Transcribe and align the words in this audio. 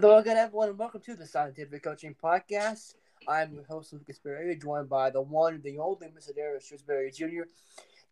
Hello 0.00 0.18
again, 0.18 0.36
everyone, 0.36 0.68
and 0.68 0.78
welcome 0.78 1.00
to 1.00 1.16
the 1.16 1.26
Scientific 1.26 1.82
Coaching 1.82 2.14
Podcast. 2.22 2.94
I'm 3.26 3.52
your 3.52 3.64
host, 3.64 3.92
Lucas 3.92 4.20
Berry, 4.20 4.54
joined 4.54 4.88
by 4.88 5.10
the 5.10 5.20
one, 5.20 5.60
the 5.64 5.76
only 5.80 6.06
Mr. 6.06 6.30
Darren 6.38 6.64
Shrewsbury 6.64 7.10
Jr. 7.10 7.48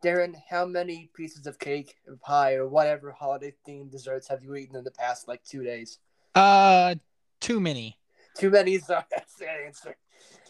Darren, 0.03 0.35
how 0.51 0.67
many 0.67 1.09
pieces 1.15 1.47
of 1.47 1.61
cake 1.61 1.95
or 2.09 2.17
pie 2.17 2.55
or 2.55 2.67
whatever 2.67 3.13
holiday 3.13 3.55
themed 3.65 3.93
desserts 3.93 4.27
have 4.27 4.43
you 4.43 4.57
eaten 4.57 4.75
in 4.75 4.83
the 4.83 4.91
past 4.91 5.29
like 5.29 5.45
two 5.45 5.63
days? 5.63 6.01
Uh, 6.35 6.97
too 7.41 7.61
many. 7.61 7.97
Too 8.37 8.51
many. 8.51 8.79
That's 8.89 9.37
the 9.39 9.49
answer. 9.49 9.97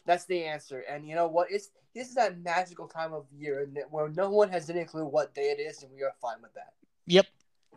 That's 0.07 0.25
the 0.25 0.43
answer. 0.43 0.85
And 0.89 1.07
you 1.07 1.17
know 1.17 1.29
what? 1.29 1.49
It's 1.51 1.69
this 1.95 2.09
is 2.09 2.15
that 2.15 2.39
magical 2.39 2.89
time 2.89 3.13
of 3.13 3.27
year 3.31 3.69
where 3.91 4.09
no 4.09 4.31
one 4.31 4.49
has 4.49 4.71
any 4.71 4.87
clue 4.87 5.05
what 5.05 5.35
day 5.35 5.51
it 5.51 5.61
is, 5.61 5.83
and 5.83 5.93
we 5.93 6.03
are 6.03 6.15
fine 6.19 6.41
with 6.41 6.55
that. 6.55 6.73
Yep, 7.05 7.27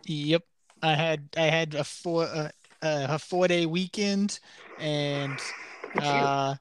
yep. 0.05 0.43
I 0.81 0.93
had 0.95 1.27
I 1.35 1.47
had 1.47 1.75
a 1.75 1.83
four 1.83 2.23
uh, 2.23 2.51
uh, 2.81 3.07
a 3.09 3.19
four 3.19 3.47
day 3.47 3.65
weekend, 3.65 4.39
and 4.79 5.39
uh, 5.97 6.55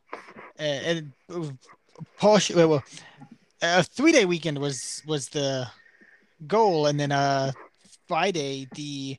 and, 0.58 1.12
and 1.30 1.58
well, 2.20 2.84
a 3.62 3.82
three 3.82 4.12
day 4.12 4.24
weekend 4.24 4.58
was 4.58 5.02
was 5.06 5.28
the 5.28 5.66
goal, 6.46 6.86
and 6.86 6.98
then 6.98 7.12
uh 7.12 7.52
Friday 8.06 8.68
the 8.74 9.18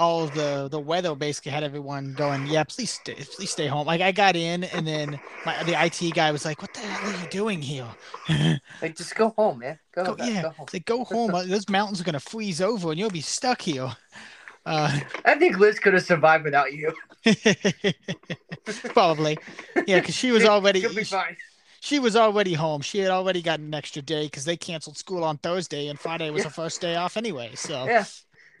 all 0.00 0.26
the 0.26 0.68
the 0.70 0.80
weather 0.80 1.14
basically 1.14 1.52
had 1.52 1.62
everyone 1.62 2.14
going, 2.14 2.46
yeah, 2.46 2.64
please 2.64 2.90
stay, 2.92 3.14
please 3.14 3.50
stay 3.50 3.66
home. 3.66 3.86
Like 3.86 4.00
I 4.00 4.12
got 4.12 4.34
in, 4.34 4.64
and 4.64 4.86
then 4.86 5.20
my 5.44 5.62
the 5.64 5.74
IT 5.84 6.14
guy 6.14 6.32
was 6.32 6.44
like, 6.44 6.62
"What 6.62 6.72
the 6.72 6.80
hell 6.80 7.14
are 7.14 7.22
you 7.22 7.28
doing 7.28 7.60
here?" 7.60 7.86
like, 8.82 8.96
just 8.96 9.14
go 9.14 9.30
home, 9.36 9.58
man. 9.58 9.78
Go, 9.94 10.14
go 10.14 10.24
yeah, 10.24 10.42
go 10.42 10.50
home. 10.50 10.66
like 10.72 10.84
go 10.86 11.04
home. 11.04 11.32
Those 11.48 11.68
mountains 11.68 12.00
are 12.00 12.04
gonna 12.04 12.18
freeze 12.18 12.60
over, 12.60 12.90
and 12.90 12.98
you'll 12.98 13.10
be 13.10 13.20
stuck 13.20 13.60
here. 13.60 13.94
Uh, 14.66 15.00
I 15.24 15.36
think 15.36 15.58
Liz 15.58 15.78
could 15.78 15.94
have 15.94 16.04
survived 16.04 16.44
without 16.44 16.72
you. 16.72 16.92
Probably, 18.92 19.38
yeah, 19.86 20.00
because 20.00 20.14
she 20.14 20.30
was 20.32 20.44
already. 20.44 20.80
She'll 20.80 20.94
be 20.94 21.04
fine. 21.04 21.36
She 21.80 21.98
was 21.98 22.14
already 22.14 22.52
home. 22.52 22.82
She 22.82 22.98
had 22.98 23.10
already 23.10 23.40
gotten 23.40 23.66
an 23.66 23.74
extra 23.74 24.02
day 24.02 24.24
because 24.24 24.44
they 24.44 24.56
canceled 24.56 24.98
school 24.98 25.24
on 25.24 25.38
Thursday, 25.38 25.88
and 25.88 25.98
Friday 25.98 26.30
was 26.30 26.40
Yeah. 26.40 26.44
her 26.44 26.50
first 26.50 26.80
day 26.80 26.94
off 26.96 27.16
anyway. 27.16 27.52
So 27.54 27.84
Yeah. 27.86 28.04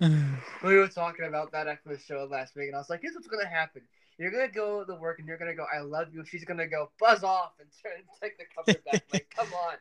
we 0.64 0.76
were 0.76 0.88
talking 0.88 1.26
about 1.26 1.52
that 1.52 1.68
after 1.68 1.90
the 1.90 1.98
show 1.98 2.26
last 2.30 2.56
week, 2.56 2.68
and 2.68 2.76
I 2.76 2.78
was 2.78 2.88
like, 2.88 3.02
"Here's 3.02 3.14
what's 3.14 3.26
gonna 3.28 3.46
happen. 3.46 3.82
You're 4.18 4.30
gonna 4.30 4.48
go 4.48 4.84
to 4.84 4.94
work, 4.94 5.18
and 5.18 5.28
you're 5.28 5.36
gonna 5.38 5.54
go, 5.54 5.66
I 5.74 5.80
love 5.80 6.08
you.' 6.14 6.24
She's 6.24 6.44
gonna 6.46 6.66
go, 6.66 6.90
buzz 6.98 7.22
off, 7.22 7.52
and 7.60 7.68
turn, 7.82 8.02
take 8.22 8.38
the 8.38 8.44
cover 8.56 8.78
back. 8.90 9.04
Like, 9.12 9.30
come 9.36 9.48
on, 9.52 9.74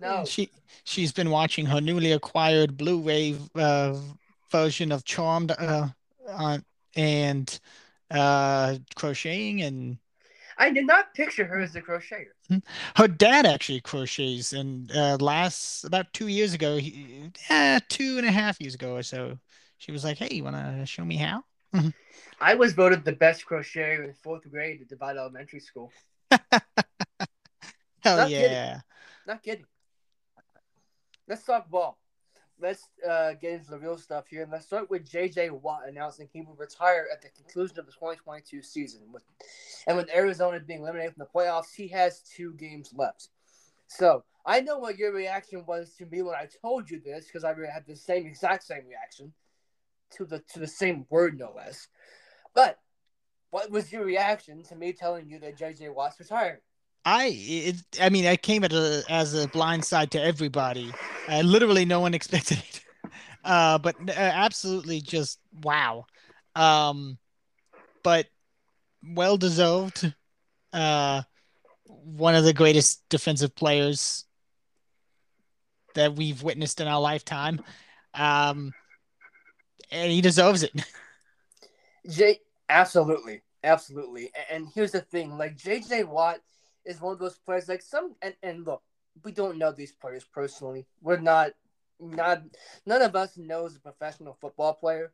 no. 0.00 0.24
She 0.24 0.48
she's 0.84 1.12
been 1.12 1.28
watching 1.30 1.66
her 1.66 1.80
newly 1.80 2.12
acquired 2.12 2.78
Blu-ray 2.78 3.36
uh, 3.54 3.98
version 4.52 4.92
of 4.92 5.04
Charmed, 5.04 5.50
uh, 5.50 5.88
on 6.28 6.64
and 6.94 7.58
uh, 8.10 8.76
crocheting, 8.94 9.62
and 9.62 9.98
I 10.58 10.70
did 10.70 10.86
not 10.86 11.14
picture 11.14 11.44
her 11.46 11.60
as 11.60 11.74
a 11.74 11.80
crocheter. 11.80 12.32
her 12.96 13.08
dad 13.08 13.46
actually 13.46 13.80
crochets. 13.80 14.52
And 14.52 14.94
uh, 14.94 15.16
last 15.18 15.84
about 15.84 16.12
two 16.12 16.28
years 16.28 16.54
ago, 16.54 16.76
he, 16.76 17.30
eh, 17.48 17.80
two 17.88 18.18
and 18.18 18.26
a 18.26 18.30
half 18.30 18.60
years 18.60 18.74
ago 18.74 18.94
or 18.94 19.02
so, 19.02 19.38
she 19.78 19.90
was 19.90 20.04
like, 20.04 20.18
"Hey, 20.18 20.28
you 20.30 20.44
wanna 20.44 20.86
show 20.86 21.04
me 21.04 21.16
how?" 21.16 21.42
I 22.40 22.54
was 22.54 22.74
voted 22.74 23.04
the 23.04 23.12
best 23.12 23.46
crocheter 23.46 24.04
in 24.04 24.12
fourth 24.12 24.48
grade 24.50 24.82
at 24.82 24.88
Divide 24.88 25.16
Elementary 25.16 25.60
School. 25.60 25.90
Hell 26.30 28.16
Not 28.16 28.28
kidding. 28.28 28.50
yeah! 28.50 28.80
Not 29.26 29.42
kidding. 29.42 29.64
Let's 31.28 31.44
talk 31.44 31.70
ball. 31.70 31.98
Let's 32.62 32.88
uh, 33.08 33.32
get 33.40 33.54
into 33.54 33.70
the 33.70 33.78
real 33.78 33.98
stuff 33.98 34.28
here. 34.28 34.44
And 34.44 34.52
let's 34.52 34.66
start 34.66 34.88
with 34.88 35.10
J.J. 35.10 35.50
Watt 35.50 35.88
announcing 35.88 36.28
he 36.32 36.42
will 36.42 36.54
retire 36.54 37.08
at 37.12 37.20
the 37.20 37.28
conclusion 37.30 37.80
of 37.80 37.86
the 37.86 37.92
2022 37.92 38.62
season. 38.62 39.00
With, 39.12 39.24
and 39.88 39.96
with 39.96 40.08
Arizona 40.14 40.60
being 40.60 40.82
eliminated 40.82 41.14
from 41.14 41.26
the 41.26 41.38
playoffs, 41.38 41.74
he 41.76 41.88
has 41.88 42.20
two 42.20 42.52
games 42.52 42.92
left. 42.96 43.28
So 43.88 44.22
I 44.46 44.60
know 44.60 44.78
what 44.78 44.96
your 44.96 45.12
reaction 45.12 45.64
was 45.66 45.92
to 45.98 46.06
me 46.06 46.22
when 46.22 46.36
I 46.36 46.48
told 46.62 46.88
you 46.88 47.00
this 47.00 47.26
because 47.26 47.42
I 47.42 47.48
had 47.48 47.84
the 47.86 47.96
same 47.96 48.26
exact 48.26 48.62
same 48.62 48.86
reaction 48.88 49.32
to 50.12 50.24
the 50.24 50.38
to 50.52 50.60
the 50.60 50.68
same 50.68 51.04
word, 51.10 51.36
no 51.38 51.52
less. 51.56 51.88
But 52.54 52.78
what 53.50 53.70
was 53.72 53.92
your 53.92 54.04
reaction 54.04 54.62
to 54.64 54.76
me 54.76 54.92
telling 54.92 55.28
you 55.28 55.40
that 55.40 55.58
J.J. 55.58 55.88
Watt's 55.88 56.20
retiring? 56.20 56.60
I 57.04 57.32
it, 57.34 57.76
I 58.00 58.08
mean 58.08 58.26
I 58.26 58.36
came 58.36 58.64
at 58.64 58.72
a, 58.72 59.02
as 59.08 59.34
a 59.34 59.48
blind 59.48 59.84
side 59.84 60.10
to 60.12 60.22
everybody. 60.22 60.92
Uh, 61.28 61.40
literally 61.40 61.84
no 61.84 62.00
one 62.00 62.14
expected 62.20 62.58
it. 62.58 62.80
Uh, 63.44 63.78
but 63.78 63.96
uh, 64.08 64.12
absolutely 64.12 65.00
just 65.00 65.38
wow. 65.62 66.06
Um, 66.54 67.18
but 68.02 68.26
well 69.04 69.36
deserved. 69.36 70.14
Uh, 70.72 71.22
one 71.84 72.34
of 72.34 72.44
the 72.44 72.52
greatest 72.52 73.02
defensive 73.08 73.54
players 73.54 74.24
that 75.94 76.14
we've 76.14 76.42
witnessed 76.42 76.80
in 76.80 76.86
our 76.86 77.00
lifetime. 77.00 77.60
Um, 78.14 78.72
and 79.90 80.10
he 80.10 80.20
deserves 80.20 80.62
it. 80.62 80.72
J 82.10 82.40
absolutely, 82.68 83.42
absolutely. 83.62 84.30
And 84.50 84.68
here's 84.74 84.92
the 84.92 85.00
thing: 85.00 85.36
like 85.36 85.56
JJ 85.56 86.06
Watt 86.08 86.40
is 86.84 87.00
one 87.00 87.12
of 87.12 87.18
those 87.18 87.38
players. 87.38 87.68
Like 87.68 87.82
some, 87.82 88.14
and 88.22 88.34
and 88.42 88.64
look, 88.66 88.82
we 89.24 89.32
don't 89.32 89.58
know 89.58 89.72
these 89.72 89.92
players 89.92 90.24
personally. 90.24 90.86
We're 91.00 91.18
not, 91.20 91.52
not 92.00 92.42
none 92.86 93.02
of 93.02 93.14
us 93.14 93.36
knows 93.36 93.76
a 93.76 93.80
professional 93.80 94.36
football 94.40 94.74
player, 94.74 95.12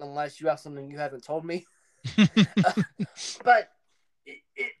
unless 0.00 0.40
you 0.40 0.48
have 0.48 0.60
something 0.60 0.90
you 0.90 0.98
haven't 0.98 1.24
told 1.24 1.44
me. 1.44 1.66
But 3.44 3.70
it, 4.24 4.38
it, 4.56 4.72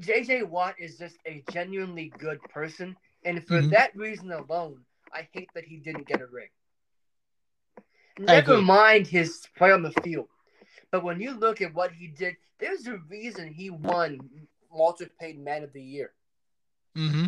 JJ 0.00 0.48
Watt 0.48 0.74
is 0.78 0.98
just 0.98 1.16
a 1.26 1.42
genuinely 1.50 2.12
good 2.18 2.40
person, 2.44 2.96
and 3.24 3.44
for 3.46 3.62
Mhm. 3.62 3.70
that 3.70 3.94
reason 3.96 4.32
alone, 4.32 4.84
I 5.12 5.28
hate 5.32 5.48
that 5.54 5.64
he 5.64 5.78
didn't 5.78 6.06
get 6.06 6.20
a 6.20 6.26
ring. 6.26 6.48
Never 8.18 8.60
mind 8.60 9.06
his 9.06 9.46
play 9.56 9.70
on 9.70 9.82
the 9.82 9.92
field, 10.02 10.28
but 10.90 11.04
when 11.04 11.20
you 11.20 11.32
look 11.32 11.60
at 11.60 11.72
what 11.74 11.92
he 11.92 12.08
did, 12.08 12.36
there's 12.58 12.86
a 12.86 12.98
reason 13.08 13.52
he 13.52 13.70
won 13.70 14.47
Walter 14.70 15.08
Payton 15.20 15.42
Man 15.44 15.62
of 15.64 15.72
the 15.72 15.82
Year. 15.82 16.12
hmm 16.96 17.26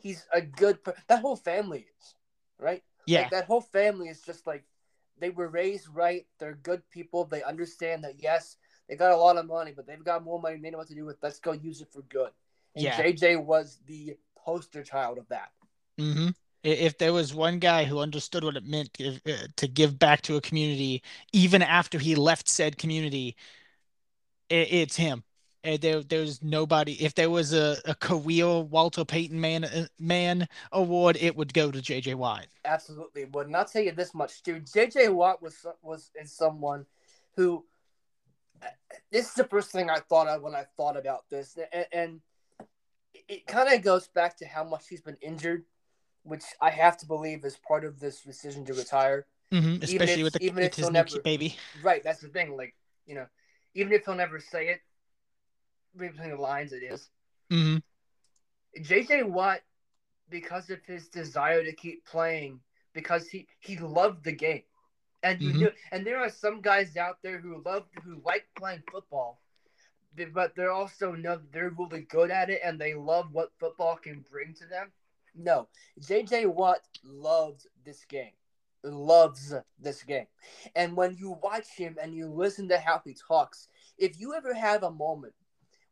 He's 0.00 0.26
a 0.32 0.40
good. 0.40 0.78
That 1.08 1.20
whole 1.20 1.36
family 1.36 1.86
is 1.98 2.14
right. 2.58 2.82
Yeah. 3.06 3.22
Like, 3.22 3.30
that 3.30 3.46
whole 3.46 3.60
family 3.60 4.08
is 4.08 4.22
just 4.22 4.46
like 4.46 4.64
they 5.18 5.30
were 5.30 5.48
raised 5.48 5.88
right. 5.92 6.26
They're 6.38 6.54
good 6.54 6.88
people. 6.90 7.24
They 7.24 7.42
understand 7.42 8.04
that 8.04 8.22
yes, 8.22 8.56
they 8.88 8.96
got 8.96 9.12
a 9.12 9.16
lot 9.16 9.36
of 9.36 9.46
money, 9.46 9.72
but 9.74 9.86
they've 9.86 10.02
got 10.04 10.22
more 10.24 10.40
money. 10.40 10.58
They 10.58 10.70
know 10.70 10.78
what 10.78 10.88
to 10.88 10.94
do 10.94 11.04
with. 11.04 11.16
Let's 11.22 11.40
go 11.40 11.52
use 11.52 11.80
it 11.80 11.88
for 11.92 12.02
good. 12.02 12.30
And 12.76 12.84
Yeah. 12.84 12.96
JJ 13.02 13.36
was 13.36 13.78
the 13.86 14.16
poster 14.36 14.82
child 14.82 15.18
of 15.18 15.28
that. 15.28 15.50
hmm 15.98 16.28
If 16.62 16.98
there 16.98 17.12
was 17.12 17.34
one 17.34 17.58
guy 17.58 17.84
who 17.84 17.98
understood 17.98 18.44
what 18.44 18.56
it 18.56 18.64
meant 18.64 18.92
to, 18.94 19.18
uh, 19.26 19.46
to 19.56 19.68
give 19.68 19.98
back 19.98 20.22
to 20.22 20.36
a 20.36 20.40
community, 20.40 21.02
even 21.32 21.62
after 21.62 21.98
he 21.98 22.14
left 22.14 22.48
said 22.48 22.78
community, 22.78 23.36
it, 24.48 24.72
it's 24.72 24.96
him. 24.96 25.24
Uh, 25.64 25.76
There, 25.80 26.02
there's 26.02 26.42
nobody. 26.42 26.92
If 27.04 27.14
there 27.14 27.30
was 27.30 27.52
a, 27.52 27.76
a 27.84 27.94
career 27.94 28.60
Walter 28.60 29.04
Payton 29.04 29.40
man 29.40 29.64
uh, 29.64 29.86
man 29.98 30.48
award, 30.72 31.16
it 31.20 31.36
would 31.36 31.52
go 31.52 31.70
to 31.70 31.78
JJ 31.78 32.14
Watt. 32.14 32.46
Absolutely 32.64 33.24
would. 33.26 33.46
And 33.48 33.56
I'll 33.56 33.64
tell 33.64 33.82
you 33.82 33.92
this 33.92 34.14
much, 34.14 34.42
dude. 34.42 34.66
JJ 34.66 35.12
Watt 35.12 35.42
was 35.42 35.66
was 35.82 36.10
is 36.20 36.32
someone 36.32 36.86
who. 37.36 37.64
This 39.12 39.28
is 39.28 39.34
the 39.34 39.44
first 39.44 39.70
thing 39.70 39.88
I 39.88 39.98
thought 40.00 40.26
of 40.26 40.42
when 40.42 40.54
I 40.54 40.64
thought 40.76 40.96
about 40.96 41.24
this, 41.30 41.56
and, 41.72 41.86
and 41.92 42.20
it 43.28 43.46
kind 43.46 43.72
of 43.72 43.82
goes 43.82 44.08
back 44.08 44.36
to 44.38 44.46
how 44.46 44.64
much 44.64 44.88
he's 44.88 45.00
been 45.00 45.16
injured, 45.20 45.64
which 46.24 46.42
I 46.60 46.70
have 46.70 46.96
to 46.98 47.06
believe 47.06 47.44
is 47.44 47.56
part 47.56 47.84
of 47.84 48.00
this 48.00 48.22
decision 48.22 48.64
to 48.66 48.74
retire. 48.74 49.26
hmm 49.52 49.76
if- 49.76 49.84
Especially 49.84 50.24
with, 50.24 50.32
the, 50.34 50.42
even 50.44 50.64
if 50.64 50.74
his 50.74 50.84
he'll 50.86 50.92
never- 50.92 51.20
baby. 51.20 51.56
Right, 51.82 52.02
that's 52.02 52.20
the 52.20 52.28
thing. 52.28 52.56
Like 52.56 52.74
you 53.06 53.14
know, 53.14 53.26
even 53.74 53.92
if 53.92 54.04
he'll 54.04 54.14
never 54.16 54.40
say 54.40 54.68
it, 54.68 54.80
read 55.94 56.12
between 56.12 56.30
the 56.30 56.36
lines, 56.36 56.72
it 56.72 56.82
is. 56.82 57.10
hmm 57.50 57.78
JJ 58.78 59.28
Watt, 59.28 59.60
because 60.28 60.70
of 60.70 60.84
his 60.84 61.08
desire 61.08 61.64
to 61.64 61.72
keep 61.72 62.04
playing, 62.04 62.60
because 62.92 63.28
he 63.28 63.48
he 63.60 63.76
loved 63.78 64.24
the 64.24 64.32
game, 64.32 64.62
and 65.22 65.40
you 65.40 65.52
Mhm. 65.52 65.58
knew, 65.58 65.72
and 65.90 66.06
there 66.06 66.18
are 66.18 66.28
some 66.30 66.60
guys 66.60 66.96
out 66.96 67.20
there 67.22 67.38
who 67.38 67.62
love 67.62 67.88
who 68.04 68.20
like 68.24 68.46
playing 68.54 68.82
football, 68.90 69.40
but- 70.14 70.32
but 70.32 70.54
they're 70.54 70.70
also 70.70 71.12
know 71.12 71.36
they're 71.50 71.70
really 71.70 72.02
good 72.02 72.30
at 72.30 72.50
it 72.50 72.60
and 72.62 72.80
they 72.80 72.94
love 72.94 73.32
what 73.32 73.52
football 73.58 73.96
can 73.96 74.20
bring 74.20 74.54
to 74.54 74.66
them. 74.66 74.92
No, 75.34 75.68
JJ 76.00 76.46
Watt 76.46 76.86
loves 77.02 77.66
this 77.84 78.04
game, 78.04 78.36
loves 78.82 79.54
this 79.78 80.02
game, 80.04 80.28
and 80.74 80.96
when 80.96 81.16
you 81.16 81.30
watch 81.30 81.68
him 81.76 81.98
and 82.00 82.14
you 82.14 82.28
listen 82.28 82.68
to 82.68 82.78
how 82.78 83.00
he 83.00 83.14
talks, 83.14 83.68
if 83.96 84.18
you 84.20 84.34
ever 84.34 84.52
have 84.54 84.82
a 84.82 84.90
moment 84.90 85.34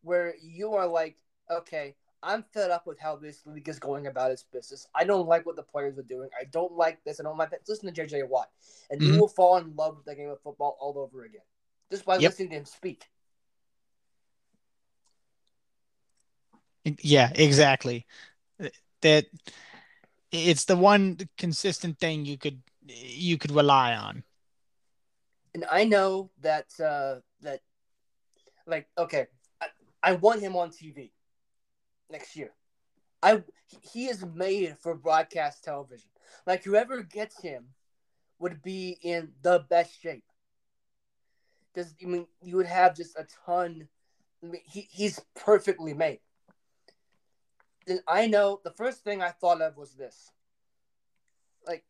where 0.07 0.35
you 0.41 0.73
are 0.75 0.87
like, 0.87 1.17
okay, 1.51 1.97
I'm 2.23 2.45
fed 2.55 2.71
up 2.71 2.87
with 2.87 2.99
how 2.99 3.17
this 3.17 3.45
league 3.45 3.69
is 3.69 3.79
going 3.79 4.07
about 4.07 4.31
its 4.31 4.45
business. 4.45 4.87
I 4.95 5.05
don't 5.05 5.27
like 5.29 5.45
what 5.45 5.57
the 5.57 5.63
players 5.63 5.99
are 5.99 6.03
doing. 6.03 6.31
I 6.41 6.45
don't 6.45 6.73
like 6.73 7.03
this. 7.05 7.21
I 7.21 7.25
don't 7.25 7.37
like 7.37 7.51
that. 7.51 7.61
Listen 7.69 7.93
to 7.93 8.03
JJ 8.07 8.23
Watt, 8.29 8.51
and 8.91 9.03
you 9.03 9.13
Mhm. 9.13 9.19
will 9.21 9.29
fall 9.29 9.57
in 9.59 9.75
love 9.77 9.97
with 9.97 10.07
the 10.07 10.15
game 10.15 10.31
of 10.31 10.41
football 10.41 10.77
all 10.81 10.99
over 10.99 11.25
again. 11.25 11.43
just 11.89 12.05
by 12.05 12.17
Yep. 12.17 12.31
listening 12.31 12.51
to 12.51 12.57
him 12.57 12.65
speak. 12.65 13.09
Yeah, 16.85 17.31
exactly. 17.35 18.07
That 19.03 19.27
it's 20.33 20.65
the 20.65 20.77
one 20.77 21.19
consistent 21.37 21.99
thing 21.99 22.25
you 22.25 22.39
could 22.39 22.63
you 22.87 23.39
could 23.39 23.51
rely 23.53 23.95
on. 23.95 24.25
And 25.55 25.65
I 25.71 25.85
know 25.85 26.31
that 26.41 26.67
uh 26.81 27.21
that 27.43 27.61
like 28.67 28.89
okay, 28.99 29.27
I, 30.03 30.13
want 30.15 30.41
him 30.41 30.57
on 30.57 30.71
TV 30.71 31.11
next 32.11 32.37
year. 32.37 32.53
I 33.23 33.43
he 33.93 34.07
is 34.07 34.25
made 34.35 34.77
for 34.79 34.95
broadcast 34.95 35.65
television. 35.65 36.09
Like 36.47 36.65
whoever 36.65 37.03
gets 37.03 37.41
him 37.41 37.69
would 38.39 38.63
be 38.63 38.99
in 39.03 39.33
the 39.43 39.65
best 39.69 40.01
shape. 40.01 40.25
Does 41.75 41.95
I 42.03 42.07
mean 42.07 42.27
you 42.43 42.57
would 42.57 42.67
have 42.67 42.97
just 42.97 43.17
a 43.17 43.27
ton 43.45 43.89
I 44.43 44.47
mean 44.47 44.63
he, 44.65 44.89
he's 44.91 45.21
perfectly 45.35 45.95
made. 45.95 46.21
Then 47.87 48.01
I 48.07 48.27
know 48.27 48.61
the 48.65 48.73
first 48.73 49.05
thing 49.05 49.23
I 49.23 49.31
thought 49.31 49.61
of 49.61 49.77
was 49.77 49.95
this. 49.95 50.31
Like 51.67 51.85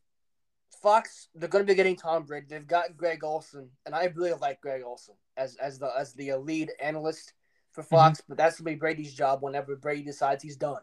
Fox, 0.83 1.29
they're 1.35 1.49
going 1.49 1.65
to 1.65 1.71
be 1.71 1.77
getting 1.77 1.97
Tom 1.97 2.25
Brady. 2.25 2.47
They've 2.49 2.67
got 2.67 2.97
Greg 2.97 3.25
Olsen, 3.25 3.71
and 3.85 3.95
I 3.95 4.05
really 4.15 4.35
like 4.35 4.61
Greg 4.61 4.83
Olsen 4.85 5.15
as 5.37 5.57
as 5.57 5.79
the 5.79 5.91
as 5.99 6.13
the 6.15 6.35
lead 6.35 6.71
analyst 6.81 7.33
for 7.77 7.85
Fox. 7.85 8.21
But 8.27 8.39
that's 8.39 8.57
to 8.57 8.65
be 8.65 8.75
Brady's 8.75 9.15
job 9.15 9.43
whenever 9.43 9.77
Brady 9.77 10.03
decides 10.03 10.43
he's 10.43 10.57
done. 10.57 10.83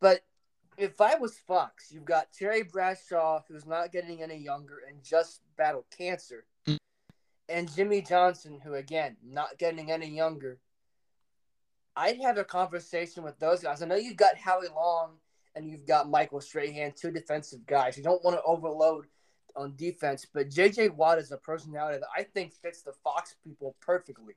But 0.00 0.22
if 0.76 1.00
I 1.00 1.14
was 1.14 1.38
Fox, 1.38 1.92
you've 1.92 2.04
got 2.04 2.32
Terry 2.32 2.62
Bradshaw, 2.64 3.42
who's 3.46 3.66
not 3.66 3.92
getting 3.92 4.22
any 4.22 4.38
younger 4.38 4.80
and 4.88 5.04
just 5.04 5.40
battled 5.56 5.84
cancer, 5.96 6.46
Mm. 6.66 6.78
and 7.48 7.72
Jimmy 7.72 8.02
Johnson, 8.02 8.58
who 8.58 8.74
again 8.74 9.16
not 9.22 9.58
getting 9.58 9.92
any 9.92 10.08
younger. 10.08 10.58
I'd 11.96 12.20
have 12.22 12.38
a 12.38 12.44
conversation 12.44 13.22
with 13.22 13.38
those 13.38 13.62
guys. 13.62 13.82
I 13.82 13.86
know 13.86 13.94
you've 13.94 14.16
got 14.16 14.36
Howie 14.36 14.66
Long 14.74 15.20
and 15.54 15.68
you've 15.68 15.86
got 15.86 16.10
Michael 16.10 16.40
Strahan, 16.40 16.92
two 16.96 17.12
defensive 17.12 17.64
guys. 17.66 17.96
You 17.96 18.02
don't 18.02 18.24
want 18.24 18.36
to 18.36 18.42
overload 18.42 19.06
on 19.54 19.76
defense, 19.76 20.26
but 20.26 20.48
JJ 20.50 20.88
Watt 20.96 21.18
is 21.18 21.30
a 21.30 21.36
personality 21.36 21.98
that 22.00 22.08
I 22.16 22.24
think 22.24 22.52
fits 22.52 22.82
the 22.82 22.92
Fox 23.04 23.36
people 23.44 23.76
perfectly. 23.80 24.34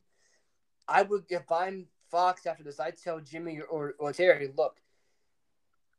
I 0.87 1.01
would, 1.03 1.25
if 1.29 1.51
I'm 1.51 1.87
Fox 2.09 2.45
after 2.45 2.63
this, 2.63 2.79
I'd 2.79 2.97
tell 2.97 3.19
Jimmy 3.19 3.59
or, 3.59 3.95
or 3.99 4.13
Terry, 4.13 4.51
look, 4.57 4.77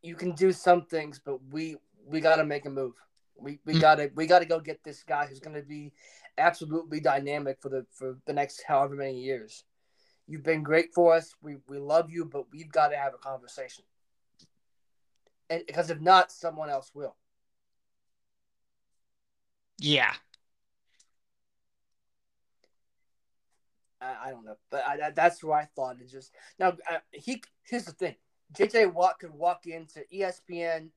you 0.02 0.14
can 0.14 0.32
do 0.32 0.52
some 0.52 0.87
things, 0.87 1.20
but 1.25 1.38
we 1.50 1.76
we 2.06 2.20
got 2.20 2.37
to 2.37 2.44
make 2.44 2.64
a 2.64 2.70
move. 2.70 2.94
We 3.37 3.61
we 3.64 3.75
Mm. 3.75 3.81
gotta 3.81 4.11
we 4.14 4.26
gotta 4.26 4.46
go 4.46 4.61
get 4.61 4.82
this 4.82 5.02
guy 5.02 5.26
who's 5.26 5.40
gonna 5.40 5.62
be 5.62 5.93
absolutely 6.38 7.00
dynamic 7.00 7.61
for 7.61 7.69
the 7.69 7.87
for 7.93 8.19
the 8.26 8.32
next 8.32 8.62
however 8.62 8.94
many 8.94 9.20
years. 9.20 9.64
You've 10.26 10.43
been 10.43 10.62
great 10.62 10.94
for 10.94 11.14
us. 11.14 11.34
We 11.43 11.56
we 11.69 11.79
love 11.79 12.11
you, 12.11 12.25
but 12.25 12.50
we've 12.50 12.70
got 12.70 12.88
to 12.88 12.96
have 12.96 13.14
a 13.14 13.19
conversation. 13.19 13.84
And 15.50 15.64
because 15.67 15.91
if 15.91 16.00
not, 16.00 16.31
someone 16.32 16.69
else 16.70 16.91
will. 16.94 17.17
Yeah. 19.79 20.14
I, 24.00 24.15
I 24.27 24.31
don't 24.31 24.45
know, 24.45 24.56
but 24.71 24.85
I, 24.87 25.09
I- 25.09 25.11
that's 25.11 25.43
where 25.43 25.56
I 25.59 25.65
thought 25.77 26.00
it 26.00 26.09
just 26.11 26.33
now. 26.59 26.77
Uh, 26.91 26.99
he 27.12 27.43
here's 27.65 27.85
the 27.85 27.93
thing: 27.93 28.15
JJ 28.55 28.93
Watt 28.93 29.19
could 29.19 29.33
walk 29.35 29.67
into 29.67 30.00
ESPN, 30.15 30.91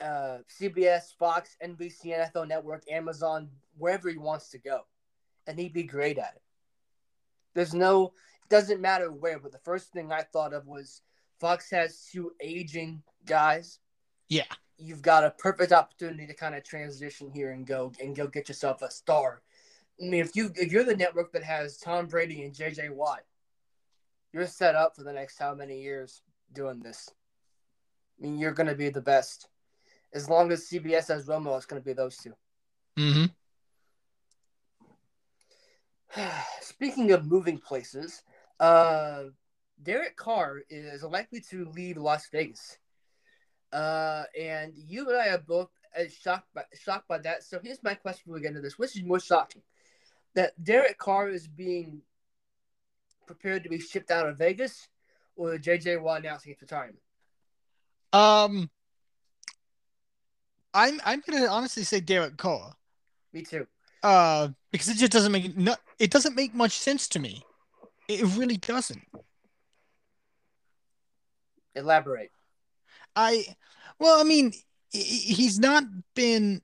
uh, 0.00 0.38
CBS, 0.60 1.14
Fox, 1.18 1.56
NBC, 1.64 2.06
NFL 2.06 2.48
Network, 2.48 2.84
Amazon, 2.90 3.48
wherever 3.78 4.08
he 4.08 4.18
wants 4.18 4.50
to 4.50 4.58
go, 4.58 4.80
and 5.46 5.58
he'd 5.58 5.72
be 5.72 5.84
great 5.84 6.18
at 6.18 6.34
it. 6.36 6.42
There's 7.54 7.74
no, 7.74 8.06
it 8.06 8.48
doesn't 8.50 8.80
matter 8.80 9.10
where. 9.12 9.38
But 9.38 9.52
the 9.52 9.58
first 9.58 9.92
thing 9.92 10.10
I 10.12 10.22
thought 10.22 10.54
of 10.54 10.66
was 10.66 11.02
Fox 11.40 11.70
has 11.70 12.08
two 12.10 12.32
aging 12.40 13.02
guys. 13.26 13.78
Yeah. 14.28 14.44
You've 14.78 15.02
got 15.02 15.22
a 15.24 15.30
perfect 15.30 15.72
opportunity 15.72 16.26
to 16.26 16.34
kind 16.34 16.54
of 16.54 16.64
transition 16.64 17.30
here 17.30 17.52
and 17.52 17.66
go 17.66 17.92
and 18.02 18.16
go 18.16 18.26
get 18.26 18.48
yourself 18.48 18.82
a 18.82 18.90
star. 18.90 19.42
I 20.00 20.04
mean, 20.04 20.20
if 20.20 20.34
you 20.34 20.50
if 20.56 20.72
you're 20.72 20.84
the 20.84 20.96
network 20.96 21.32
that 21.32 21.44
has 21.44 21.78
Tom 21.78 22.06
Brady 22.06 22.42
and 22.42 22.54
JJ 22.54 22.90
Watt, 22.90 23.20
you're 24.32 24.46
set 24.46 24.74
up 24.74 24.96
for 24.96 25.04
the 25.04 25.12
next 25.12 25.38
how 25.38 25.54
many 25.54 25.80
years 25.82 26.22
doing 26.52 26.80
this. 26.80 27.10
I 28.18 28.22
mean, 28.22 28.38
you're 28.38 28.52
going 28.52 28.68
to 28.68 28.74
be 28.74 28.88
the 28.88 29.00
best. 29.00 29.48
As 30.14 30.28
long 30.28 30.52
as 30.52 30.68
CBS 30.68 31.08
has 31.08 31.26
Romo, 31.26 31.56
it's 31.56 31.66
going 31.66 31.80
to 31.80 31.86
be 31.86 31.94
those 31.94 32.16
two. 32.16 32.34
Mm-hmm. 32.98 33.24
Speaking 36.60 37.12
of 37.12 37.26
moving 37.26 37.58
places, 37.58 38.22
uh, 38.60 39.24
Derek 39.82 40.16
Carr 40.16 40.62
is 40.68 41.02
likely 41.02 41.40
to 41.50 41.64
leave 41.74 41.96
Las 41.96 42.28
Vegas. 42.30 42.78
Uh, 43.72 44.24
and 44.38 44.72
you 44.76 45.08
and 45.08 45.18
I 45.18 45.28
are 45.28 45.38
both 45.38 45.70
uh, 45.98 46.04
shocked 46.20 46.48
by 46.54 46.64
shocked 46.78 47.08
by 47.08 47.18
that. 47.18 47.42
So 47.42 47.58
here's 47.62 47.82
my 47.82 47.94
question 47.94 48.32
we 48.32 48.40
get 48.40 48.48
into 48.48 48.60
this: 48.60 48.78
Which 48.78 48.96
is 48.96 49.02
more 49.02 49.20
shocking, 49.20 49.62
that 50.34 50.62
Derek 50.62 50.98
Carr 50.98 51.28
is 51.28 51.46
being 51.46 52.02
prepared 53.26 53.62
to 53.64 53.68
be 53.68 53.78
shipped 53.78 54.10
out 54.10 54.28
of 54.28 54.38
Vegas, 54.38 54.88
or 55.36 55.56
JJ 55.56 56.00
Watt 56.00 56.20
announcing 56.20 56.52
his 56.52 56.60
retirement? 56.60 56.98
Um, 58.12 58.70
I'm 60.74 61.00
I'm 61.04 61.22
gonna 61.28 61.46
honestly 61.46 61.84
say 61.84 62.00
Derek 62.00 62.36
Carr. 62.36 62.74
Me 63.32 63.42
too. 63.42 63.66
Uh, 64.02 64.48
because 64.70 64.88
it 64.88 64.96
just 64.96 65.12
doesn't 65.12 65.32
make 65.32 65.56
no, 65.56 65.76
it 65.98 66.10
doesn't 66.10 66.34
make 66.34 66.54
much 66.54 66.72
sense 66.72 67.08
to 67.08 67.18
me. 67.18 67.42
It 68.08 68.22
really 68.36 68.56
doesn't. 68.56 69.02
Elaborate. 71.74 72.30
I, 73.16 73.44
well, 73.98 74.20
I 74.20 74.24
mean, 74.24 74.52
he's 74.90 75.58
not 75.58 75.84
been. 76.14 76.62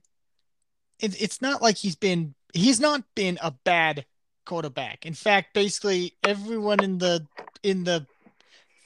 It, 0.99 1.19
it's 1.21 1.41
not 1.41 1.61
like 1.61 1.77
he's 1.77 1.95
been. 1.95 2.35
He's 2.53 2.79
not 2.79 3.03
been 3.15 3.37
a 3.41 3.51
bad 3.51 4.05
quarterback. 4.45 5.05
In 5.05 5.13
fact, 5.13 5.53
basically 5.53 6.15
everyone 6.23 6.83
in 6.83 6.97
the 6.97 7.25
in 7.63 7.83
the 7.83 8.05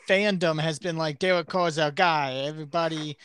fandom 0.08 0.60
has 0.60 0.80
been 0.80 0.98
like 0.98 1.20
Derek 1.20 1.48
Carr's 1.48 1.78
our 1.78 1.92
guy. 1.92 2.34
Everybody, 2.34 3.18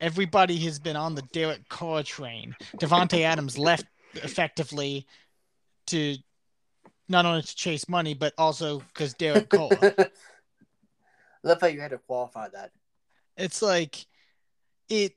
everybody 0.00 0.56
has 0.58 0.78
been 0.78 0.96
on 0.96 1.14
the 1.14 1.22
Derek 1.32 1.68
Carr 1.68 2.02
train. 2.02 2.54
Davante 2.76 3.22
Adams 3.22 3.58
left 3.58 3.86
effectively 4.14 5.06
to 5.86 6.16
not 7.08 7.24
only 7.24 7.42
to 7.42 7.56
chase 7.56 7.88
money, 7.88 8.14
but 8.14 8.34
also 8.36 8.80
because 8.80 9.14
Derek 9.14 9.48
Carr. 9.48 9.70
Love 11.42 11.60
how 11.60 11.68
you 11.68 11.80
had 11.80 11.92
to 11.92 11.98
qualify 11.98 12.48
that. 12.48 12.72
It's 13.36 13.62
like 13.62 14.06
it. 14.88 15.12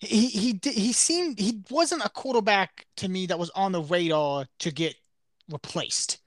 He 0.00 0.28
he 0.28 0.52
did, 0.54 0.74
he 0.74 0.92
seemed 0.92 1.38
he 1.38 1.62
wasn't 1.70 2.04
a 2.04 2.08
quarterback 2.08 2.86
to 2.96 3.08
me 3.08 3.26
that 3.26 3.38
was 3.38 3.50
on 3.50 3.72
the 3.72 3.82
radar 3.82 4.46
to 4.60 4.70
get 4.70 4.94
replaced. 5.50 6.18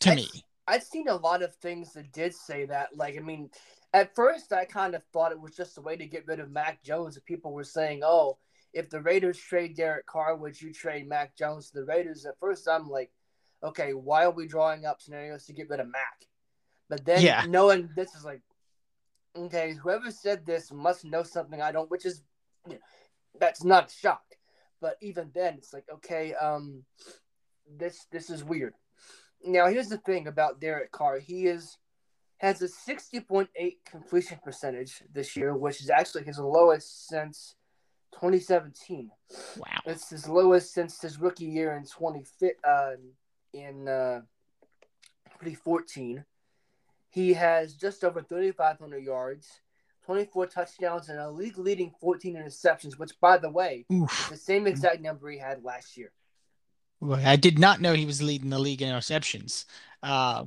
To 0.00 0.12
I- 0.12 0.14
me, 0.14 0.28
I've 0.66 0.82
seen 0.82 1.08
a 1.08 1.16
lot 1.16 1.42
of 1.42 1.54
things 1.56 1.92
that 1.92 2.12
did 2.12 2.34
say 2.34 2.66
that. 2.66 2.96
Like, 2.96 3.16
I 3.16 3.20
mean, 3.20 3.50
at 3.92 4.14
first 4.14 4.52
I 4.52 4.64
kind 4.64 4.94
of 4.94 5.02
thought 5.12 5.32
it 5.32 5.40
was 5.40 5.54
just 5.54 5.78
a 5.78 5.82
way 5.82 5.96
to 5.96 6.06
get 6.06 6.26
rid 6.26 6.40
of 6.40 6.50
Mac 6.50 6.82
Jones. 6.82 7.18
People 7.24 7.52
were 7.52 7.64
saying, 7.64 8.00
oh, 8.02 8.38
if 8.72 8.90
the 8.90 9.00
Raiders 9.00 9.38
trade 9.38 9.76
Derek 9.76 10.06
Carr, 10.06 10.36
would 10.36 10.60
you 10.60 10.72
trade 10.72 11.08
Mac 11.08 11.36
Jones 11.36 11.70
to 11.70 11.80
the 11.80 11.84
Raiders? 11.84 12.26
At 12.26 12.38
first 12.40 12.66
I'm 12.68 12.88
like, 12.88 13.10
okay, 13.62 13.92
why 13.92 14.24
are 14.24 14.30
we 14.30 14.46
drawing 14.46 14.84
up 14.86 15.00
scenarios 15.00 15.46
to 15.46 15.52
get 15.52 15.68
rid 15.68 15.80
of 15.80 15.86
Mac? 15.88 16.26
But 16.88 17.04
then 17.04 17.22
Yeah. 17.22 17.44
knowing 17.48 17.90
this 17.94 18.14
is 18.14 18.24
like, 18.24 18.40
okay, 19.36 19.74
whoever 19.74 20.10
said 20.10 20.44
this 20.44 20.72
must 20.72 21.04
know 21.04 21.22
something 21.22 21.60
I 21.60 21.72
don't, 21.72 21.90
which 21.90 22.06
is, 22.06 22.22
that's 23.38 23.64
not 23.64 23.90
a 23.90 23.94
shock. 23.94 24.22
But 24.80 24.96
even 25.00 25.30
then, 25.34 25.54
it's 25.54 25.72
like, 25.72 25.86
okay, 25.92 26.34
um, 26.34 26.84
this 27.78 28.06
this 28.12 28.30
is 28.30 28.44
weird. 28.44 28.74
Now, 29.44 29.66
here's 29.68 29.88
the 29.88 29.98
thing 29.98 30.26
about 30.26 30.60
Derek 30.60 30.92
Carr. 30.92 31.18
He 31.18 31.46
is 31.46 31.78
has 32.38 32.60
a 32.60 32.68
60.8 32.68 33.48
completion 33.86 34.38
percentage 34.44 35.02
this 35.12 35.36
year, 35.36 35.56
which 35.56 35.80
is 35.80 35.88
actually 35.88 36.24
his 36.24 36.38
lowest 36.38 37.08
since 37.08 37.54
2017. 38.14 39.10
wow. 39.56 39.66
It's 39.86 40.10
his 40.10 40.28
lowest 40.28 40.72
since 40.72 41.00
his 41.00 41.18
rookie 41.18 41.46
year 41.46 41.76
in 41.76 41.84
20 41.86 42.24
uh, 42.62 42.90
in 43.52 43.88
uh, 43.88 44.20
2014. 45.40 46.24
He 47.16 47.32
has 47.32 47.72
just 47.72 48.04
over 48.04 48.20
3,500 48.20 48.98
yards, 48.98 49.48
24 50.04 50.48
touchdowns, 50.48 51.08
and 51.08 51.18
a 51.18 51.30
league 51.30 51.56
leading 51.56 51.90
14 51.98 52.34
interceptions, 52.34 52.98
which, 52.98 53.18
by 53.22 53.38
the 53.38 53.48
way, 53.48 53.86
Oof. 53.90 54.28
the 54.28 54.36
same 54.36 54.66
exact 54.66 55.00
number 55.00 55.30
he 55.30 55.38
had 55.38 55.64
last 55.64 55.96
year. 55.96 56.12
Well, 57.00 57.18
I 57.24 57.36
did 57.36 57.58
not 57.58 57.80
know 57.80 57.94
he 57.94 58.04
was 58.04 58.22
leading 58.22 58.50
the 58.50 58.58
league 58.58 58.82
in 58.82 58.94
interceptions. 58.94 59.64
Uh, 60.02 60.44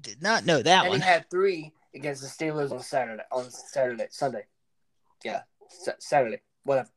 did 0.00 0.20
not 0.20 0.44
know 0.46 0.60
that 0.60 0.80
and 0.82 0.90
one. 0.90 1.00
he 1.00 1.06
had 1.06 1.30
three 1.30 1.72
against 1.94 2.22
the 2.22 2.28
Steelers 2.28 2.72
on 2.72 2.80
Saturday, 2.80 3.22
on 3.30 3.48
Saturday, 3.52 4.08
Sunday. 4.10 4.46
Yeah, 5.24 5.42
Sa- 5.68 5.92
Saturday, 6.00 6.40
whatever. 6.64 6.90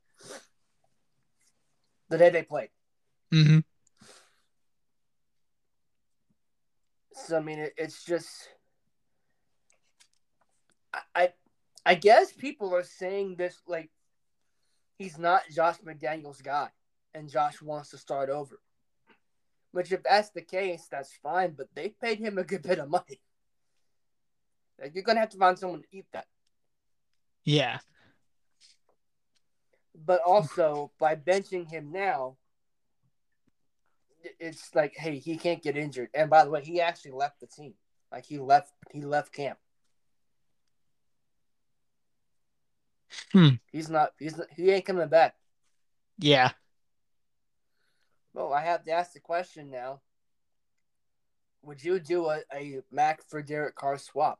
the 2.09 2.17
day 2.17 2.31
they 2.31 2.41
played. 2.41 2.69
Mm-hmm. 3.31 3.59
So 7.15 7.38
I 7.38 7.39
mean, 7.39 7.60
it, 7.60 7.74
it's 7.77 8.03
just, 8.03 8.50
I, 10.93 11.00
I, 11.15 11.34
I 11.86 11.95
guess 11.95 12.34
people 12.34 12.75
are 12.75 12.84
saying 12.84 13.36
this 13.38 13.57
like 13.67 13.89
he's 14.98 15.17
not 15.17 15.43
Josh 15.53 15.77
McDaniels' 15.79 16.43
guy, 16.43 16.69
and 17.13 17.29
Josh 17.29 17.62
wants 17.62 17.89
to 17.91 17.98
start 17.98 18.29
over. 18.29 18.60
Which, 19.72 19.91
if 19.91 20.03
that's 20.03 20.29
the 20.29 20.41
case, 20.41 20.88
that's 20.89 21.13
fine. 21.24 21.51
But 21.51 21.67
they 21.74 21.89
paid 21.89 22.19
him 22.19 22.38
a 22.38 22.43
good 22.43 22.62
bit 22.62 22.79
of 22.79 22.89
money. 22.89 23.22
Like, 24.79 24.93
you're 24.93 25.03
gonna 25.03 25.22
have 25.22 25.29
to 25.29 25.38
find 25.38 25.57
someone 25.57 25.81
to 25.81 25.88
eat 25.91 26.05
that. 26.13 26.27
Yeah. 27.43 27.79
But 29.93 30.22
also, 30.22 30.91
by 31.00 31.15
benching 31.15 31.69
him 31.69 31.91
now, 31.91 32.38
it's 34.39 34.74
like, 34.75 34.96
hey, 34.96 35.17
he 35.17 35.38
can't 35.38 35.62
get 35.62 35.77
injured. 35.77 36.10
And 36.13 36.29
by 36.29 36.44
the 36.44 36.50
way, 36.50 36.62
he 36.63 36.82
actually 36.82 37.12
left 37.12 37.39
the 37.39 37.48
team. 37.48 37.74
Like 38.12 38.25
he 38.25 38.39
left, 38.39 38.72
he 38.91 39.01
left 39.01 39.34
camp. 39.34 39.58
Hmm. 43.32 43.50
He's 43.72 43.89
not. 43.89 44.13
He's 44.20 44.38
not, 44.38 44.48
he 44.55 44.72
ain't 44.72 44.86
coming 44.86 45.08
back. 45.08 45.36
Yeah. 46.17 46.51
Well, 48.34 48.53
I 48.53 48.62
have 48.62 48.84
to 48.86 48.91
ask 48.91 49.13
the 49.13 49.20
question 49.20 49.70
now. 49.72 50.01
Would 51.63 51.84
you 51.84 52.00
do 52.00 52.27
a, 52.27 52.41
a 52.53 52.82
Mac 52.91 53.24
for 53.24 53.41
Derek 53.41 53.75
Carr 53.75 53.98
swap? 53.98 54.39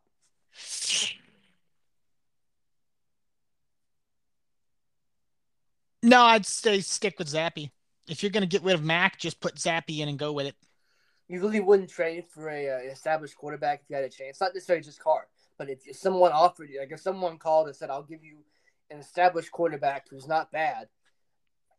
No, 6.04 6.22
I'd 6.22 6.46
stay 6.46 6.82
stick 6.82 7.18
with 7.18 7.30
Zappe. 7.30 7.72
If 8.08 8.22
you're 8.22 8.32
gonna 8.32 8.46
get 8.46 8.64
rid 8.64 8.76
of 8.76 8.84
Mac, 8.84 9.18
just 9.18 9.40
put 9.40 9.56
Zappe 9.56 10.00
in 10.00 10.10
and 10.10 10.20
go 10.20 10.32
with 10.32 10.48
it. 10.48 10.56
You 11.28 11.42
really 11.42 11.60
wouldn't 11.60 11.90
trade 11.90 12.26
for 12.28 12.50
a 12.50 12.70
uh, 12.70 12.92
established 12.92 13.36
quarterback 13.36 13.82
if 13.82 13.90
you 13.90 13.96
had 13.96 14.06
a 14.06 14.10
chance. 14.10 14.40
Not 14.40 14.54
necessarily 14.54 14.84
just 14.84 15.00
Carr, 15.00 15.28
but 15.58 15.70
if 15.70 15.82
someone 15.96 16.32
offered 16.32 16.70
you, 16.70 16.80
like 16.80 16.92
if 16.92 17.00
someone 17.00 17.38
called 17.38 17.68
and 17.68 17.76
said, 17.76 17.90
"I'll 17.90 18.04
give 18.04 18.24
you 18.24 18.38
an 18.92 19.00
established 19.00 19.52
quarterback 19.52 20.08
who's 20.10 20.28
not 20.28 20.52
bad 20.52 20.88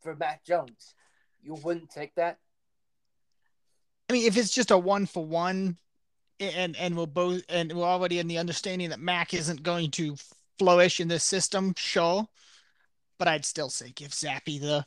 for 0.01 0.15
Mac 0.15 0.43
Jones," 0.43 0.95
you 1.41 1.53
wouldn't 1.53 1.89
take 1.89 2.15
that. 2.15 2.39
I 4.09 4.13
mean, 4.13 4.25
if 4.25 4.37
it's 4.37 4.53
just 4.53 4.71
a 4.71 4.77
one 4.77 5.05
for 5.05 5.25
one, 5.25 5.77
and 6.39 6.75
and 6.75 6.97
we're 6.97 7.05
both 7.05 7.43
and 7.49 7.71
we're 7.73 7.83
already 7.83 8.19
in 8.19 8.27
the 8.27 8.37
understanding 8.37 8.89
that 8.89 8.99
Mac 8.99 9.33
isn't 9.33 9.63
going 9.63 9.91
to 9.91 10.15
flourish 10.59 10.99
in 10.99 11.07
this 11.07 11.23
system, 11.23 11.73
sure. 11.77 12.27
But 13.17 13.27
I'd 13.27 13.45
still 13.45 13.69
say 13.69 13.91
give 13.91 14.11
Zappe 14.11 14.59
the. 14.59 14.85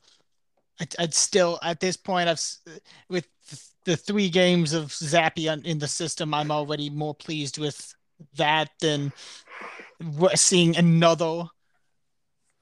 I'd, 0.81 0.95
I'd 0.99 1.15
still 1.15 1.59
at 1.63 1.81
this 1.81 1.97
point 1.97 2.29
I've 2.29 2.43
with 3.09 3.27
the 3.85 3.97
three 3.97 4.29
games 4.29 4.73
of 4.73 4.89
Zappe 4.89 5.65
in 5.65 5.79
the 5.79 5.89
system, 5.89 6.35
I'm 6.35 6.51
already 6.51 6.91
more 6.91 7.15
pleased 7.15 7.59
with 7.59 7.95
that 8.37 8.71
than 8.81 9.13
seeing 10.35 10.77
another 10.77 11.45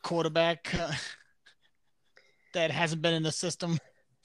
quarterback 0.03 0.73
uh, 0.79 0.93
that 2.55 2.71
hasn't 2.71 3.03
been 3.03 3.15
in 3.15 3.23
the 3.23 3.33
system 3.33 3.79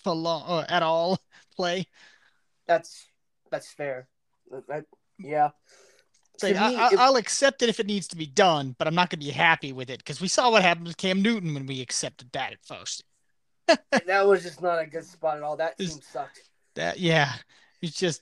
for 0.03 0.13
long 0.13 0.43
or 0.47 0.65
at 0.69 0.83
all 0.83 1.19
play. 1.55 1.87
That's 2.67 3.07
that's 3.51 3.71
fair. 3.71 4.07
That, 4.67 4.85
yeah. 5.17 5.49
So 6.37 6.47
I, 6.47 6.89
will 7.09 7.17
accept 7.17 7.61
it 7.61 7.69
if 7.69 7.79
it 7.79 7.85
needs 7.85 8.07
to 8.07 8.15
be 8.15 8.25
done, 8.25 8.75
but 8.77 8.87
I'm 8.87 8.95
not 8.95 9.09
going 9.09 9.19
to 9.19 9.25
be 9.25 9.31
happy 9.31 9.71
with 9.71 9.89
it 9.89 9.99
because 9.99 10.19
we 10.19 10.27
saw 10.27 10.49
what 10.51 10.63
happened 10.63 10.87
with 10.87 10.97
Cam 10.97 11.21
Newton 11.21 11.53
when 11.53 11.67
we 11.67 11.79
accepted 11.79 12.31
that 12.31 12.53
at 12.53 12.65
first. 12.65 13.03
That 13.67 14.27
was 14.27 14.43
just 14.43 14.61
not 14.61 14.79
a 14.79 14.85
good 14.85 15.05
spot 15.05 15.37
at 15.37 15.43
all. 15.43 15.57
That 15.57 15.77
team 15.77 15.99
sucked. 16.01 16.41
That 16.75 16.99
yeah, 16.99 17.31
it's 17.81 17.97
just 17.97 18.21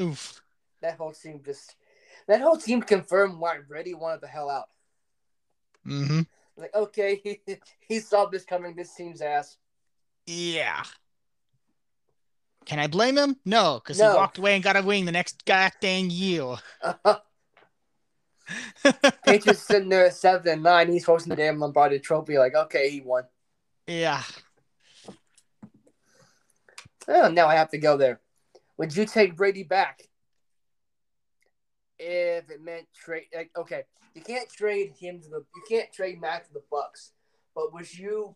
oof. 0.00 0.40
That 0.80 0.96
whole 0.96 1.12
team 1.12 1.40
just 1.44 1.74
that 2.28 2.40
whole 2.40 2.56
team 2.56 2.82
confirmed 2.82 3.38
why 3.38 3.58
Brady 3.66 3.94
wanted 3.94 4.20
the 4.20 4.26
hell 4.26 4.50
out. 4.50 4.68
Mm-hmm. 5.86 6.20
Like 6.56 6.74
okay, 6.74 7.20
he, 7.46 7.58
he 7.80 8.00
saw 8.00 8.26
this 8.26 8.44
coming. 8.44 8.74
This 8.74 8.94
team's 8.94 9.20
ass. 9.20 9.56
Yeah. 10.26 10.82
Can 12.64 12.78
I 12.78 12.86
blame 12.86 13.18
him? 13.18 13.36
No, 13.44 13.80
because 13.82 13.98
no. 13.98 14.10
he 14.10 14.16
walked 14.16 14.38
away 14.38 14.54
and 14.54 14.62
got 14.62 14.76
a 14.76 14.82
wing 14.82 15.04
the 15.04 15.12
next 15.12 15.44
goddamn 15.44 16.10
year. 16.10 16.54
Uh-huh. 16.80 17.18
Patriots 19.24 19.62
sitting 19.62 19.88
there 19.88 20.06
at 20.06 20.14
seven 20.14 20.48
and 20.48 20.62
nine. 20.62 20.90
He's 20.90 21.04
hosting 21.04 21.30
the 21.30 21.36
damn 21.36 21.58
Lombardi 21.58 21.98
Trophy. 21.98 22.38
Like, 22.38 22.54
okay, 22.54 22.90
he 22.90 23.00
won. 23.00 23.24
Yeah. 23.88 24.22
Oh, 27.08 27.28
now 27.28 27.48
I 27.48 27.54
have 27.54 27.70
to 27.70 27.78
go 27.78 27.96
there. 27.96 28.20
Would 28.78 28.96
you 28.96 29.06
take 29.06 29.36
Brady 29.36 29.62
back 29.62 30.02
if 31.98 32.50
it 32.50 32.62
meant 32.62 32.86
trade? 32.94 33.26
Like, 33.34 33.50
okay, 33.56 33.82
you 34.14 34.22
can't 34.22 34.48
trade 34.50 34.92
him 34.98 35.20
to 35.20 35.28
the. 35.28 35.44
You 35.54 35.62
can't 35.68 35.92
trade 35.92 36.20
Mac 36.20 36.46
to 36.46 36.52
the 36.52 36.62
Bucs, 36.72 37.10
but 37.54 37.72
would 37.72 37.92
you 37.96 38.34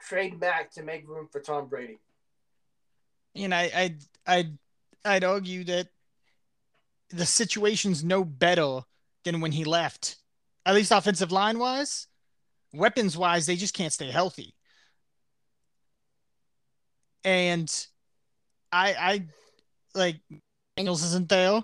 trade 0.00 0.38
Mac 0.40 0.72
to 0.72 0.82
make 0.82 1.08
room 1.08 1.28
for 1.30 1.40
Tom 1.40 1.68
Brady? 1.68 1.98
You 3.34 3.48
know, 3.48 3.56
I, 3.56 3.70
I, 3.74 3.94
I'd, 4.26 4.58
I'd 5.04 5.24
argue 5.24 5.64
that 5.64 5.88
the 7.10 7.26
situation's 7.26 8.02
no 8.02 8.24
better 8.24 8.80
than 9.24 9.40
when 9.40 9.52
he 9.52 9.64
left. 9.64 10.16
At 10.64 10.74
least 10.74 10.90
offensive 10.90 11.30
line 11.30 11.58
wise, 11.58 12.08
weapons 12.72 13.16
wise, 13.16 13.46
they 13.46 13.56
just 13.56 13.74
can't 13.74 13.92
stay 13.92 14.10
healthy. 14.10 14.54
And 17.24 17.86
I 18.72 18.94
I 18.94 19.26
like 19.94 20.16
Daniels 20.76 21.02
isn't 21.04 21.28
there. 21.28 21.62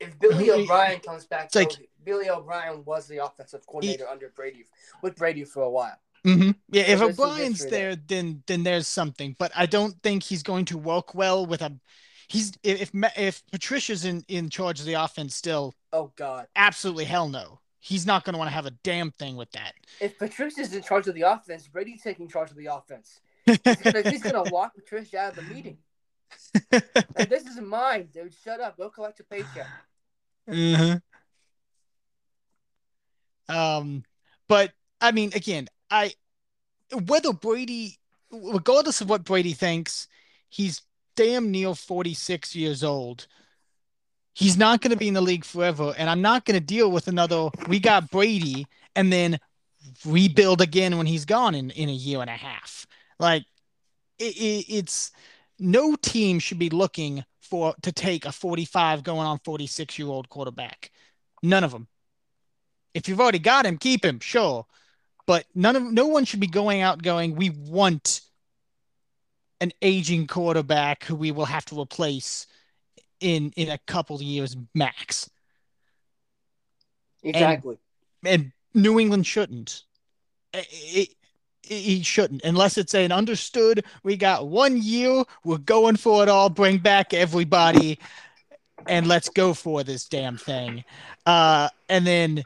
If 0.00 0.18
Billy 0.18 0.50
O'Brien 0.50 1.00
comes 1.00 1.24
back, 1.24 1.50
though, 1.50 1.60
like, 1.60 1.88
Billy 2.04 2.28
O'Brien 2.28 2.84
was 2.84 3.06
the 3.06 3.24
offensive 3.24 3.66
coordinator 3.66 4.04
he, 4.06 4.12
under 4.12 4.28
Brady 4.34 4.64
with 5.02 5.16
Brady 5.16 5.44
for 5.44 5.62
a 5.62 5.70
while. 5.70 5.96
Mm-hmm. 6.26 6.50
Yeah, 6.70 6.82
if 6.82 7.00
O'Brien's 7.00 7.64
there, 7.66 7.96
then 7.96 8.42
then 8.46 8.62
there's 8.62 8.88
something. 8.88 9.36
But 9.38 9.52
I 9.54 9.66
don't 9.66 9.94
think 10.02 10.22
he's 10.22 10.42
going 10.42 10.64
to 10.66 10.78
work 10.78 11.14
well 11.14 11.46
with 11.46 11.62
a. 11.62 11.72
He's 12.28 12.52
if 12.62 12.90
if 13.16 13.42
Patricia's 13.52 14.04
in 14.04 14.24
in 14.28 14.50
charge 14.50 14.80
of 14.80 14.86
the 14.86 14.94
offense 14.94 15.34
still. 15.34 15.74
Oh 15.92 16.12
God! 16.16 16.46
Absolutely 16.56 17.04
hell 17.04 17.28
no. 17.28 17.60
He's 17.80 18.06
not 18.06 18.24
going 18.24 18.32
to 18.32 18.38
want 18.38 18.48
to 18.48 18.54
have 18.54 18.64
a 18.64 18.70
damn 18.82 19.10
thing 19.10 19.36
with 19.36 19.50
that. 19.52 19.74
If 20.00 20.18
Patricia's 20.18 20.72
in 20.72 20.82
charge 20.82 21.06
of 21.06 21.14
the 21.14 21.22
offense, 21.22 21.68
Brady's 21.68 22.02
taking 22.02 22.28
charge 22.28 22.50
of 22.50 22.56
the 22.56 22.66
offense. 22.74 23.20
He's 23.46 23.58
gonna, 23.58 24.10
he's 24.10 24.22
gonna 24.22 24.50
walk 24.50 24.74
Patricia 24.74 25.18
out 25.18 25.36
of 25.36 25.48
the 25.48 25.54
meeting. 25.54 25.78
and 26.72 27.28
this 27.28 27.44
is 27.46 27.60
mine, 27.60 28.08
dude. 28.12 28.34
Shut 28.42 28.60
up. 28.60 28.76
Go 28.76 28.90
collect 28.90 29.18
your 29.18 29.26
paycheck. 29.30 29.66
Mm-hmm. 30.48 30.96
Um, 33.54 34.04
but 34.48 34.72
I 35.00 35.12
mean, 35.12 35.32
again, 35.34 35.68
I 35.90 36.12
whether 37.06 37.32
Brady, 37.32 37.98
regardless 38.30 39.00
of 39.00 39.08
what 39.08 39.24
Brady 39.24 39.52
thinks, 39.52 40.08
he's 40.48 40.82
damn 41.16 41.50
near 41.50 41.74
46 41.74 42.54
years 42.54 42.82
old. 42.82 43.26
He's 44.32 44.56
not 44.56 44.80
going 44.80 44.90
to 44.90 44.96
be 44.96 45.06
in 45.06 45.14
the 45.14 45.20
league 45.20 45.44
forever, 45.44 45.94
and 45.96 46.10
I'm 46.10 46.20
not 46.20 46.44
going 46.44 46.58
to 46.58 46.64
deal 46.64 46.90
with 46.90 47.06
another. 47.06 47.50
We 47.68 47.78
got 47.78 48.10
Brady, 48.10 48.66
and 48.96 49.12
then 49.12 49.38
rebuild 50.04 50.60
again 50.60 50.96
when 50.96 51.06
he's 51.06 51.24
gone 51.24 51.54
in 51.54 51.70
in 51.70 51.88
a 51.88 51.92
year 51.92 52.20
and 52.20 52.30
a 52.30 52.34
half. 52.34 52.86
Like 53.18 53.44
it, 54.18 54.36
it, 54.36 54.64
it's 54.68 55.12
no 55.58 55.96
team 55.96 56.38
should 56.38 56.58
be 56.58 56.70
looking 56.70 57.24
for 57.40 57.74
to 57.82 57.92
take 57.92 58.24
a 58.24 58.32
45 58.32 59.02
going 59.02 59.26
on 59.26 59.38
46 59.44 59.98
year 59.98 60.08
old 60.08 60.28
quarterback. 60.28 60.90
None 61.42 61.64
of 61.64 61.72
them. 61.72 61.88
If 62.94 63.08
you've 63.08 63.20
already 63.20 63.38
got 63.38 63.66
him, 63.66 63.76
keep 63.76 64.04
him, 64.04 64.20
sure. 64.20 64.66
But 65.26 65.46
none 65.54 65.76
of 65.76 65.82
no 65.82 66.06
one 66.06 66.24
should 66.24 66.40
be 66.40 66.46
going 66.46 66.80
out 66.80 67.02
going, 67.02 67.34
we 67.34 67.50
want 67.50 68.20
an 69.60 69.72
aging 69.82 70.26
quarterback 70.26 71.04
who 71.04 71.14
we 71.14 71.32
will 71.32 71.46
have 71.46 71.64
to 71.66 71.80
replace 71.80 72.46
in 73.20 73.52
in 73.56 73.70
a 73.70 73.78
couple 73.86 74.20
years 74.22 74.56
max. 74.74 75.30
Exactly. 77.22 77.78
And, 78.24 78.42
and 78.42 78.52
New 78.74 79.00
England 79.00 79.26
shouldn't. 79.26 79.84
It, 80.52 81.08
he 81.66 82.02
shouldn't 82.02 82.42
unless 82.44 82.76
it's 82.76 82.94
an 82.94 83.12
understood 83.12 83.84
we 84.02 84.16
got 84.16 84.48
one 84.48 84.80
year 84.80 85.24
we're 85.44 85.58
going 85.58 85.96
for 85.96 86.22
it 86.22 86.28
all 86.28 86.48
bring 86.48 86.78
back 86.78 87.14
everybody 87.14 87.98
and 88.86 89.06
let's 89.06 89.28
go 89.28 89.54
for 89.54 89.82
this 89.82 90.06
damn 90.06 90.36
thing. 90.36 90.84
Uh 91.26 91.68
and 91.88 92.06
then 92.06 92.44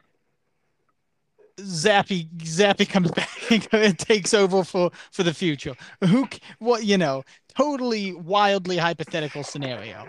Zappe 1.58 2.28
Zappe 2.38 2.88
comes 2.88 3.10
back 3.50 3.72
and 3.72 3.98
takes 3.98 4.34
over 4.34 4.64
for 4.64 4.90
for 5.10 5.22
the 5.22 5.34
future. 5.34 5.74
Who 6.04 6.28
what 6.58 6.84
you 6.84 6.98
know 6.98 7.24
totally 7.56 8.12
wildly 8.12 8.76
hypothetical 8.76 9.42
scenario. 9.42 10.06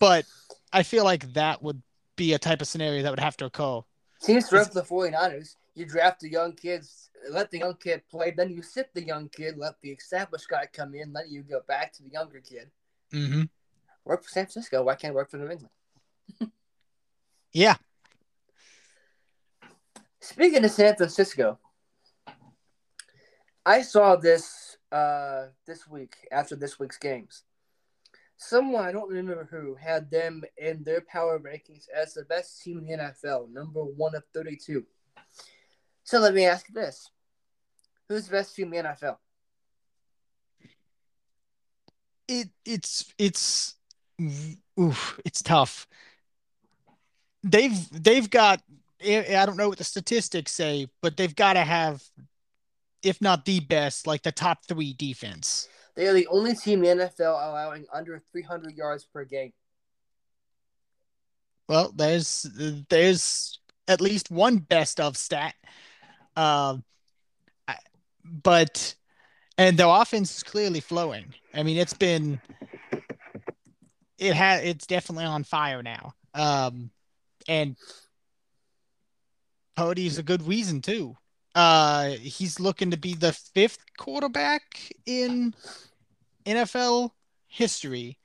But 0.00 0.26
i 0.72 0.82
feel 0.82 1.02
like 1.04 1.32
that 1.32 1.62
would 1.62 1.80
be 2.16 2.34
a 2.34 2.38
type 2.38 2.60
of 2.60 2.68
scenario 2.68 3.02
that 3.02 3.10
would 3.10 3.20
have 3.20 3.36
to 3.38 3.46
occur. 3.46 3.80
Seems 4.20 4.48
for 4.48 4.64
the 4.64 4.82
49ers 4.82 5.54
you 5.78 5.86
draft 5.86 6.20
the 6.20 6.30
young 6.30 6.52
kids, 6.52 7.10
let 7.30 7.50
the 7.50 7.58
young 7.58 7.74
kid 7.74 8.02
play, 8.10 8.30
then 8.30 8.50
you 8.50 8.62
sit 8.62 8.92
the 8.94 9.04
young 9.04 9.28
kid, 9.28 9.56
let 9.56 9.80
the 9.80 9.90
established 9.90 10.48
guy 10.48 10.66
come 10.72 10.94
in, 10.94 11.12
then 11.12 11.24
you 11.28 11.42
go 11.42 11.60
back 11.66 11.92
to 11.94 12.02
the 12.02 12.10
younger 12.10 12.40
kid. 12.40 12.70
Mm-hmm. 13.12 13.42
Work 14.04 14.24
for 14.24 14.30
San 14.30 14.46
Francisco. 14.46 14.82
Why 14.82 14.94
can't 14.94 15.12
it 15.12 15.14
work 15.14 15.30
for 15.30 15.38
New 15.38 15.50
England? 15.50 15.70
Yeah. 17.50 17.76
Speaking 20.20 20.62
of 20.62 20.70
San 20.70 20.94
Francisco, 20.96 21.58
I 23.64 23.80
saw 23.80 24.16
this 24.16 24.76
uh, 24.92 25.46
this 25.66 25.88
week 25.88 26.14
after 26.30 26.56
this 26.56 26.78
week's 26.78 26.98
games. 26.98 27.44
Someone 28.36 28.84
I 28.84 28.92
don't 28.92 29.08
remember 29.08 29.48
who 29.50 29.74
had 29.74 30.10
them 30.10 30.42
in 30.56 30.84
their 30.84 31.00
power 31.00 31.38
rankings 31.38 31.88
as 31.88 32.14
the 32.14 32.24
best 32.24 32.62
team 32.62 32.78
in 32.78 32.86
the 32.86 33.04
NFL, 33.04 33.50
number 33.50 33.82
one 33.82 34.14
of 34.14 34.24
thirty-two. 34.34 34.84
So 36.08 36.20
let 36.20 36.32
me 36.32 36.46
ask 36.46 36.66
you 36.70 36.74
this: 36.74 37.10
Who's 38.08 38.24
the 38.24 38.30
best 38.30 38.56
team 38.56 38.72
in 38.72 38.82
the 38.82 38.88
NFL? 38.88 39.18
It 42.26 42.48
it's 42.64 43.12
it's 43.18 43.74
oof, 44.80 45.20
it's 45.26 45.42
tough. 45.42 45.86
They've 47.44 47.76
they've 47.90 48.30
got 48.30 48.62
I 49.04 49.44
don't 49.44 49.58
know 49.58 49.68
what 49.68 49.76
the 49.76 49.84
statistics 49.84 50.52
say, 50.52 50.86
but 51.02 51.18
they've 51.18 51.36
got 51.36 51.52
to 51.52 51.62
have, 51.62 52.02
if 53.02 53.20
not 53.20 53.44
the 53.44 53.60
best, 53.60 54.06
like 54.06 54.22
the 54.22 54.32
top 54.32 54.64
three 54.66 54.94
defense. 54.94 55.68
They 55.94 56.06
are 56.08 56.14
the 56.14 56.26
only 56.28 56.54
team 56.54 56.84
in 56.84 56.96
the 56.96 57.04
NFL 57.04 57.50
allowing 57.50 57.84
under 57.92 58.22
300 58.32 58.74
yards 58.74 59.04
per 59.04 59.26
game. 59.26 59.52
Well, 61.68 61.92
there's 61.94 62.46
there's 62.88 63.60
at 63.86 64.00
least 64.00 64.30
one 64.30 64.56
best 64.56 65.00
of 65.00 65.18
stat, 65.18 65.54
um, 66.38 66.84
but 68.24 68.94
and 69.58 69.76
the 69.76 69.88
offense 69.88 70.36
is 70.36 70.42
clearly 70.42 70.80
flowing. 70.80 71.34
I 71.52 71.64
mean, 71.64 71.76
it's 71.76 71.94
been 71.94 72.40
it 74.18 74.34
has 74.34 74.62
it's 74.62 74.86
definitely 74.86 75.24
on 75.24 75.44
fire 75.44 75.82
now. 75.82 76.14
Um, 76.34 76.90
and 77.48 77.76
Cody's 79.76 80.18
a 80.18 80.22
good 80.22 80.46
reason 80.46 80.80
too. 80.80 81.16
Uh, 81.54 82.10
he's 82.10 82.60
looking 82.60 82.92
to 82.92 82.96
be 82.96 83.14
the 83.14 83.32
fifth 83.32 83.84
quarterback 83.96 84.92
in 85.06 85.54
NFL 86.46 87.10
history 87.48 88.18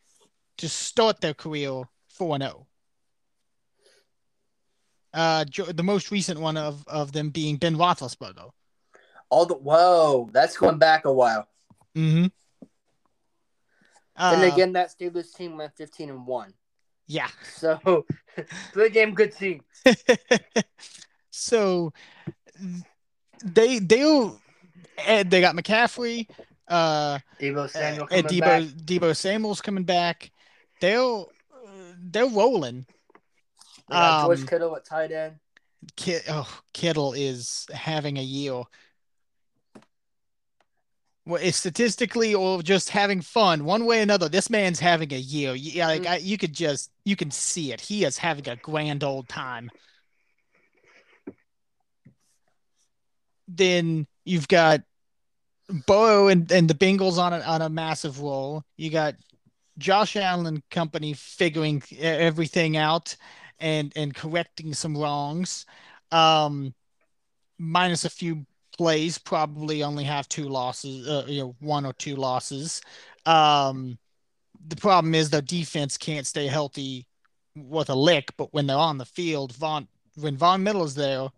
to 0.58 0.70
start 0.70 1.22
their 1.22 1.34
career 1.34 1.84
4 2.10 2.38
0. 2.38 2.68
Uh, 5.14 5.46
the 5.74 5.84
most 5.84 6.12
recent 6.12 6.40
one 6.40 6.58
of, 6.58 6.84
of 6.88 7.12
them 7.12 7.30
being 7.30 7.58
Ben 7.58 7.76
Roethlisberger. 7.76 8.50
All 9.30 9.46
the 9.46 9.56
whoa, 9.56 10.30
that's 10.32 10.58
going 10.58 10.78
back 10.78 11.06
a 11.06 11.14
while. 11.14 11.48
Mm-hmm. 11.96 12.26
Uh, 14.16 14.34
and 14.36 14.54
again, 14.54 14.74
that 14.74 14.92
Steelers 14.92 15.34
team 15.34 15.58
went 15.58 15.76
fifteen 15.76 16.10
and 16.10 16.26
one. 16.26 16.54
Yeah. 17.08 17.28
So, 17.56 18.06
good 18.74 18.94
game, 18.94 19.14
good 19.14 19.36
team. 19.36 19.62
So 21.36 21.92
they 23.44 23.80
they'll 23.80 24.40
they 25.06 25.42
got 25.42 25.56
McCaffrey, 25.56 26.30
uh, 26.68 27.18
Deebo 27.42 27.70
Samuel 27.70 28.06
coming 28.06 28.26
Deebo, 28.26 28.40
back. 28.40 28.64
Deebo 28.64 29.18
Samuel's 29.18 29.60
coming 29.60 29.84
back. 29.84 30.32
They'll 30.80 31.32
they're 32.00 32.28
rolling. 32.28 32.86
They 33.90 33.96
got 33.96 34.26
um, 34.26 34.28
George 34.28 34.50
Kittle 34.50 34.76
at 34.76 34.86
tight 34.86 35.12
end. 35.12 35.36
Kid, 35.96 36.24
oh, 36.30 36.60
Kittle 36.74 37.14
is 37.14 37.68
having 37.74 38.18
a 38.18 38.24
year. 38.24 38.64
Well, 41.26 41.42
it's 41.42 41.58
statistically 41.58 42.36
or 42.36 42.62
just 42.62 42.90
having 42.90 43.22
fun, 43.22 43.64
one 43.64 43.86
way 43.86 44.00
or 44.00 44.04
another. 44.04 44.28
This 44.28 44.50
man's 44.50 44.80
having 44.80 45.14
a 45.14 45.18
year. 45.18 45.54
Yeah, 45.56 45.88
like 45.88 46.02
mm-hmm. 46.02 46.14
I, 46.14 46.18
you 46.18 46.38
could 46.38 46.54
just 46.54 46.92
you 47.06 47.16
can 47.16 47.32
see 47.32 47.72
it. 47.72 47.80
He 47.80 48.04
is 48.04 48.18
having 48.18 48.48
a 48.50 48.56
grand 48.58 49.04
old 49.04 49.30
time. 49.30 49.70
then 53.48 54.08
you've 54.26 54.48
got 54.48 54.82
Bo 55.88 56.28
and, 56.28 56.52
and 56.52 56.70
the 56.70 56.74
Bengals 56.74 57.18
on 57.18 57.34
a, 57.34 57.40
on 57.40 57.62
a 57.62 57.70
massive 57.70 58.20
roll. 58.20 58.64
You 58.78 58.90
got 58.90 59.16
Josh 59.78 60.16
Allen 60.16 60.62
company 60.70 61.14
figuring 61.14 61.82
everything 62.00 62.78
out 62.78 63.16
and 63.64 63.94
and 63.96 64.14
correcting 64.14 64.74
some 64.74 64.96
wrongs. 64.96 65.66
Um, 66.12 66.76
minus 67.58 68.06
a 68.06 68.10
few 68.10 68.46
plays, 68.78 69.18
probably 69.18 69.84
only 69.84 70.04
have 70.04 70.28
two 70.30 70.50
losses, 70.50 71.08
uh, 71.08 71.26
you 71.28 71.42
know, 71.42 71.56
one 71.60 71.86
or 71.86 71.94
two 71.94 72.16
losses. 72.16 72.82
Um, 73.26 73.98
the 74.68 74.76
problem 74.76 75.16
is 75.16 75.30
the 75.30 75.42
defense 75.42 75.98
can't 75.98 76.28
stay 76.28 76.48
healthy 76.48 77.08
with 77.56 77.90
a 77.90 77.96
lick, 77.96 78.32
but 78.38 78.54
when 78.54 78.68
they're 78.68 78.78
on 78.78 78.98
the 78.98 79.06
field, 79.06 79.56
Von 79.56 79.88
when 80.16 80.38
Von 80.38 80.62
Miller 80.62 80.86
is 80.86 80.94
there, 80.94 81.30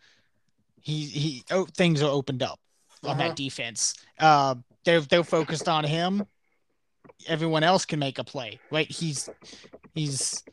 he 0.82 1.06
he 1.06 1.44
oh, 1.52 1.66
things 1.78 2.02
are 2.02 2.10
opened 2.10 2.42
up 2.42 2.60
on 3.04 3.12
uh-huh. 3.12 3.20
that 3.20 3.36
defense. 3.36 3.94
Uh, 4.20 4.56
they're 4.84 5.02
they're 5.02 5.24
focused 5.24 5.70
on 5.70 5.84
him. 5.84 6.26
Everyone 7.28 7.64
else 7.64 7.86
can 7.86 8.00
make 8.00 8.18
a 8.18 8.24
play, 8.24 8.60
right? 8.72 8.90
He's 8.90 9.30
he's 9.94 10.44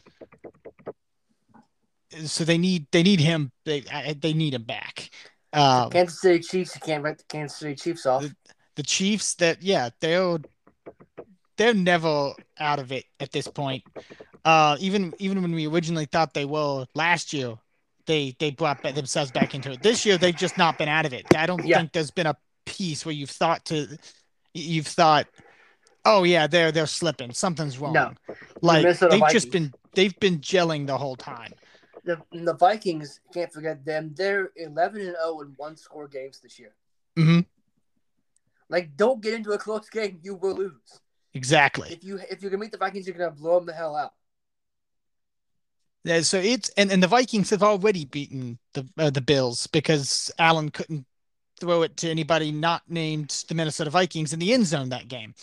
so 2.25 2.45
they 2.45 2.59
need 2.59 2.87
they 2.93 3.03
need 3.03 3.21
him. 3.21 3.53
They 3.65 3.81
they 4.21 4.33
need 4.33 4.55
him 4.55 4.65
back. 4.65 5.11
Um, 5.53 5.91
Kansas 5.91 6.21
City 6.21 6.41
Chiefs. 6.41 6.75
You 6.75 6.81
can't 6.81 7.05
write 7.05 7.19
the 7.19 7.25
Kansas 7.25 7.59
City 7.59 7.75
Chiefs 7.75 8.07
off. 8.07 8.23
The, 8.23 8.35
the 8.77 8.83
Chiefs. 8.83 9.35
That 9.37 9.63
yeah, 9.63 9.91
they're 10.01 10.39
they're 11.57 11.75
never 11.75 12.33
out 12.59 12.79
of 12.79 12.93
it 12.93 13.05
at 13.21 13.33
this 13.33 13.49
point. 13.49 13.85
Uh, 14.45 14.77
even 14.81 15.15
even 15.19 15.43
when 15.43 15.53
we 15.53 15.67
originally 15.67 16.07
thought 16.07 16.35
they 16.35 16.45
were 16.45 16.87
last 16.95 17.33
year, 17.33 17.55
they 18.07 18.35
they 18.39 18.51
brought 18.51 18.83
themselves 18.83 19.31
back 19.31 19.55
into 19.55 19.71
it. 19.73 19.83
This 19.83 20.05
year 20.05 20.19
they've 20.19 20.37
just 20.37 20.59
not 20.59 20.79
been 20.79 20.89
out 20.89 21.07
of 21.07 21.13
it. 21.13 21.27
I 21.37 21.47
don't 21.47 21.65
yeah. 21.65 21.79
think 21.79 21.93
there's 21.93 22.11
been 22.11 22.27
a 22.27 22.37
piece 22.67 23.05
where 23.05 23.15
you've 23.15 23.31
thought 23.31 23.65
to 23.67 23.87
you've 24.55 24.87
thought, 24.87 25.27
oh 26.05 26.25
yeah, 26.25 26.47
they're 26.47 26.73
they're 26.73 26.87
slipping. 26.87 27.33
Something's 27.33 27.79
wrong. 27.79 27.93
No. 27.93 28.13
Like 28.61 28.85
they've 28.85 28.99
Vikings. 28.99 29.33
just 29.33 29.53
been 29.53 29.73
they've 29.95 30.19
been 30.19 30.41
gelling 30.41 30.87
the 30.87 30.99
whole 30.99 31.17
time. 31.17 31.53
The 32.05 32.21
the 32.33 32.55
Vikings 32.55 33.21
can't 33.33 33.53
forget 33.53 33.85
them. 33.85 34.13
They're 34.17 34.51
eleven 34.57 35.01
and 35.03 35.17
zero 35.17 35.41
in 35.41 35.55
one 35.57 35.77
score 35.77 36.09
games 36.09 36.41
this 36.41 36.59
year. 36.59 36.75
Mm-hmm. 37.17 37.41
Like, 38.69 38.97
don't 38.97 39.21
get 39.21 39.35
into 39.35 39.53
a 39.53 39.59
close 39.59 39.89
game. 39.89 40.19
You 40.23 40.35
will 40.35 40.55
lose. 40.55 41.01
Exactly. 41.35 41.93
If 41.93 42.03
you 42.03 42.19
if 42.31 42.43
you 42.43 42.51
can 42.51 42.59
meet 42.59 42.73
the 42.73 42.79
Vikings, 42.79 43.07
you're 43.07 43.17
gonna 43.17 43.31
blow 43.31 43.57
them 43.57 43.67
the 43.67 43.73
hell 43.73 43.97
out. 43.97 44.13
Yeah, 46.05 46.21
so 46.23 46.39
it's 46.39 46.69
and, 46.71 46.91
and 46.91 47.03
the 47.03 47.07
Vikings 47.07 47.51
have 47.51 47.63
already 47.63 48.05
beaten 48.05 48.59
the 48.75 48.87
uh, 48.99 49.11
the 49.11 49.21
Bills 49.21 49.67
because 49.69 50.31
Allen 50.39 50.71
couldn't 50.71 51.07
throw 51.61 51.83
it 51.83 51.97
to 51.99 52.11
anybody 52.11 52.51
not 52.51 52.83
named 52.89 53.45
the 53.49 53.55
Minnesota 53.55 53.91
Vikings 53.91 54.33
in 54.33 54.41
the 54.41 54.53
end 54.53 54.67
zone 54.67 54.89
that 54.89 55.07
game. 55.07 55.35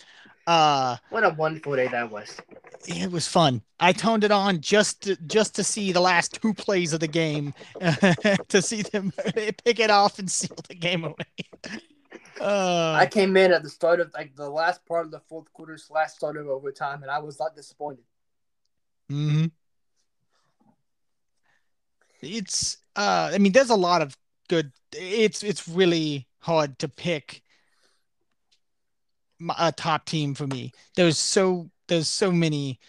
Uh, 0.50 0.98
what 1.12 1.24
a 1.24 1.30
wonderful 1.30 1.76
day 1.76 1.88
that 1.88 2.10
was. 2.10 2.40
It 2.88 3.12
was 3.12 3.28
fun. 3.28 3.62
I 3.80 3.94
toned 3.94 4.24
it 4.24 4.32
on 4.32 4.62
just 4.62 5.04
to, 5.04 5.16
just 5.28 5.54
to 5.56 5.64
see 5.64 5.92
the 5.92 6.00
last 6.00 6.42
two 6.42 6.54
plays 6.54 6.92
of 6.92 7.02
the 7.02 7.08
game, 7.08 7.54
to 8.48 8.62
see 8.62 8.82
them 8.82 9.12
pick 9.36 9.80
it 9.80 9.92
off 9.92 10.18
and 10.18 10.30
seal 10.30 10.58
the 10.68 10.76
game 10.76 11.04
away. 11.04 11.16
Uh, 12.42 12.96
I 12.98 13.06
came 13.06 13.36
in 13.36 13.52
at 13.52 13.64
the 13.64 13.70
start 13.70 14.00
of 14.00 14.14
like 14.14 14.34
the 14.34 14.50
last 14.50 14.86
part 14.86 15.06
of 15.06 15.12
the 15.12 15.20
fourth 15.28 15.52
quarter 15.52 15.78
slash 15.78 16.12
start 16.12 16.38
of 16.38 16.48
overtime, 16.48 17.02
and 17.02 17.12
I 17.12 17.20
was 17.20 17.38
not 17.38 17.54
disappointed. 17.54 18.06
Mm-hmm 19.12 19.48
it's 22.22 22.78
uh 22.96 23.32
I 23.34 23.38
mean 23.38 23.52
there's 23.52 23.70
a 23.70 23.76
lot 23.76 24.02
of 24.02 24.18
good 24.48 24.72
it's 24.94 25.44
it's 25.44 25.68
really 25.68 26.28
hard 26.40 26.80
to 26.80 26.88
pick 26.88 27.42
a 29.58 29.72
top 29.72 30.06
team 30.06 30.34
for 30.36 30.48
me. 30.48 30.72
There's 30.96 31.18
so 31.18 31.70
there's 31.88 32.08
so 32.08 32.32
many 32.32 32.80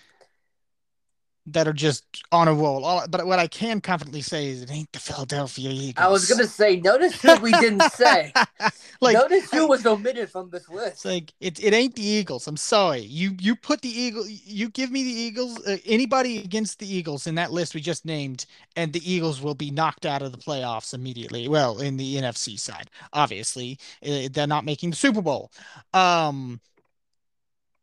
that 1.46 1.66
are 1.66 1.72
just 1.72 2.04
on 2.32 2.48
a 2.48 2.54
roll. 2.54 2.84
All, 2.84 3.06
but 3.08 3.26
what 3.26 3.38
I 3.38 3.46
can 3.46 3.80
confidently 3.80 4.20
say 4.20 4.48
is 4.48 4.62
it 4.62 4.70
ain't 4.70 4.92
the 4.92 4.98
Philadelphia 4.98 5.70
Eagles. 5.70 6.04
I 6.04 6.08
was 6.08 6.28
gonna 6.28 6.46
say, 6.46 6.76
notice 6.76 7.20
who 7.20 7.34
we 7.36 7.52
didn't 7.52 7.90
say. 7.92 8.32
like, 9.00 9.14
notice 9.14 9.50
who 9.50 9.66
was 9.66 9.84
omitted 9.86 10.30
from 10.30 10.50
this 10.50 10.68
list. 10.68 10.92
It's 10.92 11.04
like 11.04 11.32
it, 11.40 11.62
it 11.62 11.72
ain't 11.72 11.94
the 11.94 12.04
Eagles. 12.04 12.46
I'm 12.46 12.56
sorry. 12.56 13.00
You 13.00 13.36
you 13.40 13.56
put 13.56 13.80
the 13.80 13.88
Eagle. 13.88 14.26
You 14.28 14.68
give 14.68 14.90
me 14.90 15.02
the 15.02 15.10
Eagles. 15.10 15.66
Uh, 15.66 15.78
anybody 15.86 16.38
against 16.38 16.78
the 16.78 16.92
Eagles 16.92 17.26
in 17.26 17.34
that 17.36 17.52
list 17.52 17.74
we 17.74 17.80
just 17.80 18.04
named, 18.04 18.46
and 18.76 18.92
the 18.92 19.10
Eagles 19.10 19.40
will 19.40 19.54
be 19.54 19.70
knocked 19.70 20.06
out 20.06 20.22
of 20.22 20.32
the 20.32 20.38
playoffs 20.38 20.94
immediately. 20.94 21.48
Well, 21.48 21.80
in 21.80 21.96
the 21.96 22.16
NFC 22.16 22.58
side, 22.58 22.90
obviously 23.12 23.78
uh, 24.06 24.28
they're 24.30 24.46
not 24.46 24.64
making 24.64 24.90
the 24.90 24.96
Super 24.96 25.22
Bowl. 25.22 25.50
Um. 25.94 26.60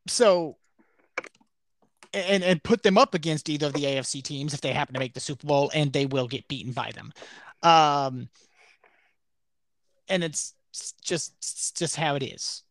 So 0.07 0.56
and, 2.17 2.43
and 2.43 2.63
put 2.63 2.83
them 2.83 2.97
up 2.97 3.13
against 3.13 3.49
either 3.49 3.67
of 3.67 3.73
the 3.73 3.83
AFC 3.83 4.23
teams 4.23 4.53
if 4.53 4.61
they 4.61 4.73
happen 4.73 4.93
to 4.93 4.99
make 4.99 5.13
the 5.13 5.19
Super 5.19 5.47
Bowl, 5.47 5.71
and 5.73 5.93
they 5.93 6.05
will 6.05 6.27
get 6.27 6.47
beaten 6.47 6.71
by 6.71 6.91
them. 6.91 7.13
Um, 7.63 8.29
and 10.07 10.23
it's 10.23 10.53
just 11.01 11.33
it's 11.39 11.71
just 11.71 11.95
how 11.95 12.15
it 12.15 12.23
is. 12.23 12.63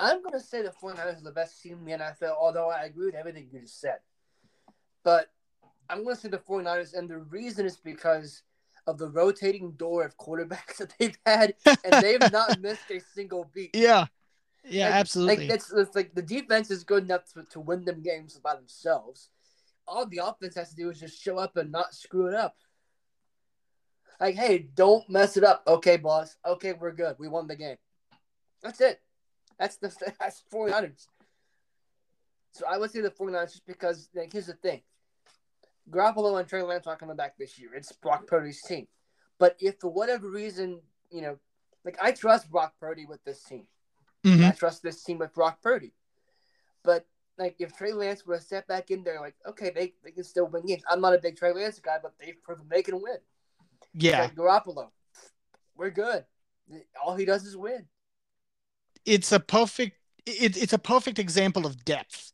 I'm 0.00 0.22
going 0.22 0.32
to 0.32 0.40
say 0.40 0.62
the 0.62 0.70
49ers 0.70 1.20
are 1.20 1.24
the 1.24 1.30
best 1.30 1.62
team 1.62 1.78
in 1.78 1.84
the 1.84 2.04
NFL, 2.04 2.34
although 2.38 2.68
I 2.68 2.84
agree 2.84 3.06
with 3.06 3.14
everything 3.14 3.48
you 3.52 3.60
just 3.60 3.80
said. 3.80 3.98
But 5.04 5.30
I'm 5.88 6.02
going 6.02 6.16
to 6.16 6.20
say 6.20 6.28
the 6.28 6.38
49ers, 6.38 6.94
and 6.94 7.08
the 7.08 7.18
reason 7.18 7.64
is 7.64 7.76
because 7.76 8.42
of 8.86 8.98
the 8.98 9.08
rotating 9.08 9.72
door 9.72 10.04
of 10.04 10.16
quarterbacks 10.18 10.76
that 10.78 10.94
they've 10.98 11.16
had, 11.24 11.54
and 11.66 12.02
they've 12.02 12.32
not 12.32 12.60
missed 12.60 12.90
a 12.90 13.00
single 13.14 13.50
beat. 13.54 13.70
Yeah. 13.74 14.06
Yeah, 14.64 14.86
Like- 14.86 14.94
absolutely. 14.94 15.48
Like 15.48 15.54
it's, 15.56 15.72
it's 15.72 15.94
like 15.94 16.14
the 16.14 16.22
defense 16.22 16.70
is 16.70 16.84
good 16.84 17.04
enough 17.04 17.24
to, 17.34 17.44
to 17.50 17.60
win 17.60 17.84
them 17.84 18.02
games 18.02 18.38
by 18.42 18.54
themselves. 18.54 19.28
All 19.86 20.06
the 20.06 20.20
offense 20.24 20.54
has 20.54 20.70
to 20.70 20.76
do 20.76 20.88
is 20.90 20.98
just 21.00 21.20
show 21.22 21.38
up 21.38 21.56
and 21.56 21.70
not 21.70 21.94
screw 21.94 22.28
it 22.28 22.34
up. 22.34 22.56
Like, 24.20 24.36
hey, 24.36 24.58
don't 24.74 25.08
mess 25.10 25.36
it 25.36 25.44
up. 25.44 25.62
Okay, 25.66 25.96
boss. 25.98 26.36
Okay, 26.46 26.72
we're 26.72 26.92
good. 26.92 27.16
We 27.18 27.28
won 27.28 27.46
the 27.46 27.56
game. 27.56 27.76
That's 28.62 28.80
it. 28.80 29.00
That's 29.58 29.76
the 29.76 29.88
that's 30.20 30.42
the 30.42 30.56
49ers. 30.56 31.06
So 32.52 32.64
I 32.66 32.78
would 32.78 32.90
say 32.90 33.00
the 33.00 33.10
49ers 33.10 33.50
just 33.52 33.66
because 33.66 34.08
like 34.14 34.32
here's 34.32 34.46
the 34.46 34.54
thing. 34.54 34.80
Garoppolo 35.90 36.38
and 36.40 36.48
Trey 36.48 36.62
Lance 36.62 36.86
aren't 36.86 37.00
coming 37.00 37.16
back 37.16 37.36
this 37.36 37.58
year. 37.58 37.74
It's 37.74 37.92
Brock 37.92 38.26
Purdy's 38.26 38.62
team. 38.62 38.86
But 39.38 39.56
if 39.60 39.80
for 39.80 39.88
whatever 39.92 40.30
reason, 40.30 40.80
you 41.10 41.20
know, 41.20 41.36
like 41.84 41.98
I 42.00 42.12
trust 42.12 42.50
Brock 42.50 42.74
Purdy 42.80 43.04
with 43.04 43.22
this 43.24 43.42
team. 43.42 43.66
Mhm. 44.24 44.48
I 44.48 44.50
trust 44.52 44.82
this 44.82 45.02
team 45.04 45.18
with 45.18 45.32
Brock 45.34 45.60
Purdy. 45.62 45.92
But 46.82 47.06
like 47.38 47.56
if 47.58 47.76
Trey 47.76 47.92
Lance 47.92 48.24
were 48.26 48.36
to 48.36 48.42
step 48.42 48.66
back 48.66 48.90
in 48.90 49.04
there, 49.04 49.20
like, 49.20 49.34
okay, 49.46 49.70
they, 49.70 49.94
they 50.02 50.10
can 50.12 50.24
still 50.24 50.46
win 50.46 50.66
games. 50.66 50.82
I'm 50.90 51.00
not 51.00 51.14
a 51.14 51.18
big 51.18 51.36
Trey 51.36 51.52
Lance 51.52 51.78
guy, 51.78 51.98
but 52.02 52.14
they've 52.18 52.40
proven 52.42 52.66
they 52.68 52.82
can 52.82 53.00
win. 53.02 53.18
Yeah, 53.92 54.22
Like 54.22 54.34
Garoppolo, 54.34 54.90
we're 55.76 55.90
good. 55.90 56.24
All 57.02 57.14
he 57.14 57.24
does 57.24 57.44
is 57.44 57.56
win. 57.56 57.86
it's 59.04 59.32
a 59.32 59.38
perfect 59.40 59.98
it, 60.26 60.56
it's 60.56 60.72
a 60.72 60.78
perfect 60.78 61.18
example 61.18 61.66
of 61.66 61.84
depth 61.84 62.32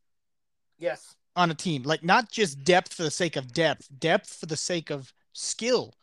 Yes. 0.78 1.16
on 1.34 1.50
a 1.50 1.54
team. 1.54 1.82
Like 1.82 2.04
not 2.04 2.30
just 2.30 2.62
depth 2.64 2.94
for 2.94 3.02
the 3.02 3.10
sake 3.10 3.34
of 3.36 3.52
depth, 3.52 3.88
depth 3.98 4.32
for 4.34 4.46
the 4.46 4.56
sake 4.56 4.90
of 4.90 5.12
skill. 5.32 5.94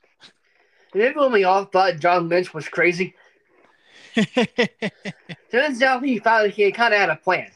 Remember 0.93 1.21
when 1.21 1.31
we 1.31 1.43
all 1.45 1.65
thought 1.65 1.99
John 1.99 2.27
Lynch 2.29 2.53
was 2.53 2.67
crazy? 2.67 3.15
Turns 5.51 5.81
out 5.81 6.03
he 6.03 6.19
found 6.19 6.51
he 6.51 6.71
kind 6.71 6.93
of 6.93 6.99
had 6.99 7.09
a 7.09 7.15
plan. 7.15 7.49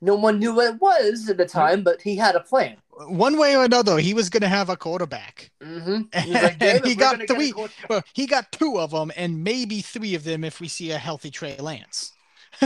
No 0.00 0.14
one 0.14 0.38
knew 0.38 0.54
what 0.54 0.74
it 0.74 0.80
was 0.80 1.28
at 1.28 1.36
the 1.36 1.46
time, 1.46 1.82
but 1.82 2.02
he 2.02 2.16
had 2.16 2.34
a 2.34 2.40
plan. 2.40 2.76
One 3.08 3.38
way 3.38 3.56
or 3.56 3.64
another, 3.64 3.98
he 3.98 4.14
was 4.14 4.30
going 4.30 4.42
to 4.42 4.48
have 4.48 4.68
a 4.68 4.76
quarterback. 4.76 5.50
Mm-hmm. 5.62 6.02
And 6.12 6.84
he 6.86 6.94
got 6.94 7.20
three. 7.28 7.52
Well, 7.88 8.02
he 8.14 8.26
got 8.26 8.52
two 8.52 8.78
of 8.78 8.90
them, 8.90 9.12
and 9.16 9.42
maybe 9.44 9.80
three 9.80 10.14
of 10.14 10.24
them 10.24 10.44
if 10.44 10.60
we 10.60 10.68
see 10.68 10.90
a 10.90 10.98
healthy 10.98 11.30
Trey 11.30 11.56
Lance. 11.56 12.12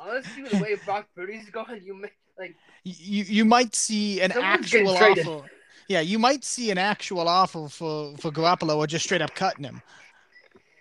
Honestly, 0.00 0.42
the 0.50 0.58
way 0.60 0.76
Brock 0.84 1.06
Purdy's 1.14 1.48
going, 1.50 1.82
you 1.82 1.94
may, 1.94 2.10
like 2.38 2.54
you 2.84 3.24
you 3.24 3.44
might 3.44 3.74
see 3.74 4.20
an 4.20 4.32
actual 4.32 4.90
offer. 4.90 5.42
Yeah, 5.88 6.00
you 6.00 6.18
might 6.18 6.44
see 6.44 6.70
an 6.70 6.78
actual 6.78 7.28
offer 7.28 7.68
for 7.68 8.16
for 8.18 8.30
Garoppolo 8.30 8.76
or 8.76 8.86
just 8.86 9.04
straight 9.04 9.22
up 9.22 9.34
cutting 9.34 9.64
him. 9.64 9.82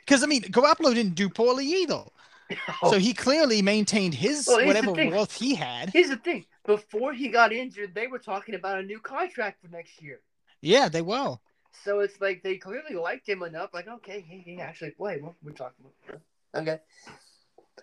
Because 0.10 0.24
I 0.24 0.26
mean, 0.26 0.42
Garoppolo 0.42 0.92
didn't 0.92 1.14
do 1.14 1.30
poorly 1.30 1.68
either, 1.68 2.02
so 2.90 2.98
he 2.98 3.14
clearly 3.14 3.62
maintained 3.62 4.16
his 4.16 4.48
Well, 4.48 4.66
whatever 4.66 4.92
worth 4.92 5.36
he 5.36 5.54
had. 5.54 5.92
Here's 5.92 6.10
the 6.10 6.16
thing: 6.16 6.46
before 6.66 7.14
he 7.14 7.28
got 7.28 7.54
injured, 7.54 7.94
they 7.94 8.08
were 8.08 8.18
talking 8.18 8.56
about 8.56 8.80
a 8.80 8.82
new 8.82 9.00
contract 9.00 9.62
for 9.62 9.68
next 9.68 10.02
year. 10.02 10.22
Yeah, 10.62 10.90
they 10.90 11.04
will. 11.04 11.44
So 11.84 12.00
it's 12.00 12.20
like 12.20 12.42
they 12.42 12.58
clearly 12.58 12.96
liked 12.96 13.30
him 13.30 13.44
enough. 13.44 13.70
Like, 13.72 13.88
okay, 13.88 14.26
he, 14.28 14.40
he 14.40 14.60
actually 14.60 14.92
play. 14.92 15.22
What 15.22 15.36
we're 15.44 15.52
talking 15.52 15.86
about? 16.08 16.22
Okay, 16.56 16.80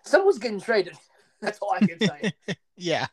someone's 0.03 0.41
getting 0.41 0.61
traded. 0.61 0.99
That's 1.41 1.61
all 1.61 1.77
I 1.81 1.87
can 1.87 2.01
say. 2.01 2.33
Yeah, 2.79 3.07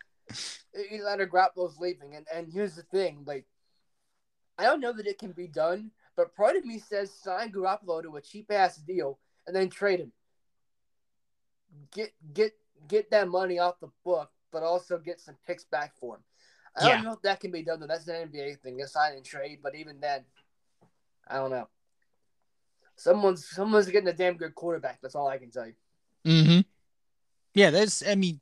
Eli 0.92 1.18
Garoppolo's 1.18 1.78
leaving, 1.78 2.16
and 2.16 2.26
and 2.34 2.52
here's 2.52 2.76
the 2.76 2.82
thing: 2.82 3.24
like, 3.28 3.46
I 4.58 4.64
don't 4.64 4.82
know 4.82 4.92
that 4.92 5.06
it 5.06 5.20
can 5.20 5.34
be 5.34 5.48
done, 5.48 5.92
but 6.16 6.36
part 6.36 6.56
of 6.56 6.66
me 6.66 6.80
says 6.80 7.12
sign 7.12 7.52
Garoppolo 7.52 8.02
to 8.04 8.16
a 8.16 8.22
cheap 8.22 8.52
ass 8.52 8.78
deal 8.78 9.20
and 9.48 9.56
then 9.56 9.70
trade 9.70 10.00
him. 10.00 10.12
Get 11.92 12.12
get 12.34 12.54
get 12.88 13.12
that 13.12 13.28
money 13.28 13.60
off 13.60 13.80
the 13.80 13.90
book, 14.06 14.30
but 14.52 14.64
also 14.64 14.98
get 14.98 15.20
some 15.20 15.36
picks 15.48 15.64
back 15.66 15.96
for 15.96 16.16
him. 16.16 16.24
I 16.76 16.88
Yeah. 16.88 16.96
don't 16.96 17.04
know 17.06 17.14
if 17.14 17.22
that 17.24 17.40
can 17.40 17.52
be 17.52 17.64
done 17.64 17.80
though. 17.80 17.88
That's 17.88 18.08
an 18.08 18.30
NBA 18.30 18.56
thing, 18.62 18.82
a 18.82 18.88
sign 18.88 19.14
and 19.14 19.26
trade. 19.26 19.60
But 19.62 19.76
even 19.76 20.00
then, 20.00 20.26
I 21.28 21.36
don't 21.38 21.52
know. 21.52 21.68
Someone's 22.96 23.48
someone's 23.48 23.88
getting 23.90 24.10
a 24.10 24.14
damn 24.14 24.38
good 24.38 24.54
quarterback. 24.56 25.00
That's 25.02 25.16
all 25.16 25.28
I 25.28 25.38
can 25.38 25.50
tell 25.52 25.66
you. 25.68 25.74
mm-hmm. 26.26 26.60
Yeah, 27.56 27.70
there's. 27.72 28.04
I 28.08 28.16
mean, 28.16 28.40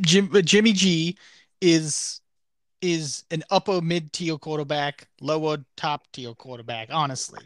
Jim, 0.00 0.30
Jimmy 0.44 0.72
G 0.72 1.16
is 1.60 2.20
is 2.82 3.24
an 3.30 3.42
upper 3.50 3.80
mid 3.80 4.12
tier 4.12 4.38
quarterback, 4.38 5.08
lower 5.20 5.58
top 5.76 6.10
tier 6.12 6.34
quarterback. 6.34 6.88
Honestly, 6.90 7.42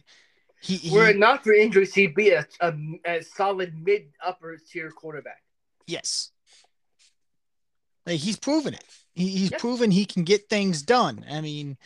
he, 0.60 0.76
he 0.76 0.94
Were 0.96 1.08
it 1.08 1.18
not 1.18 1.44
for 1.44 1.52
injuries, 1.52 1.94
he'd 1.94 2.14
be 2.14 2.30
a, 2.30 2.46
a, 2.60 2.74
a 3.04 3.22
solid 3.22 3.74
mid 3.76 4.12
upper 4.24 4.56
tier 4.70 4.90
quarterback. 4.90 5.42
Yes. 5.86 6.30
Like 8.06 8.20
he's 8.20 8.36
proven 8.36 8.74
it. 8.74 8.84
He, 9.14 9.28
he's 9.28 9.50
Yeah. 9.50 9.58
proven 9.58 9.90
he 9.90 10.04
can 10.04 10.24
get 10.24 10.48
things 10.48 10.82
done. 10.82 11.24
I 11.30 11.40
mean, 11.40 11.76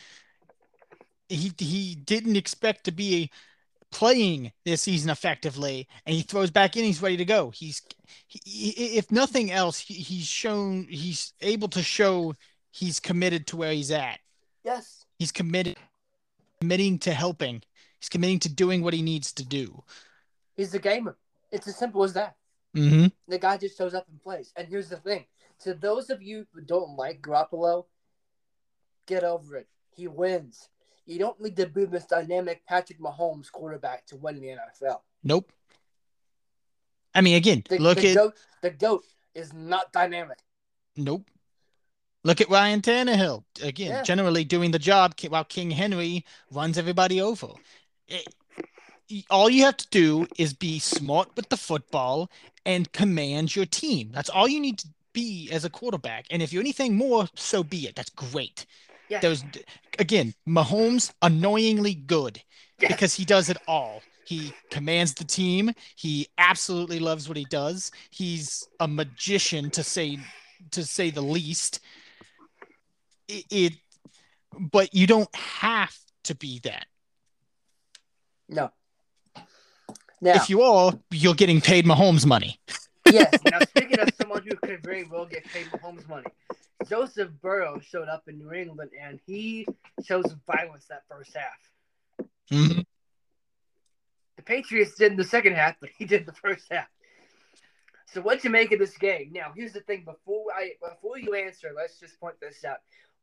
he 1.29 1.53
he 1.59 1.95
didn't 1.95 2.37
expect 2.37 2.85
to 2.85 2.93
be 2.93 3.31
playing 3.91 4.53
this 4.65 4.83
season 4.83 5.11
effectively, 5.11 5.89
and 6.07 6.15
he 6.15 6.23
throws 6.23 6.51
back 6.51 6.77
in. 6.77 6.85
He's 6.85 7.03
ready 7.03 7.17
to 7.19 7.25
go. 7.25 7.51
He's 7.51 7.83
he, 8.27 8.71
he- 8.71 8.97
if 8.99 9.11
nothing 9.11 9.51
else, 9.51 9.79
he, 9.79 9.95
he's 9.95 10.27
shown 10.27 10.87
he's 10.89 11.33
able 11.41 11.69
to 11.69 11.83
show 11.83 12.35
he's 12.79 13.01
committed 13.01 13.47
to 13.49 13.57
where 13.57 13.73
he's 13.73 13.91
at. 13.91 14.21
Yes. 14.65 15.05
He's 15.19 15.33
committed, 15.33 15.77
committing 16.61 16.99
to 17.01 17.13
helping. 17.13 17.63
He's 18.01 18.09
committing 18.09 18.39
to 18.41 18.49
doing 18.49 18.83
what 18.83 18.95
he 18.95 19.03
needs 19.03 19.33
to 19.35 19.45
do. 19.45 19.83
He's 20.57 20.73
a 20.75 20.79
gamer. 20.79 21.17
It's 21.51 21.67
as 21.67 21.77
simple 21.77 22.05
as 22.05 22.13
that. 22.13 22.37
Mm-hmm. 22.77 23.07
The 23.27 23.39
guy 23.39 23.57
just 23.57 23.77
shows 23.77 23.95
up 23.95 24.07
and 24.09 24.21
plays. 24.21 24.53
And 24.57 24.69
here's 24.69 24.89
the 24.89 24.97
thing: 24.97 25.25
to 25.61 25.75
those 25.75 26.11
of 26.11 26.23
you 26.23 26.47
who 26.53 26.61
don't 26.61 26.97
like 26.97 27.21
Garoppolo, 27.21 27.87
get 29.07 29.25
over 29.25 29.57
it. 29.57 29.67
He 29.97 30.07
wins. 30.07 30.69
You 31.07 31.19
don't 31.19 31.41
need 31.41 31.57
to 31.57 31.67
be 31.67 31.87
this 31.87 32.05
dynamic 32.05 32.65
Patrick 32.67 33.01
Mahomes 33.01 33.51
quarterback 33.51 34.07
to 34.07 34.17
win 34.17 34.37
in 34.37 34.43
the 34.43 34.49
NFL. 34.49 35.01
Nope. 35.25 35.51
I 37.15 37.23
mean, 37.23 37.37
again, 37.37 37.65
The, 37.69 37.79
look 37.79 37.99
the 37.99 38.11
at 38.11 38.15
goat. 38.15 38.35
The 38.63 38.71
goat 38.71 39.05
is 39.35 39.53
not 39.53 39.91
dynamic. 39.93 40.39
Nope. 40.97 41.29
Look 42.25 42.41
at 42.41 42.51
Ryan 42.51 42.81
Tannehill 42.81 43.45
again, 43.63 43.91
Yeah. 43.91 44.03
generally 44.03 44.45
doing 44.45 44.71
the 44.71 44.79
job 44.79 45.15
while 45.29 45.45
King 45.45 45.71
Henry 45.71 46.25
runs 46.51 46.77
everybody 46.79 47.21
over. 47.21 47.49
It- 48.09 48.35
all 49.31 49.49
you 49.49 49.65
have 49.65 49.77
to 49.79 49.87
do 49.91 50.27
is 50.37 50.53
be 50.53 50.79
smart 50.79 51.35
with 51.37 51.49
the 51.49 51.57
football 51.57 52.31
and 52.67 52.93
command 52.93 53.57
your 53.57 53.65
team. 53.65 54.11
That's 54.13 54.29
all 54.29 54.47
you 54.49 54.61
need 54.61 54.79
to 54.81 54.89
be 55.15 55.49
as 55.51 55.65
a 55.65 55.71
quarterback. 55.71 56.27
And 56.31 56.43
if 56.43 56.53
you're 56.53 56.61
anything 56.61 56.97
more, 56.97 57.29
so 57.35 57.63
be 57.63 57.87
it. 57.87 57.97
That's 57.97 58.11
great. 58.11 58.67
Yeah. 59.09 59.21
There's 59.21 59.43
again, 59.99 60.35
Mahomes 60.47 61.11
annoyingly 61.23 61.95
good 61.95 62.43
Yeah. 62.79 62.89
because 62.89 63.15
he 63.15 63.25
does 63.25 63.49
it 63.49 63.57
all. 63.67 64.03
He 64.27 64.53
commands 64.71 65.15
the 65.15 65.25
team. 65.25 65.73
He 65.97 66.29
absolutely 66.37 66.99
loves 66.99 67.29
what 67.29 67.39
he 67.39 67.47
does. 67.47 67.91
He's 68.11 68.69
a 68.79 68.87
magician 68.87 69.71
to 69.71 69.83
say 69.83 70.19
to 70.73 70.85
say 70.85 71.09
the 71.11 71.23
least. 71.23 71.81
It, 73.29 73.45
it 73.51 73.73
but 74.59 74.95
you 74.95 75.07
don't 75.07 75.33
have 75.37 75.95
to 76.25 76.35
be 76.35 76.61
that. 76.65 76.87
No. 78.49 78.71
Now, 80.21 80.35
If 80.35 80.51
you 80.51 80.63
are, 80.63 80.93
you're 81.11 81.35
getting 81.35 81.61
paid 81.61 81.85
Mahomes 81.85 82.27
money. 82.27 82.59
yes. 83.11 83.33
Now, 83.51 83.61
speaking 83.61 84.01
of 84.01 84.09
someone 84.21 84.43
who 84.43 84.57
could 84.57 84.83
very 84.83 85.05
well 85.05 85.27
get 85.27 85.45
paid 85.45 85.67
Mahomes 85.67 86.09
money, 86.09 86.27
Joseph 86.89 87.31
Burrow 87.41 87.79
showed 87.81 88.09
up 88.09 88.25
in 88.27 88.39
New 88.39 88.53
England 88.53 88.91
and 89.01 89.21
he 89.27 89.67
showed 90.05 90.27
some 90.29 90.41
violence 90.47 90.87
that 90.89 91.03
first 91.09 91.37
half. 91.37 92.29
Mhm. 92.51 92.85
The 94.37 94.43
Patriots 94.43 94.95
did 94.97 95.13
in 95.13 95.19
the 95.19 95.25
second 95.25 95.55
half, 95.55 95.77
but 95.81 95.91
he 95.97 96.05
did 96.05 96.27
the 96.27 96.33
first 96.33 96.65
half. 96.71 96.89
So 98.07 98.23
what 98.23 98.43
you 98.43 98.51
make 98.51 98.73
of 98.73 98.79
this 98.79 98.97
game? 98.97 99.31
Now, 99.33 99.53
here's 99.55 99.75
the 99.75 99.81
thing. 99.81 100.05
Before 100.05 100.47
I 100.57 100.73
before 100.83 101.19
you 101.19 101.35
answer, 101.35 101.73
let's 101.77 102.01
just 102.01 102.19
point 102.19 102.37
this 102.41 102.65
out. 102.65 102.79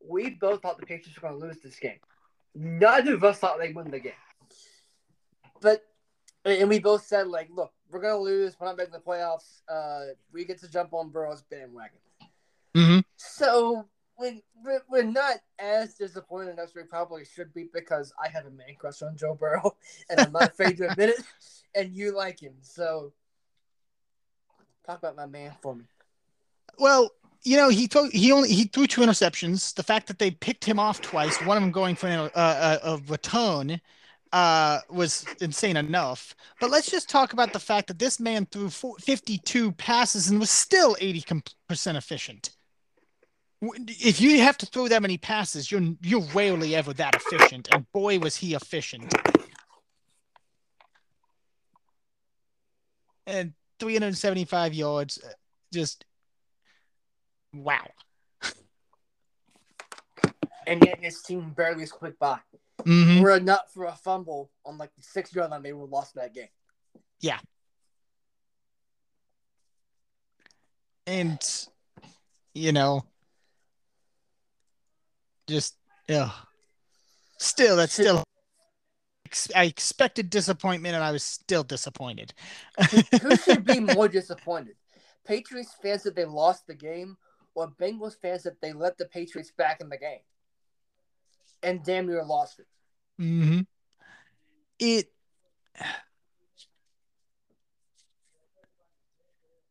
We 0.08 0.30
both 0.30 0.62
thought 0.62 0.78
the 0.78 0.86
Patriots 0.86 1.20
were 1.20 1.28
going 1.28 1.40
to 1.40 1.46
lose 1.46 1.60
this 1.60 1.78
game. 1.78 1.98
Neither 2.54 3.14
of 3.14 3.24
us 3.24 3.38
thought 3.38 3.58
they'd 3.58 3.74
win 3.74 3.90
the 3.90 3.98
game. 3.98 4.12
But 5.60 5.84
and 6.44 6.68
we 6.68 6.78
both 6.78 7.04
said 7.04 7.26
like, 7.26 7.48
look, 7.50 7.72
we're 7.90 8.00
going 8.00 8.14
to 8.14 8.20
lose. 8.20 8.56
We're 8.58 8.68
not 8.68 8.76
making 8.76 8.92
the 8.92 9.00
playoffs. 9.00 9.62
Uh, 9.68 10.14
we 10.32 10.44
get 10.44 10.60
to 10.60 10.70
jump 10.70 10.92
on 10.92 11.10
Burrow's 11.10 11.42
bandwagon. 11.42 11.98
Mhm. 12.74 13.04
So 13.16 13.86
we, 14.18 14.42
we're 14.88 15.02
not 15.02 15.36
as 15.58 15.94
disappointed 15.94 16.58
as 16.58 16.74
we 16.74 16.82
probably 16.84 17.24
should 17.24 17.52
be 17.52 17.68
because 17.72 18.12
I 18.22 18.28
have 18.28 18.46
a 18.46 18.50
man 18.50 18.74
crush 18.78 19.02
on 19.02 19.16
Joe 19.16 19.34
Burrow 19.34 19.76
and 20.10 20.20
I'm 20.20 20.32
not 20.32 20.50
afraid 20.50 20.76
to 20.78 20.90
admit 20.90 21.10
it, 21.10 21.22
and 21.74 21.94
you 21.94 22.16
like 22.16 22.40
him. 22.40 22.54
So, 22.62 23.12
talk 24.86 24.98
about 24.98 25.16
my 25.16 25.26
man 25.26 25.52
for 25.60 25.74
me. 25.74 25.84
Well, 26.78 27.10
you 27.42 27.56
know, 27.56 27.68
he 27.68 27.86
threw 27.86 28.08
he 28.10 28.32
only 28.32 28.52
he 28.52 28.64
threw 28.64 28.86
two 28.86 29.00
interceptions. 29.00 29.74
The 29.74 29.82
fact 29.82 30.06
that 30.08 30.18
they 30.18 30.30
picked 30.30 30.64
him 30.64 30.78
off 30.78 31.00
twice, 31.00 31.40
one 31.42 31.56
of 31.56 31.62
them 31.62 31.72
going 31.72 31.94
for 31.94 32.08
a, 32.08 32.30
a, 32.34 32.80
a 32.82 33.00
return, 33.08 33.80
uh, 34.32 34.80
was 34.90 35.24
insane 35.40 35.76
enough. 35.76 36.34
But 36.60 36.70
let's 36.70 36.90
just 36.90 37.08
talk 37.08 37.32
about 37.32 37.52
the 37.52 37.58
fact 37.58 37.88
that 37.88 37.98
this 37.98 38.20
man 38.20 38.46
threw 38.46 38.68
52 38.68 39.72
passes 39.72 40.28
and 40.28 40.38
was 40.38 40.50
still 40.50 40.96
80% 40.96 41.96
efficient. 41.96 42.50
If 43.62 44.20
you 44.20 44.40
have 44.42 44.58
to 44.58 44.66
throw 44.66 44.88
that 44.88 45.02
many 45.02 45.16
passes, 45.16 45.70
you're 45.70 45.94
you're 46.02 46.26
rarely 46.34 46.76
ever 46.76 46.92
that 46.94 47.14
efficient. 47.14 47.68
And 47.72 47.90
boy, 47.92 48.18
was 48.18 48.36
he 48.36 48.54
efficient. 48.54 49.12
And 53.26 53.54
375 53.80 54.74
yards, 54.74 55.18
uh, 55.24 55.30
just 55.72 56.04
wow. 57.62 57.86
And 60.66 60.84
yet 60.84 60.98
his 61.00 61.22
team 61.22 61.52
barely 61.56 61.86
squeaked 61.86 62.18
by. 62.18 62.38
Mm-hmm. 62.80 63.22
Were 63.22 63.30
a 63.30 63.40
nut 63.40 63.66
for 63.72 63.84
a 63.86 63.92
fumble 63.92 64.50
on 64.64 64.78
like 64.78 64.90
the 64.96 65.02
six 65.02 65.34
yard 65.34 65.50
line, 65.50 65.62
they 65.62 65.72
would 65.72 65.82
have 65.82 65.90
lost 65.90 66.14
that 66.16 66.34
game. 66.34 66.48
Yeah. 67.20 67.38
And 71.06 71.40
you 72.54 72.72
know, 72.72 73.04
just 75.46 75.76
yeah. 76.08 76.30
Still, 77.38 77.76
that's 77.76 77.92
still. 77.92 78.24
I 79.54 79.64
expected 79.64 80.30
disappointment, 80.30 80.94
and 80.94 81.04
I 81.04 81.12
was 81.12 81.22
still 81.22 81.62
disappointed. 81.62 82.32
Who 83.20 83.36
should 83.36 83.64
be 83.64 83.80
more 83.94 84.08
disappointed? 84.08 84.76
Patriots 85.26 85.74
fans 85.82 86.04
that 86.04 86.14
they 86.14 86.24
lost 86.24 86.66
the 86.66 86.74
game, 86.74 87.16
or 87.56 87.70
Bengals 87.80 88.20
fans 88.20 88.44
that 88.44 88.60
they 88.60 88.72
let 88.72 88.98
the 88.98 89.06
Patriots 89.06 89.50
back 89.50 89.80
in 89.80 89.88
the 89.88 89.96
game, 89.96 90.20
and 91.62 91.82
damn 91.82 92.06
near 92.06 92.22
lost 92.22 92.60
it. 92.60 92.66
Hmm. 93.18 93.60
It. 94.78 95.10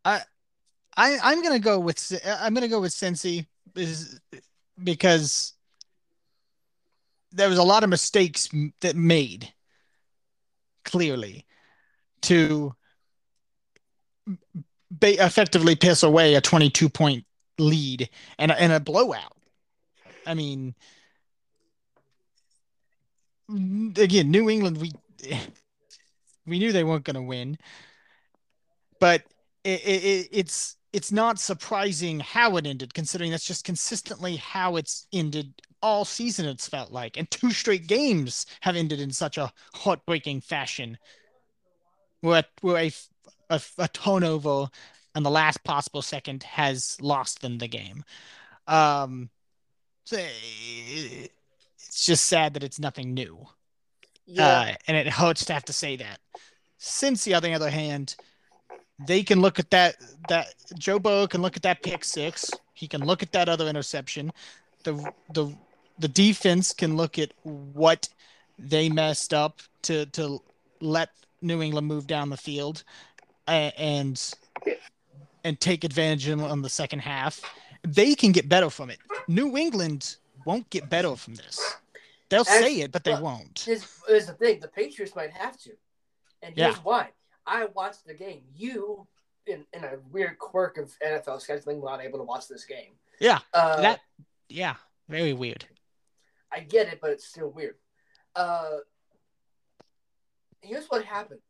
I, 0.03 0.21
I, 0.97 1.17
I'm 1.23 1.41
gonna 1.41 1.59
go 1.59 1.79
with 1.79 2.11
I'm 2.25 2.53
gonna 2.53 2.67
go 2.67 2.81
with 2.81 2.91
Cincy 2.91 3.45
because 4.83 5.53
there 7.31 7.49
was 7.49 7.57
a 7.57 7.63
lot 7.63 7.83
of 7.83 7.89
mistakes 7.89 8.49
that 8.81 8.95
made 8.95 9.53
clearly 10.83 11.45
to 12.21 12.73
effectively 15.01 15.75
piss 15.75 16.03
away 16.03 16.35
a 16.35 16.41
22 16.41 16.89
point 16.89 17.24
lead 17.57 18.09
and 18.37 18.51
and 18.51 18.73
a 18.73 18.79
blowout. 18.79 19.33
I 20.25 20.33
mean, 20.33 20.75
again, 23.49 24.31
New 24.31 24.49
England, 24.49 24.77
we 24.77 24.91
we 26.45 26.59
knew 26.59 26.71
they 26.71 26.83
weren't 26.83 27.05
going 27.05 27.15
to 27.15 27.21
win, 27.21 27.57
but 28.99 29.23
it, 29.63 29.81
it, 29.81 30.29
it's 30.31 30.77
it's 30.93 31.11
not 31.11 31.39
surprising 31.39 32.21
how 32.21 32.55
it 32.57 32.65
ended, 32.65 32.93
considering 32.93 33.31
that's 33.31 33.45
just 33.47 33.65
consistently 33.65 34.37
how 34.37 34.77
it's 34.77 35.07
ended 35.11 35.53
all 35.81 36.05
season. 36.05 36.45
It's 36.45 36.69
felt 36.69 36.91
like, 36.91 37.17
and 37.17 37.29
two 37.29 37.51
straight 37.51 37.87
games 37.87 38.45
have 38.61 38.75
ended 38.75 38.99
in 38.99 39.11
such 39.11 39.37
a 39.37 39.51
heartbreaking 39.73 40.41
fashion, 40.41 40.97
where 42.21 42.45
where 42.61 42.77
a, 42.77 42.91
a, 43.49 43.61
a 43.77 43.87
turnover 43.89 44.69
and 45.15 45.25
the 45.25 45.31
last 45.31 45.63
possible 45.63 46.01
second 46.01 46.43
has 46.43 46.97
lost 47.01 47.41
them 47.41 47.57
the 47.57 47.67
game. 47.67 48.03
Um, 48.67 49.29
so 50.03 50.17
it's 50.19 52.05
just 52.05 52.25
sad 52.25 52.53
that 52.53 52.63
it's 52.63 52.79
nothing 52.79 53.13
new. 53.13 53.47
Yeah. 54.27 54.47
Uh, 54.47 54.75
and 54.87 54.97
it 54.97 55.07
hurts 55.07 55.45
to 55.45 55.53
have 55.53 55.65
to 55.65 55.73
say 55.73 55.95
that. 55.95 56.19
Cincy, 56.79 57.35
on 57.35 57.41
the 57.41 57.53
other 57.53 57.69
hand, 57.69 58.15
they 59.07 59.23
can 59.23 59.41
look 59.41 59.59
at 59.59 59.71
that 59.71 59.95
that 60.29 60.53
Joe 60.77 60.99
Burrow 60.99 61.27
can 61.27 61.41
look 61.41 61.55
at 61.55 61.63
that 61.63 61.81
pick 61.81 62.03
six. 62.03 62.51
He 62.73 62.87
can 62.87 63.05
look 63.05 63.23
at 63.23 63.31
that 63.31 63.49
other 63.49 63.67
interception. 63.67 64.31
The 64.83 64.93
the 65.33 65.55
the 65.99 66.07
defense 66.07 66.73
can 66.73 66.97
look 66.97 67.17
at 67.17 67.31
what 67.43 68.07
they 68.59 68.89
messed 68.89 69.33
up 69.33 69.61
to 69.83 70.05
to 70.07 70.41
let 70.81 71.09
New 71.41 71.61
England 71.61 71.87
move 71.87 72.07
down 72.07 72.29
the 72.29 72.37
field 72.37 72.83
and 73.47 74.33
and 75.45 75.59
take 75.61 75.83
advantage 75.83 76.27
on 76.27 76.61
the 76.61 76.69
second 76.69 76.99
half. 76.99 77.39
They 77.83 78.15
can 78.15 78.31
get 78.31 78.49
better 78.49 78.69
from 78.69 78.89
it. 78.89 78.97
New 79.27 79.55
England 79.55 80.17
won't 80.43 80.69
get 80.71 80.89
better 80.89 81.15
from 81.15 81.35
this. 81.35 81.77
They'll 82.29 82.43
say 82.43 82.81
it, 82.81 82.91
but 82.91 83.03
they 83.03 83.13
won't. 83.13 83.63
Here's, 83.65 83.85
here's, 84.07 84.25
the 84.25 84.33
thing: 84.33 84.59
the 84.59 84.67
Patriots 84.67 85.15
might 85.15 85.31
have 85.31 85.57
to, 85.59 85.71
and 86.41 86.55
here's 86.57 86.75
yeah. 86.75 86.81
why. 86.83 87.09
I 87.45 87.67
watched 87.75 88.07
the 88.07 88.15
game. 88.15 88.41
You, 88.55 89.05
in, 89.45 89.63
in 89.71 89.83
a 89.83 89.97
weird 90.11 90.39
quirk 90.39 90.79
of 90.79 90.91
NFL 91.05 91.47
scheduling, 91.47 91.79
were 91.79 91.91
not 91.91 92.03
able 92.03 92.17
to 92.17 92.25
watch 92.25 92.47
this 92.47 92.65
game. 92.65 92.93
Yeah, 93.19 93.39
uh, 93.53 93.81
that. 93.81 93.99
Yeah, 94.49 94.75
very 95.07 95.33
weird. 95.33 95.65
I 96.51 96.61
get 96.61 96.87
it, 96.87 96.99
but 96.99 97.11
it's 97.11 97.27
still 97.27 97.51
weird. 97.51 97.75
Uh, 98.35 98.77
here's 100.61 100.87
what 100.87 101.05
happened. 101.05 101.41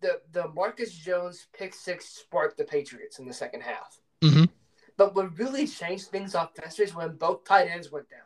The 0.00 0.20
the 0.32 0.48
Marcus 0.48 0.92
Jones 0.92 1.46
pick 1.56 1.74
six 1.74 2.06
sparked 2.06 2.56
the 2.56 2.64
Patriots 2.64 3.18
in 3.18 3.26
the 3.26 3.34
second 3.34 3.62
half. 3.62 4.00
Mm-hmm. 4.22 4.44
But 4.96 5.14
what 5.14 5.38
really 5.38 5.66
changed 5.66 6.06
things 6.06 6.34
offensively 6.34 6.84
is 6.86 6.94
when 6.94 7.16
both 7.16 7.44
tight 7.44 7.68
ends 7.68 7.90
went 7.90 8.10
down 8.10 8.20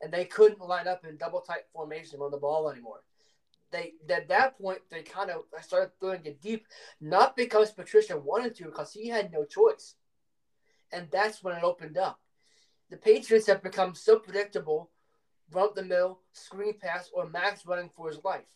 and 0.00 0.12
they 0.12 0.24
couldn't 0.24 0.60
line 0.60 0.88
up 0.88 1.04
in 1.04 1.16
double 1.16 1.40
tight 1.40 1.62
formation 1.72 2.20
on 2.20 2.30
the 2.30 2.36
ball 2.36 2.70
anymore. 2.70 3.02
They 3.70 3.94
at 4.08 4.28
that 4.28 4.58
point 4.58 4.80
they 4.90 5.02
kind 5.02 5.30
of 5.30 5.42
started 5.62 5.92
throwing 6.00 6.24
it 6.24 6.40
deep, 6.40 6.66
not 7.00 7.36
because 7.36 7.70
Patricia 7.70 8.16
wanted 8.16 8.56
to, 8.56 8.64
because 8.64 8.92
he 8.92 9.08
had 9.08 9.32
no 9.32 9.44
choice, 9.44 9.94
and 10.92 11.08
that's 11.10 11.42
when 11.42 11.56
it 11.56 11.62
opened 11.62 11.96
up. 11.96 12.20
The 12.90 12.96
Patriots 12.96 13.46
have 13.46 13.62
become 13.62 13.94
so 13.94 14.18
predictable, 14.18 14.90
run 15.52 15.68
the 15.76 15.84
middle, 15.84 16.20
screen 16.32 16.74
pass, 16.80 17.10
or 17.14 17.28
Max 17.28 17.64
running 17.64 17.90
for 17.94 18.08
his 18.08 18.18
life. 18.24 18.46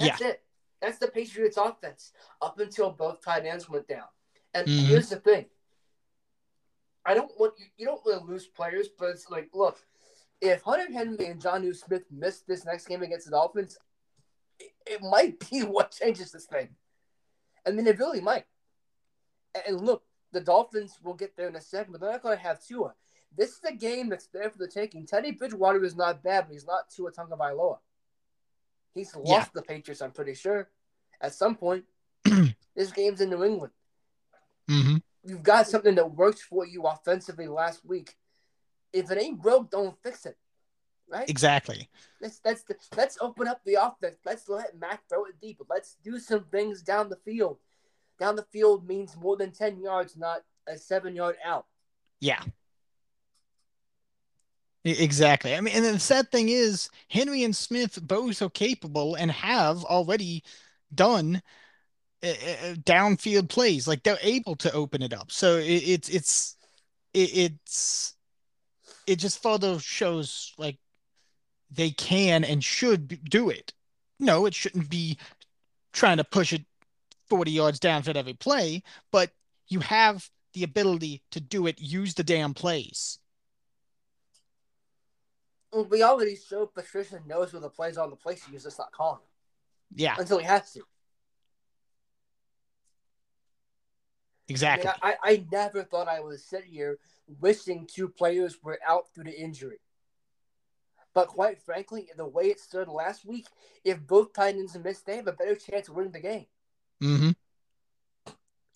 That's 0.00 0.20
yeah. 0.20 0.28
it. 0.28 0.42
That's 0.80 0.98
the 0.98 1.08
Patriots 1.08 1.56
offense 1.56 2.12
up 2.40 2.58
until 2.60 2.90
both 2.90 3.24
tight 3.24 3.44
ends 3.44 3.68
went 3.68 3.88
down. 3.88 4.06
And 4.54 4.66
mm-hmm. 4.66 4.86
here's 4.86 5.08
the 5.08 5.16
thing. 5.16 5.46
I 7.04 7.14
don't 7.14 7.32
want 7.38 7.54
you, 7.58 7.66
you 7.76 7.86
don't 7.86 8.04
want 8.04 8.20
to 8.20 8.26
lose 8.30 8.46
players, 8.46 8.88
but 8.98 9.10
it's 9.10 9.30
like, 9.30 9.48
look, 9.54 9.78
if 10.40 10.62
Hunter 10.62 10.92
Henry 10.92 11.26
and 11.26 11.40
Jonnu 11.40 11.74
Smith 11.74 12.04
miss 12.10 12.40
this 12.40 12.64
next 12.64 12.86
game 12.86 13.02
against 13.02 13.26
the 13.26 13.32
Dolphins, 13.32 13.78
it, 14.58 14.70
it, 14.86 15.00
might 15.02 15.38
be 15.50 15.62
what 15.64 15.90
changes 15.90 16.30
this 16.30 16.44
thing. 16.44 16.68
I 17.66 17.70
mean, 17.70 17.86
it 17.86 17.98
really 17.98 18.20
might. 18.20 18.44
And 19.66 19.80
look, 19.80 20.02
the 20.32 20.40
Dolphins 20.40 20.98
will 21.02 21.14
get 21.14 21.36
there 21.36 21.48
in 21.48 21.56
a 21.56 21.60
second, 21.60 21.92
but 21.92 22.00
they're 22.00 22.12
not 22.12 22.22
going 22.22 22.36
to 22.36 22.42
have 22.42 22.64
Tua. 22.64 22.94
This 23.36 23.50
is 23.50 23.60
a 23.66 23.74
game 23.74 24.08
that's 24.08 24.28
there 24.28 24.50
for 24.50 24.58
the 24.58 24.68
taking. 24.68 25.06
Teddy 25.06 25.32
Bridgewater 25.32 25.84
is 25.84 25.96
not 25.96 26.22
bad, 26.22 26.46
but 26.46 26.52
he's 26.52 26.66
not 26.66 26.90
Tua 26.94 27.10
Tagovailoa. 27.10 27.78
He's 28.98 29.14
lost 29.16 29.28
yeah. 29.28 29.44
the 29.54 29.62
Patriots, 29.62 30.02
I'm 30.02 30.12
pretty 30.12 30.34
sure, 30.34 30.68
at 31.20 31.34
some 31.34 31.54
point. 31.54 31.84
this 32.76 32.92
game's 32.92 33.20
in 33.20 33.30
New 33.30 33.44
England. 33.44 33.72
Mm-hmm. 34.70 34.96
You've 35.24 35.42
got 35.42 35.66
something 35.66 35.94
that 35.94 36.14
works 36.14 36.42
for 36.42 36.66
you 36.66 36.82
offensively 36.82 37.48
last 37.48 37.84
week 37.84 38.14
if 38.92 39.10
it 39.10 39.18
ain't 39.18 39.40
broke, 39.40 39.70
don't 39.70 39.96
fix 40.02 40.26
it. 40.26 40.36
Right? 41.10 41.28
Exactly. 41.28 41.88
Let's 42.20 42.40
let's 42.44 42.64
let's 42.94 43.18
open 43.20 43.48
up 43.48 43.62
the 43.64 43.76
offense. 43.82 44.18
Let's 44.26 44.48
let 44.48 44.78
Mac 44.78 45.08
throw 45.08 45.24
it 45.24 45.40
deep. 45.40 45.60
Let's 45.68 45.96
do 46.04 46.18
some 46.18 46.44
things 46.44 46.82
down 46.82 47.08
the 47.08 47.16
field. 47.16 47.58
Down 48.20 48.36
the 48.36 48.46
field 48.52 48.86
means 48.86 49.16
more 49.16 49.36
than 49.36 49.52
ten 49.52 49.80
yards, 49.80 50.16
not 50.16 50.42
a 50.66 50.76
seven 50.76 51.16
yard 51.16 51.36
out. 51.42 51.64
Yeah. 52.20 52.42
Exactly. 54.84 55.54
I 55.54 55.60
mean, 55.60 55.74
and 55.74 55.84
the 55.84 55.98
sad 55.98 56.30
thing 56.30 56.48
is, 56.48 56.88
Henry 57.08 57.42
and 57.44 57.54
Smith 57.54 57.98
both 58.02 58.40
are 58.40 58.48
capable 58.48 59.16
and 59.16 59.30
have 59.30 59.84
already 59.84 60.42
done 60.94 61.42
uh, 62.22 62.28
downfield 62.84 63.48
plays. 63.50 63.88
Like 63.88 64.02
they're 64.04 64.18
able 64.22 64.56
to 64.56 64.72
open 64.72 65.02
it 65.02 65.12
up. 65.12 65.32
So 65.32 65.56
it, 65.58 65.64
it's 65.66 66.08
it's 66.08 66.56
it, 67.14 67.36
it's 67.36 68.14
it 69.06 69.16
just 69.18 69.42
further 69.42 69.78
shows 69.80 70.54
like 70.58 70.78
they 71.70 71.90
can 71.90 72.44
and 72.44 72.62
should 72.64 73.24
do 73.30 73.50
it. 73.50 73.72
No, 74.20 74.46
it 74.46 74.54
shouldn't 74.54 74.90
be 74.90 75.18
trying 75.92 76.18
to 76.18 76.24
push 76.24 76.52
it 76.52 76.64
40 77.28 77.52
yards 77.52 77.80
downfield 77.80 78.16
every 78.16 78.34
play, 78.34 78.82
but 79.12 79.32
you 79.68 79.80
have 79.80 80.28
the 80.54 80.64
ability 80.64 81.22
to 81.32 81.40
do 81.40 81.66
it. 81.66 81.80
Use 81.80 82.14
the 82.14 82.24
damn 82.24 82.54
plays. 82.54 83.18
Already 86.02 86.36
showed 86.36 86.74
Patricia 86.74 87.20
knows 87.26 87.52
where 87.52 87.60
the 87.60 87.70
plays 87.70 87.96
on 87.96 88.10
the 88.10 88.16
play. 88.16 88.36
She's 88.36 88.64
just 88.64 88.78
not 88.78 88.92
calling 88.92 89.20
Yeah, 89.94 90.16
until 90.18 90.38
he 90.38 90.44
has 90.44 90.72
to. 90.72 90.82
exactly. 94.48 94.90
I, 95.02 95.08
mean, 95.08 95.16
I, 95.24 95.30
I 95.32 95.46
never 95.50 95.84
thought 95.84 96.08
I 96.08 96.20
would 96.20 96.40
sit 96.40 96.64
here 96.64 96.98
wishing 97.40 97.86
two 97.86 98.08
players 98.08 98.58
were 98.62 98.78
out 98.86 99.06
due 99.14 99.24
to 99.24 99.40
injury. 99.40 99.80
But 101.14 101.28
quite 101.28 101.60
frankly, 101.60 102.08
the 102.16 102.26
way 102.26 102.44
it 102.44 102.60
stood 102.60 102.88
last 102.88 103.24
week, 103.24 103.46
if 103.84 104.06
both 104.06 104.32
tight 104.32 104.54
ends 104.54 104.78
missed, 104.78 105.06
they 105.06 105.16
have 105.16 105.26
a 105.26 105.32
better 105.32 105.56
chance 105.56 105.88
of 105.88 105.96
winning 105.96 106.12
the 106.12 106.20
game. 106.20 106.46
hmm 107.00 107.30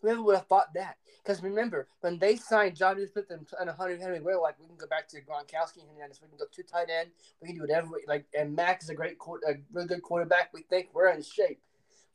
Whoever 0.03 0.23
would 0.23 0.37
have 0.37 0.47
thought 0.47 0.75
that? 0.75 0.97
Because 1.23 1.43
remember, 1.43 1.87
when 2.01 2.19
they 2.19 2.35
signed 2.37 2.77
Jonnu 2.77 3.11
Smith 3.13 3.31
and, 3.31 3.47
and 3.61 3.71
Hunter 3.71 3.97
Henry, 3.97 4.21
we're 4.21 4.41
like, 4.41 4.57
we 4.59 4.67
can 4.67 4.77
go 4.77 4.89
back 4.89 5.07
to 5.09 5.21
Gronkowski 5.21 5.79
and 5.81 5.89
Hernandez. 5.95 6.21
We 6.21 6.29
can 6.29 6.37
go 6.37 6.47
two 6.53 6.65
tight 6.65 6.89
end. 6.91 7.11
We 7.41 7.47
can 7.47 7.57
do 7.57 7.63
whatever. 7.63 7.87
We, 7.87 8.05
like, 8.09 8.27
and 8.37 8.57
Mac 8.57 8.83
is 8.83 8.91
a 8.91 8.95
great, 8.95 9.17
a 9.47 9.55
really 9.73 9.87
good 9.87 10.03
quarterback. 10.03 10.53
We 10.53 10.63
think 10.63 10.89
we're 10.93 11.09
in 11.11 11.23
shape. 11.23 11.61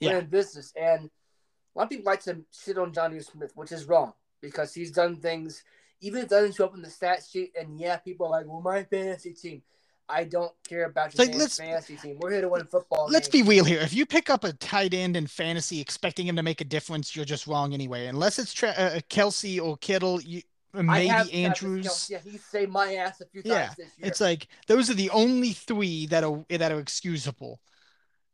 We're 0.02 0.12
Yeah. 0.12 0.20
in 0.20 0.26
business. 0.26 0.74
And 0.76 1.06
a 1.06 1.80
lot 1.80 1.86
of 1.86 1.90
people 1.90 2.06
like 2.06 2.22
to 2.24 2.44
sit 2.52 2.78
on 2.78 2.94
Jonnu 2.94 3.24
Smith, 3.24 3.54
which 3.56 3.72
is 3.72 3.86
wrong 3.86 4.14
because 4.42 4.74
he's 4.74 4.92
done 4.92 5.16
things, 5.16 5.64
even 6.02 6.20
if 6.20 6.26
it 6.26 6.30
doesn't 6.30 6.56
show 6.56 6.66
up 6.66 6.76
in 6.76 6.82
the 6.82 6.90
stat 6.90 7.24
sheet. 7.28 7.54
And 7.58 7.80
yeah, 7.80 7.96
people 7.98 8.28
are 8.28 8.32
like, 8.32 8.46
well, 8.46 8.62
my 8.62 8.84
fantasy 8.84 9.34
team. 9.34 9.62
I 10.10 10.24
don't 10.24 10.52
care 10.68 10.86
about 10.86 11.14
your 11.18 11.26
Like, 11.26 11.36
let's- 11.36 11.58
fantasy 11.58 11.98
team. 11.98 12.18
We're 12.20 12.32
here 12.32 12.42
to 12.42 12.50
win 12.50 12.66
football. 12.66 13.08
Let's 13.10 13.28
games. 13.28 13.46
be 13.46 13.50
real 13.50 13.66
here. 13.66 13.80
If 13.82 13.94
you 13.94 14.06
pick 14.06 14.30
up 14.30 14.44
a 14.44 14.54
tight 14.54 14.94
end 14.94 15.18
in 15.18 15.28
fantasy 15.28 15.82
expecting 15.82 16.28
him 16.28 16.36
to 16.38 16.44
make 16.44 16.62
a 16.62 16.66
difference, 16.66 17.16
you're 17.16 17.26
just 17.26 17.46
wrong 17.48 17.74
anyway. 17.74 18.08
Unless 18.08 18.40
it's 18.40 18.54
tra- 18.54 18.70
uh, 18.70 19.00
Kelce 19.10 19.62
or 19.62 19.76
Kittle, 19.78 20.22
you, 20.22 20.42
maybe 20.74 21.10
Andrews. 21.34 22.08
Yeah, 22.10 22.20
he 22.24 22.38
saved 22.38 22.72
my 22.72 22.96
ass 22.96 23.20
a 23.22 23.26
few 23.26 23.42
times 23.44 23.52
Yeah, 23.54 23.70
this 23.78 23.98
year. 23.98 24.08
It's 24.08 24.22
like 24.22 24.48
those 24.68 24.90
are 24.90 24.94
the 24.94 25.10
only 25.10 25.52
three 25.54 26.06
that 26.08 26.24
are 26.24 26.46
that 26.50 26.72
are 26.72 26.80
excusable 26.80 27.60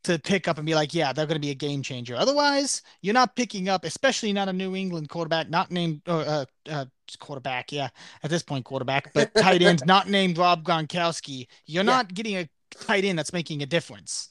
to 0.04 0.18
pick 0.18 0.48
up 0.48 0.56
and 0.58 0.66
be 0.66 0.74
like, 0.74 0.94
yeah, 0.94 1.12
they're 1.12 1.26
going 1.26 1.36
to 1.36 1.46
be 1.46 1.50
a 1.50 1.54
game 1.54 1.82
changer. 1.82 2.14
Otherwise, 2.16 2.82
you're 3.02 3.14
not 3.14 3.36
picking 3.36 3.68
up, 3.68 3.84
especially 3.84 4.32
not 4.32 4.48
a 4.48 4.52
New 4.52 4.74
England 4.76 5.08
quarterback, 5.08 5.50
not 5.50 5.70
named 5.70 6.02
or 6.06 6.20
uh, 6.20 6.44
uh, 6.70 6.84
quarterback. 7.18 7.72
Yeah, 7.72 7.88
at 8.22 8.30
this 8.30 8.42
point, 8.42 8.64
quarterback, 8.64 9.12
but 9.14 9.34
tight 9.36 9.62
end 9.62 9.82
not 9.86 10.08
named 10.08 10.38
Rob 10.38 10.62
Gronkowski. 10.64 11.46
You're 11.66 11.82
Yeah. 11.84 11.90
not 11.90 12.14
getting 12.14 12.36
a 12.36 12.48
tight 12.70 13.04
end 13.04 13.18
that's 13.18 13.32
making 13.32 13.62
a 13.62 13.66
difference. 13.66 14.28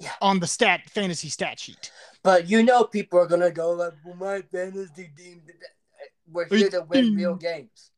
Yeah. 0.00 0.12
On 0.20 0.38
the 0.38 0.46
stat 0.46 0.82
fantasy 0.90 1.28
stat 1.28 1.58
sheet. 1.58 1.90
But 2.22 2.48
you 2.48 2.62
know, 2.62 2.84
people 2.84 3.18
are 3.18 3.26
gonna 3.26 3.50
go 3.50 3.72
like, 3.72 3.94
"Well, 4.04 4.14
my 4.14 4.42
fantasy 4.42 5.10
team." 5.16 5.42
did 5.44 5.56
that." 5.60 5.70
We're 6.30 6.44
here 6.46 6.68
to 6.70 6.82
win 6.82 7.16
real 7.16 7.34
games. 7.34 7.90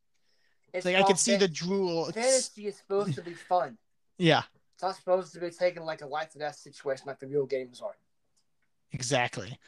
It's 0.73 0.85
like 0.85 0.95
I 0.95 1.03
can 1.03 1.17
see 1.17 1.33
the 1.35 1.45
fan- 1.47 1.53
drool. 1.53 2.05
Fantasy 2.11 2.67
is 2.67 2.77
supposed 2.77 3.13
to 3.15 3.21
be 3.21 3.33
fun. 3.33 3.77
yeah, 4.17 4.43
It's 4.81 4.87
not 4.87 4.95
supposed 4.95 5.31
to 5.35 5.39
be 5.39 5.51
taken 5.51 5.85
like 5.85 6.01
a 6.01 6.07
life 6.07 6.35
or 6.35 6.39
death 6.39 6.55
situation 6.55 7.03
like 7.05 7.19
the 7.19 7.27
real 7.27 7.45
games 7.45 7.81
are. 7.81 7.95
exactly. 8.91 9.59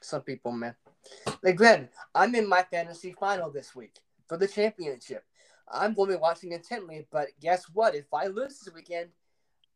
Some 0.00 0.22
people, 0.22 0.52
man. 0.52 0.76
Like, 1.42 1.56
granted, 1.56 1.88
I'm 2.14 2.32
in 2.36 2.48
my 2.48 2.62
fantasy 2.62 3.12
final 3.18 3.50
this 3.50 3.74
week 3.74 3.96
for 4.28 4.36
the 4.36 4.46
championship. 4.46 5.24
I'm 5.68 5.94
going 5.94 6.10
to 6.10 6.16
be 6.16 6.20
watching 6.20 6.52
intently, 6.52 7.08
but 7.10 7.26
guess 7.40 7.64
what? 7.72 7.96
If 7.96 8.14
I 8.14 8.28
lose 8.28 8.60
this 8.60 8.72
weekend, 8.72 9.08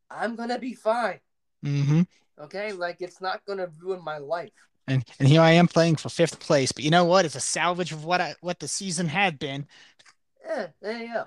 I'm 0.08 0.36
gonna 0.36 0.60
be 0.60 0.74
fine. 0.74 1.18
Mm-hmm. 1.64 2.02
Okay, 2.40 2.72
like 2.72 2.98
it's 3.00 3.20
not 3.20 3.44
gonna 3.44 3.70
ruin 3.80 4.04
my 4.04 4.18
life. 4.18 4.52
And 4.86 5.04
and 5.18 5.26
here 5.26 5.40
I 5.40 5.52
am 5.52 5.66
playing 5.66 5.96
for 5.96 6.10
fifth 6.10 6.38
place. 6.38 6.70
But 6.70 6.84
you 6.84 6.90
know 6.90 7.06
what? 7.06 7.24
It's 7.24 7.34
a 7.34 7.40
salvage 7.40 7.90
of 7.90 8.04
what 8.04 8.20
I 8.20 8.36
what 8.40 8.60
the 8.60 8.68
season 8.68 9.08
had 9.08 9.40
been. 9.40 9.66
Yeah, 10.46 10.68
there 10.80 10.98
you 10.98 11.12
go. 11.12 11.24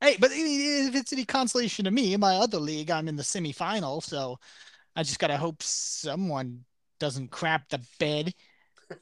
Hey, 0.00 0.16
but 0.20 0.30
if 0.32 0.94
it's 0.94 1.12
any 1.12 1.24
consolation 1.24 1.84
to 1.86 1.90
me, 1.90 2.14
in 2.14 2.20
my 2.20 2.36
other 2.36 2.58
league, 2.58 2.90
I'm 2.90 3.08
in 3.08 3.16
the 3.16 3.22
semifinal, 3.22 4.02
so 4.02 4.38
I 4.94 5.02
just 5.02 5.18
gotta 5.18 5.36
hope 5.36 5.62
someone 5.62 6.64
doesn't 6.98 7.30
crap 7.30 7.68
the 7.68 7.80
bed. 7.98 8.34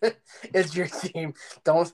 it's 0.43 0.75
your 0.75 0.87
team. 0.87 1.35
Don't 1.65 1.93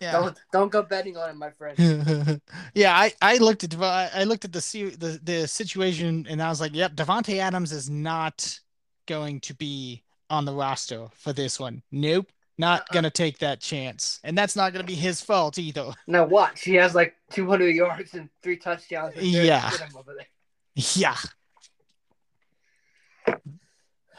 Yeah. 0.00 0.12
don't 0.12 0.38
don't 0.52 0.72
go 0.72 0.82
betting 0.82 1.16
on 1.16 1.30
it, 1.30 1.36
my 1.36 1.50
friend. 1.50 2.40
yeah, 2.74 2.96
I, 2.96 3.12
I 3.20 3.38
looked 3.38 3.64
at 3.64 3.70
Dev- 3.70 3.82
I 3.82 4.24
looked 4.24 4.44
at 4.44 4.52
the 4.52 4.60
the 4.98 5.20
the 5.22 5.48
situation 5.48 6.26
and 6.28 6.42
I 6.42 6.48
was 6.48 6.60
like, 6.60 6.74
yep, 6.74 6.94
Davante 6.94 7.38
Adams 7.38 7.72
is 7.72 7.88
not 7.88 8.58
going 9.06 9.40
to 9.40 9.54
be 9.54 10.02
on 10.30 10.44
the 10.44 10.52
roster 10.54 11.08
for 11.14 11.32
this 11.32 11.60
one. 11.60 11.82
Nope, 11.90 12.30
not 12.58 12.80
Uh-uh. 12.82 12.94
gonna 12.94 13.10
take 13.10 13.38
that 13.38 13.60
chance, 13.60 14.20
and 14.24 14.36
that's 14.36 14.54
not 14.56 14.72
gonna 14.72 14.84
be 14.84 14.94
his 14.94 15.20
fault 15.20 15.58
either. 15.58 15.92
Now 16.06 16.24
watch. 16.24 16.62
He 16.62 16.74
has 16.74 16.94
like 16.94 17.14
200 17.30 17.68
yards 17.74 18.14
and 18.14 18.28
three 18.42 18.56
touchdowns. 18.56 19.14
and 19.16 19.24
Yeah. 19.26 19.70
getting 19.70 19.86
him 19.88 19.96
over 19.96 20.14
there. 20.14 20.26
Yeah, 20.74 21.16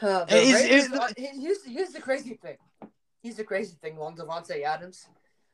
Uh, 0.00 0.24
the 0.24 0.36
Is- 0.36 0.54
Raiders 0.54 0.84
is- 0.86 0.92
are- 0.92 1.08
here's, 1.16 1.64
here's 1.64 1.88
the 1.90 2.00
crazy 2.00 2.34
thing. 2.34 2.58
Here's 3.22 3.36
the 3.36 3.44
crazy 3.44 3.76
thing 3.80 3.98
on 3.98 4.16
Davante 4.16 4.62
Adams. 4.62 5.06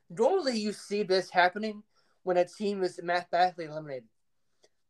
Normally, 0.09 0.57
you 0.59 0.73
see 0.73 1.03
this 1.03 1.29
happening 1.29 1.83
when 2.23 2.37
a 2.37 2.45
team 2.45 2.83
is 2.83 2.99
mathematically 3.01 3.65
eliminated. 3.65 4.09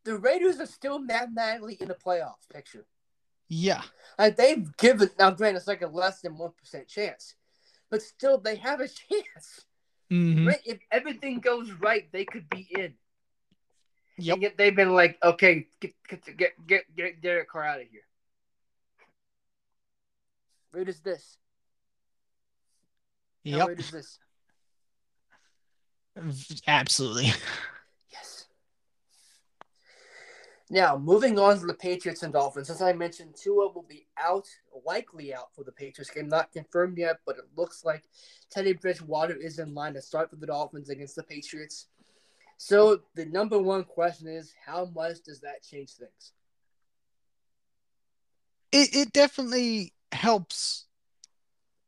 The 0.04 0.18
Raiders 0.18 0.60
are 0.60 0.66
still 0.66 0.98
mathematically 1.00 1.76
in 1.80 1.90
the 1.90 1.96
playoff 1.96 2.48
picture. 2.52 2.86
yeah, 3.50 3.84
Like 4.18 4.36
they've 4.38 4.76
given 4.78 5.10
now, 5.20 5.30
granted, 5.32 5.58
it's 5.60 5.68
like 5.68 5.82
a 5.82 5.88
less 5.88 6.22
than 6.22 6.38
one 6.38 6.54
percent 6.54 6.88
chance, 6.88 7.36
but 7.92 8.02
still 8.02 8.40
they 8.40 8.56
have 8.56 8.80
a 8.80 8.88
chance. 9.10 9.66
hmm 10.10 10.48
Right? 10.48 10.62
If 10.66 10.80
everything 10.92 11.40
goes 11.40 11.72
right, 11.74 12.12
they 12.12 12.26
could 12.26 12.50
be 12.50 12.68
in. 12.72 12.96
yep, 14.18 14.36
And 14.36 14.42
yet 14.44 14.58
they've 14.58 14.76
been 14.76 14.94
like, 14.94 15.18
okay, 15.24 15.68
get 15.80 15.94
get 16.08 16.38
get 16.38 16.68
get, 16.68 16.96
get 16.96 17.22
Derek 17.22 17.50
Carr 17.50 17.66
out 17.66 17.82
of 17.82 17.88
here. 17.92 18.02
Where 20.72 20.84
is 20.90 21.02
this? 21.02 21.38
How 23.52 23.68
yep, 23.68 23.80
is 23.80 23.92
this? 23.92 24.20
absolutely. 26.68 27.34
Now, 30.74 30.98
moving 30.98 31.38
on 31.38 31.60
to 31.60 31.66
the 31.66 31.74
Patriots 31.74 32.24
and 32.24 32.32
Dolphins. 32.32 32.70
As 32.70 32.82
I 32.82 32.94
mentioned, 32.94 33.36
Tua 33.36 33.74
will 33.74 33.86
be 33.90 34.08
out, 34.18 34.48
likely 34.86 35.34
out 35.34 35.54
for 35.54 35.66
the 35.66 35.72
Patriots 35.74 36.10
game. 36.10 36.30
Not 36.30 36.54
confirmed 36.54 36.98
yet, 36.98 37.18
but 37.26 37.36
it 37.36 37.44
looks 37.58 37.84
like 37.84 38.06
Teddy 38.50 38.72
Bridgewater 38.72 39.36
is 39.36 39.60
in 39.60 39.74
line 39.74 39.96
to 39.96 40.02
start 40.02 40.30
for 40.30 40.38
the 40.38 40.48
Dolphins 40.48 40.90
against 40.90 41.18
the 41.18 41.24
Patriots. 41.24 41.88
So 42.56 43.02
the 43.16 43.26
number 43.26 43.60
one 43.60 43.84
question 43.84 44.30
is, 44.30 44.54
how 44.66 44.90
much 44.96 45.18
does 45.26 45.42
that 45.42 45.62
change 45.62 45.92
things? 45.92 46.32
It 48.72 48.96
it 48.96 49.12
definitely 49.12 49.94
helps 50.14 50.86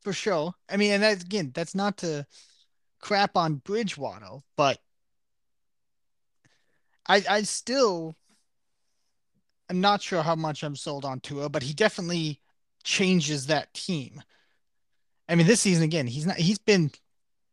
for 0.02 0.12
sure. 0.12 0.56
I 0.70 0.76
mean, 0.76 0.92
and 0.92 1.04
that 1.04 1.24
again, 1.24 1.52
that's 1.56 1.74
not 1.74 2.00
to 2.00 2.28
crap 3.00 3.38
on 3.38 3.62
Bridgewater, 3.64 4.40
but 4.58 4.80
I 7.08 7.24
I 7.30 7.44
still 7.44 8.18
am 9.74 9.82
not 9.82 10.02
sure 10.02 10.22
how 10.22 10.36
much 10.36 10.64
I'm 10.64 10.76
sold 10.76 11.06
on 11.06 11.20
Tua, 11.20 11.50
but 11.50 11.64
he 11.64 11.74
definitely 11.74 12.40
changes 12.84 13.48
that 13.48 13.74
team. 13.74 14.22
I 15.28 15.36
mean, 15.36 15.48
this 15.48 15.62
season 15.62 15.84
again, 15.84 16.08
he's 16.08 16.26
not 16.26 16.38
he's 16.38 16.60
been 16.60 16.92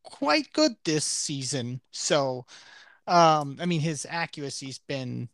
quite 0.02 0.52
good 0.52 0.72
this 0.84 1.04
season. 1.04 1.80
So, 1.92 2.46
um, 3.06 3.58
I 3.60 3.66
mean, 3.66 3.80
his 3.80 4.06
accuracy's 4.08 4.78
been 4.78 5.28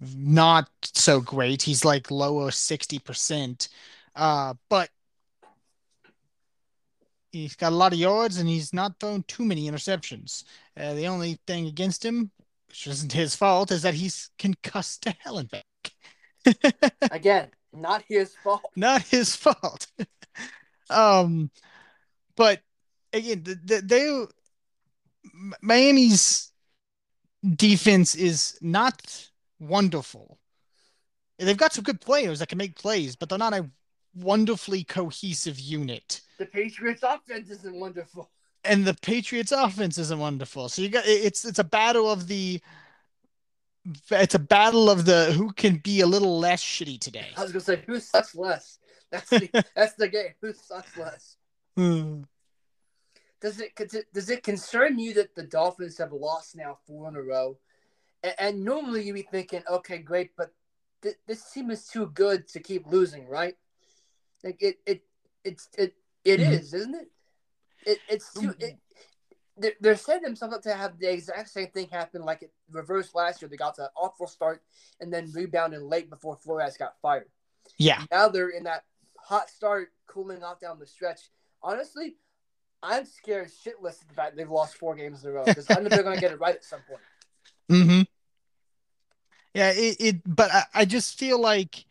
not 0.00 0.70
so 0.82 1.20
great. 1.20 1.62
He's 1.62 1.84
like 1.84 2.10
lower 2.10 2.50
60%. 2.50 3.68
Uh, 4.14 4.54
but 4.68 4.90
he's 7.32 7.56
got 7.56 7.72
a 7.72 7.76
lot 7.76 7.92
of 7.92 7.98
yards 7.98 8.38
and 8.38 8.48
he's 8.48 8.72
not 8.72 8.98
thrown 9.00 9.22
too 9.24 9.44
many 9.44 9.70
interceptions. 9.70 10.44
Uh, 10.76 10.94
the 10.94 11.06
only 11.06 11.38
thing 11.46 11.66
against 11.66 12.04
him, 12.04 12.30
which 12.68 12.86
isn't 12.86 13.12
his 13.12 13.34
fault, 13.34 13.70
is 13.70 13.82
that 13.82 13.94
he's 13.94 14.30
concussed 14.38 15.02
to 15.02 15.14
hell 15.20 15.38
and 15.38 15.50
back. 15.50 15.64
Again, 17.10 17.48
not 17.72 18.02
his 18.08 18.34
fault. 18.42 18.70
not 18.76 19.02
his 19.02 19.34
fault. 19.34 19.86
um, 20.90 21.50
but 22.36 22.60
again, 23.12 23.42
the, 23.42 23.54
the, 23.64 23.82
they 23.82 24.26
Miami's 25.60 26.52
defense 27.54 28.14
is 28.14 28.58
not 28.60 29.28
wonderful. 29.58 30.38
They've 31.38 31.56
got 31.56 31.72
some 31.72 31.84
good 31.84 32.00
players 32.00 32.38
that 32.38 32.48
can 32.48 32.58
make 32.58 32.76
plays, 32.76 33.14
but 33.14 33.28
they're 33.28 33.38
not 33.38 33.52
a 33.52 33.68
wonderfully 34.14 34.84
cohesive 34.84 35.60
unit. 35.60 36.22
The 36.38 36.46
Patriots 36.46 37.02
offense 37.02 37.50
isn't 37.50 37.74
wonderful. 37.74 38.30
And 38.64 38.84
the 38.84 38.94
Patriots 38.94 39.52
offense 39.52 39.98
isn't 39.98 40.18
wonderful. 40.18 40.68
So 40.68 40.82
you 40.82 40.88
got 40.88 41.04
it's 41.06 41.44
it's 41.44 41.58
a 41.58 41.64
battle 41.64 42.10
of 42.10 42.26
the 42.26 42.60
it's 44.10 44.34
a 44.34 44.38
battle 44.38 44.90
of 44.90 45.04
the 45.04 45.32
who 45.32 45.52
can 45.52 45.76
be 45.76 46.00
a 46.00 46.06
little 46.06 46.38
less 46.38 46.62
shitty 46.62 47.00
today. 47.00 47.28
I 47.36 47.42
was 47.42 47.52
gonna 47.52 47.60
say 47.60 47.82
who 47.86 48.00
sucks 48.00 48.34
less. 48.34 48.78
That's 49.10 49.30
the 49.30 49.50
that's 49.76 49.94
the 49.94 50.08
game. 50.08 50.34
Who 50.40 50.52
sucks 50.52 50.96
less? 50.96 51.36
Hmm. 51.76 52.22
does 53.40 53.60
it 53.60 53.76
does 54.12 54.30
it 54.30 54.42
concern 54.42 54.98
you 54.98 55.14
that 55.14 55.34
the 55.34 55.42
Dolphins 55.42 55.98
have 55.98 56.12
lost 56.12 56.56
now 56.56 56.78
four 56.86 57.08
in 57.08 57.16
a 57.16 57.22
row? 57.22 57.58
And, 58.22 58.34
and 58.38 58.64
normally 58.64 59.04
you'd 59.04 59.14
be 59.14 59.22
thinking, 59.22 59.62
okay, 59.70 59.98
great, 59.98 60.30
but 60.36 60.52
th- 61.02 61.18
this 61.26 61.50
team 61.52 61.70
is 61.70 61.86
too 61.86 62.06
good 62.06 62.48
to 62.48 62.60
keep 62.60 62.86
losing, 62.86 63.28
right? 63.28 63.54
Like 64.42 64.56
it, 64.60 64.76
it, 64.86 65.02
it's 65.44 65.68
it, 65.76 65.94
it 66.24 66.40
mm-hmm. 66.40 66.52
is, 66.52 66.74
isn't 66.74 66.94
it? 66.94 67.10
It, 67.84 67.98
it's 68.08 68.32
too. 68.32 68.54
It, 68.58 68.78
they're, 69.58 69.96
setting 69.96 70.22
themselves 70.22 70.54
up 70.54 70.62
to 70.62 70.74
have 70.74 70.98
the 70.98 71.10
exact 71.10 71.48
same 71.48 71.68
thing 71.68 71.88
happen 71.88 72.22
like 72.22 72.42
it 72.42 72.52
reversed 72.70 73.14
last 73.14 73.40
year. 73.40 73.48
They 73.48 73.56
got 73.56 73.76
that 73.76 73.90
awful 73.96 74.26
start 74.26 74.62
and 75.00 75.12
then 75.12 75.30
rebounded 75.32 75.82
late 75.82 76.10
before 76.10 76.36
Flores 76.36 76.76
got 76.76 76.94
fired. 77.00 77.28
Yeah. 77.78 78.02
Now 78.10 78.28
they're 78.28 78.50
in 78.50 78.64
that 78.64 78.84
hot 79.18 79.50
start, 79.50 79.92
cooling 80.06 80.42
off 80.42 80.60
down 80.60 80.78
the 80.78 80.86
stretch. 80.86 81.20
Honestly, 81.62 82.16
I'm 82.82 83.06
scared 83.06 83.48
shitless 83.48 84.02
of 84.02 84.08
the 84.08 84.14
fact 84.14 84.36
they've 84.36 84.50
lost 84.50 84.76
four 84.76 84.94
games 84.94 85.24
in 85.24 85.30
a 85.30 85.32
row 85.32 85.44
because 85.44 85.70
I 85.70 85.80
know 85.80 85.88
they're 85.88 86.02
going 86.02 86.16
to 86.16 86.20
get 86.20 86.32
it 86.32 86.40
right 86.40 86.54
at 86.54 86.64
some 86.64 86.80
point. 86.88 87.02
Mm-hmm. 87.68 88.02
Yeah, 89.52 89.72
it, 89.74 89.96
it 89.98 90.16
but 90.24 90.52
I, 90.52 90.62
I 90.72 90.84
just 90.84 91.18
feel 91.18 91.40
like 91.40 91.84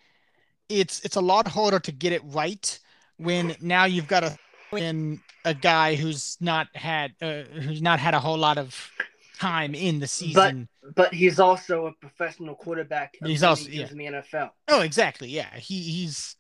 it's 0.70 1.04
it's 1.04 1.18
a 1.18 1.22
lot 1.22 1.50
harder 1.50 1.80
to 1.82 1.92
get 1.92 2.14
it 2.14 2.22
right 2.28 2.80
when 3.18 3.58
now 3.60 3.84
you've 3.84 4.08
got 4.08 4.24
a 4.24 4.38
in 4.84 5.22
a 5.44 5.54
guy 5.54 5.96
who's 5.96 6.38
not 6.40 6.68
had 6.76 7.14
uh, 7.22 7.44
who's 7.44 7.82
not 7.82 8.00
had 8.00 8.14
a 8.14 8.20
whole 8.20 8.38
lot 8.38 8.58
of 8.58 8.92
time 9.38 9.76
in 9.76 10.00
the 10.00 10.08
season. 10.08 10.68
But 10.82 10.96
but 10.96 11.14
he's 11.14 11.40
also 11.40 11.88
a 11.88 11.92
professional 11.94 12.56
quarterback. 12.56 13.16
He's 13.24 13.44
also 13.44 13.70
yeah. 13.70 13.88
in 13.90 13.98
the 13.98 14.06
NFL. 14.06 14.52
Oh, 14.68 14.82
exactly. 14.82 15.30
Yeah, 15.30 15.56
he 15.56 15.82
he's 15.82 16.36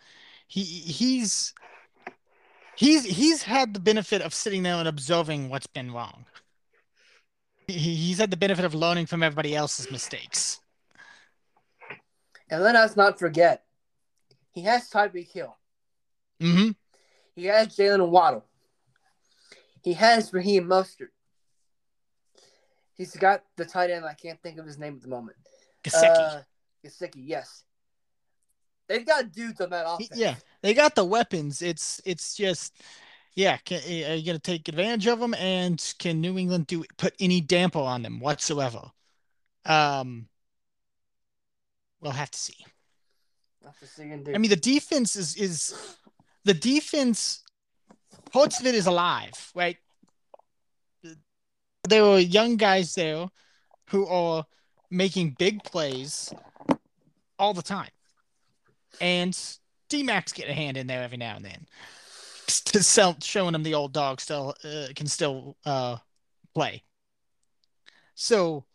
he 0.47 0.63
he's 0.63 1.53
he's 2.75 3.05
he's 3.05 3.43
had 3.43 3.73
the 3.73 3.79
benefit 3.79 4.21
of 4.21 4.33
sitting 4.33 4.63
there 4.63 4.75
and 4.75 4.87
observing 4.87 5.49
what's 5.49 5.67
been 5.67 5.91
wrong. 5.91 6.25
He, 7.67 7.73
he's 7.95 8.19
had 8.19 8.31
the 8.31 8.37
benefit 8.37 8.65
of 8.65 8.75
learning 8.75 9.07
from 9.07 9.23
everybody 9.23 9.55
else's 9.55 9.89
mistakes. 9.91 10.59
And 12.49 12.61
let 12.61 12.75
us 12.75 12.95
not 12.95 13.17
forget, 13.17 13.63
he 14.51 14.61
has 14.61 14.87
Tyreek 14.89 15.31
Hill. 15.31 15.57
Mm-hmm. 16.39 16.71
He 17.35 17.45
has 17.45 17.67
Jaylen 17.75 18.09
Waddle. 18.09 18.45
He 19.83 19.93
has 19.93 20.33
Raheem 20.33 20.65
Mostert. 20.65 21.09
He's 22.95 23.15
got 23.15 23.43
the 23.57 23.65
tight 23.65 23.91
end. 23.91 24.05
I 24.05 24.13
can't 24.13 24.41
think 24.41 24.57
of 24.57 24.65
his 24.65 24.79
name 24.79 24.95
at 24.95 25.01
the 25.01 25.09
moment. 25.09 25.37
Gesicki. 25.83 26.17
Uh, 26.17 26.41
Gesicki, 26.83 27.23
yes. 27.27 27.63
They've 28.87 29.05
got 29.05 29.31
dudes 29.31 29.59
on 29.61 29.69
that 29.71 29.85
offense. 29.87 30.11
Yeah, 30.15 30.35
they 30.61 30.73
got 30.73 30.95
the 30.95 31.03
weapons. 31.03 31.61
It's 31.61 32.01
it's 32.05 32.35
just, 32.35 32.81
yeah. 33.33 33.57
Can, 33.57 33.79
are 33.79 34.15
you 34.15 34.25
gonna 34.25 34.39
take 34.39 34.67
advantage 34.69 35.07
of 35.07 35.19
them? 35.19 35.33
And 35.33 35.83
can 35.99 36.21
New 36.21 36.37
England 36.37 36.67
do 36.67 36.83
put 36.97 37.13
any 37.19 37.41
damper 37.41 37.79
on 37.79 38.03
them 38.03 38.19
whatsoever? 38.19 38.91
Um, 39.65 40.27
we'll 41.99 42.11
have 42.11 42.31
to 42.31 42.39
see. 42.39 42.57
Have 43.65 43.79
to 43.79 43.87
see. 43.87 44.03
I 44.03 44.37
mean, 44.37 44.49
the 44.51 44.55
defense 44.55 45.15
is 45.15 45.35
is 45.35 45.97
the 46.45 46.53
defense. 46.53 47.41
It 48.33 48.75
is 48.75 48.87
alive, 48.87 49.51
right? 49.55 49.77
There 51.87 52.03
were 52.03 52.19
young 52.19 52.57
guys 52.57 52.93
there 52.95 53.27
who 53.89 54.05
are 54.07 54.45
making 54.91 55.35
big 55.39 55.63
plays 55.63 56.33
all 57.39 57.53
the 57.53 57.61
time 57.61 57.89
and 59.01 59.37
D 59.89 60.03
Max 60.03 60.31
get 60.31 60.49
a 60.49 60.53
hand 60.53 60.77
in 60.77 60.87
there 60.87 61.03
every 61.03 61.17
now 61.17 61.35
and 61.35 61.45
then 61.45 61.65
to 62.47 62.83
sell, 62.83 63.15
showing 63.21 63.55
him 63.55 63.63
the 63.63 63.73
old 63.73 63.93
dog 63.93 64.21
still 64.21 64.55
uh, 64.63 64.87
can 64.95 65.07
still 65.07 65.55
uh, 65.65 65.97
play. 66.53 66.83
So 68.15 68.65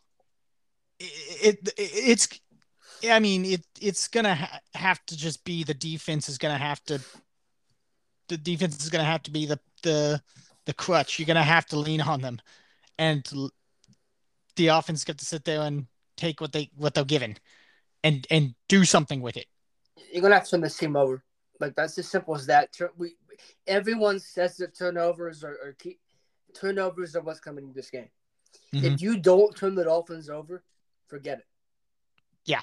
it, 0.99 1.59
it 1.63 1.73
it's 1.77 2.27
I 3.09 3.19
mean 3.19 3.45
it 3.45 3.65
it's 3.79 4.07
gonna 4.07 4.35
ha- 4.35 4.59
have 4.75 5.03
to 5.07 5.17
just 5.17 5.43
be 5.43 5.63
the 5.63 5.73
defense 5.73 6.29
is 6.29 6.37
gonna 6.37 6.57
have 6.57 6.83
to 6.85 7.01
the 8.35 8.37
defense 8.37 8.83
is 8.83 8.89
gonna 8.89 9.03
have 9.03 9.23
to 9.23 9.31
be 9.31 9.45
the 9.45 9.59
the 9.83 10.21
the 10.65 10.73
crutch. 10.73 11.19
You're 11.19 11.27
gonna 11.27 11.43
have 11.43 11.65
to 11.67 11.79
lean 11.79 12.01
on 12.01 12.21
them, 12.21 12.39
and 12.97 13.23
the 14.55 14.67
offense 14.67 15.03
got 15.03 15.17
to 15.19 15.25
sit 15.25 15.45
there 15.45 15.61
and 15.61 15.87
take 16.17 16.41
what 16.41 16.51
they 16.51 16.69
what 16.75 16.93
they're 16.93 17.05
given, 17.05 17.37
and 18.03 18.25
and 18.29 18.55
do 18.67 18.85
something 18.85 19.21
with 19.21 19.37
it 19.37 19.47
you're 20.11 20.21
gonna 20.21 20.35
have 20.35 20.45
to 20.45 20.51
turn 20.51 20.61
this 20.61 20.77
team 20.77 20.95
over. 20.95 21.23
Like 21.59 21.75
that's 21.75 21.97
as 21.97 22.07
simple 22.07 22.35
as 22.35 22.45
that. 22.47 22.69
We 22.97 23.15
everyone 23.67 24.19
says 24.19 24.57
that 24.57 24.77
turnovers 24.77 25.43
are, 25.43 25.57
are 25.63 25.75
key. 25.77 25.99
Turnovers 26.53 27.15
are 27.15 27.21
what's 27.21 27.39
coming 27.39 27.65
in 27.65 27.73
this 27.73 27.89
game. 27.89 28.09
Mm-hmm. 28.73 28.85
If 28.85 29.01
you 29.01 29.17
don't 29.17 29.55
turn 29.55 29.75
the 29.75 29.83
Dolphins 29.83 30.29
over, 30.29 30.63
forget 31.07 31.39
it. 31.39 31.45
Yeah. 32.45 32.61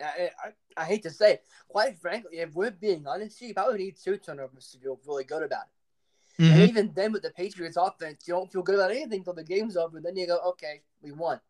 I, 0.00 0.30
I, 0.44 0.48
I 0.76 0.84
hate 0.84 1.02
to 1.04 1.10
say 1.10 1.34
it. 1.34 1.44
Quite 1.68 1.98
frankly, 1.98 2.38
if 2.38 2.54
we're 2.54 2.70
being 2.70 3.06
honest, 3.06 3.40
you 3.40 3.54
probably 3.54 3.78
need 3.78 3.96
two 4.02 4.16
turnovers 4.16 4.70
to 4.70 4.78
feel 4.78 5.00
really 5.06 5.24
good 5.24 5.42
about 5.42 5.64
it. 5.64 6.42
Mm-hmm. 6.42 6.52
And 6.52 6.68
even 6.68 6.92
then, 6.94 7.12
with 7.12 7.22
the 7.22 7.30
Patriots 7.30 7.76
offense, 7.76 8.26
you 8.26 8.34
don't 8.34 8.50
feel 8.50 8.62
good 8.62 8.76
about 8.76 8.90
anything 8.90 9.18
until 9.18 9.34
the 9.34 9.44
game's 9.44 9.76
over. 9.76 10.00
Then 10.00 10.16
you 10.16 10.26
go, 10.26 10.38
okay, 10.50 10.82
we 11.02 11.12
won. 11.12 11.40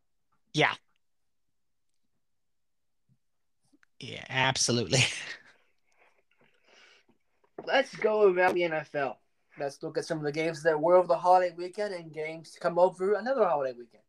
Yeah. 0.52 0.74
Yeah, 4.00 4.24
absolutely. 4.28 5.04
Let's 7.64 7.94
go 7.94 8.32
around 8.32 8.54
the 8.54 8.62
NFL. 8.62 9.16
Let's 9.58 9.82
look 9.82 9.98
at 9.98 10.04
some 10.04 10.18
of 10.18 10.24
the 10.24 10.32
games 10.32 10.62
that 10.64 10.80
were 10.80 10.96
over 10.96 11.06
the 11.06 11.16
holiday 11.16 11.54
weekend 11.56 11.94
and 11.94 12.12
games 12.12 12.50
to 12.52 12.60
come 12.60 12.78
over 12.78 13.14
another 13.14 13.44
holiday 13.44 13.78
weekend. 13.78 14.02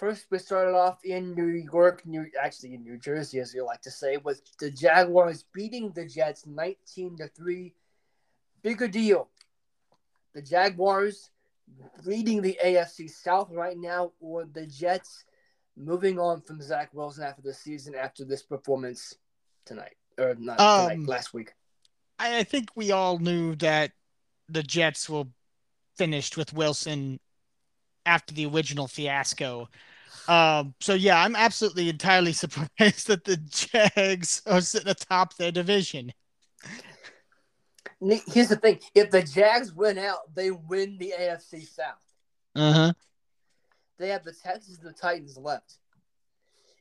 First, 0.00 0.28
we 0.30 0.38
started 0.38 0.74
off 0.74 1.04
in 1.04 1.34
New 1.34 1.48
York, 1.48 2.06
New 2.06 2.24
actually 2.42 2.72
in 2.72 2.82
New 2.82 2.96
Jersey, 2.96 3.38
as 3.38 3.52
you 3.52 3.66
like 3.66 3.82
to 3.82 3.90
say, 3.90 4.16
with 4.16 4.40
the 4.58 4.70
Jaguars 4.70 5.44
beating 5.52 5.90
the 5.90 6.06
Jets 6.06 6.46
19 6.46 7.18
to 7.18 7.28
3. 7.28 7.74
Bigger 8.62 8.88
deal. 8.88 9.28
The 10.34 10.40
Jaguars 10.40 11.28
leading 12.06 12.40
the 12.40 12.58
AFC 12.64 13.10
South 13.10 13.50
right 13.52 13.76
now, 13.76 14.12
or 14.20 14.46
the 14.46 14.66
Jets 14.66 15.26
moving 15.76 16.18
on 16.18 16.40
from 16.40 16.62
Zach 16.62 16.88
Wilson 16.94 17.24
after 17.24 17.42
the 17.42 17.52
season 17.52 17.94
after 17.94 18.24
this 18.24 18.42
performance 18.42 19.14
tonight 19.66 19.96
or 20.16 20.34
not 20.38 20.58
um, 20.60 20.88
tonight, 20.88 21.08
last 21.08 21.34
week? 21.34 21.52
I, 22.18 22.44
think 22.44 22.70
we 22.74 22.90
all 22.90 23.18
knew 23.18 23.54
that 23.56 23.92
the 24.48 24.62
Jets 24.62 25.10
were 25.10 25.24
finished 25.98 26.38
with 26.38 26.54
Wilson 26.54 27.20
after 28.10 28.34
the 28.34 28.46
original 28.46 28.88
fiasco. 28.88 29.68
Um, 30.28 30.74
so 30.80 30.94
yeah, 30.94 31.22
I'm 31.22 31.36
absolutely 31.36 31.88
entirely 31.88 32.32
surprised 32.44 33.06
that 33.06 33.24
the 33.24 33.36
Jags 33.36 34.42
are 34.46 34.60
sitting 34.60 34.88
atop 34.88 35.36
their 35.36 35.52
division. 35.52 36.12
Here's 38.00 38.48
the 38.48 38.56
thing: 38.56 38.80
if 38.94 39.10
the 39.10 39.22
Jags 39.22 39.72
win 39.72 39.98
out, 39.98 40.34
they 40.34 40.50
win 40.50 40.98
the 40.98 41.14
AFC 41.18 41.66
South. 41.66 41.96
Uh 42.54 42.72
huh 42.72 42.92
they 44.00 44.08
have 44.08 44.24
the 44.24 44.32
Texans 44.32 44.78
and 44.78 44.88
the 44.88 44.98
Titans 44.98 45.36
left. 45.36 45.76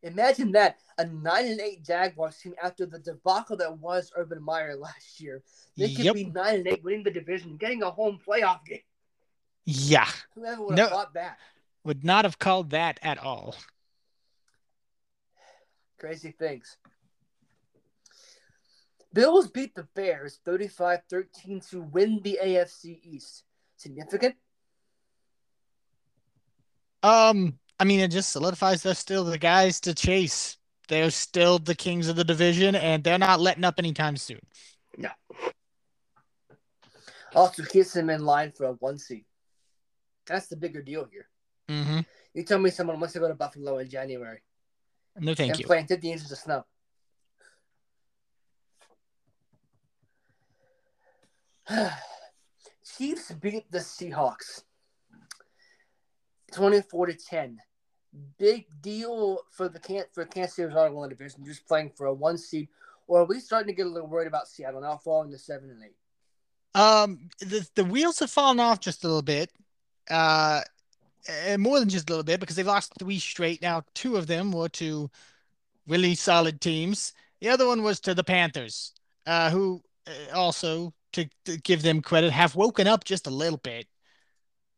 Imagine 0.02 0.54
that 0.54 0.78
a 0.98 1.06
nine 1.06 1.48
and 1.48 1.60
eight 1.60 1.84
Jaguars 1.84 2.38
team 2.38 2.54
after 2.64 2.86
the 2.86 3.00
debacle 3.00 3.58
that 3.58 3.78
was 3.78 4.12
Urban 4.16 4.42
Meyer 4.42 4.76
last 4.80 5.20
year. 5.20 5.44
They 5.78 5.94
could 5.94 6.06
yep. 6.06 6.16
be 6.16 6.26
nine 6.26 6.56
and 6.56 6.68
eight, 6.68 6.84
winning 6.84 7.04
the 7.04 7.12
division, 7.12 7.58
getting 7.58 7.84
a 7.84 7.92
home 7.92 8.18
playoff 8.26 8.66
game. 8.66 8.80
Yeah. 9.72 10.08
Whoever 10.34 10.64
would 10.64 10.80
have 10.80 10.90
no, 10.90 10.96
thought 10.96 11.14
that? 11.14 11.38
Would 11.84 12.04
not 12.04 12.26
have 12.26 12.40
called 12.40 12.72
that 12.72 13.00
at 13.04 13.20
all. 13.20 13.56
Crazy 16.00 16.32
things. 16.32 16.78
Bills 19.14 19.48
beat 19.52 19.76
the 19.76 19.88
Bears 19.96 20.40
35 20.44 21.02
13 21.08 21.62
to 21.70 21.82
win 21.82 22.20
the 22.24 22.40
AFC 22.44 23.00
East. 23.04 23.44
Significant? 23.76 24.36
Um, 27.04 27.60
I 27.80 27.84
mean, 27.84 28.00
it 28.00 28.10
just 28.10 28.32
solidifies 28.32 28.82
they're 28.82 28.96
still 28.96 29.24
the 29.24 29.38
guys 29.38 29.80
to 29.82 29.94
chase. 29.94 30.58
They're 30.88 31.12
still 31.12 31.60
the 31.60 31.76
kings 31.76 32.08
of 32.08 32.16
the 32.16 32.24
division, 32.24 32.74
and 32.76 33.04
they're 33.04 33.20
not 33.20 33.40
letting 33.40 33.64
up 33.64 33.76
anytime 33.78 34.18
soon. 34.18 34.40
No. 34.98 35.10
Also 37.36 37.64
keeps 37.64 37.94
them 37.94 38.10
in 38.10 38.26
line 38.26 38.52
for 38.52 38.66
a 38.66 38.74
one 38.74 38.98
seed. 38.98 39.26
That's 40.30 40.48
the 40.48 40.56
bigger 40.56 40.82
deal 40.82 41.06
here. 41.12 41.28
Mm-hmm. 41.68 42.00
You 42.34 42.44
tell 42.44 42.60
me 42.60 42.70
someone 42.70 43.00
wants 43.00 43.14
to 43.14 43.20
go 43.20 43.28
to 43.28 43.34
Buffalo 43.34 43.80
in 43.80 43.90
January. 43.90 44.42
No, 45.20 45.34
thank 45.34 45.52
and 45.52 45.60
you. 45.60 45.66
Playing 45.66 45.88
50 45.88 46.12
inches 46.12 46.32
of 46.32 46.38
snow. 46.38 46.64
Chiefs 52.98 53.32
beat 53.34 53.72
the 53.72 53.80
Seahawks 53.80 54.64
24 56.54 57.08
to 57.08 57.14
10. 57.14 57.58
Big 58.38 58.66
deal 58.82 59.40
for 59.52 59.70
the 59.70 59.80
can 59.80 60.04
for 60.14 60.26
Kansas 60.26 60.56
City 60.56 60.74
Article 60.74 61.08
division, 61.08 61.46
just 61.46 61.68
playing 61.68 61.92
for 61.96 62.08
a 62.08 62.14
one 62.14 62.38
seed. 62.38 62.68
Or 63.08 63.22
are 63.22 63.26
we 63.26 63.40
starting 63.40 63.68
to 63.68 63.74
get 63.74 63.86
a 63.86 63.90
little 63.90 64.08
worried 64.08 64.28
about 64.28 64.48
Seattle 64.48 64.82
now 64.82 64.98
falling 64.98 65.32
to 65.32 65.38
seven 65.38 65.70
and 65.70 65.84
eight? 65.84 65.96
Um, 66.80 67.30
the 67.40 67.68
the 67.76 67.86
wheels 67.86 68.20
have 68.20 68.32
fallen 68.32 68.60
off 68.60 68.80
just 68.80 69.04
a 69.04 69.08
little 69.08 69.22
bit. 69.22 69.52
Uh, 70.10 70.62
more 71.58 71.80
than 71.80 71.90
just 71.90 72.10
a 72.10 72.14
little 72.14 72.24
bit 72.24 72.40
because 72.40 72.56
they've 72.56 72.66
lost 72.66 72.94
three 73.00 73.20
straight. 73.20 73.62
Now, 73.62 73.84
two 73.94 74.18
of 74.18 74.28
them 74.28 74.52
were 74.52 74.70
to 74.70 75.10
really 75.88 76.16
solid 76.16 76.62
teams. 76.62 77.14
The 77.42 77.50
other 77.50 77.68
one 77.68 77.84
was 77.84 78.00
to 78.02 78.14
the 78.14 78.24
Panthers, 78.24 78.94
uh, 79.26 79.50
who 79.50 79.82
uh, 80.08 80.36
also, 80.36 80.94
to, 81.14 81.28
to, 81.46 81.58
give 81.58 81.82
them 81.82 82.02
credit, 82.02 82.32
have 82.32 82.56
woken 82.56 82.88
up 82.88 83.04
just 83.04 83.28
a 83.28 83.32
little 83.32 83.58
bit 83.58 83.88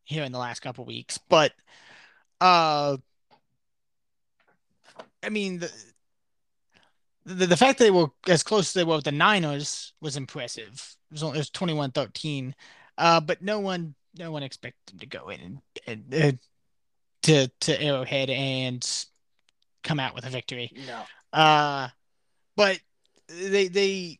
here 0.04 0.24
in 0.24 0.32
the 0.32 0.38
last 0.38 0.60
couple 0.60 0.84
weeks. 0.84 1.18
But, 1.18 1.52
uh, 2.40 2.96
I 5.22 5.28
mean, 5.28 5.58
the, 5.60 5.72
the, 7.24 7.46
the 7.46 7.56
fact 7.56 7.78
that 7.78 7.84
they 7.84 7.90
were 7.90 8.10
as 8.28 8.42
close 8.42 8.68
as 8.68 8.72
they 8.72 8.84
were 8.84 8.96
with 8.96 9.04
the 9.04 9.12
Niners 9.12 9.92
was 10.00 10.16
impressive. 10.16 10.96
It 11.10 11.14
was, 11.14 11.22
only, 11.22 11.38
it 11.38 11.40
was 11.40 11.50
21-13. 11.50 12.52
Uh, 12.98 13.20
but 13.20 13.42
no 13.42 13.60
one 13.60 13.94
no 14.16 14.30
one 14.30 14.42
expected 14.42 14.80
them 14.86 14.98
to 14.98 15.06
go 15.06 15.28
in 15.28 15.40
and, 15.40 15.60
and 16.12 16.14
uh, 16.14 16.32
to 17.22 17.48
to 17.60 17.82
Arrowhead 17.82 18.30
and 18.30 18.86
come 19.82 20.00
out 20.00 20.14
with 20.14 20.26
a 20.26 20.30
victory. 20.30 20.72
No. 20.86 21.02
Uh 21.38 21.88
but 22.56 22.80
they 23.28 23.68
they 23.68 24.18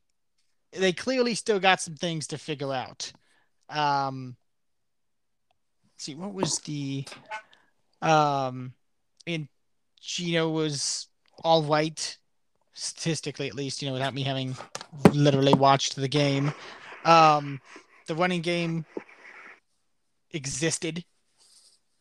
they 0.72 0.92
clearly 0.92 1.34
still 1.34 1.60
got 1.60 1.80
some 1.80 1.94
things 1.94 2.28
to 2.28 2.38
figure 2.38 2.72
out. 2.72 3.12
Um 3.68 4.36
see 5.98 6.14
what 6.14 6.32
was 6.32 6.58
the 6.60 7.04
um 8.00 8.72
and 9.26 9.48
Gino 10.00 10.48
was 10.48 11.08
all 11.44 11.62
right 11.62 12.18
statistically 12.72 13.48
at 13.48 13.54
least, 13.54 13.82
you 13.82 13.88
know, 13.88 13.92
without 13.92 14.14
me 14.14 14.22
having 14.22 14.56
literally 15.12 15.54
watched 15.54 15.96
the 15.96 16.08
game. 16.08 16.52
Um 17.04 17.60
the 18.06 18.14
running 18.14 18.42
game 18.42 18.84
existed, 20.32 21.04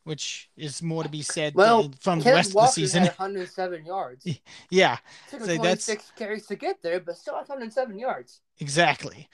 which 0.03 0.49
is 0.57 0.81
more 0.81 1.03
to 1.03 1.09
be 1.09 1.21
said 1.21 1.55
well, 1.55 1.91
from 1.99 2.19
the 2.19 2.31
rest 2.31 2.53
Walker 2.53 2.69
of 2.69 2.75
the 2.75 2.81
season. 2.81 3.03
Had 3.03 3.11
107 3.11 3.85
yards. 3.85 4.27
yeah, 4.69 4.97
took 5.29 5.41
so 5.41 5.55
26 5.55 5.85
that's... 5.87 6.11
carries 6.17 6.45
to 6.47 6.55
get 6.55 6.81
there, 6.81 6.99
but 6.99 7.17
still 7.17 7.35
107 7.35 7.97
yards. 7.97 8.41
Exactly. 8.59 9.29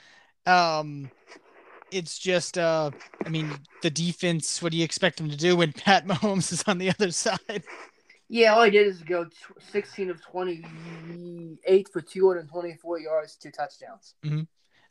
Um, 0.46 1.12
it's 1.92 2.20
just, 2.20 2.58
uh, 2.58 2.92
I 3.26 3.30
mean, 3.30 3.52
the 3.82 3.90
defense. 3.90 4.62
What 4.62 4.72
do 4.72 4.78
you 4.78 4.84
expect 4.84 5.18
them 5.18 5.30
to 5.30 5.38
do 5.38 5.56
when 5.56 5.74
Pat 5.74 6.06
Mahomes 6.08 6.52
is 6.52 6.64
on 6.68 6.78
the 6.78 6.90
other 6.90 7.12
side? 7.12 7.64
Yeah, 8.30 8.56
all 8.56 8.64
he 8.64 8.72
did 8.72 8.88
is 8.88 9.02
go 9.04 9.26
16 9.72 10.10
of 10.10 10.22
28 10.22 11.90
for 11.90 12.02
224 12.02 13.00
yards, 13.00 13.36
two 13.38 13.52
touchdowns. 13.52 14.16
Mm-hmm. 14.26 14.42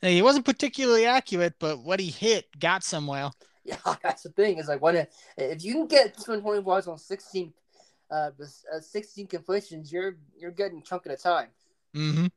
He 0.01 0.21
wasn't 0.21 0.45
particularly 0.45 1.05
accurate, 1.05 1.55
but 1.59 1.83
what 1.83 1.99
he 1.99 2.09
hit 2.09 2.45
got 2.59 2.83
somewhere. 2.83 3.29
Yeah, 3.85 3.95
that's 4.01 4.23
the 4.23 4.29
thing. 4.29 4.59
Is 4.59 4.69
like 4.69 4.81
when 4.81 4.95
it, 4.95 5.13
if 5.37 5.61
you 5.61 5.73
can 5.73 5.87
get 5.87 6.17
220 6.17 6.65
yards 6.65 6.87
on 6.87 6.97
16, 6.97 7.51
uh, 8.09 8.29
uh, 8.73 8.79
16 8.79 9.27
completions, 9.27 9.91
you're 9.91 10.17
you're 10.37 10.51
getting 10.51 10.81
chunk 10.81 11.05
at 11.05 11.11
a 11.11 11.17
time. 11.17 11.49
Mm-hmm. 11.93 12.27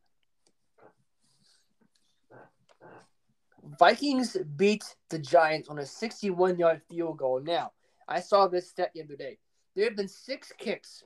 Vikings 3.78 4.36
beat 4.56 4.82
the 5.08 5.20
Giants 5.20 5.68
on 5.68 5.78
a 5.78 5.86
61 5.86 6.58
yard 6.58 6.82
field 6.90 7.18
goal. 7.18 7.40
Now, 7.40 7.72
I 8.08 8.18
saw 8.18 8.48
this 8.48 8.68
stat 8.68 8.90
the 8.92 9.02
other 9.02 9.14
day. 9.14 9.38
There 9.76 9.84
have 9.84 9.96
been 9.96 10.08
six 10.08 10.52
kicks 10.58 11.04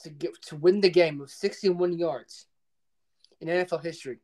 to 0.00 0.10
get 0.10 0.42
to 0.42 0.56
win 0.56 0.80
the 0.80 0.90
game 0.90 1.20
of 1.20 1.30
61 1.30 1.98
yards 1.98 2.46
in 3.40 3.46
NFL 3.46 3.84
history. 3.84 4.18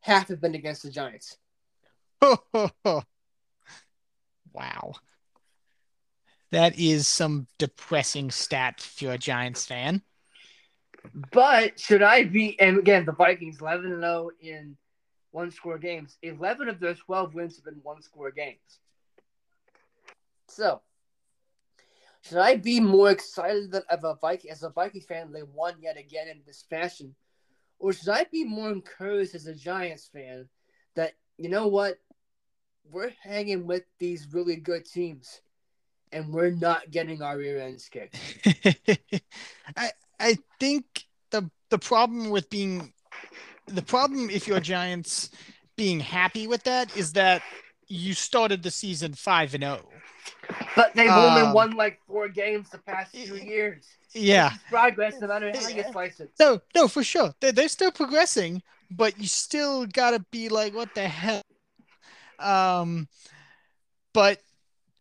Half 0.00 0.28
have 0.28 0.40
been 0.40 0.54
against 0.54 0.84
the 0.84 0.90
Giants. 0.90 1.38
Wow. 4.52 4.94
That 6.50 6.78
is 6.78 7.08
some 7.08 7.46
depressing 7.58 8.30
stat 8.30 8.74
if 8.78 9.00
you're 9.00 9.14
a 9.14 9.18
Giants 9.18 9.64
fan. 9.64 10.02
But 11.32 11.80
should 11.80 12.02
I 12.02 12.24
be, 12.24 12.58
and 12.60 12.78
again, 12.78 13.04
the 13.04 13.12
Vikings 13.12 13.60
11 13.60 14.00
0 14.00 14.30
in 14.40 14.76
one 15.30 15.50
score 15.50 15.78
games. 15.78 16.18
11 16.22 16.68
of 16.68 16.78
their 16.78 16.94
12 16.94 17.34
wins 17.34 17.56
have 17.56 17.64
been 17.64 17.80
one 17.82 18.02
score 18.02 18.30
games. 18.30 18.80
So, 20.48 20.82
should 22.22 22.38
I 22.38 22.56
be 22.56 22.78
more 22.80 23.10
excited 23.10 23.74
of 23.74 24.04
a 24.04 24.14
Viking 24.20 24.50
as 24.50 24.62
a 24.62 24.68
Vikings 24.68 25.06
fan 25.06 25.32
they 25.32 25.42
won 25.42 25.74
yet 25.80 25.96
again 25.96 26.28
in 26.28 26.42
this 26.46 26.64
fashion? 26.68 27.14
Or 27.78 27.92
should 27.92 28.10
I 28.10 28.24
be 28.30 28.44
more 28.44 28.70
encouraged 28.70 29.34
as 29.34 29.46
a 29.46 29.54
Giants 29.54 30.08
fan 30.12 30.48
that, 30.94 31.14
you 31.36 31.48
know 31.48 31.66
what, 31.66 31.98
we're 32.90 33.12
hanging 33.22 33.66
with 33.66 33.84
these 33.98 34.28
really 34.32 34.56
good 34.56 34.84
teams, 34.84 35.40
and 36.12 36.32
we're 36.32 36.50
not 36.50 36.90
getting 36.90 37.22
our 37.22 37.36
rear 37.36 37.60
ends 37.60 37.88
kicked. 37.88 38.16
I 39.76 39.90
I 40.20 40.38
think 40.60 41.04
the 41.30 41.50
the 41.70 41.78
problem 41.78 42.30
with 42.30 42.50
being 42.50 42.92
the 43.66 43.82
problem 43.82 44.30
if 44.30 44.46
you're 44.46 44.60
Giants 44.60 45.30
being 45.76 46.00
happy 46.00 46.46
with 46.46 46.64
that 46.64 46.96
is 46.96 47.12
that 47.14 47.42
you 47.88 48.14
started 48.14 48.62
the 48.62 48.70
season 48.70 49.14
five 49.14 49.54
and 49.54 49.62
zero. 49.62 49.80
Oh. 49.82 49.88
But 50.76 50.94
they've 50.94 51.10
um, 51.10 51.18
only 51.18 51.52
won 51.52 51.72
like 51.72 51.98
four 52.06 52.28
games 52.28 52.70
the 52.70 52.78
past 52.78 53.14
two 53.14 53.36
years. 53.36 53.86
Yeah, 54.12 54.52
progress 54.68 55.14
no 55.20 55.26
matter 55.26 55.50
how 55.50 55.68
you 55.68 55.84
slice 55.90 56.20
it. 56.20 56.30
No, 56.38 56.60
no, 56.74 56.88
for 56.88 57.02
sure. 57.02 57.34
They're, 57.40 57.52
they're 57.52 57.68
still 57.68 57.90
progressing, 57.90 58.62
but 58.90 59.18
you 59.18 59.26
still 59.26 59.86
gotta 59.86 60.24
be 60.30 60.48
like, 60.48 60.74
what 60.74 60.94
the 60.94 61.08
hell? 61.08 61.42
Um, 62.38 63.08
but 64.12 64.40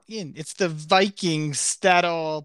again, 0.07 0.33
it's 0.35 0.53
the 0.53 0.69
Vikings 0.69 1.77
that 1.81 2.05
are 2.05 2.43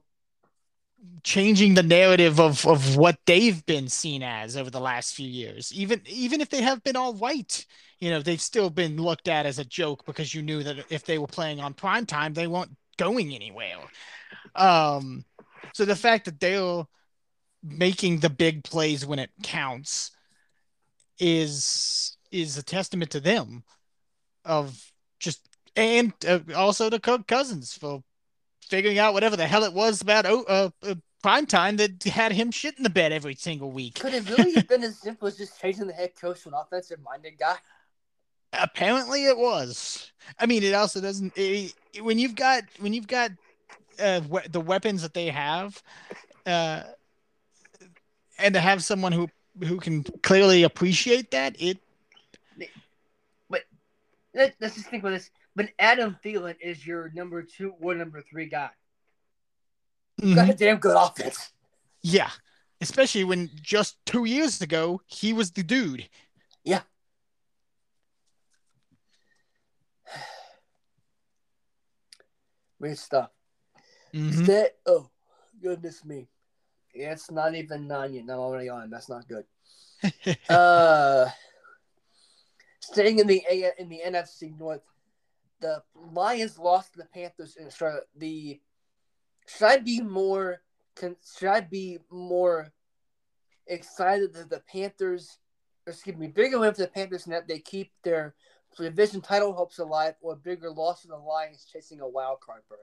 changing 1.22 1.74
the 1.74 1.82
narrative 1.82 2.40
of, 2.40 2.66
of 2.66 2.96
what 2.96 3.18
they've 3.26 3.64
been 3.66 3.88
seen 3.88 4.22
as 4.22 4.56
over 4.56 4.70
the 4.70 4.80
last 4.80 5.14
few 5.14 5.28
years. 5.28 5.72
Even 5.72 6.00
even 6.06 6.40
if 6.40 6.48
they 6.48 6.62
have 6.62 6.82
been 6.82 6.96
all 6.96 7.12
white, 7.14 7.66
you 7.98 8.10
know, 8.10 8.20
they've 8.20 8.40
still 8.40 8.70
been 8.70 8.96
looked 8.96 9.28
at 9.28 9.46
as 9.46 9.58
a 9.58 9.64
joke 9.64 10.04
because 10.06 10.34
you 10.34 10.42
knew 10.42 10.62
that 10.62 10.84
if 10.90 11.04
they 11.04 11.18
were 11.18 11.26
playing 11.26 11.60
on 11.60 11.74
prime 11.74 12.06
time, 12.06 12.34
they 12.34 12.46
weren't 12.46 12.76
going 12.96 13.34
anywhere. 13.34 13.78
Um, 14.54 15.24
so 15.72 15.84
the 15.84 15.96
fact 15.96 16.24
that 16.24 16.40
they're 16.40 16.84
making 17.62 18.20
the 18.20 18.30
big 18.30 18.64
plays 18.64 19.04
when 19.04 19.18
it 19.18 19.30
counts 19.42 20.12
is 21.18 22.16
is 22.30 22.58
a 22.58 22.62
testament 22.62 23.10
to 23.10 23.20
them 23.20 23.64
of 24.46 24.92
just 25.18 25.48
and 25.74 26.12
uh, 26.26 26.38
also 26.54 26.88
to 26.88 26.98
Kirk 26.98 27.26
Cousins 27.26 27.74
for 27.74 28.02
figuring 28.62 28.98
out 28.98 29.12
whatever 29.12 29.36
the 29.36 29.46
hell 29.46 29.64
it 29.64 29.72
was 29.72 30.00
about 30.00 30.26
oh, 30.26 30.44
uh, 30.44 30.70
uh, 30.82 30.94
prime 31.22 31.46
time 31.46 31.76
that 31.76 32.02
had 32.04 32.32
him 32.32 32.50
shit 32.50 32.76
in 32.76 32.82
the 32.82 32.90
bed 32.90 33.12
every 33.12 33.34
single 33.34 33.70
week. 33.70 33.98
Could 33.98 34.14
it 34.14 34.28
really 34.30 34.54
have 34.54 34.68
been 34.68 34.84
as 34.84 34.98
simple 34.98 35.28
as 35.28 35.36
just 35.36 35.60
changing 35.60 35.86
the 35.86 35.92
head 35.92 36.12
coach 36.18 36.42
to 36.42 36.48
an 36.48 36.54
offensive 36.54 37.00
minded 37.02 37.38
guy? 37.38 37.56
Apparently, 38.52 39.26
it 39.26 39.36
was. 39.36 40.12
I 40.38 40.46
mean, 40.46 40.62
it 40.62 40.72
also 40.72 41.00
doesn't. 41.00 41.32
It, 41.36 41.74
when 42.00 42.18
you've 42.18 42.34
got 42.34 42.62
when 42.78 42.94
you've 42.94 43.06
got 43.08 43.32
uh, 44.00 44.20
we- 44.28 44.48
the 44.50 44.60
weapons 44.60 45.02
that 45.02 45.14
they 45.14 45.28
have, 45.28 45.82
uh, 46.46 46.84
and 48.38 48.54
to 48.54 48.60
have 48.60 48.82
someone 48.82 49.12
who 49.12 49.28
who 49.64 49.78
can 49.78 50.04
clearly 50.22 50.62
appreciate 50.62 51.30
that, 51.32 51.56
it 51.60 51.78
let, 54.36 54.54
us 54.62 54.74
just 54.74 54.88
think 54.88 55.02
about 55.02 55.10
this. 55.10 55.30
But 55.54 55.70
Adam 55.78 56.16
Thielen 56.24 56.56
is 56.60 56.86
your 56.86 57.10
number 57.14 57.42
two 57.42 57.74
or 57.80 57.94
number 57.94 58.22
three 58.22 58.46
guy. 58.46 58.70
Mm-hmm. 60.20 60.34
Got 60.34 60.50
a 60.50 60.54
damn 60.54 60.76
good 60.76 60.96
offense. 60.96 61.52
Yeah. 62.02 62.30
Especially 62.80 63.24
when 63.24 63.50
just 63.54 63.96
two 64.04 64.26
years 64.26 64.60
ago 64.60 65.00
he 65.06 65.32
was 65.32 65.50
the 65.50 65.62
dude. 65.62 66.08
Yeah. 66.64 66.82
Weird 72.78 72.98
stuff. 72.98 73.30
Mm-hmm. 74.14 74.44
That, 74.44 74.72
oh, 74.84 75.08
goodness 75.62 76.04
me. 76.04 76.28
Yeah, 76.94 77.12
it's 77.12 77.30
not 77.30 77.54
even 77.54 77.88
nine 77.88 78.14
yet. 78.14 78.24
I'm 78.24 78.38
already 78.38 78.68
on. 78.68 78.90
That's 78.90 79.08
not 79.08 79.26
good. 79.28 79.44
uh 80.50 81.30
Staying 82.92 83.18
in 83.18 83.26
the 83.26 83.42
A- 83.50 83.72
in 83.78 83.88
the 83.88 84.00
NFC 84.06 84.56
North, 84.56 84.82
the 85.60 85.82
Lions 86.12 86.56
lost 86.56 86.92
to 86.92 87.00
the 87.00 87.06
Panthers 87.06 87.56
in 87.56 87.68
Charlotte. 87.68 88.08
The 88.14 88.60
should 89.48 89.66
I 89.66 89.78
be 89.78 90.00
more 90.00 90.62
can, 90.94 91.16
should 91.36 91.48
I 91.48 91.62
be 91.62 91.98
more 92.10 92.72
excited 93.66 94.34
that 94.34 94.50
the 94.50 94.60
Panthers, 94.60 95.38
excuse 95.84 96.16
me, 96.16 96.28
bigger 96.28 96.60
win 96.60 96.72
for 96.74 96.82
the 96.82 96.88
Panthers 96.88 97.24
and 97.24 97.34
that 97.34 97.48
they 97.48 97.58
keep 97.58 97.90
their 98.04 98.36
division 98.78 99.20
title 99.20 99.52
hopes 99.52 99.78
alive, 99.78 100.14
or 100.20 100.36
bigger 100.36 100.70
loss 100.70 101.02
for 101.02 101.08
the 101.08 101.16
Lions 101.16 101.66
chasing 101.70 102.00
a 102.00 102.08
wild 102.08 102.38
card 102.40 102.62
berth? 102.68 102.78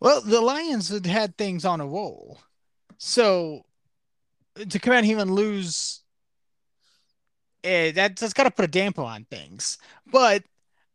Well, 0.00 0.20
the 0.20 0.42
Lions 0.42 0.90
had 0.90 1.06
had 1.06 1.38
things 1.38 1.64
on 1.64 1.80
a 1.80 1.86
roll, 1.86 2.40
so 2.98 3.64
to 4.68 4.78
come 4.78 4.92
out 4.92 5.04
here 5.04 5.18
and 5.18 5.30
lose 5.30 6.02
eh, 7.66 7.92
that, 7.92 8.16
that's 8.16 8.32
got 8.32 8.44
to 8.44 8.50
put 8.50 8.64
a 8.64 8.68
damper 8.68 9.02
on 9.02 9.24
things. 9.24 9.78
But 10.10 10.44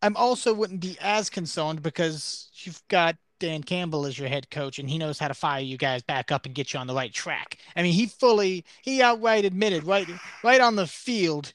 I'm 0.02 0.16
also 0.18 0.54
wouldn't 0.54 0.80
be 0.80 0.98
as 1.02 1.30
concerned 1.30 1.84
because 1.84 2.50
you've 2.56 2.82
got 2.88 3.18
Dan 3.40 3.64
Campbell 3.64 4.06
as 4.06 4.18
your 4.18 4.30
head 4.30 4.50
coach, 4.50 4.80
and 4.80 4.90
he 4.90 4.98
knows 4.98 5.20
how 5.20 5.28
to 5.28 5.34
fire 5.34 5.62
you 5.62 5.78
guys 5.78 6.02
back 6.02 6.32
up 6.32 6.46
and 6.46 6.56
get 6.56 6.74
you 6.74 6.80
on 6.80 6.88
the 6.88 6.94
right 6.94 7.14
track. 7.14 7.58
I 7.76 7.84
mean, 7.84 7.94
he 7.94 8.06
fully, 8.06 8.66
he 8.82 9.02
outright 9.02 9.46
admitted 9.46 9.84
right, 9.84 10.08
right 10.44 10.62
on 10.62 10.76
the 10.76 10.88
field, 10.88 11.52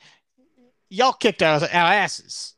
y'all 0.89 1.13
kicked 1.13 1.43
our, 1.43 1.61
our 1.63 1.69
asses. 1.71 2.55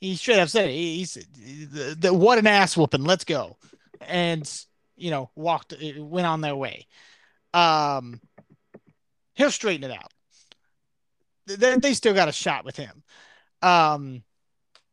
He 0.00 0.14
straight 0.14 0.38
up 0.38 0.48
said. 0.48 0.70
He, 0.70 1.04
said, 1.04 1.24
the, 1.34 1.96
the, 1.98 2.14
"What 2.14 2.38
an 2.38 2.46
ass 2.46 2.76
whooping! 2.76 3.04
Let's 3.04 3.24
go," 3.24 3.56
and 4.02 4.48
you 4.96 5.10
know, 5.10 5.30
walked, 5.34 5.74
went 5.98 6.26
on 6.26 6.42
their 6.42 6.54
way. 6.54 6.86
Um, 7.54 8.20
he'll 9.34 9.50
straighten 9.50 9.90
it 9.90 9.96
out. 9.96 10.12
They, 11.46 11.76
they 11.76 11.94
still 11.94 12.14
got 12.14 12.28
a 12.28 12.32
shot 12.32 12.64
with 12.64 12.76
him. 12.76 13.02
Um, 13.62 14.22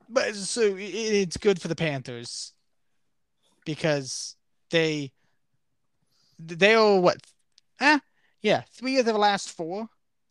but 0.10 0.36
so 0.36 0.62
it, 0.62 0.82
it's 0.82 1.38
good 1.38 1.62
for 1.62 1.68
the 1.68 1.76
Panthers 1.76 2.54
because 3.66 4.36
they 4.70 5.12
they 6.40 6.76
are 6.76 7.00
what 7.00 7.18
eh, 7.80 8.00
yeah 8.42 8.62
three 8.72 8.98
of 8.98 9.06
the 9.06 9.18
last 9.18 9.50
four 9.52 9.88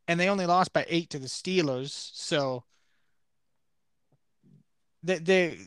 and 0.09 0.19
they 0.19 0.29
only 0.29 0.47
lost 0.47 0.73
by 0.73 0.85
eight 0.89 1.11
to 1.11 1.19
the 1.19 1.27
steelers 1.27 2.11
so 2.13 2.65
they, 5.03 5.19
they 5.19 5.59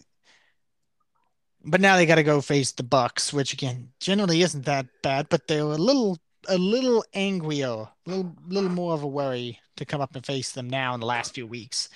but 1.64 1.82
now 1.82 1.96
they 1.96 2.06
got 2.06 2.16
to 2.16 2.24
go 2.24 2.42
face 2.42 2.72
the 2.72 2.84
bucks 2.84 3.34
which 3.34 3.54
again 3.54 3.90
generally 4.00 4.42
isn't 4.42 4.66
that 4.66 4.86
bad 5.02 5.28
but 5.30 5.48
they're 5.48 5.62
a 5.62 5.66
little 5.66 6.18
a 6.50 6.58
little 6.58 7.04
angrier 7.14 7.68
a 7.68 7.90
little 8.06 8.36
little 8.48 8.70
more 8.70 8.94
of 8.94 9.04
a 9.04 9.08
worry 9.08 9.60
to 9.78 9.86
come 9.86 10.02
up 10.02 10.16
and 10.16 10.26
face 10.26 10.52
them 10.52 10.70
now 10.70 10.94
in 10.94 11.00
the 11.00 11.06
last 11.06 11.34
few 11.34 11.48
weeks 11.48 11.90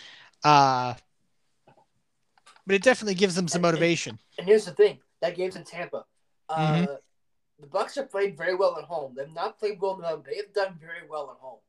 uh 0.44 0.94
but 2.66 2.76
it 2.76 2.84
definitely 2.84 3.16
gives 3.16 3.36
them 3.36 3.48
some 3.48 3.62
motivation 3.62 4.12
and, 4.12 4.40
and 4.40 4.48
here's 4.48 4.66
the 4.66 4.72
thing 4.72 5.00
that 5.22 5.36
game's 5.36 5.56
in 5.56 5.64
Tampa. 5.64 6.06
Uh, 6.48 6.58
mm-hmm. 6.58 6.94
The 7.60 7.68
Bucks 7.68 7.96
have 7.96 8.10
played 8.10 8.38
very 8.38 8.56
well 8.56 8.78
at 8.78 8.86
home. 8.86 9.14
They've 9.16 9.32
not 9.34 9.60
played 9.60 9.80
well 9.82 10.00
at 10.02 10.10
home. 10.10 10.24
They've 10.26 10.54
done 10.54 10.78
very 10.80 11.08
well 11.10 11.30
at 11.32 11.38
home. 11.42 11.60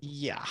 Yeah. 0.00 0.44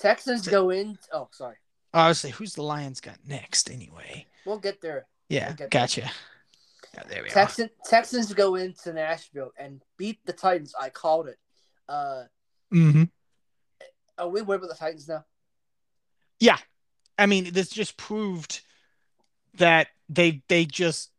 Texans 0.00 0.48
go 0.48 0.70
in. 0.70 0.98
Oh, 1.12 1.28
sorry. 1.32 1.56
I 1.94 2.08
was 2.08 2.18
say, 2.18 2.30
who's 2.30 2.54
the 2.54 2.62
Lions 2.62 3.00
got 3.00 3.18
next 3.26 3.70
anyway? 3.70 4.26
We'll 4.46 4.58
get 4.58 4.80
there. 4.80 5.06
Yeah, 5.28 5.48
we'll 5.48 5.56
get 5.56 5.70
gotcha. 5.70 6.00
There. 6.02 6.10
Yeah, 6.94 7.02
there 7.08 7.22
we 7.22 7.30
Texan, 7.30 7.66
are. 7.66 7.88
Texans 7.88 8.32
go 8.34 8.54
into 8.54 8.92
Nashville 8.92 9.52
and 9.58 9.82
beat 9.96 10.20
the 10.24 10.32
Titans. 10.32 10.74
I 10.78 10.90
called 10.90 11.28
it. 11.28 11.38
Uh, 11.88 12.24
mm-hmm. 12.72 13.04
Are 14.18 14.28
we 14.28 14.42
worried 14.42 14.58
about 14.58 14.70
the 14.70 14.76
Titans 14.76 15.08
now? 15.08 15.24
Yeah. 16.38 16.58
I 17.18 17.26
mean, 17.26 17.52
this 17.52 17.70
just 17.70 17.96
proved 17.96 18.60
that 19.54 19.88
they 20.08 20.42
they 20.48 20.64
just 20.64 21.10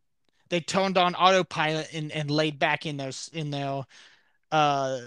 they 0.49 0.59
turned 0.59 0.97
on 0.97 1.15
autopilot 1.15 1.93
and, 1.93 2.11
and 2.11 2.29
laid 2.29 2.59
back 2.59 2.85
in 2.85 2.97
their 2.97 3.11
in 3.31 3.51
their 3.51 3.83
uh 4.51 4.99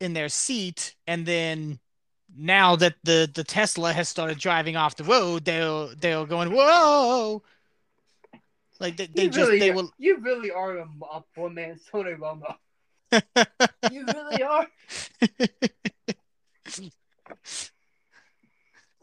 in 0.00 0.12
their 0.14 0.28
seat 0.28 0.94
and 1.06 1.26
then 1.26 1.78
now 2.36 2.76
that 2.76 2.94
the 3.04 3.30
the 3.34 3.44
Tesla 3.44 3.92
has 3.92 4.08
started 4.08 4.38
driving 4.38 4.76
off 4.76 4.96
the 4.96 5.04
road 5.04 5.44
they're 5.44 5.88
they're 6.00 6.26
going 6.26 6.50
whoa 6.52 7.42
like 8.80 8.96
they, 8.96 9.06
they 9.06 9.28
just 9.28 9.48
really, 9.48 9.58
they 9.58 9.70
will 9.70 9.90
you 9.98 10.18
really 10.18 10.50
are 10.50 10.78
a, 10.78 10.88
a 11.12 11.24
poor 11.34 11.50
man's 11.50 11.82
Tony 11.90 12.12
Romo 12.12 12.54
you 13.90 14.04
really 14.06 14.42
are 14.42 14.66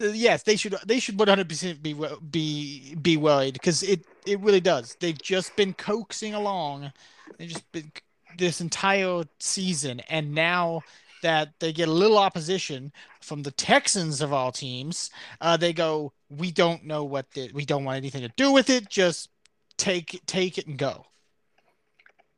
uh, 0.01 0.07
yes, 0.07 0.43
they 0.43 0.55
should 0.57 0.75
they 0.85 0.99
should 0.99 1.17
100% 1.17 1.81
be 1.81 1.95
be 2.29 2.95
be 2.95 3.17
worried 3.17 3.53
because 3.53 3.81
it 3.81 4.05
it 4.25 4.39
really 4.41 4.59
does. 4.59 4.97
They've 4.99 5.19
just 5.21 5.55
been 5.55 5.73
coaxing 5.73 6.33
along. 6.33 6.91
They've 7.37 7.49
just 7.49 7.71
been 7.71 7.91
this 8.37 8.59
entire 8.59 9.23
season 9.39 10.01
and 10.09 10.33
now 10.33 10.81
that 11.25 11.53
they 11.59 11.73
get 11.73 11.89
a 11.89 11.91
little 11.91 12.19
opposition 12.19 12.93
from 13.19 13.41
the 13.41 13.49
Texans 13.49 14.21
of 14.21 14.31
all 14.31 14.51
teams, 14.51 15.09
uh, 15.41 15.57
they 15.57 15.73
go, 15.73 16.13
"We 16.29 16.51
don't 16.51 16.85
know 16.85 17.03
what 17.03 17.31
the, 17.31 17.49
we 17.51 17.65
don't 17.65 17.83
want 17.83 17.97
anything 17.97 18.21
to 18.21 18.31
do 18.37 18.51
with 18.51 18.69
it. 18.69 18.89
Just 18.89 19.29
take 19.75 20.21
take 20.27 20.59
it 20.59 20.67
and 20.67 20.77
go." 20.77 21.07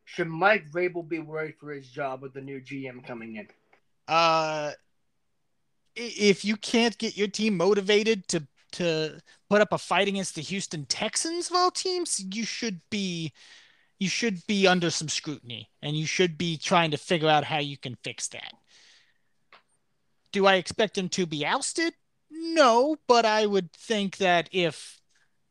Should 0.06 0.30
Mike 0.30 0.72
Vrabel 0.72 1.08
be 1.08 1.20
worried 1.20 1.56
for 1.60 1.74
his 1.74 1.90
job 1.90 2.22
with 2.22 2.34
the 2.34 2.40
new 2.40 2.62
GM 2.62 3.06
coming 3.06 3.36
in? 3.36 3.48
Uh, 4.08 4.72
if 5.94 6.46
you 6.46 6.56
can't 6.56 6.98
get 6.98 7.18
your 7.18 7.28
team 7.28 7.58
motivated 7.58 8.26
to 8.30 8.48
to 8.72 9.20
put 9.50 9.60
up 9.60 9.74
a 9.74 9.78
fight 9.78 10.08
against 10.08 10.36
the 10.36 10.42
Houston 10.42 10.86
Texans 10.86 11.50
of 11.50 11.58
all 11.58 11.72
teams, 11.72 12.24
you 12.34 12.46
should 12.46 12.80
be 12.90 13.34
you 14.00 14.08
should 14.08 14.46
be 14.48 14.66
under 14.66 14.90
some 14.90 15.10
scrutiny 15.10 15.70
and 15.82 15.98
you 15.98 16.06
should 16.06 16.38
be 16.38 16.58
trying 16.58 16.92
to 16.92 16.98
figure 16.98 17.28
out 17.30 17.44
how 17.44 17.60
you 17.60 17.78
can 17.78 17.98
fix 18.04 18.30
that. 18.30 18.54
Do 20.38 20.46
I 20.46 20.58
expect 20.58 21.00
him 21.00 21.10
to 21.10 21.26
be 21.26 21.48
ousted? 21.48 21.96
No, 22.30 22.98
but 23.08 23.26
I 23.26 23.48
would 23.48 23.74
think 23.74 24.18
that 24.18 24.50
if 24.52 25.02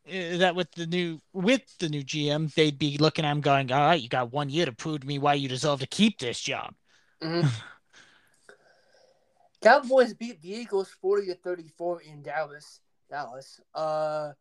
uh, 0.06 0.36
that 0.36 0.54
with 0.54 0.70
the 0.76 0.86
new 0.86 1.20
with 1.32 1.62
the 1.80 1.88
new 1.88 2.04
GM, 2.04 2.54
they'd 2.54 2.78
be 2.78 2.96
looking 2.96 3.24
at 3.24 3.32
him 3.32 3.40
going, 3.40 3.72
"All 3.72 3.80
right, 3.80 4.00
you 4.00 4.08
got 4.08 4.32
one 4.32 4.48
year 4.48 4.64
to 4.64 4.70
prove 4.70 5.00
to 5.00 5.06
me 5.08 5.18
why 5.18 5.34
you 5.34 5.48
deserve 5.48 5.80
to 5.80 5.88
keep 5.88 6.20
this 6.20 6.40
job." 6.40 6.72
Mm-hmm. 7.20 7.48
Cowboys 9.60 10.14
beat 10.14 10.40
the 10.40 10.54
Eagles 10.54 10.94
40 11.02 11.26
to 11.26 11.34
34 11.34 12.02
in 12.02 12.22
Dallas. 12.22 12.78
Dallas. 13.10 13.60
Uh, 13.74 14.34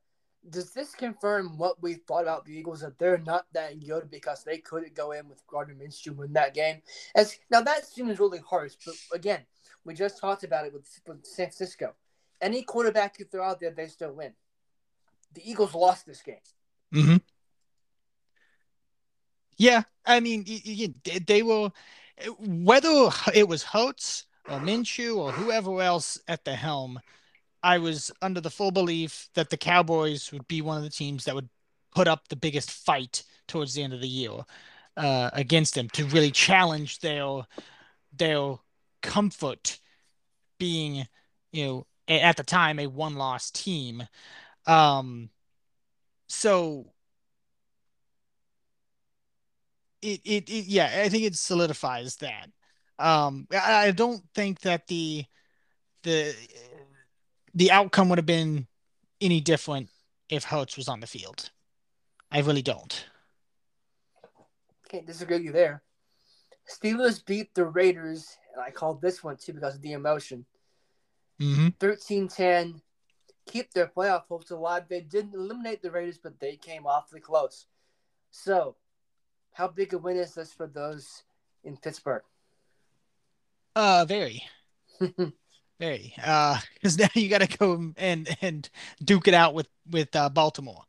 does 0.48 0.74
this 0.74 0.94
confirm 0.94 1.58
what 1.58 1.82
we 1.82 1.96
thought 1.96 2.22
about 2.22 2.46
the 2.46 2.56
Eagles 2.56 2.82
that 2.82 3.00
they're 3.00 3.18
not 3.18 3.48
that 3.54 3.84
good 3.84 4.12
because 4.12 4.44
they 4.44 4.60
couldn't 4.60 4.94
go 4.94 5.12
in 5.12 5.28
with 5.28 5.42
Gardner 5.48 5.74
Minshew 5.74 6.24
in 6.24 6.34
that 6.34 6.54
game? 6.54 6.84
As 7.16 7.40
now 7.50 7.62
that 7.62 7.88
seems 7.88 8.20
really 8.20 8.42
harsh, 8.48 8.74
but 8.86 8.94
again, 9.12 9.40
we 9.86 9.94
just 9.94 10.20
talked 10.20 10.44
about 10.44 10.66
it 10.66 10.74
with, 10.74 10.88
with 11.08 11.26
San 11.26 11.46
Francisco. 11.46 11.94
Any 12.42 12.64
quarterback 12.64 13.18
you 13.20 13.26
throw 13.26 13.46
out 13.46 13.60
there, 13.60 13.72
they 13.72 13.88
still 13.88 14.14
win. 14.14 14.34
The 15.34 15.50
Eagles 15.50 15.74
lost 15.74 16.06
this 16.06 16.22
game. 16.22 16.36
Mm-hmm. 16.94 17.18
Yeah, 19.58 19.84
I 20.06 20.20
mean, 20.20 20.46
they 21.28 21.42
were 21.44 21.72
whether 22.40 23.10
it 23.34 23.48
was 23.48 23.64
Hurts 23.64 24.26
or 24.50 24.60
Minshew 24.60 25.18
or 25.18 25.32
whoever 25.32 25.82
else 25.82 26.20
at 26.28 26.46
the 26.46 26.56
helm, 26.56 27.00
I 27.64 27.78
was 27.78 28.12
under 28.22 28.42
the 28.42 28.50
full 28.50 28.72
belief 28.72 29.30
that 29.34 29.50
the 29.50 29.58
Cowboys 29.58 30.32
would 30.32 30.48
be 30.48 30.62
one 30.62 30.78
of 30.78 30.84
the 30.84 30.90
teams 30.90 31.26
that 31.26 31.36
would 31.36 31.50
put 31.94 32.08
up 32.08 32.28
the 32.28 32.36
biggest 32.36 32.72
fight 32.72 33.24
towards 33.48 33.74
the 33.74 33.84
end 33.84 33.94
of 33.94 34.02
the 34.02 34.08
year 34.08 34.32
uh, 34.98 35.30
against 35.34 35.76
them 35.76 35.90
to 35.90 36.06
really 36.06 36.32
challenge 36.32 37.00
their 37.00 37.46
their 38.18 38.56
comfort 39.02 39.80
being, 40.60 41.08
you 41.52 41.66
know, 41.66 41.88
at 42.08 42.38
the 42.38 42.44
time 42.44 42.80
a 42.80 42.88
one 42.88 43.16
loss 43.16 43.52
team. 43.52 44.04
Um, 44.66 45.30
so 46.28 46.88
it, 50.02 50.22
it, 50.24 50.50
it 50.50 50.66
yeah, 50.66 51.02
I 51.04 51.10
think 51.10 51.24
it 51.24 51.36
solidifies 51.36 52.18
that. 52.18 52.50
Um, 52.98 53.48
I, 53.52 53.92
don't 53.92 54.24
think 54.34 54.62
that 54.62 54.88
the 54.88 55.26
the 56.04 56.34
the 57.54 57.72
outcome 57.72 58.08
would 58.10 58.18
have 58.18 58.26
been 58.26 58.68
any 59.20 59.42
different 59.42 59.90
if 60.30 60.46
Hurts 60.46 60.78
was 60.78 60.88
on 60.88 61.02
the 61.02 61.08
field. 61.08 61.50
I 62.32 62.40
really 62.40 62.62
don't. 62.62 63.06
Can't 64.90 65.06
disagree 65.06 65.38
with 65.38 65.46
you 65.46 65.52
there. 65.52 65.84
Steelers 66.70 67.24
beat 67.26 67.54
the 67.54 67.66
Raiders, 67.66 68.38
I 68.60 68.72
called 68.72 69.02
this 69.02 69.24
one 69.24 69.38
too 69.38 69.54
because 69.54 69.76
of 69.76 69.82
the 69.82 69.94
emotion. 69.94 70.46
Mm-hmm. 71.42 71.68
13-10. 71.80 72.82
Keep 73.48 73.74
their 73.74 73.88
playoff 73.88 74.24
hopes 74.28 74.52
alive. 74.52 74.84
They 74.90 75.02
didn't 75.02 75.36
eliminate 75.36 75.82
the 75.82 75.92
Raiders, 75.92 76.18
but 76.18 76.40
they 76.40 76.56
came 76.56 76.88
awfully 76.88 77.22
close. 77.22 77.68
So, 78.32 78.76
how 79.54 79.68
big 79.68 79.94
a 79.94 79.98
win 79.98 80.18
is 80.18 80.34
this 80.34 80.52
for 80.52 80.68
those 80.68 81.24
in 81.64 81.78
Pittsburgh? 81.78 82.24
Uh, 83.76 84.06
very, 84.06 84.44
very. 85.80 86.14
Uh, 86.24 86.58
because 86.74 86.98
now 86.98 87.08
you 87.14 87.30
got 87.30 87.42
to 87.42 87.58
go 87.58 87.94
and 87.98 88.38
and 88.42 88.70
duke 89.04 89.28
it 89.28 89.34
out 89.34 89.54
with 89.54 89.68
with 89.90 90.16
uh, 90.16 90.30
Baltimore. 90.30 90.82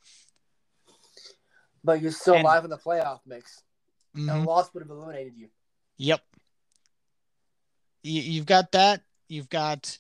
But 1.85 2.01
you're 2.01 2.13
still 2.13 2.35
and, 2.35 2.45
alive 2.45 2.65
in 2.65 2.71
the 2.71 2.79
playoff 2.79 3.21
mix. 3.27 3.63
Mm-hmm. 4.17 4.29
And 4.29 4.47
loss 4.47 4.73
would 4.73 4.83
have 4.83 4.91
eliminated 4.91 5.35
you. 5.37 5.49
Yep. 5.99 6.23
You, 8.07 8.23
you've 8.23 8.47
got 8.47 8.73
that. 8.73 9.03
You've 9.29 9.51
got 9.51 9.99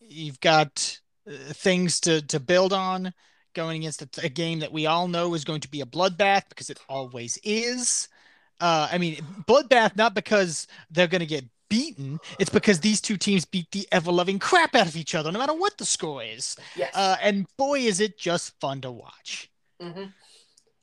you've 0.00 0.40
got 0.40 0.98
uh, 1.28 1.32
things 1.52 2.00
to 2.00 2.22
to 2.28 2.40
build 2.40 2.72
on 2.72 3.12
going 3.54 3.82
against 3.82 4.02
a, 4.02 4.26
a, 4.26 4.28
game 4.28 4.60
that 4.60 4.72
we 4.72 4.86
all 4.86 5.08
know 5.08 5.34
is 5.34 5.44
going 5.44 5.60
to 5.60 5.70
be 5.70 5.80
a 5.80 5.86
bloodbath 5.86 6.48
because 6.48 6.70
it 6.70 6.78
always 6.88 7.38
is. 7.42 8.08
Uh, 8.60 8.88
I 8.90 8.98
mean, 8.98 9.16
bloodbath 9.46 9.96
not 9.96 10.14
because 10.14 10.66
they're 10.90 11.06
gonna 11.06 11.26
get 11.26 11.44
beaten. 11.68 12.18
It's 12.38 12.50
because 12.50 12.80
these 12.80 13.00
two 13.00 13.16
teams 13.16 13.44
beat 13.44 13.70
the 13.72 13.86
ever 13.92 14.10
loving 14.10 14.38
crap 14.38 14.74
out 14.74 14.86
of 14.86 14.96
each 14.96 15.14
other, 15.14 15.30
no 15.30 15.38
matter 15.38 15.54
what 15.54 15.76
the 15.76 15.84
score 15.84 16.22
is. 16.22 16.56
Yes. 16.76 16.94
Uh, 16.94 17.16
and 17.22 17.46
boy, 17.58 17.80
is 17.80 18.00
it 18.00 18.18
just 18.18 18.58
fun 18.60 18.80
to 18.82 18.90
watch. 18.90 19.50
hmm 19.80 20.04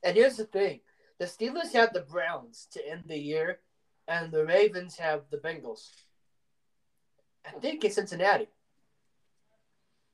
And 0.04 0.16
here's 0.16 0.36
the 0.36 0.44
thing: 0.44 0.80
the 1.18 1.26
Steelers 1.26 1.72
have 1.72 1.92
the 1.92 2.02
Browns 2.02 2.68
to 2.72 2.88
end 2.88 3.04
the 3.06 3.18
year, 3.18 3.60
and 4.06 4.30
the 4.30 4.44
Ravens 4.44 4.96
have 4.96 5.22
the 5.30 5.38
Bengals. 5.38 5.90
I 7.46 7.52
think 7.60 7.84
it's 7.84 7.94
Cincinnati. 7.94 8.48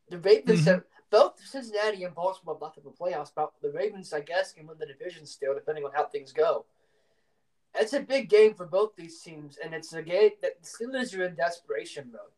The 0.09 0.19
Ravens 0.19 0.63
Mhm. 0.63 0.67
have 0.67 0.85
both 1.11 1.41
Cincinnati 1.45 2.05
and 2.05 2.15
Baltimore 2.15 2.59
left 2.61 2.79
in 2.79 2.85
the 2.85 2.91
playoffs, 2.91 3.33
but 3.35 3.53
the 3.61 3.71
Ravens, 3.71 4.13
I 4.13 4.21
guess, 4.21 4.53
can 4.53 4.67
win 4.67 4.79
the 4.79 4.87
division 4.87 5.27
still, 5.27 5.55
depending 5.55 5.85
on 5.85 5.93
how 5.93 6.07
things 6.07 6.33
go. 6.33 6.67
It's 7.75 7.95
a 7.95 8.01
big 8.01 8.29
game 8.29 8.55
for 8.55 8.67
both 8.67 8.95
these 8.97 9.21
teams, 9.23 9.57
and 9.57 9.75
it's 9.75 9.93
a 9.95 10.03
game 10.03 10.33
that 10.43 10.61
the 10.61 10.67
Steelers 10.67 11.19
are 11.19 11.25
in 11.25 11.35
desperation 11.35 12.13
mode. 12.13 12.33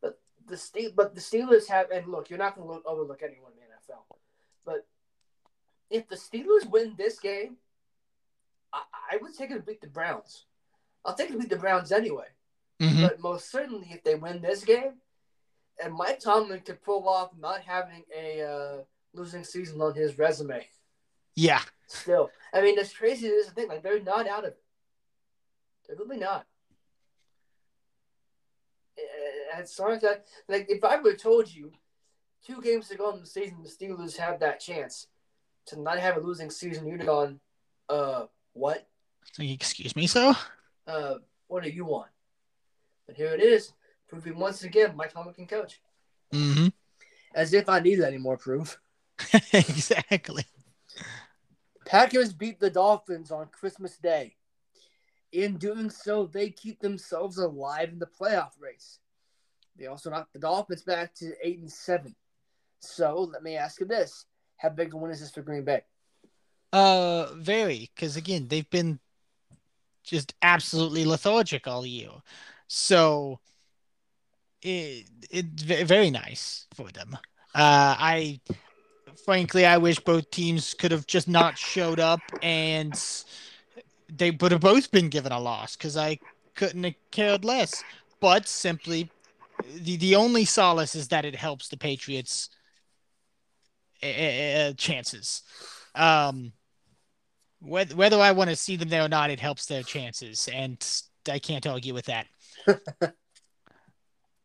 But 0.00 0.20
the 0.46 0.56
Ste- 0.56 0.94
but 0.94 1.14
the 1.14 1.20
Steelers 1.20 1.66
have, 1.66 1.90
and 1.90 2.06
look, 2.08 2.30
you're 2.30 2.38
not 2.38 2.54
going 2.56 2.80
to 2.80 2.86
overlook 2.88 3.22
anyone 3.24 3.52
in 3.52 3.58
the 3.58 3.74
NFL, 3.92 4.04
but 4.64 4.86
if 5.90 6.06
the 6.08 6.16
Steelers 6.16 6.64
win 6.70 6.94
this 6.96 7.18
game, 7.18 7.58
I, 8.72 8.84
I 9.12 9.16
would 9.16 9.34
take 9.36 9.50
it 9.50 9.54
to 9.54 9.60
beat 9.60 9.80
the 9.80 9.88
Browns. 9.88 10.46
I'll 11.04 11.14
take 11.14 11.30
it 11.30 11.32
to 11.32 11.38
beat 11.38 11.50
the 11.50 11.56
Browns 11.56 11.90
anyway. 11.90 12.28
Mhm. 12.80 13.08
But 13.08 13.20
most 13.20 13.50
certainly, 13.50 13.88
if 13.90 14.04
they 14.04 14.14
win 14.14 14.42
this 14.42 14.64
game, 14.64 15.00
and 15.82 15.94
Mike 15.94 16.20
Tomlin 16.20 16.60
could 16.60 16.82
pull 16.82 17.08
off 17.08 17.30
not 17.38 17.60
having 17.62 18.04
a 18.14 18.42
uh, 18.42 18.84
losing 19.12 19.44
season 19.44 19.80
on 19.80 19.94
his 19.94 20.18
resume. 20.18 20.66
Yeah. 21.34 21.62
Still, 21.86 22.30
I 22.52 22.60
mean, 22.62 22.78
as 22.78 22.92
crazy 22.92 23.28
as 23.28 23.46
the 23.46 23.52
thing, 23.52 23.68
like 23.68 23.82
they're 23.82 24.02
not 24.02 24.26
out 24.26 24.44
of 24.44 24.52
it. 24.52 24.62
They're 25.86 25.96
really 25.96 26.18
not. 26.18 26.46
As 29.54 29.74
far 29.74 29.92
as 29.92 30.02
that, 30.02 30.26
like 30.48 30.66
if 30.68 30.82
I 30.82 30.96
would 30.96 31.12
have 31.12 31.20
told 31.20 31.52
you 31.52 31.72
two 32.44 32.60
games 32.60 32.90
ago 32.90 33.10
in 33.14 33.20
the 33.20 33.26
season 33.26 33.62
the 33.62 33.68
Steelers 33.68 34.16
have 34.16 34.40
that 34.40 34.60
chance 34.60 35.06
to 35.66 35.80
not 35.80 35.98
have 35.98 36.16
a 36.16 36.20
losing 36.20 36.50
season, 36.50 36.86
you'd 36.86 37.00
have 37.00 37.06
gone, 37.06 37.40
uh, 37.88 38.26
what? 38.52 38.88
Excuse 39.38 39.94
me, 39.96 40.06
so. 40.06 40.34
Uh, 40.86 41.14
what 41.48 41.62
do 41.62 41.70
you 41.70 41.84
want? 41.84 42.10
But 43.06 43.16
here 43.16 43.32
it 43.32 43.40
is, 43.40 43.72
proving 44.08 44.38
once 44.38 44.62
again 44.62 44.96
Mike 44.96 45.12
Tomlin 45.12 45.34
can 45.34 45.46
coach. 45.46 45.80
hmm 46.32 46.68
As 47.34 47.52
if 47.52 47.68
I 47.68 47.80
needed 47.80 48.04
any 48.04 48.18
more 48.18 48.36
proof. 48.36 48.78
exactly. 49.52 50.44
Packers 51.86 52.32
beat 52.32 52.58
the 52.58 52.70
Dolphins 52.70 53.30
on 53.30 53.46
Christmas 53.48 53.96
Day. 53.96 54.34
In 55.32 55.56
doing 55.56 55.90
so, 55.90 56.26
they 56.26 56.50
keep 56.50 56.80
themselves 56.80 57.38
alive 57.38 57.90
in 57.90 57.98
the 57.98 58.06
playoff 58.06 58.52
race. 58.58 58.98
They 59.78 59.86
also 59.86 60.10
knocked 60.10 60.32
the 60.32 60.38
Dolphins 60.38 60.82
back 60.82 61.14
to 61.16 61.32
eight 61.42 61.58
and 61.58 61.70
seven. 61.70 62.14
So 62.80 63.28
let 63.32 63.42
me 63.42 63.56
ask 63.56 63.80
you 63.80 63.86
this: 63.86 64.26
How 64.56 64.70
big 64.70 64.94
a 64.94 64.96
win 64.96 65.10
is 65.10 65.20
this 65.20 65.30
for 65.30 65.42
Green 65.42 65.64
Bay? 65.64 65.82
Uh, 66.72 67.32
very, 67.34 67.90
because 67.94 68.16
again, 68.16 68.48
they've 68.48 68.68
been 68.70 68.98
just 70.04 70.34
absolutely 70.42 71.04
lethargic 71.04 71.66
all 71.66 71.84
year. 71.84 72.10
So 72.68 73.40
it 74.62 75.06
it's 75.30 75.62
very 75.62 76.10
nice 76.10 76.66
for 76.74 76.90
them. 76.90 77.16
Uh, 77.54 77.96
I 77.98 78.40
frankly, 79.24 79.66
I 79.66 79.78
wish 79.78 79.98
both 79.98 80.30
teams 80.30 80.74
could 80.74 80.92
have 80.92 81.06
just 81.06 81.28
not 81.28 81.58
showed 81.58 82.00
up 82.00 82.20
and 82.42 82.94
they 84.08 84.30
would 84.30 84.52
have 84.52 84.60
both 84.60 84.90
been 84.90 85.08
given 85.08 85.32
a 85.32 85.40
loss 85.40 85.76
because 85.76 85.96
I 85.96 86.18
couldn't 86.54 86.84
have 86.84 86.94
cared 87.10 87.44
less. 87.44 87.82
But 88.20 88.48
simply, 88.48 89.10
the 89.74 89.96
the 89.96 90.16
only 90.16 90.44
solace 90.44 90.94
is 90.94 91.08
that 91.08 91.24
it 91.24 91.34
helps 91.34 91.68
the 91.68 91.76
Patriots' 91.76 92.50
uh, 94.02 94.72
chances. 94.76 95.42
Um, 95.94 96.52
whether 97.60 97.94
whether 97.94 98.20
I 98.20 98.32
want 98.32 98.50
to 98.50 98.56
see 98.56 98.76
them 98.76 98.88
there 98.88 99.04
or 99.04 99.08
not, 99.08 99.30
it 99.30 99.40
helps 99.40 99.66
their 99.66 99.82
chances, 99.82 100.48
and 100.52 100.84
I 101.28 101.38
can't 101.38 101.66
argue 101.66 101.94
with 101.94 102.06
that. 102.06 102.26
But 102.66 103.14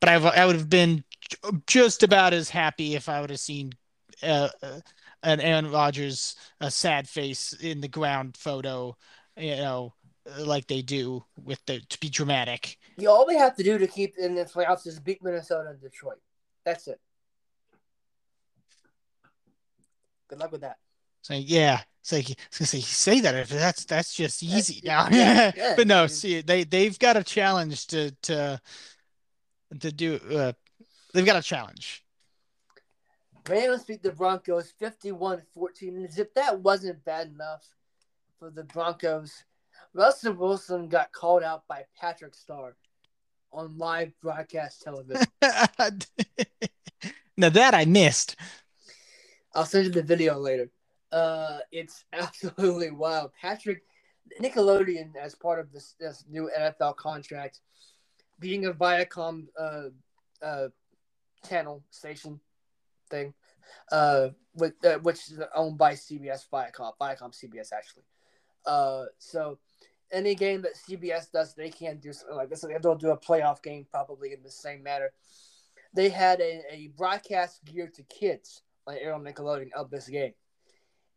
I've, 0.03 0.25
I 0.25 0.45
would 0.45 0.55
have 0.55 0.69
been 0.69 1.03
just 1.67 2.03
about 2.03 2.33
as 2.33 2.49
happy 2.49 2.95
if 2.95 3.09
I 3.09 3.21
would 3.21 3.29
have 3.29 3.39
seen 3.39 3.73
uh, 4.23 4.49
uh, 4.61 4.79
an 5.23 5.39
Aaron 5.39 5.71
Rodgers 5.71 6.35
a 6.59 6.71
sad 6.71 7.07
face 7.07 7.53
in 7.53 7.81
the 7.81 7.87
ground 7.87 8.37
photo, 8.37 8.95
you 9.37 9.55
know, 9.55 9.93
like 10.39 10.67
they 10.67 10.81
do 10.81 11.23
with 11.43 11.63
the 11.65 11.79
to 11.79 11.99
be 11.99 12.09
dramatic. 12.09 12.77
You 12.97 13.09
all 13.09 13.25
they 13.25 13.37
have 13.37 13.55
to 13.55 13.63
do 13.63 13.77
to 13.77 13.87
keep 13.87 14.15
in 14.17 14.35
the 14.35 14.45
playoffs 14.45 14.85
is 14.85 14.99
beat 14.99 15.23
Minnesota 15.23 15.69
and 15.69 15.81
Detroit. 15.81 16.19
That's 16.65 16.87
it. 16.87 16.99
Good 20.27 20.39
luck 20.39 20.51
with 20.51 20.61
that. 20.61 20.77
So 21.21 21.33
yeah, 21.33 21.81
it's 22.01 22.11
like 22.11 22.25
gonna 22.57 22.67
say 22.67 22.79
you 22.79 22.83
say 22.83 23.19
that 23.19 23.35
if 23.35 23.49
that's 23.49 23.85
that's 23.85 24.15
just 24.15 24.41
easy 24.41 24.81
now. 24.83 25.07
yeah, 25.11 25.51
yeah. 25.55 25.73
but 25.75 25.85
no, 25.85 26.07
see 26.07 26.41
they 26.41 26.63
they've 26.63 26.97
got 26.97 27.15
a 27.15 27.23
challenge 27.23 27.85
to 27.87 28.11
to 28.23 28.59
to 29.79 29.91
do. 29.91 30.19
Uh, 30.31 30.53
they've 31.13 31.25
got 31.25 31.35
a 31.35 31.43
challenge. 31.43 32.03
Rams 33.47 33.83
beat 33.83 34.01
the 34.01 34.11
Broncos 34.11 34.71
51 34.79 35.43
14. 35.53 36.05
As 36.05 36.17
if 36.17 36.33
that 36.33 36.59
wasn't 36.59 37.03
bad 37.05 37.27
enough 37.27 37.67
for 38.39 38.49
the 38.49 38.63
Broncos, 38.63 39.43
Russell 39.93 40.33
Wilson 40.33 40.87
got 40.89 41.11
called 41.11 41.43
out 41.43 41.67
by 41.67 41.85
Patrick 41.99 42.33
Star 42.33 42.75
on 43.51 43.77
live 43.77 44.11
broadcast 44.21 44.81
television. 44.81 45.23
now 47.37 47.49
that 47.49 47.75
I 47.75 47.85
missed. 47.85 48.35
I'll 49.53 49.65
send 49.65 49.85
you 49.85 49.91
the 49.91 50.01
video 50.01 50.39
later. 50.39 50.71
Uh, 51.11 51.59
it's 51.71 52.05
absolutely 52.13 52.91
wild. 52.91 53.31
Patrick 53.39 53.83
Nickelodeon, 54.41 55.15
as 55.21 55.35
part 55.35 55.59
of 55.59 55.71
this, 55.71 55.95
this 55.99 56.23
new 56.29 56.49
NFL 56.57 56.95
contract, 56.95 57.59
being 58.39 58.65
a 58.65 58.71
Viacom 58.71 59.47
uh, 59.59 59.89
uh, 60.41 60.67
channel 61.47 61.83
station 61.91 62.39
thing, 63.09 63.33
uh, 63.91 64.29
with 64.55 64.73
uh, 64.85 64.97
which 64.99 65.31
is 65.31 65.39
owned 65.55 65.77
by 65.77 65.93
CBS 65.93 66.45
Viacom, 66.51 66.93
Viacom 66.99 67.31
CBS 67.31 67.71
actually. 67.73 68.03
Uh, 68.65 69.05
so 69.17 69.57
any 70.11 70.35
game 70.35 70.61
that 70.61 70.75
CBS 70.75 71.31
does, 71.31 71.53
they 71.53 71.69
can't 71.69 72.01
do 72.01 72.13
something 72.13 72.35
like 72.35 72.49
this. 72.49 72.65
They'll 72.81 72.95
do 72.95 73.11
a 73.11 73.17
playoff 73.17 73.61
game 73.63 73.85
probably 73.89 74.33
in 74.33 74.43
the 74.43 74.51
same 74.51 74.83
manner. 74.83 75.11
They 75.93 76.09
had 76.09 76.39
a, 76.41 76.63
a 76.69 76.89
broadcast 76.97 77.63
geared 77.65 77.93
to 77.95 78.03
kids 78.03 78.61
on 78.87 78.95
air 78.95 79.13
on 79.13 79.23
Nickelodeon 79.23 79.71
of 79.73 79.89
this 79.89 80.07
game, 80.07 80.33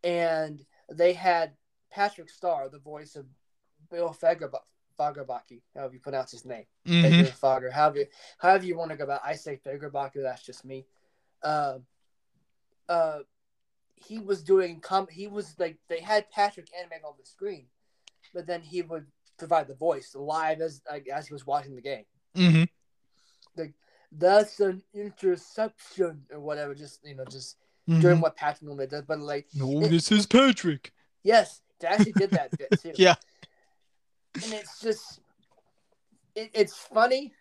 and 0.04 0.64
they 0.92 1.14
had 1.14 1.56
Patrick 1.90 2.28
Star, 2.30 2.68
the 2.68 2.78
voice 2.78 3.16
of 3.16 3.26
Bill 3.90 4.14
Fagerb- 4.14 4.54
Fagerbakke, 4.98 5.62
however 5.74 5.94
you 5.94 6.00
pronounce 6.00 6.30
his 6.30 6.44
name. 6.44 6.66
Mhm. 6.84 7.26
Fager, 7.40 7.72
however, 7.72 8.04
however 8.38 8.64
you 8.64 8.76
want 8.76 8.90
to 8.90 8.96
go 8.96 9.04
about. 9.04 9.22
I 9.24 9.34
say 9.34 9.56
Fagerbacher. 9.56 10.22
That's 10.22 10.42
just 10.42 10.64
me. 10.64 10.86
Uh, 11.42 11.78
uh, 12.88 13.20
he 13.96 14.18
was 14.18 14.42
doing 14.42 14.80
com. 14.80 15.06
He 15.08 15.26
was 15.26 15.58
like 15.58 15.78
they 15.88 16.00
had 16.00 16.30
Patrick 16.30 16.68
animated 16.78 17.04
on 17.04 17.14
the 17.18 17.24
screen, 17.26 17.66
but 18.32 18.46
then 18.46 18.60
he 18.62 18.82
would 18.82 19.06
provide 19.38 19.66
the 19.66 19.74
voice 19.74 20.14
live 20.14 20.60
as 20.60 20.82
like, 20.88 21.08
as 21.08 21.26
he 21.26 21.32
was 21.32 21.46
watching 21.46 21.74
the 21.74 21.82
game. 21.82 22.06
Mhm. 22.34 22.68
That's 24.16 24.60
an 24.60 24.84
interception 24.92 26.24
or 26.30 26.38
whatever. 26.38 26.72
Just 26.74 27.04
you 27.04 27.16
know, 27.16 27.24
just 27.24 27.56
Mhm. 27.88 28.00
doing 28.00 28.20
what 28.20 28.36
Patrick 28.36 28.62
normally 28.62 28.86
does. 28.86 29.04
But 29.06 29.20
like, 29.20 29.46
No, 29.54 29.80
this 29.86 30.10
is 30.10 30.26
Patrick. 30.26 30.92
yes, 31.22 31.60
they 31.80 31.88
actually 31.88 32.12
did 32.12 32.30
that 32.30 32.56
bit 32.56 32.70
too. 32.82 32.92
Yeah. 32.96 33.14
and 34.42 34.52
it's 34.54 34.80
just 34.80 35.20
it, 36.34 36.50
it's 36.54 36.74
funny 36.76 37.32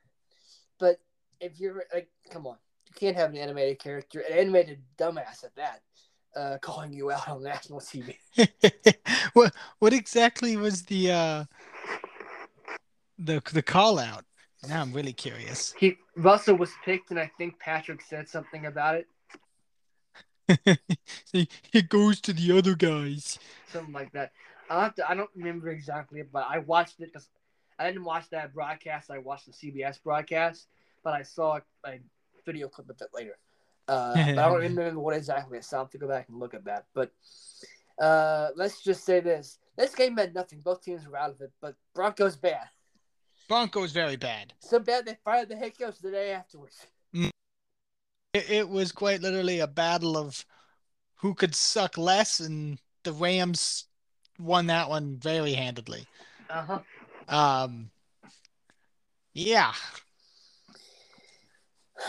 but 0.79 0.99
if 1.39 1.59
you're 1.59 1.83
like 1.93 2.07
come 2.29 2.45
on 2.45 2.57
you 2.87 2.93
can't 2.93 3.15
have 3.15 3.31
an 3.31 3.37
animated 3.37 3.79
character 3.79 4.19
an 4.19 4.37
animated 4.37 4.79
dumbass 4.97 5.43
at 5.43 5.55
that 5.55 5.81
uh 6.35 6.57
calling 6.61 6.93
you 6.93 7.09
out 7.11 7.27
on 7.27 7.41
national 7.41 7.79
tv 7.79 8.15
what 9.33 9.55
what 9.79 9.91
exactly 9.93 10.55
was 10.57 10.83
the 10.83 11.11
uh 11.11 11.43
the 13.17 13.41
the 13.53 13.63
call 13.63 13.97
out? 13.97 14.25
Now 14.67 14.81
I'm 14.81 14.93
really 14.93 15.13
curious. 15.13 15.73
he 15.79 15.97
russell 16.15 16.55
was 16.55 16.69
picked 16.85 17.09
and 17.09 17.19
i 17.19 17.31
think 17.39 17.57
patrick 17.59 18.01
said 18.01 18.27
something 18.29 18.67
about 18.67 18.93
it 18.95 19.07
Say, 19.07 19.12
it 21.33 21.89
goes 21.89 22.19
to 22.21 22.33
the 22.33 22.57
other 22.57 22.75
guys. 22.75 23.39
something 23.71 23.93
like 23.93 24.11
that 24.11 24.31
i 24.69 24.83
have 24.83 24.95
to, 24.95 25.09
i 25.09 25.13
don't 25.15 25.29
remember 25.35 25.69
exactly 25.69 26.21
but 26.31 26.45
i 26.49 26.57
watched 26.59 26.99
it 26.99 27.11
because 27.11 27.29
i 27.79 27.87
didn't 27.87 28.03
watch 28.03 28.29
that 28.29 28.53
broadcast 28.53 29.09
i 29.11 29.17
watched 29.17 29.45
the 29.45 29.51
cbs 29.51 30.01
broadcast 30.03 30.67
but 31.03 31.13
i 31.13 31.21
saw 31.23 31.59
a 31.85 31.99
video 32.45 32.67
clip 32.67 32.89
of 32.89 32.99
it 32.99 33.07
later 33.13 33.37
uh, 33.87 34.13
but 34.13 34.37
i 34.37 34.49
don't 34.49 34.59
remember 34.69 34.99
what 34.99 35.15
exactly 35.15 35.57
it 35.57 35.63
sounded 35.63 35.91
to 35.91 35.97
go 35.97 36.07
back 36.07 36.27
and 36.29 36.39
look 36.39 36.53
at 36.53 36.65
that 36.65 36.85
but 36.93 37.11
Uh, 38.01 38.49
let's 38.55 38.81
just 38.81 39.05
say 39.05 39.19
this: 39.19 39.59
this 39.77 39.93
game 39.93 40.15
meant 40.15 40.33
nothing. 40.33 40.59
Both 40.63 40.81
teams 40.81 41.07
were 41.07 41.15
out 41.15 41.29
of 41.29 41.39
it, 41.41 41.51
but 41.61 41.75
Broncos 41.93 42.35
bad. 42.35 42.67
Broncos 43.47 43.91
very 43.91 44.15
bad. 44.17 44.51
So 44.59 44.79
bad 44.79 45.05
they 45.05 45.15
fired 45.23 45.47
the 45.47 45.55
head 45.55 45.77
coach 45.77 45.99
the 46.01 46.09
day 46.09 46.31
afterwards. 46.31 46.87
It, 48.33 48.49
it 48.49 48.69
was 48.69 48.91
quite 48.91 49.21
literally 49.21 49.59
a 49.59 49.67
battle 49.67 50.17
of 50.17 50.45
who 51.15 51.33
could 51.33 51.55
suck 51.55 51.97
less, 51.97 52.39
and 52.39 52.79
the 53.03 53.13
Rams 53.13 53.85
won 54.39 54.67
that 54.67 54.89
one 54.89 55.17
very 55.17 55.53
handedly. 55.53 56.05
Uh 56.49 56.65
huh. 56.65 56.79
Um, 57.29 57.89
yeah, 59.33 59.73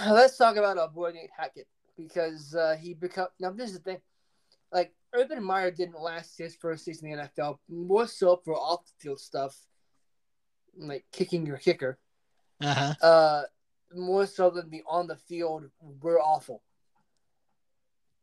Let's 0.07 0.37
talk 0.37 0.57
about 0.57 0.79
our 0.79 0.89
boy 0.89 1.12
Nate 1.12 1.31
Hackett 1.37 1.68
because 1.97 2.55
uh, 2.55 2.77
he 2.81 2.95
become 2.95 3.29
now. 3.39 3.51
This 3.51 3.70
is 3.70 3.79
the 3.79 3.83
thing, 3.83 3.99
like 4.72 4.93
Urban 5.14 5.43
Meyer 5.43 5.70
didn't 5.70 6.01
last 6.01 6.39
his 6.39 6.57
first 6.57 6.85
season 6.85 7.11
in 7.11 7.18
the 7.18 7.25
NFL, 7.25 7.59
more 7.68 8.07
so 8.07 8.41
for 8.45 8.55
off 8.55 8.85
the 8.87 8.93
field 8.99 9.20
stuff, 9.20 9.57
like 10.77 11.05
kicking 11.12 11.47
your 11.47 11.59
kicker. 11.59 11.99
uh-huh. 12.61 12.95
Uh, 13.01 13.43
more 13.97 14.27
so 14.27 14.51
than 14.51 14.71
the 14.71 14.83
on 14.89 15.07
the 15.07 15.17
field 15.17 15.71
were 16.03 16.21
awful. 16.21 16.63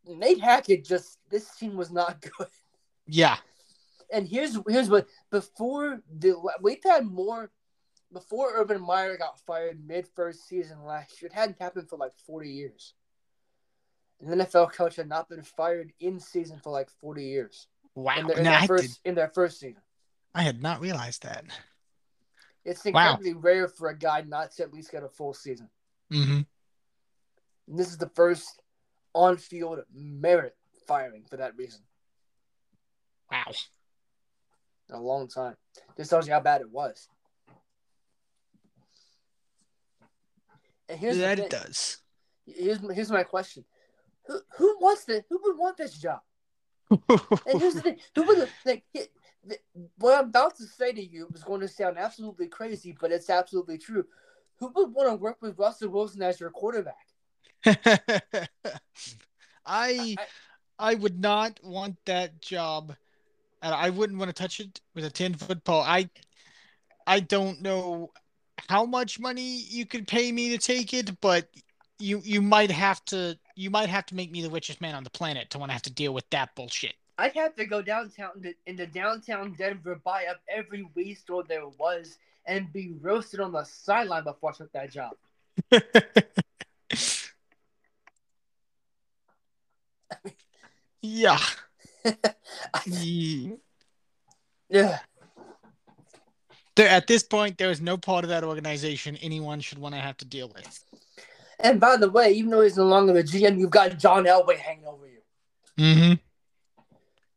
Nate 0.05 0.41
Hackett 0.41 0.83
just 0.85 1.19
this 1.29 1.55
team 1.55 1.75
was 1.75 1.91
not 1.91 2.21
good. 2.37 2.47
yeah, 3.07 3.37
And 4.11 4.27
here's 4.27 4.57
here's 4.67 4.89
what 4.89 5.07
before 5.29 6.01
the 6.17 6.35
we've 6.61 6.83
had 6.83 7.05
more 7.05 7.51
before 8.11 8.51
Urban 8.55 8.81
Meyer 8.81 9.17
got 9.17 9.39
fired 9.41 9.79
mid 9.85 10.07
first 10.15 10.47
season 10.47 10.83
last 10.83 11.21
year. 11.21 11.29
It 11.31 11.35
hadn't 11.35 11.61
happened 11.61 11.89
for 11.89 11.97
like 11.97 12.13
forty 12.25 12.49
years. 12.49 12.93
An 14.19 14.37
NFL 14.39 14.73
coach 14.73 14.97
had 14.97 15.09
not 15.09 15.29
been 15.29 15.41
fired 15.43 15.93
in 15.99 16.19
season 16.19 16.59
for 16.63 16.71
like 16.71 16.89
forty 16.99 17.25
years 17.25 17.67
wow. 17.95 18.15
in 18.17 18.27
their, 18.27 18.37
in 18.37 18.43
No, 18.43 18.51
their 18.51 18.67
first 18.67 18.83
did, 19.03 19.09
in 19.09 19.15
their 19.15 19.29
first 19.29 19.59
season. 19.59 19.81
I 20.33 20.43
had 20.43 20.61
not 20.61 20.81
realized 20.81 21.23
that. 21.23 21.45
It's 22.63 22.85
Wow. 22.85 22.89
incredibly 22.91 23.33
rare 23.33 23.67
for 23.67 23.89
a 23.89 23.97
guy 23.97 24.21
not 24.21 24.51
to 24.53 24.63
at 24.63 24.73
least 24.73 24.91
get 24.91 25.03
a 25.03 25.09
full 25.09 25.33
season. 25.33 25.69
hmm 26.11 26.41
And 27.67 27.79
this 27.79 27.89
is 27.89 27.97
the 27.97 28.09
first 28.09 28.61
on 29.13 29.37
field 29.37 29.79
merit 29.91 30.55
firing 30.87 31.25
for 31.25 31.37
that 31.37 31.55
reason 31.57 31.81
Wow. 33.31 33.51
in 34.89 34.95
a 34.95 35.01
long 35.01 35.27
time. 35.27 35.55
This 35.95 36.09
tells 36.09 36.27
you 36.27 36.33
how 36.33 36.39
bad 36.39 36.61
it 36.61 36.69
was. 36.69 37.07
And 40.89 40.99
here's 40.99 41.19
that 41.19 41.39
it 41.39 41.49
does. 41.49 41.97
Here's 42.45 42.79
here's 42.91 43.11
my 43.11 43.23
question: 43.23 43.65
Who 44.27 44.41
who 44.57 44.77
wants 44.81 45.05
the 45.05 45.23
who 45.29 45.39
would 45.43 45.57
want 45.57 45.77
this 45.77 45.97
job? 45.97 46.21
And 47.47 47.59
here's 47.59 47.75
the 47.75 47.81
thing: 47.81 47.99
Who 48.15 48.23
would 48.23 48.49
like 48.65 48.83
what 49.97 50.17
I'm 50.17 50.25
about 50.25 50.55
to 50.57 50.65
say 50.65 50.91
to 50.91 51.03
you 51.03 51.27
is 51.33 51.43
going 51.43 51.61
to 51.61 51.67
sound 51.67 51.97
absolutely 51.97 52.47
crazy, 52.47 52.95
but 52.99 53.11
it's 53.11 53.29
absolutely 53.29 53.77
true. 53.77 54.05
Who 54.59 54.71
would 54.75 54.93
want 54.93 55.09
to 55.09 55.15
work 55.15 55.41
with 55.41 55.57
Russell 55.57 55.89
Wilson 55.89 56.21
as 56.21 56.39
your 56.39 56.51
quarterback? 56.51 57.07
I 59.65 60.15
I 60.77 60.95
would 60.95 61.19
not 61.19 61.59
want 61.63 61.97
that 62.05 62.41
job, 62.41 62.95
and 63.61 63.73
I 63.73 63.89
wouldn't 63.89 64.19
want 64.19 64.29
to 64.29 64.33
touch 64.33 64.59
it 64.59 64.79
with 64.95 65.05
a 65.05 65.09
ten 65.09 65.33
foot 65.33 65.63
pole. 65.63 65.81
I 65.81 66.09
I 67.07 67.19
don't 67.19 67.61
know 67.61 68.11
how 68.69 68.85
much 68.85 69.19
money 69.19 69.57
you 69.69 69.85
could 69.85 70.07
pay 70.07 70.31
me 70.31 70.49
to 70.49 70.57
take 70.57 70.93
it, 70.93 71.19
but 71.21 71.49
you 71.99 72.21
you 72.23 72.41
might 72.41 72.71
have 72.71 73.03
to 73.05 73.37
you 73.55 73.69
might 73.69 73.89
have 73.89 74.05
to 74.07 74.15
make 74.15 74.31
me 74.31 74.41
the 74.41 74.49
richest 74.49 74.81
man 74.81 74.95
on 74.95 75.03
the 75.03 75.09
planet 75.09 75.49
to 75.51 75.59
want 75.59 75.69
to 75.69 75.73
have 75.73 75.81
to 75.83 75.93
deal 75.93 76.13
with 76.13 76.29
that 76.31 76.55
bullshit. 76.55 76.95
I'd 77.17 77.33
have 77.35 77.55
to 77.55 77.65
go 77.65 77.81
downtown 77.81 78.41
to, 78.41 78.53
into 78.65 78.87
downtown 78.87 79.53
Denver, 79.57 79.99
buy 80.03 80.25
up 80.25 80.41
every 80.49 80.87
weed 80.95 81.15
store 81.15 81.43
there 81.43 81.67
was, 81.67 82.17
and 82.45 82.71
be 82.73 82.93
roasted 83.01 83.39
on 83.39 83.51
the 83.51 83.63
sideline 83.63 84.23
before 84.23 84.51
I 84.51 84.53
took 84.53 84.71
that 84.73 84.91
job. 84.91 85.11
yeah. 91.01 91.37
I- 92.73 92.81
yeah. 94.69 94.99
There, 96.75 96.87
at 96.87 97.05
this 97.07 97.23
point, 97.23 97.57
there 97.57 97.69
is 97.69 97.81
no 97.81 97.97
part 97.97 98.23
of 98.23 98.29
that 98.29 98.43
organization 98.43 99.17
anyone 99.17 99.59
should 99.59 99.77
want 99.77 99.93
to 99.93 100.01
have 100.01 100.17
to 100.17 100.25
deal 100.25 100.49
with. 100.55 100.83
And 101.59 101.79
by 101.79 101.97
the 101.97 102.09
way, 102.09 102.31
even 102.31 102.49
though 102.49 102.61
he's 102.61 102.77
no 102.77 102.85
longer 102.85 103.13
the 103.13 103.23
GM, 103.23 103.59
you've 103.59 103.69
got 103.69 103.97
John 103.99 104.23
Elway 104.23 104.57
hanging 104.57 104.85
over 104.87 105.05
you. 105.05 105.19
Mm-hmm. 105.77 106.13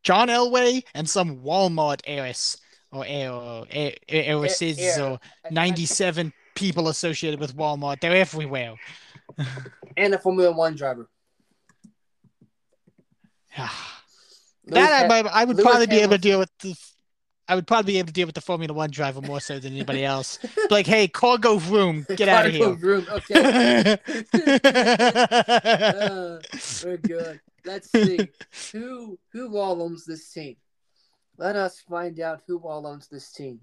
John 0.04 0.28
Elway 0.28 0.84
and 0.94 1.08
some 1.08 1.38
Walmart 1.38 2.00
heiress 2.06 2.58
or 2.92 3.04
heir- 3.06 3.32
or 3.32 3.66
heir- 3.70 4.36
or 4.36 5.18
97 5.50 6.32
people 6.54 6.88
associated 6.88 7.40
with 7.40 7.56
Walmart. 7.56 8.00
They're 8.00 8.14
everywhere. 8.14 8.74
and 9.96 10.14
a 10.14 10.18
Formula 10.18 10.52
One 10.52 10.76
driver. 10.76 11.08
that 14.66 15.10
I, 15.10 15.20
I 15.20 15.44
would 15.44 15.56
Lewis 15.56 15.66
probably 15.66 15.86
be 15.86 15.98
able 15.98 16.12
to 16.12 16.18
deal 16.18 16.38
with 16.38 16.50
the. 16.60 16.76
I 17.46 17.54
would 17.54 17.66
probably 17.66 17.92
be 17.92 17.98
able 17.98 18.06
to 18.06 18.12
deal 18.14 18.26
with 18.26 18.34
the 18.34 18.40
Formula 18.40 18.72
One 18.72 18.90
driver 18.90 19.20
more 19.20 19.40
so 19.40 19.58
than 19.58 19.74
anybody 19.74 20.02
else. 20.04 20.38
like, 20.70 20.86
hey, 20.86 21.08
cargo 21.08 21.58
room, 21.58 22.06
get 22.16 22.28
out 22.28 22.46
of 22.46 22.52
Cargo 22.52 22.74
here. 22.74 22.86
Room. 22.86 23.06
Okay, 23.10 23.98
uh, 26.00 26.38
we're 26.84 26.96
good. 26.96 27.40
Let's 27.64 27.90
see 27.90 28.28
who 28.72 29.18
who 29.32 29.56
all 29.56 29.82
owns 29.82 30.04
this 30.04 30.30
team. 30.32 30.56
Let 31.36 31.56
us 31.56 31.80
find 31.80 32.20
out 32.20 32.42
who 32.46 32.58
all 32.58 32.86
owns 32.86 33.08
this 33.08 33.32
team. 33.32 33.60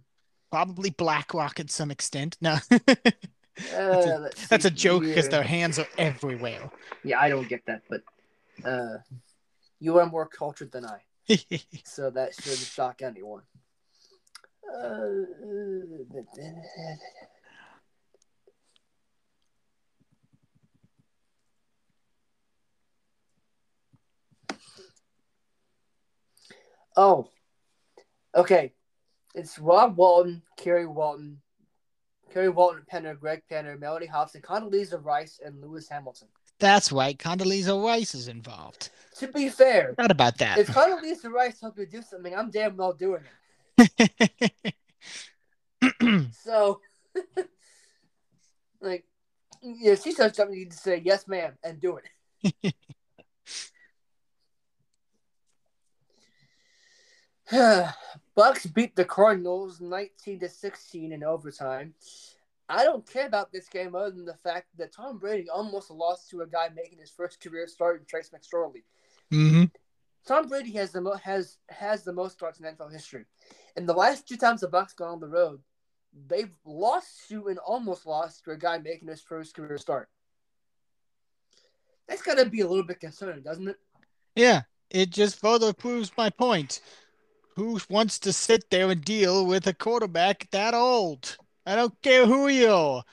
Probably 0.52 0.90
BlackRock 0.90 1.60
at 1.60 1.72
some 1.72 1.92
extent. 1.92 2.38
No, 2.42 2.58
Uh, 3.76 4.18
let's 4.22 4.48
that's 4.48 4.66
a 4.66 4.72
joke 4.72 5.04
because 5.04 5.30
their 5.30 5.44
hands 5.44 5.78
are 5.78 5.88
everywhere. 5.98 6.70
Yeah, 7.04 7.20
I 7.20 7.30
don't 7.30 7.48
get 7.48 7.66
that, 7.66 7.82
but 7.90 8.02
uh, 8.66 8.98
you 9.80 10.00
are 10.00 10.06
more 10.06 10.26
cultured 10.26 10.72
than 10.72 10.86
I, 10.86 11.02
so 11.84 12.10
that 12.12 12.34
shouldn't 12.36 12.60
shock 12.60 13.02
anyone. 13.02 13.44
Uh, 14.74 15.26
oh, 26.98 27.30
okay. 28.36 28.74
It's 29.34 29.58
Rob 29.58 29.96
Walton, 29.98 30.42
Carrie 30.58 30.86
Walton, 30.86 31.42
Carrie 32.34 32.50
Walton, 32.50 32.84
Penner, 32.92 33.18
Greg 33.18 33.42
Penner, 33.50 33.78
Mellody 33.80 34.08
Hobson, 34.08 34.42
Condoleezza 34.42 35.04
Rice, 35.04 35.40
and 35.44 35.62
Lewis 35.62 35.88
Hamilton. 35.88 36.28
That's 36.60 36.92
right. 36.92 37.18
Condoleezza 37.18 37.82
Rice 37.84 38.14
is 38.14 38.28
involved. 38.28 38.90
To 39.18 39.28
be 39.28 39.50
fair, 39.50 39.96
Not 39.98 40.12
about 40.12 40.38
that. 40.40 40.58
if 40.58 40.68
Condoleezza 40.68 41.32
Rice 41.32 41.60
helped 41.62 41.80
you 41.80 41.86
do 41.86 42.02
something, 42.02 42.36
I'm 42.36 42.52
damn 42.52 42.76
well 42.78 42.94
doing 42.94 43.24
it. 43.78 44.74
So, 46.44 46.80
like, 48.82 49.04
yeah, 49.64 49.96
she 49.96 50.12
says 50.12 50.36
something, 50.36 50.58
you 50.58 50.68
just 50.68 50.84
say 50.84 51.02
yes, 51.04 51.28
ma'am, 51.28 51.54
and 51.64 51.80
do 51.80 52.00
it. 52.44 52.76
Bucks 58.36 58.66
beat 58.66 58.96
the 58.96 59.06
Cardinals 59.06 59.82
19 59.82 60.40
to 60.40 60.50
16 60.50 61.12
in 61.12 61.24
overtime. 61.24 61.94
I 62.70 62.84
don't 62.86 63.06
care 63.06 63.28
about 63.28 63.52
this 63.52 63.68
game 63.68 63.94
other 63.94 64.12
than 64.12 64.26
the 64.26 64.36
fact 64.36 64.68
that 64.78 64.94
Tom 64.94 65.18
Brady 65.18 65.50
almost 65.50 65.92
lost 65.92 66.30
to 66.30 66.42
a 66.42 66.48
guy 66.48 66.70
making 66.74 67.00
his 67.00 67.12
first 67.12 67.42
career 67.42 67.68
start 67.68 68.00
in 68.00 68.06
Trace 68.06 68.30
McSorley. 68.30 68.84
hmm 69.30 69.66
Tom 70.26 70.48
Brady 70.48 70.72
has 70.74 70.92
the 70.92 71.02
mo- 71.02 71.20
has 71.24 71.58
has 71.70 72.04
the 72.04 72.14
most 72.14 72.34
starts 72.34 72.60
in 72.60 72.66
NFL 72.66 72.94
history. 72.94 73.26
And 73.76 73.90
the 73.90 73.94
last 73.94 74.28
two 74.28 74.38
times 74.38 74.62
the 74.62 74.68
Bucks 74.68 74.94
gone 74.94 75.14
on 75.14 75.20
the 75.20 75.28
road, 75.28 75.60
they've 76.28 76.54
lost 76.64 77.28
to 77.30 77.48
and 77.48 77.58
almost 77.58 78.06
lost 78.06 78.46
to 78.46 78.52
a 78.52 78.58
guy 78.58 78.78
making 78.78 79.08
his 79.08 79.22
first 79.22 79.56
career 79.56 79.80
start. 79.80 80.10
That's 82.08 82.22
got 82.22 82.38
to 82.38 82.46
be 82.46 82.62
a 82.62 82.68
little 82.68 82.84
bit 82.84 83.00
concerning, 83.00 83.42
doesn't 83.42 83.68
it? 83.68 83.78
Yeah, 84.36 84.62
it 84.92 85.10
just 85.10 85.40
further 85.40 85.74
proves 85.74 86.12
my 86.16 86.30
point. 86.30 86.82
Who 87.56 87.80
wants 87.90 88.20
to 88.20 88.34
sit 88.34 88.70
there 88.70 88.90
and 88.90 89.04
deal 89.04 89.46
with 89.46 89.68
a 89.68 89.74
quarterback 89.74 90.50
that 90.52 90.74
old? 90.74 91.38
I 91.66 91.76
don't 91.76 92.00
care 92.02 92.26
who 92.26 92.48
you 92.48 92.72
are. 92.72 93.04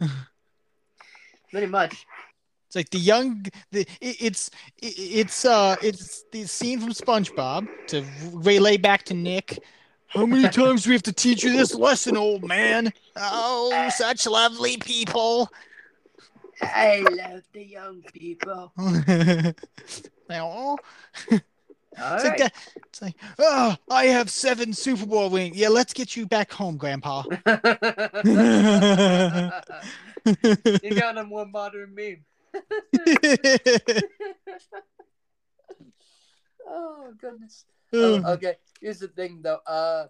Pretty 1.50 1.66
much. 1.66 2.06
It's 2.66 2.76
like 2.76 2.90
the 2.90 2.98
young. 2.98 3.46
The 3.72 3.80
it, 4.00 4.16
it's 4.20 4.50
it, 4.82 4.94
it's 4.98 5.44
uh 5.46 5.76
it's 5.82 6.24
the 6.32 6.44
scene 6.44 6.80
from 6.80 6.90
SpongeBob 6.90 7.66
to 7.88 8.04
relay 8.32 8.76
back 8.76 9.04
to 9.04 9.14
Nick. 9.14 9.58
How 10.08 10.26
many 10.26 10.48
times 10.50 10.84
do 10.84 10.90
we 10.90 10.94
have 10.94 11.02
to 11.04 11.12
teach 11.12 11.42
you 11.42 11.52
this 11.52 11.74
lesson, 11.74 12.16
old 12.16 12.44
man? 12.44 12.92
Oh, 13.16 13.88
such 13.94 14.26
lovely 14.26 14.76
people. 14.76 15.50
I 16.60 17.04
love 17.10 17.42
the 17.52 17.64
young 17.64 18.02
people. 18.12 18.72
Aw. 20.30 20.76
All 22.02 22.14
It's 22.14 22.24
right. 22.24 22.40
like. 22.40 22.52
It's 22.88 23.02
like, 23.02 23.16
oh, 23.38 23.76
I 23.90 24.06
have 24.06 24.30
seven 24.30 24.72
Super 24.72 25.06
Bowl 25.06 25.30
rings. 25.30 25.56
Yeah, 25.56 25.68
let's 25.68 25.92
get 25.92 26.16
you 26.16 26.26
back 26.26 26.50
home, 26.50 26.76
Grandpa. 26.76 27.22
you 30.82 30.94
got 30.94 31.18
a 31.18 31.24
more 31.24 31.46
modern 31.46 31.94
meme. 31.94 32.24
oh 36.66 37.12
goodness. 37.20 37.64
Oh, 37.90 38.22
okay, 38.34 38.56
here's 38.82 38.98
the 38.98 39.08
thing 39.08 39.40
though. 39.40 39.60
Uh, 39.66 40.08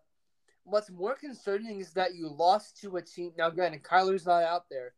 what's 0.65 0.91
more 0.91 1.15
concerning 1.15 1.79
is 1.79 1.93
that 1.93 2.17
you 2.17 2.29
lost 2.29 2.81
to 2.81 2.97
a 2.97 3.03
team. 3.03 3.31
Now, 3.39 3.51
granted, 3.51 3.85
Kyler's 3.85 4.27
not 4.27 4.43
out 4.43 4.65
there, 4.69 4.95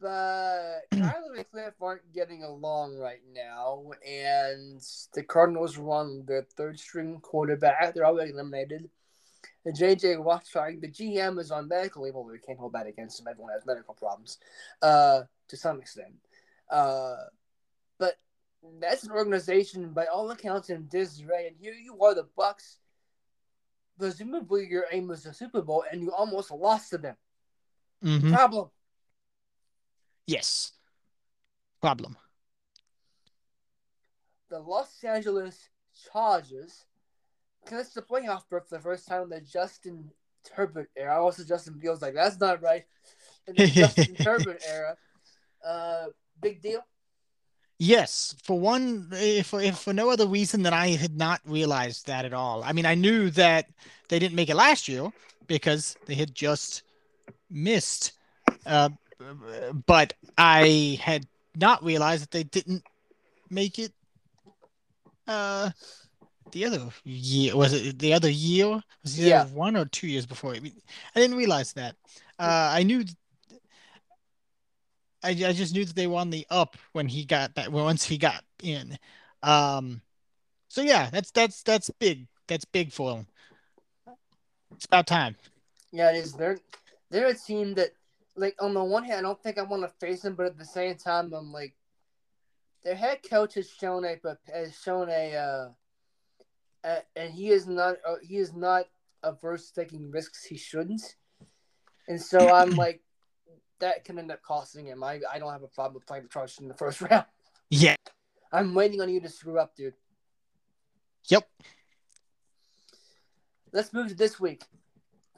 but 0.00 0.80
Kyler 0.94 1.36
and 1.36 1.50
Cliff 1.50 1.74
aren't 1.80 2.12
getting 2.12 2.42
along 2.42 2.96
right 2.98 3.22
now, 3.32 3.90
and 4.06 4.80
the 5.14 5.22
Cardinals 5.22 5.78
on 5.78 6.24
their 6.26 6.42
third 6.56 6.78
string 6.78 7.18
quarterback. 7.20 7.94
They're 7.94 8.06
already 8.06 8.32
eliminated. 8.32 8.90
And 9.64 9.76
JJ 9.76 10.22
Watt 10.22 10.46
trying 10.50 10.80
the 10.80 10.88
GM 10.88 11.38
is 11.40 11.50
on 11.50 11.68
medical 11.68 12.02
leave. 12.02 12.14
Well, 12.14 12.24
we 12.24 12.38
can't 12.38 12.58
hold 12.58 12.72
that 12.74 12.86
against 12.86 13.20
him. 13.20 13.26
Everyone 13.28 13.52
has 13.52 13.66
medical 13.66 13.94
problems, 13.94 14.38
uh, 14.82 15.22
to 15.48 15.56
some 15.56 15.80
extent. 15.80 16.14
Uh, 16.70 17.16
but 17.98 18.16
that's 18.80 19.04
an 19.04 19.12
organization 19.12 19.92
by 19.92 20.06
all 20.06 20.30
accounts 20.30 20.70
in 20.70 20.86
disarray, 20.88 21.48
and 21.48 21.56
here 21.58 21.74
you 21.74 22.00
are, 22.00 22.14
the 22.14 22.28
Bucks. 22.36 22.78
Presumably, 23.98 24.66
your 24.68 24.84
aim 24.92 25.08
was 25.08 25.22
the 25.22 25.32
Super 25.32 25.62
Bowl, 25.62 25.84
and 25.90 26.02
you 26.02 26.12
almost 26.12 26.50
lost 26.50 26.90
to 26.90 26.98
them. 26.98 27.16
Mhm. 28.04 28.32
Problem. 28.32 28.70
Yes. 30.26 30.72
Problem. 31.80 32.16
The 34.48 34.58
Los 34.58 35.02
Angeles 35.04 35.68
Chargers 36.12 36.84
clinched 37.64 37.94
the 37.94 38.02
playoff 38.02 38.48
berth 38.48 38.68
for 38.68 38.76
the 38.76 38.82
first 38.82 39.08
time 39.08 39.24
in 39.24 39.30
the 39.30 39.40
Justin 39.40 40.10
Herbert 40.52 40.90
era. 40.96 41.14
I 41.14 41.18
also 41.18 41.44
Justin 41.44 41.78
Fields 41.80 42.02
like 42.02 42.14
that's 42.14 42.38
not 42.38 42.62
right. 42.62 42.84
In 43.46 43.54
the 43.54 43.66
Justin 43.66 44.14
Herbert 44.20 44.62
era, 44.68 44.96
uh, 45.64 46.06
big 46.40 46.62
deal. 46.62 46.84
Yes, 47.78 48.34
for 48.42 48.58
one, 48.58 49.08
if, 49.12 49.52
if 49.52 49.78
for 49.78 49.92
no 49.92 50.08
other 50.10 50.26
reason 50.26 50.62
than 50.62 50.72
I 50.72 50.96
had 50.96 51.16
not 51.16 51.42
realized 51.44 52.06
that 52.06 52.24
at 52.24 52.32
all. 52.32 52.64
I 52.64 52.72
mean, 52.72 52.86
I 52.86 52.94
knew 52.94 53.28
that 53.32 53.66
they 54.08 54.18
didn't 54.18 54.34
make 54.34 54.48
it 54.48 54.56
last 54.56 54.88
year 54.88 55.12
because 55.46 55.94
they 56.06 56.14
had 56.14 56.34
just 56.34 56.84
missed, 57.50 58.12
uh, 58.64 58.88
but 59.86 60.14
I 60.36 60.98
had 61.00 61.26
not 61.54 61.82
realized 61.84 62.22
that 62.22 62.30
they 62.30 62.44
didn't 62.44 62.82
make 63.50 63.78
it. 63.78 63.92
Uh, 65.26 65.70
the 66.52 66.64
other 66.64 66.88
year 67.04 67.56
was 67.56 67.72
it 67.72 67.98
the 67.98 68.14
other 68.14 68.30
year? 68.30 68.80
Was 69.02 69.18
it 69.18 69.26
Yeah. 69.26 69.46
one 69.46 69.76
or 69.76 69.84
two 69.84 70.06
years 70.06 70.26
before? 70.26 70.54
I, 70.54 70.60
mean, 70.60 70.80
I 71.14 71.20
didn't 71.20 71.36
realize 71.36 71.72
that. 71.72 71.96
Uh, 72.38 72.70
I 72.72 72.82
knew 72.82 73.04
I, 75.22 75.30
I 75.30 75.52
just 75.52 75.74
knew 75.74 75.84
that 75.84 75.96
they 75.96 76.06
won 76.06 76.30
the 76.30 76.46
up 76.50 76.76
when 76.92 77.08
he 77.08 77.24
got 77.24 77.54
that 77.56 77.72
once 77.72 78.04
he 78.04 78.16
got 78.16 78.44
in. 78.62 78.96
Um, 79.42 80.00
so 80.68 80.82
yeah, 80.82 81.10
that's 81.10 81.32
that's 81.32 81.62
that's 81.62 81.90
big. 81.98 82.28
That's 82.46 82.64
big 82.64 82.92
for 82.92 83.16
him. 83.16 83.26
It's 84.76 84.84
about 84.84 85.06
time. 85.08 85.36
Yeah, 85.90 86.10
it 86.12 86.16
is. 86.16 86.32
They're 86.34 86.58
they're 87.10 87.28
a 87.28 87.34
team 87.34 87.74
that, 87.74 87.90
like, 88.36 88.56
on 88.60 88.74
the 88.74 88.84
one 88.84 89.04
hand, 89.04 89.18
I 89.18 89.28
don't 89.28 89.42
think 89.42 89.58
I 89.58 89.62
want 89.62 89.82
to 89.82 90.06
face 90.06 90.24
him, 90.24 90.34
but 90.34 90.46
at 90.46 90.58
the 90.58 90.64
same 90.64 90.96
time, 90.96 91.32
I'm 91.32 91.52
like, 91.52 91.74
their 92.84 92.94
head 92.94 93.18
coach 93.28 93.54
has 93.54 93.68
shown 93.68 94.04
a 94.04 94.16
has 94.52 94.78
shown 94.78 95.08
a, 95.10 95.34
uh, 95.34 95.68
a 96.84 96.98
and 97.16 97.32
he 97.32 97.50
is 97.50 97.66
not 97.66 97.96
uh, 98.06 98.14
he 98.22 98.36
is 98.36 98.54
not 98.54 98.84
averse 99.24 99.70
to 99.70 99.80
taking 99.80 100.10
risks 100.12 100.44
he 100.44 100.56
shouldn't, 100.56 101.16
and 102.06 102.22
so 102.22 102.38
I'm 102.54 102.70
like, 102.70 103.02
that 103.80 104.04
can 104.04 104.20
end 104.20 104.30
up 104.30 104.40
costing 104.42 104.86
him. 104.86 105.02
I 105.02 105.20
I 105.32 105.40
don't 105.40 105.52
have 105.52 105.64
a 105.64 105.68
problem 105.68 105.94
with 105.94 106.06
playing 106.06 106.24
the 106.24 106.28
Chargers 106.28 106.60
in 106.60 106.68
the 106.68 106.74
first 106.74 107.00
round. 107.10 107.24
Yeah. 107.70 107.96
I'm 108.52 108.74
waiting 108.74 109.00
on 109.00 109.08
you 109.08 109.20
to 109.20 109.28
screw 109.28 109.58
up, 109.58 109.74
dude. 109.74 109.94
Yep. 111.28 111.48
Let's 113.72 113.92
move 113.92 114.08
to 114.08 114.14
this 114.14 114.38
week. 114.38 114.62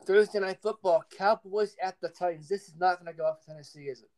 Thursday 0.08 0.40
night 0.40 0.58
football, 0.62 1.04
Cowboys 1.16 1.76
at 1.82 2.00
the 2.00 2.08
Titans. 2.08 2.48
This 2.48 2.62
is 2.62 2.74
not 2.80 2.98
going 2.98 3.12
to 3.12 3.16
go 3.16 3.26
off 3.26 3.44
Tennessee, 3.44 3.88
is 3.88 4.00
it? 4.00 4.08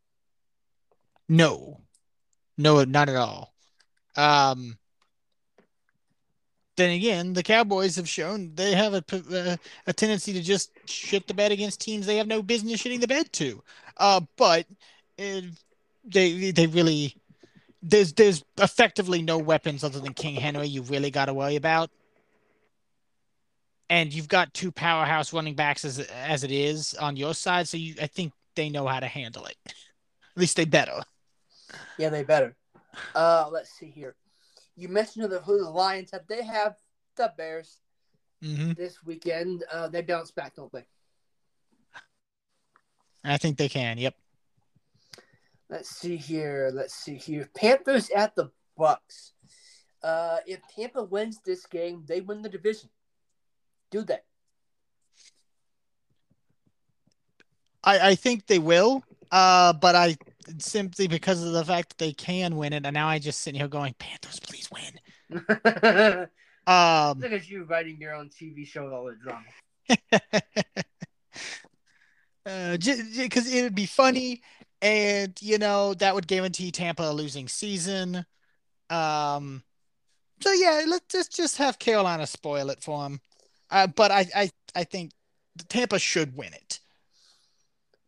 No. 1.28 1.80
No, 2.56 2.84
not 2.84 3.08
at 3.08 3.16
all. 3.16 3.52
Um. 4.16 4.78
Then 6.76 6.92
again, 6.92 7.32
the 7.32 7.42
Cowboys 7.42 7.96
have 7.96 8.08
shown 8.08 8.54
they 8.54 8.72
have 8.74 8.94
a 8.94 9.02
p- 9.02 9.22
uh, 9.34 9.56
a 9.86 9.92
tendency 9.92 10.32
to 10.32 10.40
just 10.40 10.70
shit 10.88 11.26
the 11.26 11.34
bed 11.34 11.52
against 11.52 11.80
teams 11.80 12.06
they 12.06 12.16
have 12.16 12.26
no 12.26 12.40
business 12.40 12.82
shitting 12.82 13.00
the 13.00 13.08
bed 13.08 13.30
to. 13.34 13.62
Uh, 13.96 14.20
but 14.36 14.66
uh, 15.18 15.42
they 16.04 16.52
they 16.52 16.66
really 16.68 17.14
there's 17.82 18.12
there's 18.14 18.44
effectively 18.58 19.20
no 19.20 19.36
weapons 19.38 19.84
other 19.84 20.00
than 20.00 20.14
King 20.14 20.36
Henry 20.36 20.68
you 20.68 20.82
really 20.82 21.10
got 21.10 21.26
to 21.26 21.34
worry 21.34 21.56
about. 21.56 21.90
And 23.90 24.14
you've 24.14 24.28
got 24.28 24.54
two 24.54 24.70
powerhouse 24.72 25.32
running 25.32 25.54
backs 25.54 25.84
as 25.84 25.98
as 25.98 26.44
it 26.44 26.52
is 26.52 26.94
on 26.94 27.16
your 27.16 27.34
side, 27.34 27.68
so 27.68 27.76
you 27.76 27.96
I 28.00 28.06
think 28.06 28.32
they 28.54 28.70
know 28.70 28.86
how 28.86 29.00
to 29.00 29.06
handle 29.06 29.44
it. 29.46 29.56
At 29.66 29.72
least 30.36 30.56
they 30.56 30.64
better. 30.64 31.02
Yeah, 31.98 32.08
they 32.08 32.22
better. 32.22 32.56
Uh, 33.14 33.48
let's 33.52 33.70
see 33.70 33.90
here. 33.90 34.14
You 34.76 34.88
mentioned 34.88 35.30
the, 35.30 35.40
who 35.40 35.58
the 35.62 35.68
Lions 35.70 36.10
have. 36.12 36.26
They 36.28 36.42
have 36.44 36.76
the 37.16 37.32
Bears 37.36 37.80
hmm 38.40 38.72
this 38.72 39.04
weekend. 39.04 39.64
Uh, 39.70 39.88
they 39.88 40.02
bounce 40.02 40.30
back, 40.30 40.54
don't 40.56 40.72
they? 40.72 40.84
I 43.24 43.36
think 43.36 43.58
they 43.58 43.68
can. 43.68 43.98
Yep. 43.98 44.14
Let's 45.68 45.90
see 45.90 46.16
here. 46.16 46.70
Let's 46.72 46.94
see 46.94 47.16
here. 47.16 47.48
Panthers 47.54 48.10
at 48.10 48.34
the 48.34 48.50
Bucks. 48.76 49.32
Uh, 50.02 50.38
if 50.46 50.60
Tampa 50.74 51.02
wins 51.02 51.40
this 51.44 51.66
game, 51.66 52.04
they 52.06 52.20
win 52.20 52.40
the 52.42 52.48
division. 52.48 52.88
Do 53.90 54.02
they? 54.04 54.18
I, 57.82 58.10
I 58.10 58.14
think 58.14 58.46
they 58.46 58.58
will. 58.58 59.02
Uh, 59.30 59.72
but 59.72 59.94
I 59.94 60.16
simply 60.58 61.06
because 61.06 61.44
of 61.44 61.52
the 61.52 61.64
fact 61.64 61.90
that 61.90 61.98
they 61.98 62.12
can 62.12 62.56
win 62.56 62.72
it, 62.72 62.84
and 62.84 62.94
now 62.94 63.08
I 63.08 63.18
just 63.18 63.40
sitting 63.40 63.60
here 63.60 63.68
going, 63.68 63.94
Panthers, 63.98 64.40
please 64.40 64.68
win. 64.70 65.40
Look 65.48 66.30
Um, 66.66 67.24
at 67.24 67.48
you 67.48 67.64
writing 67.64 67.96
your 67.98 68.14
own 68.14 68.28
TV 68.28 68.66
show 68.66 68.84
with 68.84 68.92
all 68.92 69.06
the 69.06 69.16
drama. 69.16 69.46
uh, 72.46 72.76
because 72.76 73.52
it 73.52 73.62
would 73.62 73.74
be 73.74 73.86
funny, 73.86 74.42
and 74.80 75.36
you 75.40 75.58
know 75.58 75.94
that 75.94 76.14
would 76.14 76.28
guarantee 76.28 76.70
Tampa 76.70 77.02
a 77.02 77.12
losing 77.12 77.48
season. 77.48 78.24
Um, 78.88 79.64
so 80.40 80.52
yeah, 80.52 80.84
let's 80.86 81.06
just 81.10 81.34
just 81.34 81.56
have 81.56 81.78
Carolina 81.78 82.26
spoil 82.26 82.70
it 82.70 82.82
for 82.82 83.02
them. 83.02 83.20
Uh, 83.70 83.86
but 83.86 84.10
I 84.10 84.26
I 84.34 84.50
I 84.74 84.84
think 84.84 85.12
Tampa 85.68 85.98
should 85.98 86.36
win 86.36 86.52
it. 86.52 86.80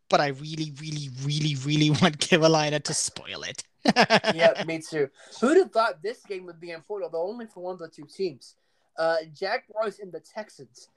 But 0.09 0.21
I 0.21 0.29
really, 0.29 0.73
really, 0.81 1.09
really, 1.23 1.57
really 1.65 1.91
want 2.03 2.19
Carolina 2.19 2.81
to 2.81 2.95
spoil 2.95 3.43
it. 3.43 3.65
yeah, 4.35 4.63
me 4.67 4.81
too. 4.81 5.09
Who'd 5.41 5.57
have 5.57 5.73
thought 5.73 6.03
this 6.03 6.23
game 6.25 6.47
would 6.47 6.61
be 6.61 6.71
important, 6.71 7.13
though 7.13 7.27
only 7.27 7.47
for 7.47 7.63
one 7.63 7.75
of 7.75 7.79
the 7.79 7.89
two 7.89 8.07
teams? 8.07 8.55
Uh, 8.97 9.17
Jaguars 9.35 9.99
and 9.99 10.13
the 10.13 10.21
Texans. 10.21 10.89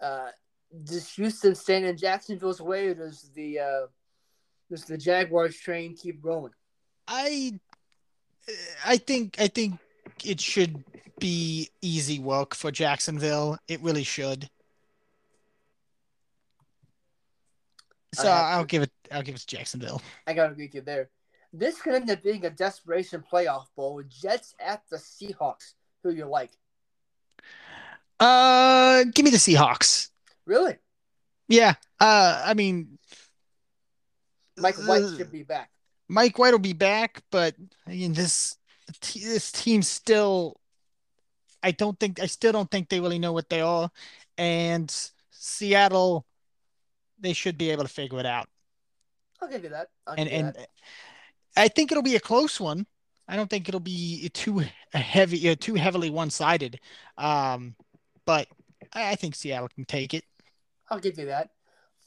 Uh, 0.00 0.28
does 0.84 1.10
Houston 1.14 1.54
stand 1.54 1.84
in 1.84 1.96
Jacksonville's 1.96 2.60
way, 2.60 2.88
or 2.88 2.94
does 2.94 3.30
the 3.34 3.58
uh, 3.58 3.86
does 4.70 4.84
the 4.84 4.96
Jaguars 4.96 5.56
train 5.56 5.94
keep 5.94 6.24
rolling? 6.24 6.52
I 7.08 7.58
I 8.84 8.96
think 8.96 9.36
I 9.40 9.48
think 9.48 9.78
it 10.24 10.40
should 10.40 10.84
be 11.18 11.70
easy 11.80 12.18
work 12.18 12.54
for 12.54 12.70
Jacksonville. 12.70 13.58
It 13.68 13.80
really 13.80 14.04
should. 14.04 14.48
So 18.14 18.28
I'll 18.30 18.62
to- 18.62 18.66
give 18.66 18.82
it 18.82 18.90
I'll 19.12 19.22
give 19.22 19.34
it 19.34 19.38
to 19.40 19.46
Jacksonville. 19.46 20.00
I 20.26 20.34
gotta 20.34 20.52
agree 20.52 20.66
with 20.66 20.74
you 20.74 20.80
there. 20.80 21.10
This 21.52 21.80
could 21.80 21.94
end 21.94 22.10
up 22.10 22.22
being 22.22 22.44
a 22.44 22.50
desperation 22.50 23.24
playoff 23.30 23.66
bowl 23.76 23.94
with 23.94 24.10
Jets 24.10 24.54
at 24.60 24.82
the 24.90 24.96
Seahawks. 24.96 25.74
Who 26.02 26.10
you 26.10 26.26
like? 26.26 26.50
Uh 28.18 29.04
give 29.14 29.24
me 29.24 29.30
the 29.30 29.36
Seahawks. 29.36 30.10
Really? 30.46 30.76
Yeah. 31.48 31.74
Uh 32.00 32.42
I 32.44 32.54
mean 32.54 32.98
Mike 34.56 34.76
White 34.76 35.02
uh, 35.02 35.16
should 35.16 35.32
be 35.32 35.42
back. 35.42 35.70
Mike 36.08 36.38
White 36.38 36.52
will 36.52 36.58
be 36.58 36.72
back, 36.72 37.22
but 37.30 37.54
I 37.86 37.90
mean 37.90 38.12
this 38.14 38.56
this 39.14 39.52
team 39.52 39.82
still 39.82 40.60
I 41.62 41.72
don't 41.72 41.98
think 41.98 42.20
I 42.20 42.26
still 42.26 42.52
don't 42.52 42.70
think 42.70 42.88
they 42.88 43.00
really 43.00 43.18
know 43.18 43.32
what 43.32 43.48
they 43.48 43.60
are. 43.60 43.90
And 44.38 44.94
Seattle 45.30 46.26
they 47.18 47.32
should 47.32 47.56
be 47.56 47.70
able 47.70 47.82
to 47.82 47.88
figure 47.88 48.20
it 48.20 48.26
out. 48.26 48.48
I'll 49.40 49.48
give 49.48 49.64
you 49.64 49.70
that. 49.70 49.88
I'll 50.06 50.14
and 50.16 50.28
and 50.28 50.54
that. 50.54 50.68
I 51.56 51.68
think 51.68 51.90
it'll 51.90 52.02
be 52.02 52.16
a 52.16 52.20
close 52.20 52.60
one, 52.60 52.86
I 53.28 53.36
don't 53.36 53.50
think 53.50 53.68
it'll 53.68 53.80
be 53.80 54.28
too 54.30 54.62
heavy, 54.92 55.50
uh, 55.50 55.56
too 55.58 55.74
heavily 55.74 56.10
one-sided. 56.10 56.78
Um, 57.18 57.74
but 58.24 58.48
I, 58.92 59.10
I 59.10 59.14
think 59.16 59.34
Seattle 59.34 59.68
can 59.68 59.84
take 59.84 60.14
it. 60.14 60.24
I'll 60.90 61.00
give 61.00 61.18
you 61.18 61.26
that. 61.26 61.50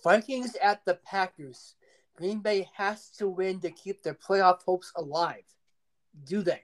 Vikings 0.04 0.56
at 0.62 0.86
the 0.86 0.96
Packers. 0.96 1.76
Green 2.16 2.40
Bay 2.40 2.70
has 2.76 3.10
to 3.12 3.28
win 3.28 3.60
to 3.62 3.72
keep 3.72 4.04
their 4.04 4.14
playoff 4.14 4.62
hopes 4.64 4.92
alive. 4.96 5.44
Do 6.26 6.42
they? 6.42 6.64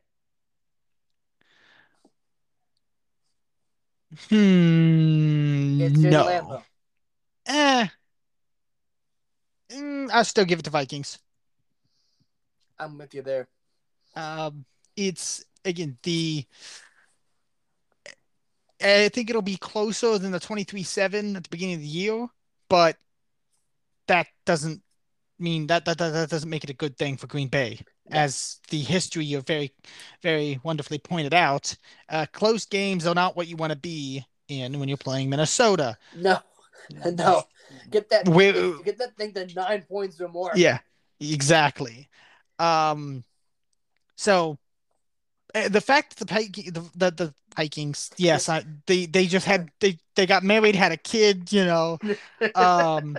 Hmm. 4.29 5.81
It's 5.81 6.03
in 6.03 6.09
no. 6.09 6.25
Lambeau. 6.25 6.63
Eh. 7.47 7.87
Mm, 9.71 10.09
I'll 10.11 10.23
still 10.23 10.45
give 10.45 10.59
it 10.59 10.63
to 10.63 10.69
Vikings. 10.69 11.19
I'm 12.79 12.97
with 12.97 13.13
you 13.13 13.21
there. 13.21 13.47
Um, 14.15 14.65
it's 14.95 15.43
again 15.63 15.97
the. 16.03 16.45
I 18.81 19.09
think 19.09 19.29
it'll 19.29 19.41
be 19.41 19.57
closer 19.57 20.17
than 20.19 20.31
the 20.31 20.39
23-7 20.39 21.37
at 21.37 21.43
the 21.43 21.49
beginning 21.49 21.75
of 21.75 21.81
the 21.81 21.87
year, 21.87 22.27
but 22.69 22.97
that 24.07 24.27
doesn't 24.45 24.83
mean 25.39 25.67
that 25.67 25.85
that, 25.85 25.97
that, 25.97 26.11
that 26.11 26.29
doesn't 26.29 26.49
make 26.49 26.63
it 26.63 26.69
a 26.69 26.73
good 26.73 26.97
thing 26.97 27.17
for 27.17 27.27
Green 27.27 27.47
Bay. 27.47 27.79
As 28.11 28.59
the 28.69 28.79
history 28.79 29.33
of 29.33 29.47
very, 29.47 29.73
very 30.21 30.59
wonderfully 30.63 30.99
pointed 30.99 31.33
out, 31.33 31.75
uh, 32.09 32.25
close 32.31 32.65
games 32.65 33.07
are 33.07 33.15
not 33.15 33.35
what 33.35 33.47
you 33.47 33.55
want 33.55 33.71
to 33.71 33.77
be 33.77 34.23
in 34.47 34.79
when 34.79 34.87
you're 34.87 34.97
playing 34.97 35.29
Minnesota. 35.29 35.97
No, 36.15 36.37
no. 37.05 37.43
Get 37.89 38.09
that. 38.09 38.27
Where- 38.27 38.77
get 38.83 38.99
that 38.99 39.17
thing 39.17 39.33
to 39.33 39.47
nine 39.55 39.81
points 39.83 40.21
or 40.21 40.27
more. 40.27 40.51
Yeah, 40.55 40.79
exactly. 41.19 42.07
Um, 42.59 43.23
so 44.15 44.57
uh, 45.55 45.69
the 45.69 45.81
fact 45.81 46.19
that 46.19 46.27
the 46.27 46.69
the, 46.71 46.89
the 46.95 47.11
the 47.11 47.33
Vikings, 47.55 48.11
yes, 48.17 48.49
I, 48.49 48.63
they 48.85 49.05
they 49.05 49.25
just 49.25 49.45
had 49.45 49.71
they 49.79 49.97
they 50.15 50.25
got 50.25 50.43
married, 50.43 50.75
had 50.75 50.91
a 50.91 50.97
kid, 50.97 51.51
you 51.51 51.65
know. 51.65 51.97
Um, 52.55 53.17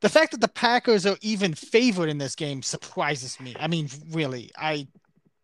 the 0.00 0.08
fact 0.08 0.32
that 0.32 0.40
the 0.40 0.48
Packers 0.48 1.06
are 1.06 1.16
even 1.20 1.54
favored 1.54 2.08
in 2.08 2.18
this 2.18 2.34
game 2.34 2.62
surprises 2.62 3.38
me. 3.40 3.54
I 3.58 3.68
mean, 3.68 3.88
really, 4.10 4.50
I 4.56 4.88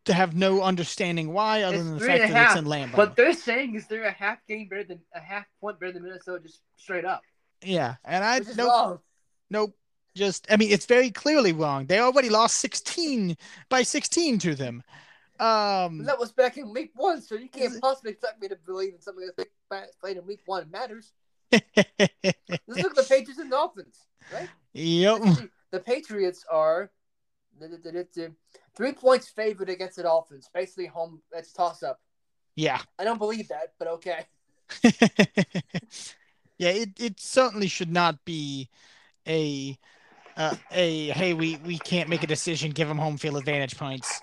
have 0.07 0.35
no 0.37 0.63
understanding 0.63 1.33
why, 1.33 1.63
other 1.63 1.77
It's 1.77 1.85
than 1.85 1.99
the 1.99 2.05
fact 2.05 2.33
that 2.33 2.51
it's 2.51 2.59
in 2.59 2.65
Lambeau. 2.67 2.97
What 2.97 3.17
they're 3.17 3.33
saying 3.33 3.75
is 3.75 3.87
they're 3.87 4.05
a 4.05 4.11
half 4.13 4.39
game 4.47 4.69
better 4.69 4.85
than 4.85 5.01
a 5.15 5.21
half 5.21 5.45
point 5.61 5.79
better 5.81 5.93
than 5.93 6.05
Minnesota, 6.05 6.43
just 6.43 6.61
straight 6.77 7.05
up. 7.05 7.23
yeah, 7.63 7.97
and 8.05 8.25
I 8.25 8.39
nope, 8.57 8.69
wrong. 8.69 8.99
nope. 9.51 9.75
Just, 10.15 10.47
I 10.51 10.57
mean, 10.57 10.71
it's 10.71 10.87
very 10.87 11.11
clearly 11.11 11.53
wrong. 11.53 11.85
They 11.85 11.99
already 11.99 12.31
lost 12.31 12.57
16 12.57 13.37
by 13.69 13.83
16 13.83 14.39
to 14.39 14.55
them. 14.55 14.83
Um, 15.39 16.05
That 16.05 16.19
was 16.19 16.33
back 16.33 16.57
in 16.57 16.73
week 16.73 16.93
one, 16.95 17.21
so 17.21 17.35
you 17.35 17.51
can't 17.51 17.79
possibly 17.83 18.13
expect 18.13 18.41
me 18.41 18.49
to 18.49 18.57
believe 18.65 18.95
in 18.95 19.01
something 19.03 19.29
that's 19.71 19.97
played 20.01 20.17
in 20.17 20.25
week 20.27 20.41
one 20.47 20.71
matters. 20.71 21.13
Let's 21.53 21.65
look 22.67 22.79
at 22.79 22.95
the 22.95 23.07
Patriots 23.09 23.39
and 23.39 23.51
Dolphins, 23.51 23.99
right? 24.33 24.49
yep. 24.73 25.21
Let's. 25.21 25.43
The 25.73 25.81
Patriots 25.81 26.45
are 26.51 26.91
three 28.77 28.93
points 28.93 29.29
favored 29.29 29.69
against 29.69 29.97
the 29.97 30.03
Dolphins. 30.05 30.49
Basically, 30.53 30.87
home. 30.87 31.23
That's 31.33 31.53
toss 31.53 31.83
up. 31.83 32.01
Yeah. 32.55 32.81
I 32.99 33.05
don't 33.05 33.19
believe 33.19 33.49
that, 33.49 33.73
but 33.79 33.89
okay. 33.89 34.25
yeah, 36.59 36.71
it, 36.71 36.91
it 36.99 37.21
certainly 37.21 37.69
should 37.69 37.93
not 37.93 38.25
be 38.25 38.69
a 39.29 39.79
uh, 40.37 40.57
a 40.73 41.09
hey 41.11 41.35
we 41.35 41.57
we 41.65 41.79
can't 41.79 42.09
make 42.09 42.23
a 42.23 42.27
decision 42.27 42.71
give 42.71 42.89
them 42.89 42.99
home 42.99 43.17
field 43.17 43.37
advantage 43.37 43.77
points. 43.77 44.23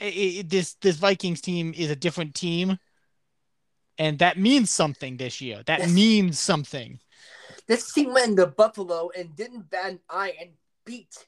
I- 0.00 0.38
I- 0.40 0.44
this 0.46 0.74
this 0.74 0.96
Vikings 0.96 1.40
team 1.40 1.74
is 1.76 1.90
a 1.90 1.96
different 1.96 2.34
team, 2.34 2.78
and 4.00 4.18
that 4.18 4.38
means 4.38 4.70
something 4.70 5.18
this 5.18 5.40
year. 5.42 5.62
That 5.66 5.80
Yes. 5.80 5.92
means 5.92 6.38
something. 6.40 6.98
This 7.66 7.92
team 7.92 8.14
went 8.14 8.30
into 8.30 8.46
Buffalo 8.46 9.10
and 9.16 9.36
didn't 9.36 9.70
bat 9.70 9.90
an 9.90 10.00
eye 10.08 10.34
and 10.40 10.50
beat 10.86 11.26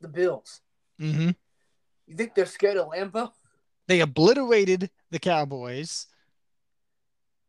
the 0.00 0.08
Bills. 0.08 0.62
Mm-hmm. 0.98 1.30
You 2.06 2.16
think 2.16 2.34
they're 2.34 2.46
scared 2.46 2.78
of 2.78 2.88
Lambeau? 2.88 3.32
They 3.86 4.00
obliterated 4.00 4.90
the 5.10 5.18
Cowboys. 5.18 6.06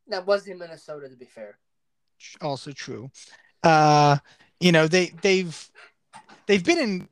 That 0.07 0.26
wasn't 0.26 0.53
in 0.53 0.57
Minnesota, 0.59 1.07
to 1.07 1.15
be 1.15 1.26
fair. 1.26 1.57
Also 2.41 2.72
true. 2.74 3.09
Uh, 3.63 4.17
you 4.59 4.74
know 4.74 4.88
they 4.88 5.07
they've 5.22 5.72
they've 6.45 6.63
been 6.63 6.78
in 6.80 7.09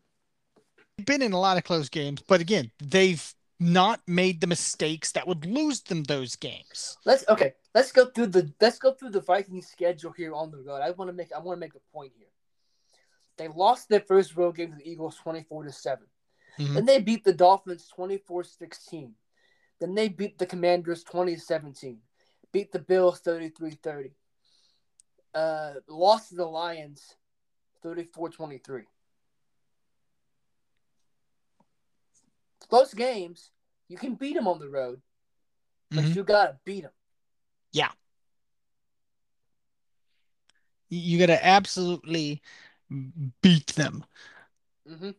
been 1.05 1.22
in 1.22 1.32
a 1.32 1.39
lot 1.39 1.58
of 1.58 1.64
close 1.64 1.88
games, 1.88 2.22
but 2.28 2.41
again, 2.41 2.72
they've 2.80 3.34
not 3.60 4.01
made 4.08 4.39
the 4.39 4.47
mistakes 4.47 5.12
that 5.14 5.28
would 5.28 5.45
lose 5.45 5.82
them 5.82 6.03
those 6.03 6.36
games. 6.36 6.97
Let's 7.05 7.28
okay. 7.28 7.53
Let's 7.74 7.91
go 7.91 8.05
through 8.05 8.28
the 8.28 8.51
let's 8.62 8.80
go 8.80 8.93
through 8.93 9.12
the 9.12 9.22
Vikings 9.22 9.68
schedule 9.68 10.12
here 10.12 10.34
on 10.34 10.51
the 10.51 10.58
road. 10.60 10.82
I 10.82 10.91
want 10.91 11.10
to 11.10 11.14
make 11.14 11.32
I 11.34 11.39
want 11.39 11.58
to 11.58 11.60
make 11.60 11.76
a 11.76 11.91
point 11.93 12.14
here. 12.18 12.28
They 13.38 13.47
lost 13.47 13.89
their 13.89 14.01
first 14.01 14.36
road 14.36 14.55
game 14.55 14.72
to 14.72 14.78
the 14.78 14.89
Eagles 14.89 15.16
24 15.16 15.66
to 15.66 15.72
7. 15.72 16.05
Mhm. 16.60 16.74
Then 16.74 16.86
they 16.86 16.99
beat 16.99 17.24
the 17.24 17.34
Dolphins 17.34 17.88
24-16. 17.95 19.14
Then 19.80 19.93
they 19.93 20.10
beat 20.10 20.39
the 20.39 20.47
Commanders 20.47 21.03
20-17. 21.03 21.99
Beat 22.51 22.72
the 22.72 22.80
Bills 22.80 23.22
33-30. 23.22 24.12
Uh 25.34 25.74
lost 25.88 26.30
to 26.30 26.36
the 26.36 26.45
Lions 26.45 27.16
34-23. 27.84 28.86
Close 32.70 32.93
games, 32.93 33.51
you 33.88 33.97
can 33.97 34.15
beat 34.15 34.34
them 34.36 34.47
on 34.47 34.59
the 34.59 34.70
road, 34.70 35.01
but 35.89 36.03
Mhm. 36.05 36.15
you 36.15 36.24
got 36.24 36.47
to 36.47 36.59
beat 36.65 36.82
them. 36.82 36.91
Yeah, 37.72 37.91
you 40.89 41.20
got 41.20 41.28
to 41.28 41.45
absolutely 41.45 42.41
beat 43.41 43.68
them 43.76 44.05
hmm 44.88 45.11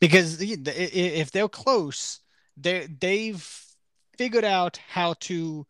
because 0.00 0.38
the- 0.38 0.56
the- 0.56 0.72
i- 0.76 0.84
i- 0.84 1.14
if 1.20 1.30
they're 1.30 1.48
close, 1.48 2.20
they 2.56 2.86
they've 2.86 3.66
figured 4.16 4.44
out 4.44 4.78
how 4.88 5.12
to 5.14 5.66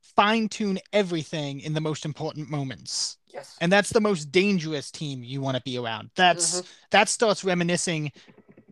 fine 0.00 0.48
tune 0.48 0.78
everything 0.92 1.60
in 1.60 1.74
the 1.74 1.80
most 1.80 2.04
important 2.04 2.48
moments. 2.48 3.18
Yes. 3.26 3.56
And 3.60 3.70
that's 3.72 3.90
the 3.90 4.00
most 4.00 4.30
dangerous 4.30 4.90
team 4.90 5.22
you 5.24 5.40
want 5.40 5.56
to 5.56 5.62
be 5.62 5.76
around. 5.76 6.10
That's 6.14 6.62
Mhm. 6.62 6.68
that 6.90 7.08
starts 7.08 7.44
reminiscing 7.44 8.12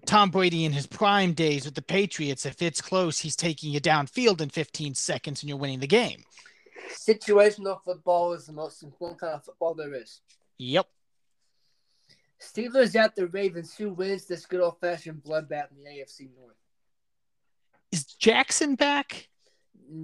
Tom 0.07 0.31
Brady 0.31 0.65
in 0.65 0.73
his 0.73 0.87
prime 0.87 1.33
days 1.33 1.65
with 1.65 1.75
the 1.75 1.83
Patriots. 1.83 2.45
If 2.45 2.61
it's 2.61 2.81
close, 2.81 3.19
he's 3.19 3.37
taking 3.37 3.73
you 3.73 3.81
downfield 3.81 4.41
in 4.41 4.51
15 4.51 4.95
seconds 4.95 5.43
and 5.43 5.49
you're 5.49 5.59
winning 5.59 5.81
the 5.81 5.87
game. 5.87 6.25
Situational 6.91 7.83
football 7.83 8.33
is 8.33 8.47
the 8.47 8.53
most 8.53 8.83
important 8.83 9.21
kind 9.21 9.35
of 9.35 9.45
football 9.45 9.75
there 9.75 9.95
is. 9.95 10.21
Yep. 10.59 10.87
Steelers 12.41 12.97
at 12.97 13.15
the 13.15 13.29
Ravens. 13.29 13.77
Who 13.77 13.91
wins 13.91 14.27
this 14.27 14.47
good 14.47 14.61
old 14.61 14.81
fashioned 14.81 15.23
bloodbath 15.23 15.71
in 15.71 15.85
the 15.85 15.91
AFC 15.91 16.29
North? 16.37 16.57
Is 17.93 18.05
Jackson 18.05 18.75
back 18.75 19.29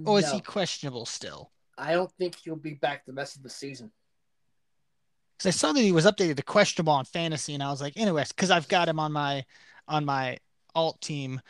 or 0.05 0.19
is 0.19 0.31
he 0.31 0.39
questionable 0.39 1.05
still? 1.05 1.51
I 1.77 1.93
don't 1.93 2.11
think 2.13 2.35
he'll 2.35 2.55
be 2.55 2.73
back 2.73 3.05
the 3.05 3.13
rest 3.13 3.35
of 3.35 3.43
the 3.43 3.49
season. 3.49 3.91
Because 5.37 5.55
I 5.55 5.57
saw 5.57 5.71
that 5.71 5.81
he 5.81 5.91
was 5.91 6.05
updated 6.05 6.35
to 6.35 6.43
questionable 6.43 6.91
on 6.91 7.05
fantasy, 7.05 7.53
and 7.53 7.63
I 7.63 7.71
was 7.71 7.79
like, 7.79 7.95
interesting, 7.95 8.35
because 8.35 8.51
I've 8.51 8.67
got 8.67 8.89
him 8.89 8.99
on 8.99 9.13
my 9.13 9.45
on 9.89 10.05
my 10.05 10.37
alt 10.75 11.01
team. 11.01 11.41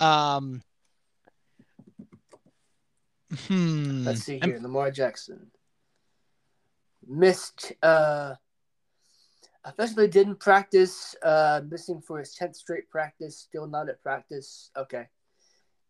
Um, 0.00 0.62
hmm. 3.48 4.04
Let's 4.04 4.22
see 4.22 4.40
I'm- 4.40 4.50
here. 4.50 4.60
Lamar 4.60 4.90
Jackson 4.90 5.50
missed. 7.06 7.72
Uh, 7.82 8.34
officially 9.64 10.08
didn't 10.08 10.36
practice. 10.40 11.14
Uh, 11.22 11.60
missing 11.68 12.00
for 12.00 12.18
his 12.18 12.34
tenth 12.34 12.56
straight 12.56 12.90
practice. 12.90 13.38
Still 13.38 13.66
not 13.66 13.88
at 13.88 14.02
practice. 14.02 14.70
Okay. 14.76 15.06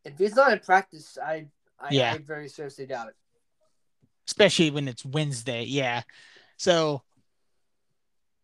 If 0.04 0.18
he's 0.18 0.36
not 0.36 0.52
at 0.52 0.64
practice, 0.64 1.18
I 1.22 1.46
I, 1.80 1.88
Yeah. 1.90 2.12
I 2.14 2.18
very 2.18 2.48
seriously 2.48 2.86
doubt 2.86 3.08
it. 3.08 3.16
especially 4.26 4.70
when 4.70 4.86
it's 4.88 5.04
Wednesday. 5.04 5.64
Yeah. 5.64 6.02
So 6.56 7.02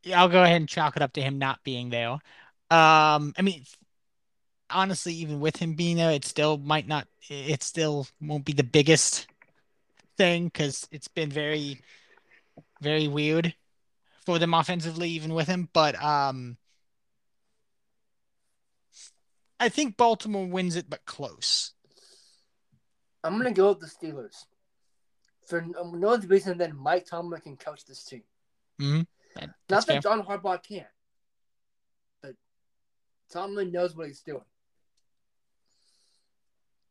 yeah, 0.02 0.20
I'll 0.20 0.28
go 0.28 0.42
ahead 0.42 0.56
and 0.56 0.68
chalk 0.68 0.96
it 0.96 1.02
up 1.02 1.12
to 1.14 1.22
him 1.22 1.38
not 1.38 1.62
being 1.62 1.90
there. 1.90 2.18
Um, 2.70 3.34
I 3.36 3.42
mean, 3.42 3.64
honestly, 4.70 5.14
even 5.14 5.40
with 5.40 5.56
him 5.56 5.74
being 5.74 5.96
there, 5.96 6.12
it 6.12 6.24
still 6.24 6.56
might 6.56 6.86
not, 6.86 7.08
it 7.28 7.62
still 7.62 8.06
won't 8.20 8.44
be 8.44 8.52
the 8.52 8.62
biggest 8.62 9.26
thing 10.16 10.44
because 10.44 10.86
it's 10.92 11.08
been 11.08 11.30
very, 11.30 11.80
very 12.80 13.08
weird 13.08 13.54
for 14.24 14.38
them 14.38 14.54
offensively, 14.54 15.10
even 15.10 15.34
with 15.34 15.48
him. 15.48 15.68
But 15.72 16.00
um, 16.02 16.56
I 19.58 19.68
think 19.68 19.96
Baltimore 19.96 20.46
wins 20.46 20.76
it, 20.76 20.88
but 20.88 21.04
close. 21.04 21.72
I'm 23.22 23.36
gonna 23.36 23.52
go 23.52 23.70
with 23.70 23.80
the 23.80 23.86
Steelers. 23.86 24.44
For 25.46 25.60
no 25.60 26.10
other 26.10 26.28
reason 26.28 26.58
than 26.58 26.76
Mike 26.76 27.06
Tomlin 27.06 27.40
can 27.40 27.56
coach 27.56 27.84
this 27.84 28.04
team. 28.04 28.22
Mm-hmm. 28.80 29.02
Not 29.36 29.50
that 29.68 29.84
fair. 29.84 30.00
John 30.00 30.22
Harbaugh 30.22 30.62
can't, 30.62 30.86
Tomlin 33.30 33.72
knows 33.72 33.96
what 33.96 34.08
he's 34.08 34.22
doing. 34.22 34.44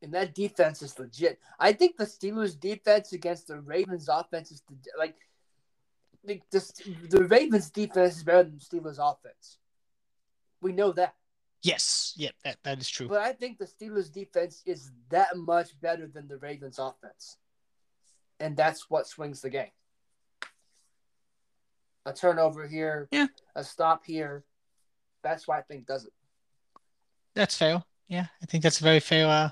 And 0.01 0.13
that 0.13 0.33
defense 0.33 0.81
is 0.81 0.97
legit. 0.97 1.39
I 1.59 1.73
think 1.73 1.97
the 1.97 2.05
Steelers' 2.05 2.57
defense 2.57 3.11
against 3.11 3.47
the 3.47 3.59
Ravens' 3.59 4.07
offense 4.07 4.51
is 4.51 4.63
like 4.97 5.15
the, 6.23 6.41
the, 6.51 6.95
the 7.09 7.23
Ravens' 7.25 7.69
defense 7.69 8.17
is 8.17 8.23
better 8.23 8.43
than 8.43 8.59
the 8.59 8.63
Steelers' 8.63 8.97
offense. 8.99 9.57
We 10.61 10.71
know 10.71 10.93
that. 10.93 11.15
Yes, 11.61 12.13
yeah, 12.15 12.31
that, 12.45 12.57
that 12.63 12.79
is 12.79 12.89
true. 12.89 13.09
But 13.09 13.21
I 13.21 13.33
think 13.33 13.57
the 13.57 13.65
Steelers' 13.65 14.11
defense 14.11 14.63
is 14.65 14.91
that 15.09 15.35
much 15.35 15.79
better 15.81 16.07
than 16.07 16.29
the 16.29 16.37
Ravens' 16.37 16.79
offense. 16.79 17.35
And 18.39 18.55
that's 18.55 18.89
what 18.89 19.07
swings 19.07 19.41
the 19.41 19.49
game. 19.49 19.71
A 22.05 22.13
turnover 22.13 22.65
here, 22.65 23.09
yeah. 23.11 23.27
a 23.55 23.63
stop 23.65 24.05
here. 24.05 24.45
That's 25.21 25.45
why 25.45 25.59
I 25.59 25.61
think 25.63 25.85
does 25.85 26.05
it. 26.05 26.13
That's 27.35 27.57
fair. 27.57 27.83
Yeah, 28.07 28.25
I 28.41 28.45
think 28.45 28.63
that's 28.63 28.81
a 28.81 28.83
very 28.83 28.99
fair 28.99 29.27
uh, 29.27 29.49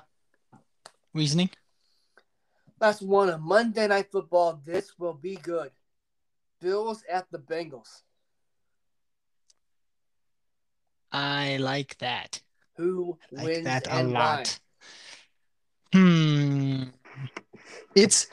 reasoning. 1.14 1.50
Last 2.80 3.02
one 3.02 3.28
of 3.28 3.40
Monday 3.40 3.86
Night 3.86 4.10
Football. 4.10 4.60
This 4.64 4.98
will 4.98 5.14
be 5.14 5.36
good. 5.36 5.70
Bills 6.60 7.02
at 7.10 7.26
the 7.30 7.38
Bengals. 7.38 8.02
I 11.10 11.56
like 11.58 11.96
that. 11.98 12.40
Who 12.76 13.18
I 13.36 13.44
wins 13.44 13.64
that 13.64 13.86
a 13.86 13.92
and 13.92 14.12
lot. 14.12 14.58
Hmm. 15.92 16.82
It's 17.94 18.28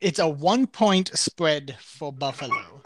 it's 0.00 0.18
a 0.18 0.28
one 0.28 0.66
point 0.66 1.16
spread 1.16 1.76
for 1.80 2.12
Buffalo. 2.12 2.82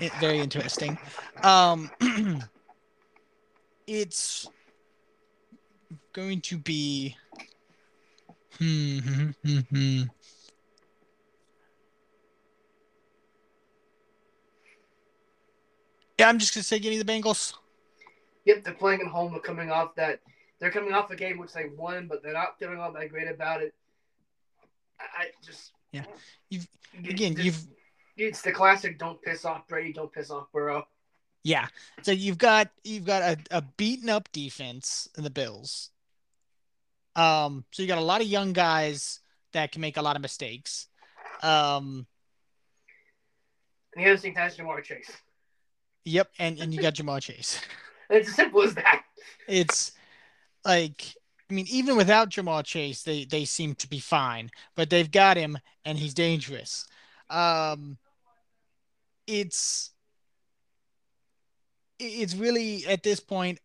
It, 0.00 0.12
very 0.14 0.40
interesting. 0.40 0.98
Um, 1.42 1.90
it's 3.86 4.48
going 6.12 6.40
to 6.42 6.58
be. 6.58 7.16
Hmm, 8.58 8.98
hmm, 8.98 9.30
hmm, 9.44 9.58
hmm. 9.58 10.02
Yeah, 16.18 16.28
I'm 16.28 16.38
just 16.38 16.54
gonna 16.54 16.62
say, 16.62 16.78
give 16.78 16.92
me 16.92 17.02
the 17.02 17.04
Bengals. 17.04 17.54
Yep, 18.44 18.64
they're 18.64 18.74
playing 18.74 19.00
at 19.00 19.08
home. 19.08 19.32
They're 19.32 19.40
coming 19.40 19.70
off 19.70 19.94
that. 19.96 20.20
They're 20.60 20.70
coming 20.70 20.92
off 20.92 21.10
a 21.10 21.16
game 21.16 21.38
which 21.38 21.52
they 21.52 21.66
won, 21.76 22.06
but 22.06 22.22
they're 22.22 22.32
not 22.32 22.58
feeling 22.58 22.78
all 22.78 22.92
that 22.92 23.08
great 23.10 23.28
about 23.28 23.62
it. 23.62 23.74
I, 25.00 25.22
I 25.22 25.26
just 25.44 25.72
Yeah. 25.92 26.04
You've 26.48 26.68
again, 26.96 27.32
it's- 27.32 27.44
you've 27.44 27.66
It's 28.16 28.42
the 28.42 28.52
classic. 28.52 28.98
Don't 28.98 29.20
piss 29.20 29.44
off 29.44 29.66
Brady. 29.66 29.92
Don't 29.92 30.12
piss 30.12 30.30
off 30.30 30.50
Burrow. 30.52 30.86
Yeah. 31.44 31.68
So 32.02 32.10
you've 32.12 32.38
got 32.38 32.70
you've 32.82 33.04
got 33.04 33.22
a, 33.22 33.36
a 33.50 33.62
beaten 33.62 34.08
up 34.08 34.32
defense 34.32 35.08
in 35.16 35.24
the 35.24 35.30
Bills. 35.30 35.90
Um, 37.16 37.64
so 37.70 37.82
you 37.82 37.88
got 37.88 37.98
a 37.98 38.02
lot 38.04 38.20
of 38.22 38.26
young 38.26 38.52
guys 38.52 39.20
that 39.52 39.70
can 39.70 39.80
make 39.80 39.96
a 39.96 40.02
lot 40.02 40.16
of 40.16 40.22
mistakes. 40.22 40.88
Um, 41.42 42.06
And 43.94 44.04
the 44.04 44.10
other 44.10 44.18
thing 44.18 44.34
has 44.34 44.56
Ja'Marr 44.56 44.82
Chase. 44.82 45.10
yep, 46.04 46.30
and, 46.38 46.58
and 46.58 46.74
you 46.74 46.80
got 46.80 46.94
Ja'Marr 46.96 47.22
Chase. 47.22 47.60
It's 48.10 48.28
as 48.28 48.34
simple 48.34 48.62
as 48.62 48.74
that. 48.74 49.02
It's 49.46 49.92
like 50.64 51.14
I 51.50 51.54
mean, 51.54 51.66
even 51.68 51.96
without 51.96 52.30
Ja'Marr 52.30 52.64
Chase, 52.64 53.02
they 53.02 53.24
they 53.24 53.44
seem 53.44 53.74
to 53.76 53.88
be 53.88 54.00
fine, 54.00 54.50
but 54.74 54.90
they've 54.90 55.10
got 55.10 55.36
him 55.36 55.58
and 55.84 55.98
he's 55.98 56.14
dangerous. 56.14 56.86
Um, 57.30 57.98
it's 59.26 59.90
it's 61.98 62.34
really 62.34 62.86
at 62.86 63.02
this 63.02 63.20
point 63.20 63.60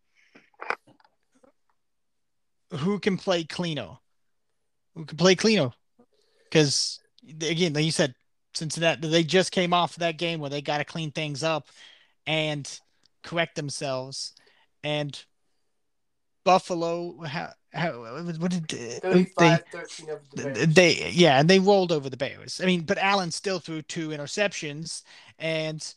who 2.72 2.99
can 2.99 3.18
play 3.18 3.43
cleano? 3.43 3.97
Who 4.95 5.06
can 5.06 5.18
play 5.18 5.35
cleano? 5.35 5.73
Because 6.43 6.99
again 7.41 7.73
like 7.73 7.85
you 7.85 7.91
said 7.91 8.15
cincinnati 8.53 9.07
they 9.07 9.23
just 9.23 9.51
came 9.51 9.73
off 9.73 9.95
that 9.97 10.18
game 10.18 10.39
where 10.39 10.49
they 10.49 10.61
got 10.61 10.80
to 10.80 10.85
clean 10.85 11.11
things 11.11 11.43
up 11.43 11.68
and 12.26 12.80
correct 13.23 13.56
themselves. 13.56 14.34
And 14.84 15.22
buffalo 16.45 17.22
how, 17.23 17.51
how 17.73 17.91
what 17.91 18.49
did 18.49 18.68
they 18.69 18.99
35 18.99 19.64
13 19.72 20.10
over 20.10 20.22
the 20.34 20.65
they 20.65 21.11
yeah 21.11 21.39
and 21.39 21.49
they 21.49 21.60
rolled 21.60 21.91
over 21.91 22.10
the 22.10 22.18
bears. 22.18 22.61
I 22.61 22.65
mean 22.65 22.81
but 22.81 22.97
allen 22.97 23.31
still 23.31 23.60
threw 23.60 23.81
two 23.81 24.10
interceptions 24.10 25.03
and 25.38 25.93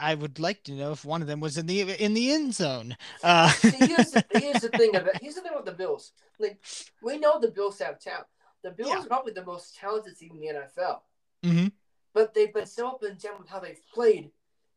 i 0.00 0.14
would 0.14 0.38
like 0.38 0.62
to 0.64 0.72
know 0.72 0.92
if 0.92 1.04
one 1.04 1.22
of 1.22 1.28
them 1.28 1.40
was 1.40 1.58
in 1.58 1.66
the 1.66 1.80
in 2.02 2.14
the 2.14 2.32
end 2.32 2.54
zone 2.54 2.96
uh 3.22 3.48
See, 3.50 3.70
here's, 3.70 4.10
the, 4.12 4.24
here's 4.32 4.62
the 4.62 4.68
thing 4.70 4.94
about 4.96 5.20
here's 5.20 5.34
the 5.34 5.42
thing 5.42 5.52
with 5.54 5.64
the 5.64 5.72
Bills. 5.72 6.12
Like 6.38 6.58
we 7.02 7.18
know 7.18 7.38
the 7.38 7.50
Bills 7.50 7.78
have 7.80 7.98
talent. 7.98 8.26
The 8.62 8.70
Bills 8.70 8.90
Yeah. 8.90 9.00
are 9.00 9.06
probably 9.06 9.32
the 9.32 9.44
most 9.44 9.76
talented 9.76 10.16
team 10.18 10.32
in 10.34 10.40
the 10.40 10.46
NFL. 10.62 11.00
mhm. 11.44 11.72
But 12.14 12.34
they've 12.34 12.52
been 12.52 12.66
so 12.66 12.88
up 12.88 13.02
and 13.02 13.18
down 13.18 13.38
with 13.38 13.48
how 13.48 13.60
they've 13.60 13.80
played. 13.94 14.30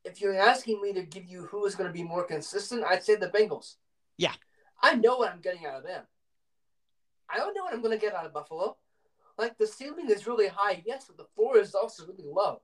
If 0.03 0.19
you're 0.21 0.35
asking 0.37 0.81
me 0.81 0.93
to 0.93 1.03
give 1.03 1.25
you 1.25 1.43
who 1.43 1.65
is 1.65 1.75
going 1.75 1.87
to 1.87 1.93
be 1.93 2.03
more 2.03 2.23
consistent, 2.23 2.83
I'd 2.83 3.03
say 3.03 3.15
the 3.15 3.29
Bengals. 3.29 3.75
Yeah. 4.17 4.33
I 4.81 4.95
know 4.95 5.17
what 5.17 5.31
I'm 5.31 5.41
getting 5.41 5.65
out 5.65 5.75
of 5.75 5.83
them. 5.83 6.03
I 7.29 7.37
don't 7.37 7.53
know 7.55 7.63
what 7.63 7.73
I'm 7.73 7.81
going 7.81 7.97
to 7.97 8.03
get 8.05 8.15
out 8.15 8.25
of 8.25 8.33
Buffalo. 8.33 8.77
Like 9.37 9.57
the 9.57 9.67
ceiling 9.67 10.09
is 10.09 10.27
really 10.27 10.47
high, 10.47 10.83
yes, 10.85 11.05
but 11.07 11.17
the 11.17 11.29
floor 11.35 11.57
is 11.57 11.73
also 11.73 12.05
really 12.05 12.25
low. 12.25 12.61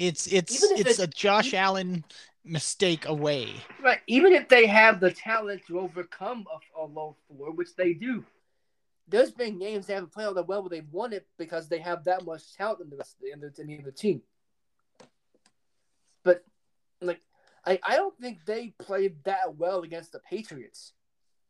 It's 0.00 0.26
it's 0.26 0.62
it's 0.72 0.98
it- 0.98 1.04
a 1.04 1.06
josh 1.06 1.52
allen 1.54 2.04
mistake 2.44 3.06
away 3.06 3.52
Right. 3.82 4.00
Even 4.06 4.32
if 4.32 4.48
they 4.48 4.66
have 4.66 4.98
the 4.98 5.10
talent 5.10 5.62
to 5.66 5.78
overcome 5.78 6.46
a, 6.50 6.80
a 6.82 6.84
low 6.86 7.14
floor, 7.28 7.50
which 7.52 7.74
they 7.76 7.92
do, 7.92 8.24
there's 9.08 9.30
been 9.30 9.58
games 9.58 9.86
they 9.86 9.94
haven't 9.94 10.12
played 10.12 10.26
all 10.26 10.34
that 10.34 10.48
well, 10.48 10.62
but 10.62 10.70
they've 10.70 10.90
won 10.90 11.12
it 11.12 11.26
because 11.38 11.68
they 11.68 11.78
have 11.80 12.04
that 12.04 12.24
much 12.24 12.54
talent 12.56 12.80
in 12.80 12.90
the 12.90 12.96
rest 12.96 13.16
of 13.16 13.20
the, 13.22 13.32
in 13.32 13.40
the, 13.40 13.74
in 13.78 13.84
the 13.84 13.92
team. 13.92 14.22
But 16.22 16.44
like, 17.02 17.20
I, 17.66 17.78
I 17.82 17.96
don't 17.96 18.16
think 18.18 18.44
they 18.46 18.72
played 18.78 19.22
that 19.24 19.56
well 19.56 19.80
against 19.82 20.12
the 20.12 20.18
Patriots. 20.20 20.92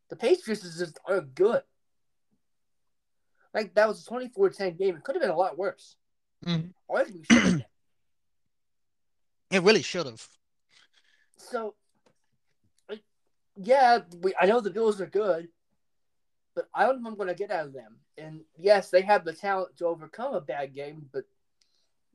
The 0.09 0.17
Patriots 0.17 0.65
is 0.65 0.79
just 0.79 0.99
are 1.07 1.21
good. 1.21 1.63
Like 3.55 3.75
that 3.75 3.87
was 3.89 4.05
a 4.07 4.11
24-10 4.11 4.77
game. 4.79 4.97
It 4.97 5.05
could 5.05 5.15
have 5.17 5.23
been 5.23 5.31
a 5.31 5.37
lot 5.37 5.57
worse. 5.59 5.95
Mhm. 6.45 6.73
Arguably 6.91 7.25
should 7.31 7.43
have 7.43 7.53
been. 7.53 7.65
It 9.51 9.63
really 9.63 9.83
should 9.83 10.07
have 10.07 10.27
So, 11.37 11.75
yeah, 13.57 14.01
we, 14.23 14.33
I 14.41 14.47
know 14.47 14.61
the 14.61 14.71
Bills 14.71 15.01
are 15.01 15.07
good, 15.07 15.49
but 16.55 16.69
I 16.75 16.87
don't 16.87 17.03
know 17.03 17.11
what 17.11 17.13
I'm 17.13 17.17
going 17.17 17.29
to 17.29 17.35
get 17.35 17.51
out 17.51 17.67
of 17.67 17.73
them. 17.73 17.97
And 18.19 18.41
yes, 18.59 18.91
they 18.91 19.03
have 19.03 19.25
the 19.25 19.33
talent 19.33 19.77
to 19.79 19.87
overcome 19.87 20.35
a 20.35 20.41
bad 20.41 20.75
game, 20.75 21.07
but 21.13 21.25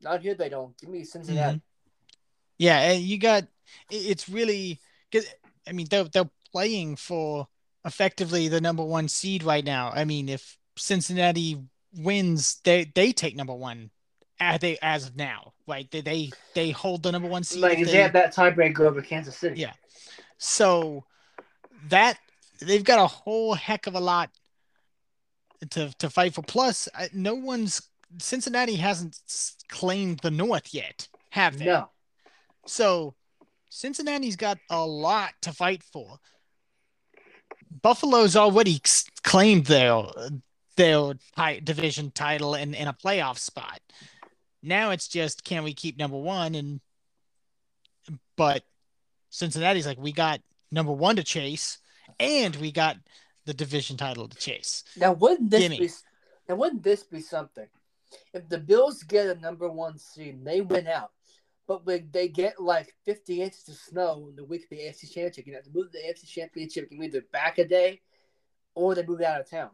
not 0.00 0.22
here. 0.22 0.34
They 0.34 0.48
don't. 0.48 0.76
Give 0.78 0.90
me 0.90 1.04
Cincinnati. 1.04 1.56
Mm-hmm. 1.56 2.58
yeah 2.58 2.78
and 2.92 3.02
you 3.02 3.18
got 3.18 3.44
it's 3.90 4.28
really 4.28 4.80
because 5.10 5.26
i 5.68 5.72
mean 5.72 5.86
they're, 5.90 6.04
they're 6.04 6.30
playing 6.52 6.96
for 6.96 7.46
effectively 7.84 8.48
the 8.48 8.60
number 8.60 8.84
one 8.84 9.08
seed 9.08 9.42
right 9.42 9.64
now 9.64 9.90
i 9.94 10.04
mean 10.04 10.28
if 10.28 10.58
cincinnati 10.76 11.62
wins 11.98 12.60
they 12.64 12.90
they 12.94 13.12
take 13.12 13.36
number 13.36 13.54
one 13.54 13.90
as 14.40 14.60
they 14.60 14.78
as 14.82 15.06
of 15.08 15.16
now 15.16 15.52
right 15.66 15.90
they 15.90 16.00
they, 16.00 16.30
they 16.54 16.70
hold 16.70 17.02
the 17.02 17.10
number 17.12 17.28
one 17.28 17.42
seed 17.42 17.62
Like, 17.62 17.78
they 17.78 17.84
they- 17.84 18.02
have 18.02 18.12
that 18.12 18.34
tiebreaker 18.34 18.80
over 18.80 19.00
Kansas 19.02 19.36
City. 19.36 19.60
Yeah. 19.60 19.72
So 20.38 21.04
that 21.88 22.18
they've 22.60 22.84
got 22.84 22.98
a 22.98 23.06
whole 23.06 23.54
heck 23.54 23.86
of 23.86 23.94
a 23.94 24.00
lot 24.00 24.30
to 25.70 25.90
to 25.98 26.10
fight 26.10 26.34
for. 26.34 26.42
Plus, 26.42 26.88
no 27.12 27.34
one's 27.34 27.82
Cincinnati 28.18 28.76
hasn't 28.76 29.18
claimed 29.68 30.20
the 30.20 30.30
North 30.30 30.72
yet, 30.72 31.08
have 31.30 31.58
they? 31.58 31.64
No. 31.66 31.88
So 32.66 33.14
Cincinnati's 33.70 34.36
got 34.36 34.58
a 34.70 34.84
lot 34.84 35.32
to 35.42 35.52
fight 35.52 35.82
for. 35.82 36.18
Buffalo's 37.82 38.36
already 38.36 38.80
claimed 39.22 39.66
their 39.66 40.02
their 40.76 41.14
division 41.64 42.10
title 42.10 42.54
and, 42.54 42.74
and 42.76 42.88
a 42.88 42.92
playoff 42.92 43.38
spot. 43.38 43.80
Now 44.66 44.90
it's 44.90 45.08
just 45.08 45.44
can 45.44 45.62
we 45.64 45.72
keep 45.72 45.98
number 45.98 46.16
one 46.16 46.54
and 46.54 46.80
but 48.36 48.64
Cincinnati's 49.30 49.86
like 49.86 49.98
we 49.98 50.12
got 50.12 50.40
number 50.70 50.92
one 50.92 51.16
to 51.16 51.24
chase 51.24 51.78
and 52.18 52.54
we 52.56 52.72
got 52.72 52.96
the 53.44 53.54
division 53.54 53.96
title 53.96 54.28
to 54.28 54.36
chase. 54.36 54.84
Now, 54.96 55.12
wouldn't 55.12 55.50
this 55.50 55.60
Gimme. 55.60 55.78
be? 55.78 55.90
Now, 56.48 56.56
wouldn't 56.56 56.82
this 56.82 57.04
be 57.04 57.20
something? 57.20 57.66
If 58.34 58.48
the 58.48 58.58
Bills 58.58 59.02
get 59.02 59.36
a 59.36 59.40
number 59.40 59.68
one 59.68 59.98
seed, 59.98 60.44
they 60.44 60.60
win 60.60 60.86
out, 60.86 61.12
but 61.66 61.86
when 61.86 62.08
they 62.12 62.28
get 62.28 62.60
like 62.60 62.94
50 63.04 63.42
inches 63.42 63.68
of 63.68 63.74
snow 63.74 64.26
in 64.30 64.36
the 64.36 64.44
week 64.44 64.64
of 64.64 64.70
the 64.70 64.78
AFC 64.78 65.12
Championship, 65.12 65.46
you 65.46 65.54
have 65.54 65.64
to 65.64 65.70
move 65.72 65.92
the 65.92 65.98
AFC 65.98 66.26
Championship, 66.26 66.88
you 66.90 67.02
either 67.02 67.24
back 67.32 67.58
a 67.58 67.64
day, 67.66 68.00
or 68.74 68.94
they 68.94 69.04
move 69.04 69.22
out 69.22 69.40
of 69.40 69.50
town. 69.50 69.70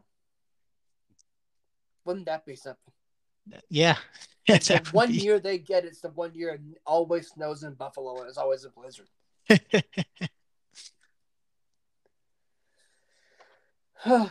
Wouldn't 2.05 2.25
that 2.25 2.45
be 2.45 2.55
something? 2.55 2.92
Yeah. 3.69 3.97
Yes, 4.45 4.67
The 4.67 4.81
one 4.91 5.09
be- 5.09 5.19
year 5.19 5.39
they 5.39 5.57
get 5.57 5.85
it's 5.85 6.01
the 6.01 6.09
one 6.09 6.33
year 6.35 6.55
it 6.55 6.59
always 6.85 7.29
snows 7.29 7.63
in 7.63 7.75
Buffalo 7.75 8.19
and 8.19 8.27
it's 8.27 8.37
always 8.37 8.65
a 8.65 8.69
blizzard. 8.69 9.07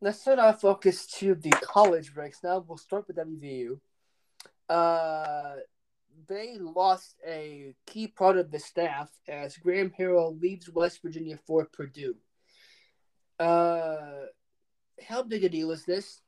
Let's 0.00 0.24
turn 0.24 0.38
our 0.38 0.52
focus 0.52 1.06
to 1.18 1.34
the 1.34 1.50
college 1.50 2.14
ranks. 2.14 2.38
Now 2.42 2.64
we'll 2.66 2.76
start 2.78 3.06
with 3.08 3.16
WVU. 3.16 3.78
Uh, 4.68 5.54
they 6.28 6.56
lost 6.58 7.16
a 7.26 7.74
key 7.86 8.06
part 8.08 8.36
of 8.36 8.50
the 8.50 8.58
staff 8.58 9.10
as 9.28 9.56
Graham 9.56 9.92
Harrell 9.98 10.40
leaves 10.40 10.68
West 10.70 11.02
Virginia 11.02 11.38
for 11.46 11.64
Purdue. 11.64 12.16
Uh, 13.38 14.26
how 15.08 15.22
big 15.22 15.42
a 15.44 15.48
deal 15.48 15.70
is 15.72 15.84
this? 15.84 16.20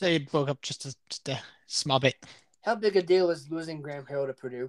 They 0.00 0.18
broke 0.18 0.48
up 0.48 0.60
just 0.62 0.84
a, 0.84 0.94
just 1.08 1.28
a 1.28 1.40
small 1.66 1.98
bit. 2.00 2.16
How 2.62 2.74
big 2.74 2.96
a 2.96 3.02
deal 3.02 3.30
is 3.30 3.50
losing 3.50 3.80
Graham 3.80 4.04
Harrell 4.04 4.26
to 4.26 4.32
Purdue? 4.32 4.68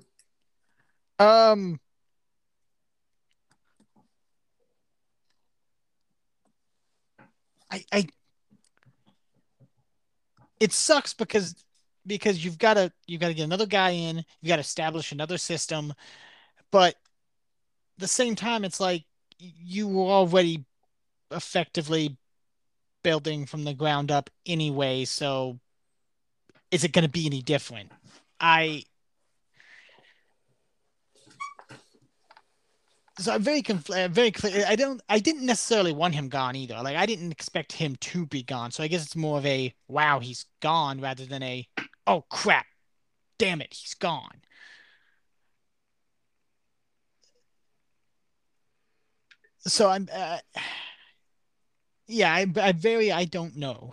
Um, 1.19 1.79
I, 7.71 7.83
I, 7.91 8.07
it 10.59 10.71
sucks 10.71 11.13
because 11.13 11.55
because 12.05 12.43
you've 12.45 12.57
got 12.57 12.75
to 12.75 12.91
you've 13.07 13.19
got 13.19 13.27
to 13.27 13.33
get 13.33 13.43
another 13.43 13.65
guy 13.65 13.89
in, 13.89 14.17
you've 14.17 14.49
got 14.49 14.57
to 14.57 14.61
establish 14.61 15.11
another 15.11 15.37
system, 15.37 15.93
but 16.71 16.95
the 17.97 18.07
same 18.07 18.35
time, 18.35 18.63
it's 18.63 18.79
like 18.79 19.05
you 19.39 19.87
were 19.87 20.11
already 20.11 20.65
effectively 21.31 22.17
building 23.07 23.45
from 23.45 23.63
the 23.63 23.73
ground 23.73 24.11
up 24.11 24.29
anyway. 24.45 25.05
So, 25.05 25.61
is 26.71 26.83
it 26.83 26.91
going 26.91 27.05
to 27.05 27.09
be 27.09 27.25
any 27.25 27.41
different? 27.41 27.89
I 28.41 28.83
so 33.17 33.33
I'm 33.33 33.41
very 33.41 33.61
confl- 33.61 34.09
very 34.09 34.31
clear. 34.31 34.65
I 34.67 34.75
don't. 34.75 35.01
I 35.07 35.19
didn't 35.19 35.45
necessarily 35.45 35.93
want 35.93 36.15
him 36.15 36.27
gone 36.27 36.57
either. 36.57 36.75
Like 36.83 36.97
I 36.97 37.05
didn't 37.05 37.31
expect 37.31 37.71
him 37.71 37.95
to 37.95 38.25
be 38.25 38.43
gone. 38.43 38.71
So 38.71 38.83
I 38.83 38.89
guess 38.89 39.05
it's 39.05 39.15
more 39.15 39.37
of 39.37 39.45
a 39.45 39.73
wow, 39.87 40.19
he's 40.19 40.45
gone 40.61 40.99
rather 40.99 41.25
than 41.25 41.41
a 41.43 41.65
oh 42.05 42.25
crap, 42.29 42.65
damn 43.39 43.61
it, 43.61 43.73
he's 43.73 43.93
gone. 43.93 44.41
So 49.59 49.87
I'm. 49.87 50.09
Uh, 50.13 50.39
yeah, 52.07 52.33
I, 52.33 52.51
I 52.61 52.71
very. 52.71 53.11
I 53.11 53.25
don't 53.25 53.55
know. 53.55 53.91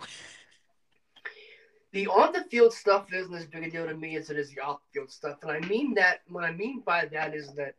The 1.91 2.07
on 2.07 2.33
the 2.33 2.43
field 2.43 2.73
stuff 2.73 3.13
isn't 3.13 3.33
as 3.33 3.45
big 3.45 3.63
a 3.63 3.71
deal 3.71 3.87
to 3.87 3.95
me 3.95 4.15
as 4.17 4.29
it 4.29 4.37
is 4.37 4.51
the 4.51 4.61
off 4.61 4.79
field 4.93 5.09
stuff, 5.11 5.37
and 5.43 5.51
I 5.51 5.59
mean 5.67 5.93
that. 5.95 6.21
What 6.27 6.43
I 6.43 6.51
mean 6.51 6.81
by 6.85 7.05
that 7.05 7.33
is 7.33 7.53
that 7.53 7.75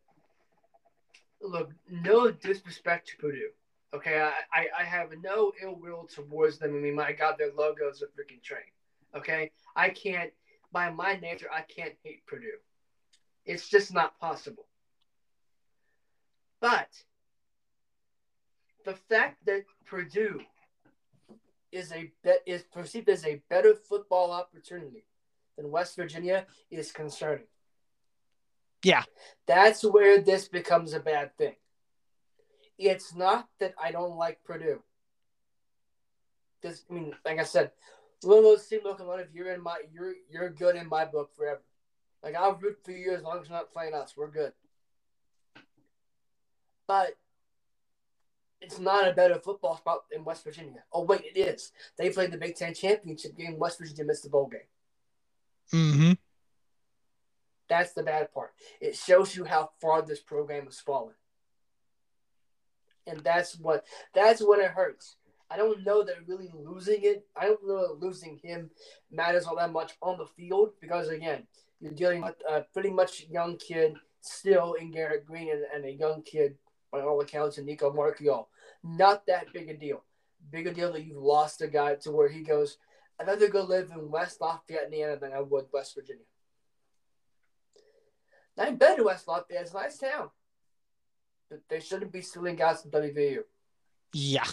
look, 1.42 1.70
no 1.90 2.30
disrespect 2.30 3.08
to 3.08 3.16
Purdue. 3.16 3.50
Okay, 3.94 4.20
I, 4.20 4.32
I, 4.52 4.66
I 4.80 4.84
have 4.84 5.10
no 5.22 5.52
ill 5.62 5.76
will 5.76 6.06
towards 6.06 6.58
them. 6.58 6.74
I 6.76 6.78
mean, 6.78 6.94
my 6.94 7.12
God, 7.12 7.36
their 7.38 7.52
logo 7.52 7.88
is 7.88 8.02
a 8.02 8.06
freaking 8.06 8.42
train. 8.42 8.60
Okay, 9.16 9.50
I 9.74 9.90
can't, 9.90 10.32
by 10.72 10.90
my 10.90 11.14
nature, 11.14 11.48
I 11.52 11.62
can't 11.62 11.94
hate 12.02 12.26
Purdue. 12.26 12.58
It's 13.44 13.68
just 13.68 13.94
not 13.94 14.18
possible. 14.18 14.66
But 16.60 16.88
the 18.86 18.94
fact 18.94 19.44
that 19.44 19.64
Purdue 19.84 20.40
is 21.72 21.92
a 21.92 22.10
is 22.46 22.62
perceived 22.62 23.08
as 23.10 23.26
a 23.26 23.42
better 23.50 23.74
football 23.74 24.30
opportunity 24.30 25.04
than 25.56 25.70
West 25.70 25.96
Virginia 25.96 26.46
is 26.70 26.92
concerning. 26.92 27.48
Yeah. 28.82 29.02
That's 29.46 29.82
where 29.82 30.22
this 30.22 30.48
becomes 30.48 30.94
a 30.94 31.00
bad 31.00 31.36
thing. 31.36 31.56
It's 32.78 33.14
not 33.14 33.48
that 33.58 33.74
I 33.82 33.90
don't 33.90 34.16
like 34.16 34.44
Purdue. 34.44 34.80
Because 36.62 36.84
I 36.88 36.94
mean, 36.94 37.12
like 37.24 37.40
I 37.40 37.44
said, 37.44 37.72
Lolo 38.22 38.56
seem 38.56 38.80
locomotive, 38.84 39.28
you're 39.34 39.52
in 39.52 39.62
my 39.62 39.78
you're 39.92 40.14
you're 40.30 40.50
good 40.50 40.76
in 40.76 40.88
my 40.88 41.04
book 41.04 41.34
forever. 41.36 41.62
Like 42.22 42.36
I'll 42.36 42.54
root 42.54 42.78
for 42.84 42.92
you 42.92 43.12
as 43.12 43.22
long 43.22 43.40
as 43.40 43.48
you're 43.48 43.58
not 43.58 43.72
playing 43.72 43.94
us. 43.94 44.14
We're 44.16 44.30
good. 44.30 44.52
But 46.86 47.16
it's 48.61 48.78
not 48.78 49.09
a 49.09 49.12
better 49.12 49.39
football 49.39 49.77
spot 49.77 50.05
in 50.12 50.24
West 50.24 50.45
Virginia. 50.45 50.83
Oh 50.93 51.05
wait, 51.05 51.23
it 51.24 51.39
is. 51.39 51.73
They 51.99 52.11
played 52.11 52.33
the 52.33 52.39
Big 52.39 52.57
Ten 52.57 52.74
championship 52.74 53.37
game. 53.37 53.59
West 53.59 53.78
Virginia 53.78 54.05
missed 54.05 54.24
the 54.24 54.31
bowl 54.31 54.49
game. 54.49 54.61
Mm-hmm. 55.73 56.12
That's 57.69 57.93
the 57.93 58.03
bad 58.03 58.33
part. 58.33 58.53
It 58.81 58.97
shows 58.97 59.37
you 59.37 59.45
how 59.45 59.70
far 59.81 60.03
this 60.03 60.20
program 60.20 60.66
has 60.66 60.81
fallen. 60.81 61.15
And 63.07 63.20
that's 63.20 63.59
what 63.59 63.85
that's 64.15 64.41
when 64.41 64.61
it 64.61 64.70
hurts. 64.70 65.16
I 65.51 65.57
don't 65.57 65.85
know 65.85 66.03
that 66.03 66.27
really 66.27 66.51
losing 66.55 67.03
it, 67.03 67.27
I 67.37 67.47
don't 67.47 67.66
know 67.66 67.81
that 67.87 68.05
losing 68.05 68.41
him 68.43 68.70
matters 69.12 69.47
all 69.47 69.57
that 69.57 69.73
much 69.73 69.93
on 70.03 70.19
the 70.19 70.27
field 70.27 70.70
because 70.81 71.09
again, 71.09 71.47
you're 71.81 71.93
dealing 71.93 72.23
with 72.23 72.35
a 72.49 72.62
pretty 72.73 72.91
much 72.91 73.27
young 73.31 73.57
kid 73.57 73.95
still 74.23 74.74
in 74.74 74.91
Garrett 74.91 75.24
Green 75.24 75.51
and, 75.51 75.65
and 75.73 75.85
a 75.85 75.93
young 75.93 76.23
kid 76.23 76.57
by 76.97 77.02
all 77.02 77.20
accounts 77.20 77.59
in 77.59 77.66
Nico 77.66 77.93
Marchiol. 77.93 78.47
Not 78.82 79.27
that 79.27 79.52
big 79.52 79.68
a 79.68 79.74
deal. 79.74 80.02
Bigger 80.51 80.73
deal 80.73 80.93
that 80.93 81.05
you've 81.05 81.23
lost 81.23 81.60
a 81.60 81.66
guy 81.66 81.97
to 81.97 82.10
where 82.10 82.28
he 82.28 82.43
goes, 82.43 82.78
I'd 83.18 83.27
rather 83.27 83.48
go 83.48 83.62
live 83.62 83.90
in 83.90 84.10
West 84.10 84.40
Lafayette, 84.40 84.85
Indiana 84.85 85.16
than 85.16 85.32
I 85.32 85.40
would 85.40 85.66
West 85.73 85.94
Virginia. 85.94 86.24
I've 88.59 88.78
been 88.78 88.97
to 88.97 89.05
West 89.05 89.28
Lafayette. 89.28 89.62
It's 89.62 89.73
a 89.73 89.74
nice 89.74 89.98
town. 89.98 90.31
But 91.51 91.60
they 91.68 91.81
shouldn't 91.81 92.12
be 92.12 92.23
stealing 92.23 92.56
guys 92.56 92.82
from 92.82 92.90
WVU. 92.90 93.40
Yeah. 94.12 94.47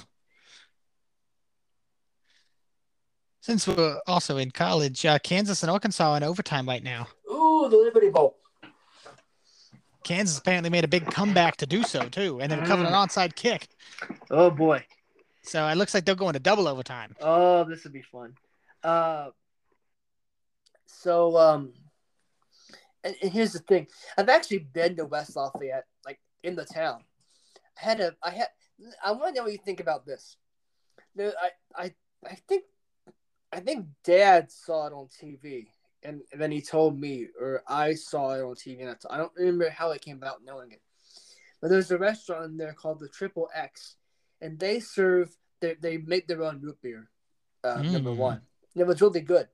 Since 3.41 3.67
we're 3.67 3.99
also 4.07 4.37
in 4.37 4.51
college, 4.51 5.05
uh, 5.05 5.19
Kansas 5.19 5.63
and 5.63 5.69
Arkansas 5.69 6.11
are 6.11 6.17
in 6.17 6.23
overtime 6.23 6.67
right 6.67 6.83
now. 6.83 7.07
Ooh, 7.29 7.67
the 7.69 7.77
Liberty 7.77 8.09
Bowl. 8.09 8.37
Kansas 10.03 10.37
apparently 10.37 10.69
made 10.69 10.83
a 10.83 10.87
big 10.87 11.05
comeback 11.09 11.57
to 11.57 11.65
do 11.65 11.83
so 11.83 12.07
too, 12.09 12.39
and 12.41 12.51
then 12.51 12.65
covered 12.65 12.87
an 12.87 12.93
mm. 12.93 13.07
onside 13.07 13.35
kick. 13.35 13.69
Oh 14.29 14.49
boy! 14.49 14.85
So 15.43 15.67
it 15.67 15.75
looks 15.75 15.93
like 15.93 16.05
they're 16.05 16.15
going 16.15 16.33
to 16.33 16.39
double 16.39 16.67
overtime. 16.67 17.15
Oh, 17.21 17.63
this 17.63 17.83
would 17.83 17.93
be 17.93 18.01
fun. 18.01 18.35
Uh, 18.83 19.29
so 20.85 21.37
um, 21.37 21.73
and, 23.03 23.15
and 23.21 23.31
here's 23.31 23.53
the 23.53 23.59
thing: 23.59 23.87
I've 24.17 24.29
actually 24.29 24.59
been 24.59 24.95
to 24.97 25.05
West 25.05 25.35
Lafayette, 25.35 25.85
like 26.05 26.19
in 26.43 26.55
the 26.55 26.65
town. 26.65 27.03
I 27.81 27.85
had 27.85 27.99
a, 27.99 28.15
I 28.21 28.31
had, 28.31 28.47
I 29.03 29.11
want 29.11 29.35
to 29.35 29.39
know 29.39 29.43
what 29.43 29.51
you 29.51 29.59
think 29.63 29.79
about 29.79 30.05
this. 30.05 30.37
I, 31.19 31.31
I, 31.75 31.93
I 32.25 32.35
think, 32.47 32.63
I 33.51 33.59
think 33.59 33.85
Dad 34.03 34.51
saw 34.51 34.87
it 34.87 34.93
on 34.93 35.07
TV, 35.07 35.67
and, 36.05 36.21
then 36.37 36.51
he 36.51 36.61
told 36.61 36.99
me, 36.99 37.27
or 37.39 37.63
I 37.67 37.93
saw 37.93 38.31
it 38.31 38.41
on 38.41 38.55
TV. 38.55 38.81
And 38.81 38.95
I 39.09 39.17
don't 39.17 39.31
remember 39.35 39.69
how 39.69 39.91
it 39.91 40.01
came 40.01 40.17
about 40.17 40.43
knowing 40.43 40.71
it. 40.71 40.81
But 41.61 41.69
there's 41.69 41.91
a 41.91 41.97
restaurant 41.97 42.45
in 42.45 42.57
there 42.57 42.73
called 42.73 42.99
the 42.99 43.07
Triple 43.07 43.49
X, 43.55 43.95
and 44.41 44.59
they 44.59 44.79
serve, 44.79 45.35
they, 45.61 45.75
they 45.75 45.97
make 45.97 46.27
their 46.27 46.43
own 46.43 46.61
root 46.61 46.77
beer. 46.81 47.09
Uh, 47.63 47.77
mm. 47.77 47.91
Number 47.91 48.11
one, 48.11 48.41
and 48.73 48.81
it 48.81 48.87
was 48.87 49.01
really 49.01 49.21
good. 49.21 49.47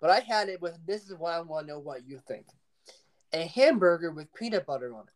But 0.00 0.08
I 0.08 0.20
had 0.20 0.48
it 0.48 0.62
with. 0.62 0.78
This 0.86 1.10
is 1.10 1.14
why 1.18 1.36
I 1.36 1.40
want 1.40 1.66
to 1.66 1.74
know 1.74 1.78
what 1.78 2.06
you 2.06 2.20
think 2.26 2.46
a 3.32 3.46
hamburger 3.46 4.10
with 4.10 4.32
peanut 4.34 4.66
butter 4.66 4.94
on 4.94 5.02
it. 5.02 5.12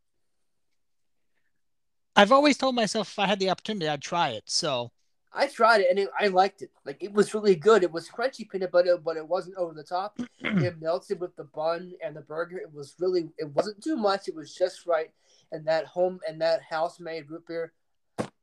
I've 2.17 2.33
always 2.33 2.59
told 2.59 2.75
myself 2.75 3.09
if 3.09 3.19
I 3.19 3.27
had 3.27 3.39
the 3.39 3.51
opportunity, 3.51 3.89
I'd 3.89 4.03
try 4.03 4.31
it. 4.31 4.45
So 4.47 4.91
I 5.33 5.47
tried 5.47 5.83
it 5.83 5.87
and 5.91 5.99
it, 5.99 6.09
I 6.19 6.27
liked 6.27 6.63
it. 6.63 6.71
Like 6.85 7.03
it 7.03 7.13
was 7.13 7.35
really 7.35 7.55
good. 7.55 7.83
It 7.83 7.93
was 7.93 8.09
crunchy 8.09 8.49
peanut 8.49 8.73
butter, 8.73 8.97
but 8.97 9.17
it 9.17 9.27
wasn't 9.27 9.57
over 9.57 9.73
the 9.73 9.85
top. 9.85 10.19
it 10.41 10.81
melted 10.81 11.21
with 11.21 11.37
the 11.37 11.45
bun 11.45 11.93
and 12.05 12.17
the 12.17 12.21
burger. 12.23 12.59
It 12.59 12.73
was 12.73 12.95
really. 12.99 13.31
It 13.39 13.49
wasn't 13.55 13.83
too 13.83 13.97
much. 13.97 14.29
It 14.29 14.35
was 14.35 14.55
just 14.55 14.87
right. 14.87 15.11
And 15.53 15.67
that 15.67 15.87
home 15.87 16.21
and 16.29 16.41
that 16.41 16.63
house 16.63 16.99
made 16.99 17.31
root 17.31 17.47
beer. 17.47 17.73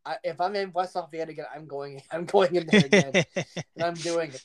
I, 0.05 0.15
if 0.23 0.39
I'm 0.39 0.55
in 0.55 0.71
West 0.71 0.95
Lafayette 0.95 1.29
again, 1.29 1.45
I'm 1.53 1.67
going. 1.67 2.01
I'm 2.11 2.25
going 2.25 2.55
in 2.55 2.67
there 2.67 2.85
again, 2.85 3.11
and 3.35 3.83
I'm 3.83 3.95
doing 3.95 4.31
it. 4.31 4.43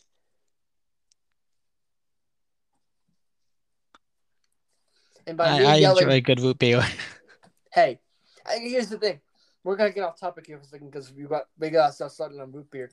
And 5.27 5.37
by 5.37 5.47
I, 5.47 5.57
I 5.59 5.77
yelling, 5.77 6.03
enjoy 6.03 6.15
a 6.17 6.21
good 6.21 6.41
root 6.41 6.59
beer. 6.59 6.83
hey, 7.73 8.01
here's 8.49 8.89
the 8.89 8.99
thing. 8.99 9.21
We're 9.65 9.77
gonna 9.77 9.93
get 9.93 10.05
off 10.05 10.19
topic 10.19 10.47
here 10.47 10.59
for 10.59 10.65
a 10.65 10.67
second 10.67 10.91
because 10.91 11.13
we 11.13 11.25
got 11.25 11.45
we 11.59 11.71
got 11.71 11.95
stuff 11.95 12.13
started 12.13 12.41
on 12.41 12.51
root 12.53 12.71
beer. 12.71 12.91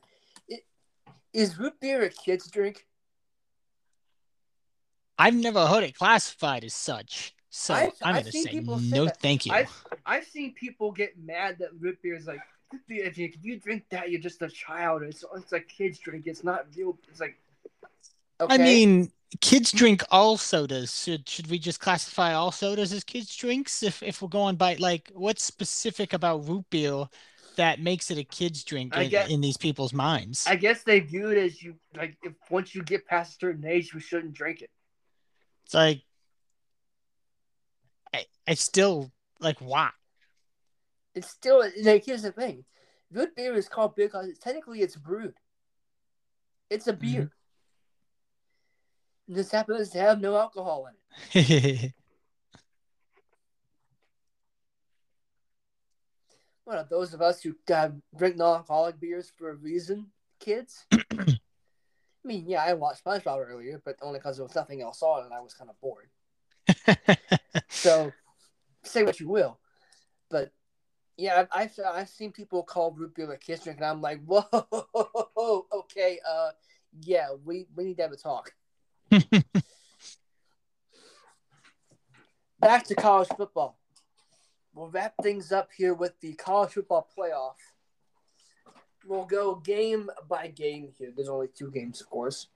It, 0.47 0.65
is 1.33 1.57
root 1.57 1.79
beer 1.79 2.03
a 2.03 2.09
kid's 2.09 2.49
drink? 2.49 2.85
I've 5.17 5.35
never 5.35 5.65
heard 5.67 5.83
it 5.83 5.95
classified 5.97 6.63
as 6.63 6.73
such. 6.73 7.35
So 7.49 7.73
I've, 7.73 7.91
I'm 8.03 8.15
gonna 8.15 8.31
say 8.31 8.59
no, 8.61 9.07
thank 9.07 9.45
you. 9.45 9.51
I've, 9.51 9.85
I've 10.05 10.25
seen 10.25 10.53
people 10.53 10.91
get 10.91 11.17
mad 11.17 11.57
that 11.59 11.69
root 11.79 11.99
beer 12.01 12.15
is 12.15 12.27
like, 12.27 12.41
if 12.87 13.17
you, 13.17 13.25
if 13.25 13.37
you 13.43 13.59
drink 13.59 13.85
that, 13.89 14.11
you're 14.11 14.21
just 14.21 14.41
a 14.43 14.49
child. 14.49 15.01
It's 15.01 15.25
it's 15.35 15.51
a 15.51 15.59
kid's 15.59 15.97
drink. 15.97 16.27
It's 16.27 16.43
not 16.43 16.67
real. 16.75 16.97
It's 17.09 17.19
like 17.19 17.37
Okay. 18.41 18.53
I 18.53 18.57
mean, 18.57 19.11
kids 19.41 19.71
drink 19.71 20.03
all 20.11 20.37
sodas. 20.37 21.03
Should 21.03 21.27
should 21.27 21.49
we 21.49 21.59
just 21.59 21.79
classify 21.79 22.33
all 22.33 22.51
sodas 22.51 22.93
as 22.93 23.03
kids 23.03 23.35
drinks? 23.35 23.83
If 23.83 24.01
if 24.01 24.21
we're 24.21 24.29
going 24.29 24.55
by 24.55 24.75
like 24.75 25.11
what's 25.13 25.43
specific 25.43 26.13
about 26.13 26.47
root 26.47 26.65
beer 26.69 27.05
that 27.55 27.81
makes 27.81 28.09
it 28.09 28.17
a 28.17 28.23
kids 28.23 28.63
drink 28.63 28.95
in, 28.95 29.09
get- 29.09 29.29
in 29.29 29.41
these 29.41 29.57
people's 29.57 29.93
minds? 29.93 30.45
I 30.47 30.55
guess 30.55 30.83
they 30.83 30.99
view 31.01 31.29
it 31.29 31.37
as 31.37 31.61
you 31.61 31.75
like 31.95 32.17
if 32.23 32.33
once 32.49 32.73
you 32.73 32.83
get 32.83 33.05
past 33.05 33.33
a 33.33 33.39
certain 33.39 33.65
age, 33.65 33.91
you 33.93 33.99
shouldn't 33.99 34.33
drink 34.33 34.61
it. 34.61 34.69
It's 35.65 35.73
like 35.73 36.01
I 38.13 38.25
I 38.47 38.53
still 38.55 39.11
like 39.39 39.59
why? 39.59 39.89
It's 41.15 41.29
still 41.29 41.63
like 41.81 42.05
here's 42.05 42.21
the 42.21 42.31
thing, 42.31 42.63
good 43.11 43.35
beer 43.35 43.53
is 43.53 43.67
called 43.67 43.95
beer 43.95 44.07
because 44.07 44.37
technically 44.39 44.81
it's 44.81 44.95
brewed. 44.95 45.35
It's 46.69 46.87
a 46.87 46.93
beer. 46.93 47.23
It 47.23 47.29
just 49.33 49.51
happens 49.51 49.89
to 49.89 49.99
have 49.99 50.21
no 50.21 50.37
alcohol 50.37 50.87
in 50.87 51.41
it. 51.41 51.93
Well, 56.69 56.85
those 56.87 57.15
of 57.15 57.21
us 57.23 57.41
who 57.41 57.55
uh, 57.73 57.89
drink 58.15 58.35
non-alcoholic 58.35 58.99
beers 58.99 59.31
for 59.35 59.49
a 59.49 59.55
reason, 59.55 60.05
kids. 60.39 60.85
I 60.91 61.39
mean, 62.23 62.45
yeah, 62.47 62.63
I 62.63 62.73
watched 62.73 63.03
SpongeBob 63.03 63.43
earlier, 63.49 63.81
but 63.83 63.95
only 64.03 64.19
because 64.19 64.37
there 64.37 64.45
was 64.45 64.53
nothing 64.53 64.83
else 64.83 65.01
on 65.01 65.23
and 65.25 65.33
I 65.33 65.39
was 65.39 65.55
kind 65.55 65.71
of 65.71 65.81
bored. 65.81 66.09
So, 67.69 68.11
say 68.83 69.03
what 69.03 69.19
you 69.19 69.27
will, 69.27 69.57
but 70.29 70.51
yeah, 71.17 71.39
I've 71.39 71.69
I've, 71.79 71.85
I've 71.85 72.09
seen 72.09 72.31
people 72.31 72.61
call 72.63 72.91
root 72.91 73.15
beer 73.15 73.31
a 73.31 73.37
kiss 73.37 73.63
drink, 73.63 73.79
and 73.79 73.85
I'm 73.85 74.01
like, 74.01 74.23
whoa, 74.25 75.65
okay, 75.73 76.19
uh, 76.27 76.51
yeah, 77.01 77.29
we 77.43 77.67
we 77.75 77.85
need 77.85 77.97
to 77.97 78.03
have 78.03 78.11
a 78.11 78.17
talk. 78.17 78.53
Back 82.59 82.85
to 82.85 82.95
college 82.95 83.29
football. 83.35 83.79
We'll 84.73 84.89
wrap 84.89 85.13
things 85.21 85.51
up 85.51 85.69
here 85.75 85.93
with 85.93 86.19
the 86.21 86.33
college 86.33 86.73
football 86.73 87.07
playoff. 87.17 87.55
We'll 89.05 89.25
go 89.25 89.55
game 89.55 90.09
by 90.27 90.47
game 90.47 90.89
here. 90.97 91.11
There's 91.15 91.29
only 91.29 91.47
two 91.47 91.71
games, 91.71 92.01
of 92.01 92.09
course. 92.09 92.47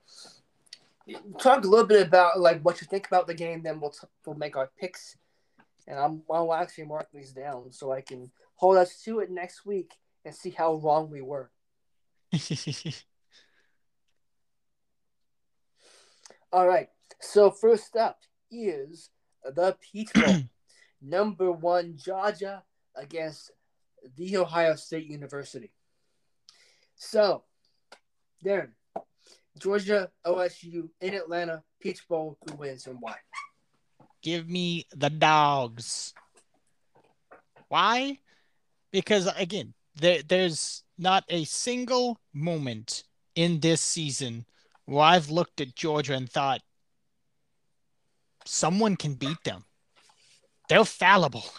Talk 1.38 1.64
a 1.64 1.68
little 1.68 1.86
bit 1.86 2.06
about 2.06 2.38
like 2.40 2.62
what 2.62 2.80
you 2.80 2.86
think 2.86 3.06
about 3.06 3.26
the 3.26 3.34
game, 3.34 3.62
then 3.62 3.80
we'll 3.80 3.90
t- 3.90 4.06
we'll 4.24 4.36
make 4.36 4.56
our 4.56 4.70
picks, 4.80 5.18
and 5.86 5.98
I'm 5.98 6.22
I'll 6.30 6.54
actually 6.54 6.84
mark 6.84 7.08
these 7.12 7.32
down 7.32 7.72
so 7.72 7.92
I 7.92 8.00
can 8.00 8.30
hold 8.54 8.78
us 8.78 9.02
to 9.02 9.20
it 9.20 9.30
next 9.30 9.66
week 9.66 9.92
and 10.24 10.34
see 10.34 10.50
how 10.50 10.76
wrong 10.76 11.10
we 11.10 11.20
were. 11.20 11.50
All 16.54 16.68
right. 16.68 16.86
So 17.20 17.50
first 17.50 17.96
up 17.96 18.20
is 18.48 19.10
the 19.42 19.76
Peach 19.80 20.12
Bowl. 20.14 20.36
Number 21.02 21.50
one 21.50 21.96
Georgia 21.96 22.62
against 22.94 23.50
the 24.16 24.36
Ohio 24.36 24.76
State 24.76 25.06
University. 25.06 25.72
So, 26.94 27.42
Darren, 28.46 28.70
Georgia, 29.58 30.12
OSU 30.24 30.90
in 31.00 31.14
Atlanta, 31.14 31.64
Peach 31.80 32.06
Bowl, 32.06 32.38
who 32.46 32.54
wins 32.54 32.86
and 32.86 32.98
why? 33.00 33.16
Give 34.22 34.48
me 34.48 34.86
the 34.94 35.10
dogs. 35.10 36.14
Why? 37.66 38.20
Because 38.92 39.26
again, 39.36 39.74
there 39.96 40.22
there's 40.22 40.84
not 40.96 41.24
a 41.28 41.42
single 41.46 42.20
moment 42.32 43.02
in 43.34 43.58
this 43.58 43.80
season 43.80 44.46
where 44.86 45.04
I've 45.04 45.30
looked 45.30 45.60
at 45.60 45.74
Georgia 45.74 46.14
and 46.14 46.30
thought 46.30 46.62
someone 48.44 48.96
can 48.96 49.14
beat 49.14 49.42
them. 49.44 49.64
They're 50.68 50.84
fallible. 50.84 51.44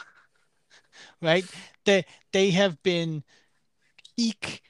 Right? 1.21 1.45
They 1.83 2.05
they 2.31 2.51
have 2.51 2.81
been 2.81 3.23
peak 4.15 4.61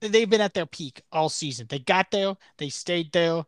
they've 0.00 0.28
been 0.28 0.40
at 0.40 0.54
their 0.54 0.66
peak 0.66 1.02
all 1.12 1.28
season. 1.28 1.66
They 1.68 1.78
got 1.78 2.10
there, 2.10 2.36
they 2.58 2.68
stayed 2.68 3.12
there, 3.12 3.44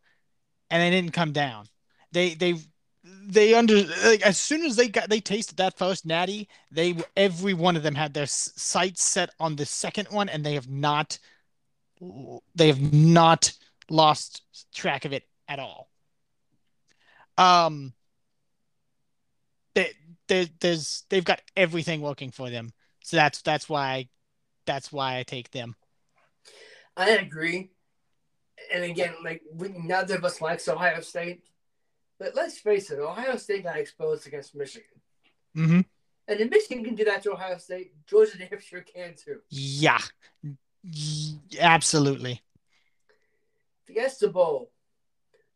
and 0.71 0.83
they 0.83 0.91
didn't 0.91 1.13
come 1.13 1.33
down. 1.33 1.67
They 2.13 2.35
they 2.35 2.57
they 3.05 3.55
under 3.55 3.85
like 4.05 4.23
as 4.23 4.39
soon 4.39 4.65
as 4.65 4.77
they 4.77 4.89
got 4.89 5.09
they 5.09 5.21
tasted 5.21 5.57
that 5.59 5.79
first 5.79 6.07
natty, 6.07 6.49
they 6.71 6.97
every 7.17 7.55
one 7.55 7.77
of 7.77 7.83
them 7.83 7.95
had 7.95 8.15
their 8.15 8.27
sights 8.27 9.03
set 9.03 9.31
on 9.39 9.57
the 9.57 9.67
second 9.67 10.09
one, 10.11 10.29
and 10.29 10.45
they 10.45 10.55
have 10.55 10.69
not 10.69 11.19
they 12.55 12.69
have 12.69 12.93
not 12.93 13.53
lost 13.91 14.43
track 14.75 15.05
of 15.05 15.13
it 15.13 15.25
at 15.49 15.59
all. 15.59 15.89
Um, 17.37 17.93
they, 19.75 19.93
they, 20.27 20.49
there's 20.61 21.05
they've 21.09 21.25
got 21.25 21.41
everything 21.57 22.01
working 22.01 22.31
for 22.31 22.51
them, 22.51 22.73
so 23.03 23.17
that's 23.17 23.43
that's 23.43 23.69
why 23.69 24.09
that's 24.67 24.93
why 24.93 25.19
I 25.19 25.23
take 25.23 25.51
them. 25.51 25.77
I 26.97 27.11
agree. 27.11 27.71
And 28.75 28.83
again, 28.85 29.15
like 29.23 29.43
we, 29.55 29.69
neither 29.69 30.17
of 30.17 30.25
us 30.25 30.41
likes 30.41 30.69
Ohio 30.69 31.01
State, 31.01 31.45
but 32.19 32.35
let's 32.35 32.59
face 32.59 32.91
it, 32.91 32.99
Ohio 32.99 33.37
State 33.37 33.63
got 33.63 33.77
exposed 33.79 34.27
against 34.27 34.55
Michigan, 34.55 34.89
Mm-hmm. 35.57 35.81
and 36.29 36.41
if 36.41 36.51
Michigan 36.51 36.85
can 36.85 36.95
do 36.97 37.05
that 37.05 37.23
to 37.23 37.33
Ohio 37.33 37.57
State, 37.59 37.93
Georgia 38.07 38.37
damn 38.37 38.61
sure 38.61 38.81
can 38.83 39.15
too. 39.17 39.39
Yeah, 39.49 40.01
absolutely. 41.61 42.43
Fiesta 43.87 44.29
Bowl, 44.29 44.71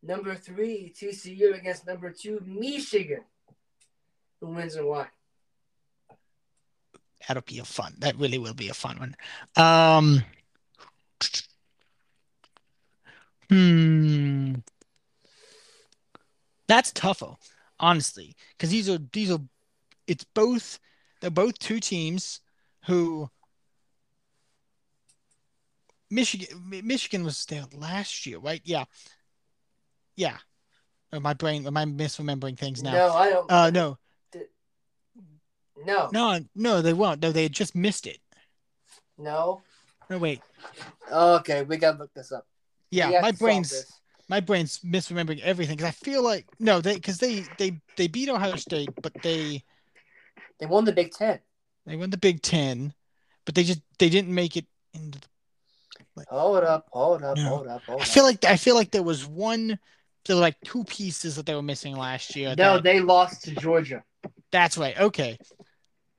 number 0.01 0.35
three 0.35 0.93
TCU 0.95 1.57
against 1.57 1.87
number 1.87 2.11
two 2.11 2.41
Michigan. 2.45 3.21
Who 4.39 4.47
wins 4.47 4.75
and 4.75 4.87
why? 4.87 5.07
That'll 7.27 7.43
be 7.43 7.59
a 7.59 7.65
fun. 7.65 7.95
That 7.99 8.17
really 8.17 8.37
will 8.37 8.53
be 8.53 8.69
a 8.69 8.73
fun 8.73 8.99
one. 8.99 9.15
Um, 9.55 10.23
hmm. 13.49 14.55
That's 16.67 16.91
tougher, 16.91 17.35
honestly, 17.79 18.35
because 18.57 18.69
these 18.69 18.89
are 18.89 18.99
these 19.11 19.31
are 19.31 19.39
it's 20.07 20.25
both 20.33 20.79
they're 21.21 21.29
both 21.29 21.57
two 21.59 21.79
teams 21.79 22.41
who 22.85 23.29
Michigan 26.13 26.47
Michigan 26.83 27.23
was 27.23 27.45
there 27.45 27.65
last 27.73 28.25
year, 28.25 28.37
right? 28.39 28.61
Yeah. 28.63 28.85
Yeah. 30.15 30.37
Or 31.11 31.19
my 31.19 31.33
brain 31.33 31.65
am 31.65 31.77
I 31.77 31.85
misremembering 31.85 32.57
things 32.57 32.81
now? 32.83 32.91
No, 32.93 33.13
I 33.13 33.29
don't. 33.29 33.51
Uh 33.51 33.69
no. 33.69 33.97
no, 35.85 36.09
No, 36.11 36.39
no, 36.55 36.81
they 36.81 36.93
won't. 36.93 37.21
No, 37.21 37.31
they 37.31 37.43
had 37.43 37.51
just 37.51 37.75
missed 37.75 38.07
it. 38.07 38.19
no. 39.17 39.61
No, 40.09 40.17
wait. 40.17 40.41
Okay, 41.09 41.63
we 41.63 41.77
gotta 41.77 41.97
look 41.97 42.13
this 42.13 42.31
up. 42.31 42.45
Yeah, 42.91 43.21
my 43.21 43.31
brain's 43.31 43.85
my 44.27 44.39
brain's 44.41 44.79
misremembering 44.79 45.39
everything 45.41 45.77
because 45.77 45.87
I 45.87 45.91
feel 46.05 46.21
like 46.21 46.45
no, 46.59 46.81
they 46.81 46.95
because 46.95 47.17
they 47.19 47.45
they 47.57 47.79
they 47.95 48.07
beat 48.07 48.29
Ohio 48.29 48.57
State, 48.57 48.89
but 49.01 49.13
they 49.23 49.63
They 50.59 50.65
won 50.65 50.83
the 50.85 50.91
Big 50.91 51.11
Ten. 51.11 51.39
they 51.85 51.95
won 51.95 52.09
the 52.09 52.17
Big 52.17 52.41
Ten, 52.41 52.93
but 53.45 53.55
they 53.55 53.63
just 53.63 53.81
they 53.97 54.09
didn't 54.09 54.33
make 54.35 54.57
it 54.57 54.65
into. 54.93 55.19
The, 55.19 55.27
Hold 56.29 56.63
up, 56.63 56.87
hold 56.91 57.23
up, 57.23 57.37
No. 57.37 57.43
hold 57.49 57.67
up, 57.67 57.81
hold 57.85 58.01
up. 58.01 58.07
I 58.07 58.09
feel 58.09 58.23
like 58.23 58.45
I 58.45 58.57
feel 58.57 58.75
like 58.75 58.91
there 58.91 59.03
was 59.03 59.25
one, 59.25 59.79
there 60.25 60.35
were 60.35 60.41
like 60.41 60.59
two 60.63 60.83
pieces 60.83 61.35
that 61.35 61.45
they 61.45 61.55
were 61.55 61.61
missing 61.61 61.95
last 61.95 62.35
year. 62.35 62.49
no, 62.57 62.75
that- 62.75 62.83
they 62.83 62.99
lost 62.99 63.43
to 63.45 63.51
Georgia, 63.55 64.03
that's 64.51 64.77
right. 64.77 64.97
Okay, 64.99 65.37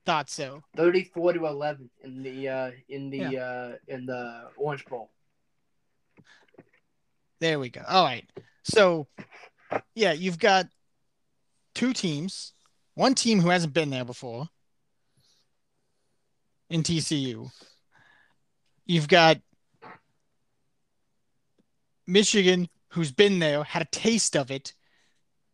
thought 0.04 0.28
so. 0.30 0.62
thirty-four 0.76 1.32
to 1.34 1.46
eleven 1.46 1.90
in 2.02 2.22
the 2.22 2.48
uh, 2.48 2.70
in 2.88 3.10
the 3.10 3.38
uh, 3.38 3.72
in 3.88 4.06
the 4.06 4.50
Orange 4.56 4.84
Bowl. 4.86 5.10
There 7.40 7.58
we 7.58 7.68
go. 7.68 7.82
All 7.86 8.04
right. 8.04 8.24
So, 8.62 9.06
yeah, 9.94 10.12
you've 10.12 10.38
got 10.38 10.66
two 11.74 11.92
teams. 11.92 12.52
One 12.94 13.14
team 13.14 13.40
who 13.40 13.50
hasn't 13.50 13.74
been 13.74 13.90
there 13.90 14.04
before 14.04 14.48
in 16.70 16.82
TCU. 16.82 17.50
You've 18.86 19.08
got 19.08 19.38
Michigan, 22.06 22.68
who's 22.88 23.12
been 23.12 23.38
there, 23.38 23.64
had 23.64 23.82
a 23.82 23.86
taste 23.86 24.36
of 24.36 24.50
it, 24.50 24.74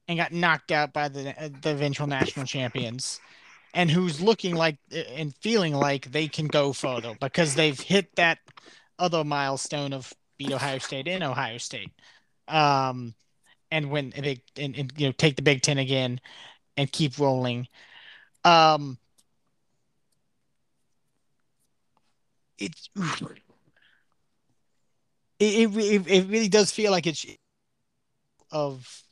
and 0.08 0.18
got 0.18 0.32
knocked 0.32 0.72
out 0.72 0.92
by 0.92 1.08
the 1.08 1.30
uh, 1.40 1.48
the 1.62 1.70
eventual 1.70 2.06
national 2.06 2.46
champions, 2.46 3.20
and 3.74 3.90
who's 3.90 4.20
looking 4.20 4.54
like 4.54 4.76
and 4.90 5.34
feeling 5.36 5.74
like 5.74 6.10
they 6.10 6.28
can 6.28 6.48
go 6.48 6.72
further 6.72 7.14
because 7.20 7.54
they've 7.54 7.78
hit 7.78 8.14
that 8.16 8.38
other 8.98 9.24
milestone 9.24 9.92
of 9.92 10.12
beat 10.38 10.52
Ohio 10.52 10.78
State 10.78 11.06
in 11.06 11.22
Ohio 11.22 11.58
State, 11.58 11.90
um, 12.48 13.14
and 13.70 13.90
win 13.90 14.12
a 14.16 14.22
big 14.22 14.42
and, 14.56 14.76
and 14.76 14.92
you 14.96 15.06
know 15.06 15.12
take 15.12 15.36
the 15.36 15.42
Big 15.42 15.62
Ten 15.62 15.78
again 15.78 16.20
and 16.76 16.90
keep 16.90 17.18
rolling. 17.18 17.68
Um, 18.44 18.98
it's 22.58 22.88
it, 25.40 25.76
it, 25.76 26.06
it 26.06 26.28
really 26.28 26.48
does 26.48 26.70
feel 26.70 26.90
like 26.90 27.06
it's 27.06 27.26
of 28.52 29.02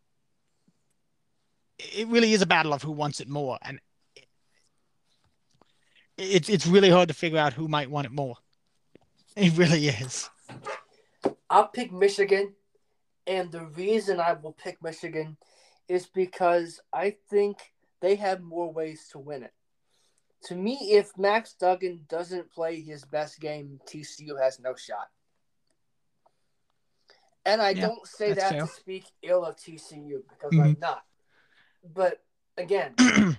it 1.78 2.06
really 2.08 2.32
is 2.32 2.42
a 2.42 2.46
battle 2.46 2.72
of 2.72 2.82
who 2.82 2.92
wants 2.92 3.20
it 3.20 3.28
more 3.28 3.58
and 3.62 3.80
it's 6.16 6.48
it's 6.48 6.66
really 6.66 6.90
hard 6.90 7.08
to 7.08 7.14
figure 7.14 7.38
out 7.38 7.52
who 7.52 7.68
might 7.68 7.90
want 7.90 8.06
it 8.06 8.12
more 8.12 8.36
it 9.36 9.56
really 9.56 9.88
is 9.88 10.28
I'll 11.50 11.68
pick 11.68 11.92
Michigan 11.92 12.54
and 13.26 13.52
the 13.52 13.66
reason 13.66 14.20
I 14.20 14.32
will 14.32 14.52
pick 14.52 14.82
Michigan 14.82 15.36
is 15.88 16.06
because 16.06 16.80
I 16.92 17.16
think 17.30 17.58
they 18.00 18.16
have 18.16 18.40
more 18.40 18.72
ways 18.72 19.08
to 19.12 19.18
win 19.18 19.42
it. 19.42 19.52
To 20.44 20.54
me, 20.54 20.78
if 20.92 21.16
Max 21.18 21.54
Duggan 21.54 22.06
doesn't 22.08 22.52
play 22.52 22.80
his 22.80 23.04
best 23.04 23.40
game, 23.40 23.80
TCU 23.86 24.40
has 24.40 24.60
no 24.60 24.74
shot. 24.76 25.08
And 27.48 27.62
I 27.62 27.70
yeah, 27.70 27.86
don't 27.86 28.06
say 28.06 28.32
that 28.32 28.50
fair. 28.50 28.60
to 28.62 28.66
speak 28.66 29.06
ill 29.22 29.44
of 29.44 29.56
TCU 29.56 30.22
because 30.28 30.52
mm-hmm. 30.52 30.60
I'm 30.60 30.76
not. 30.80 31.04
But 31.94 32.22
again, 32.56 32.94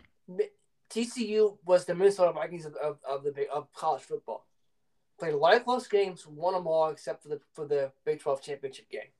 TCU 0.89 1.57
was 1.65 1.85
the 1.85 1.95
Minnesota 1.95 2.31
Vikings 2.31 2.65
of, 2.65 2.75
of, 2.75 2.97
of, 3.07 3.23
the 3.23 3.49
of 3.51 3.71
college 3.73 4.03
football. 4.03 4.45
Played 5.19 5.33
a 5.33 5.37
lot 5.37 5.55
of 5.55 5.65
close 5.65 5.87
games, 5.87 6.25
won 6.25 6.53
them 6.53 6.65
all 6.65 6.89
except 6.89 7.23
for 7.23 7.29
the 7.29 7.41
for 7.53 7.65
the 7.65 7.91
Big 8.05 8.19
12 8.21 8.41
championship 8.41 8.89
game. 8.89 9.11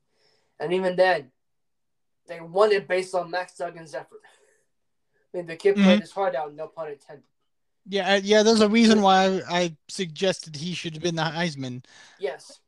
And 0.58 0.72
even 0.72 0.96
then, 0.96 1.30
they 2.26 2.40
won 2.40 2.72
it 2.72 2.88
based 2.88 3.14
on 3.14 3.30
Max 3.30 3.54
Duggan's 3.54 3.94
effort. 3.94 4.20
I 5.32 5.36
mean, 5.36 5.46
the 5.46 5.56
kid 5.56 5.76
played 5.76 5.86
mm-hmm. 5.86 6.00
his 6.00 6.12
heart 6.12 6.34
out, 6.34 6.54
no 6.54 6.66
pun 6.66 6.88
intended. 6.88 7.24
Yeah, 7.88 8.14
uh, 8.14 8.20
yeah. 8.22 8.42
There's 8.42 8.60
a 8.60 8.68
reason 8.68 9.02
why 9.02 9.42
I 9.48 9.76
suggested 9.88 10.56
he 10.56 10.74
should 10.74 10.94
have 10.94 11.02
been 11.02 11.16
the 11.16 11.22
Heisman. 11.22 11.84
Yes. 12.18 12.60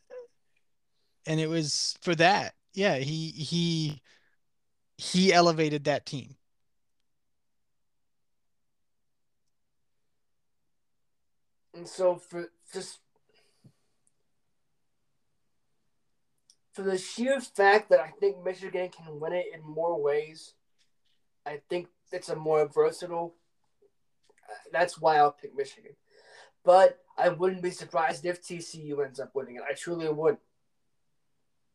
And 1.26 1.40
it 1.40 1.48
was 1.48 1.96
for 2.02 2.14
that. 2.16 2.54
Yeah, 2.72 2.96
he 2.96 3.28
he 3.30 4.02
he 4.96 5.32
elevated 5.32 5.84
that 5.84 6.06
team. 6.06 6.36
And 11.74 11.88
so 11.88 12.16
for 12.16 12.50
just 12.72 12.98
for 16.72 16.82
the 16.82 16.98
sheer 16.98 17.40
fact 17.40 17.90
that 17.90 18.00
I 18.00 18.10
think 18.20 18.42
Michigan 18.42 18.88
can 18.88 19.20
win 19.20 19.32
it 19.32 19.46
in 19.54 19.62
more 19.62 20.00
ways, 20.00 20.54
I 21.44 21.60
think 21.68 21.88
it's 22.10 22.28
a 22.28 22.36
more 22.36 22.66
versatile. 22.66 23.34
That's 24.70 25.00
why 25.00 25.16
I'll 25.16 25.32
pick 25.32 25.56
Michigan. 25.56 25.92
But 26.64 26.98
I 27.18 27.28
wouldn't 27.28 27.62
be 27.62 27.70
surprised 27.70 28.24
if 28.24 28.42
TCU 28.42 29.04
ends 29.04 29.20
up 29.20 29.34
winning 29.34 29.56
it. 29.56 29.62
I 29.68 29.74
truly 29.74 30.08
would. 30.08 30.38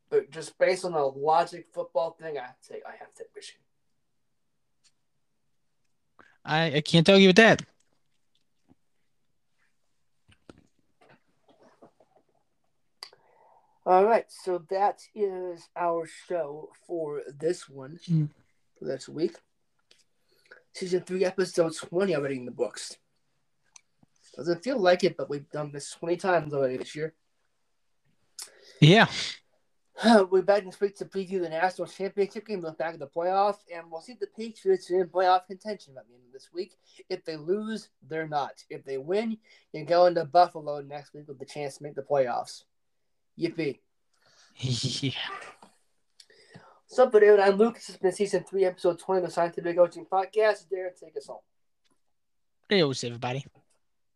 But 0.10 0.32
just 0.32 0.58
based 0.58 0.86
on 0.86 0.94
the 0.94 1.00
logic 1.00 1.68
football 1.74 2.12
thing, 2.12 2.38
I 2.38 2.44
have 2.44 2.60
to 2.62 2.74
take 2.74 2.84
I 2.86 2.96
have 2.98 3.14
to 3.14 3.24
take 3.24 3.36
Michigan. 3.36 3.62
I, 6.46 6.76
I 6.78 6.82
can't 6.82 7.10
argue 7.10 7.28
with 7.28 7.36
that. 7.36 7.62
All 13.86 14.04
right, 14.04 14.26
so 14.30 14.66
that 14.70 15.02
is 15.16 15.70
our 15.76 16.08
show 16.28 16.72
for 16.86 17.22
this 17.40 17.70
one 17.70 18.00
mm. 18.10 18.28
for 18.78 18.86
this 18.86 19.08
week. 19.08 19.36
Season 20.74 21.02
three, 21.02 21.26
episode 21.26 21.74
twenty 21.76 22.16
already 22.16 22.36
in 22.36 22.46
the 22.46 22.52
books. 22.52 22.98
Doesn't 24.36 24.64
feel 24.64 24.78
like 24.78 25.04
it, 25.04 25.18
but 25.18 25.30
we've 25.30 25.50
done 25.50 25.72
this 25.72 25.92
twenty 25.92 26.18
times 26.18 26.54
already 26.54 26.78
this 26.78 26.96
year. 26.96 27.14
Yeah. 28.80 29.08
We're 30.30 30.44
back 30.44 30.64
next 30.64 30.80
week 30.80 30.96
to 30.98 31.06
preview 31.06 31.42
the 31.42 31.50
national 31.50 31.88
championship 31.88 32.46
game, 32.46 32.62
look 32.62 32.78
back 32.78 32.94
at 32.94 33.00
the 33.00 33.08
playoffs, 33.08 33.58
and 33.74 33.90
we'll 33.90 34.02
see 34.02 34.16
the 34.20 34.28
Patriots 34.28 34.92
are 34.92 35.02
in 35.02 35.08
playoff 35.08 35.48
contention 35.48 35.96
by 35.96 36.02
the 36.08 36.14
end 36.14 36.24
of 36.28 36.34
this 36.34 36.50
week. 36.54 36.78
If 37.10 37.26
they 37.26 37.36
lose, 37.36 37.90
they're 38.08 38.28
not. 38.28 38.64
If 38.70 38.86
they 38.86 39.00
win, 39.00 39.38
you 39.74 39.86
go 39.86 40.06
into 40.06 40.24
Buffalo 40.26 40.82
next 40.82 41.16
week 41.16 41.28
with 41.28 41.40
the 41.40 41.46
chance 41.46 41.78
to 41.78 41.84
make 41.84 41.96
the 41.96 42.04
playoffs. 42.04 42.66
Yippee. 43.40 43.80
yeah. 44.60 45.12
What's 46.88 47.00
up, 47.00 47.12
video? 47.12 47.40
I'm 47.40 47.58
Lucas. 47.58 47.88
This 47.88 47.96
has 47.96 47.98
been 47.98 48.12
season 48.12 48.44
three, 48.44 48.66
episode 48.66 49.00
20 49.00 49.22
of 49.22 49.28
the 49.28 49.34
Scientific 49.34 49.76
Coaching 49.76 50.06
Podcast. 50.06 50.68
Darren, 50.72 50.98
take 51.00 51.18
us 51.18 51.26
home. 51.26 51.40
Hey, 52.70 52.84
what's 52.84 53.04
everybody. 53.04 53.46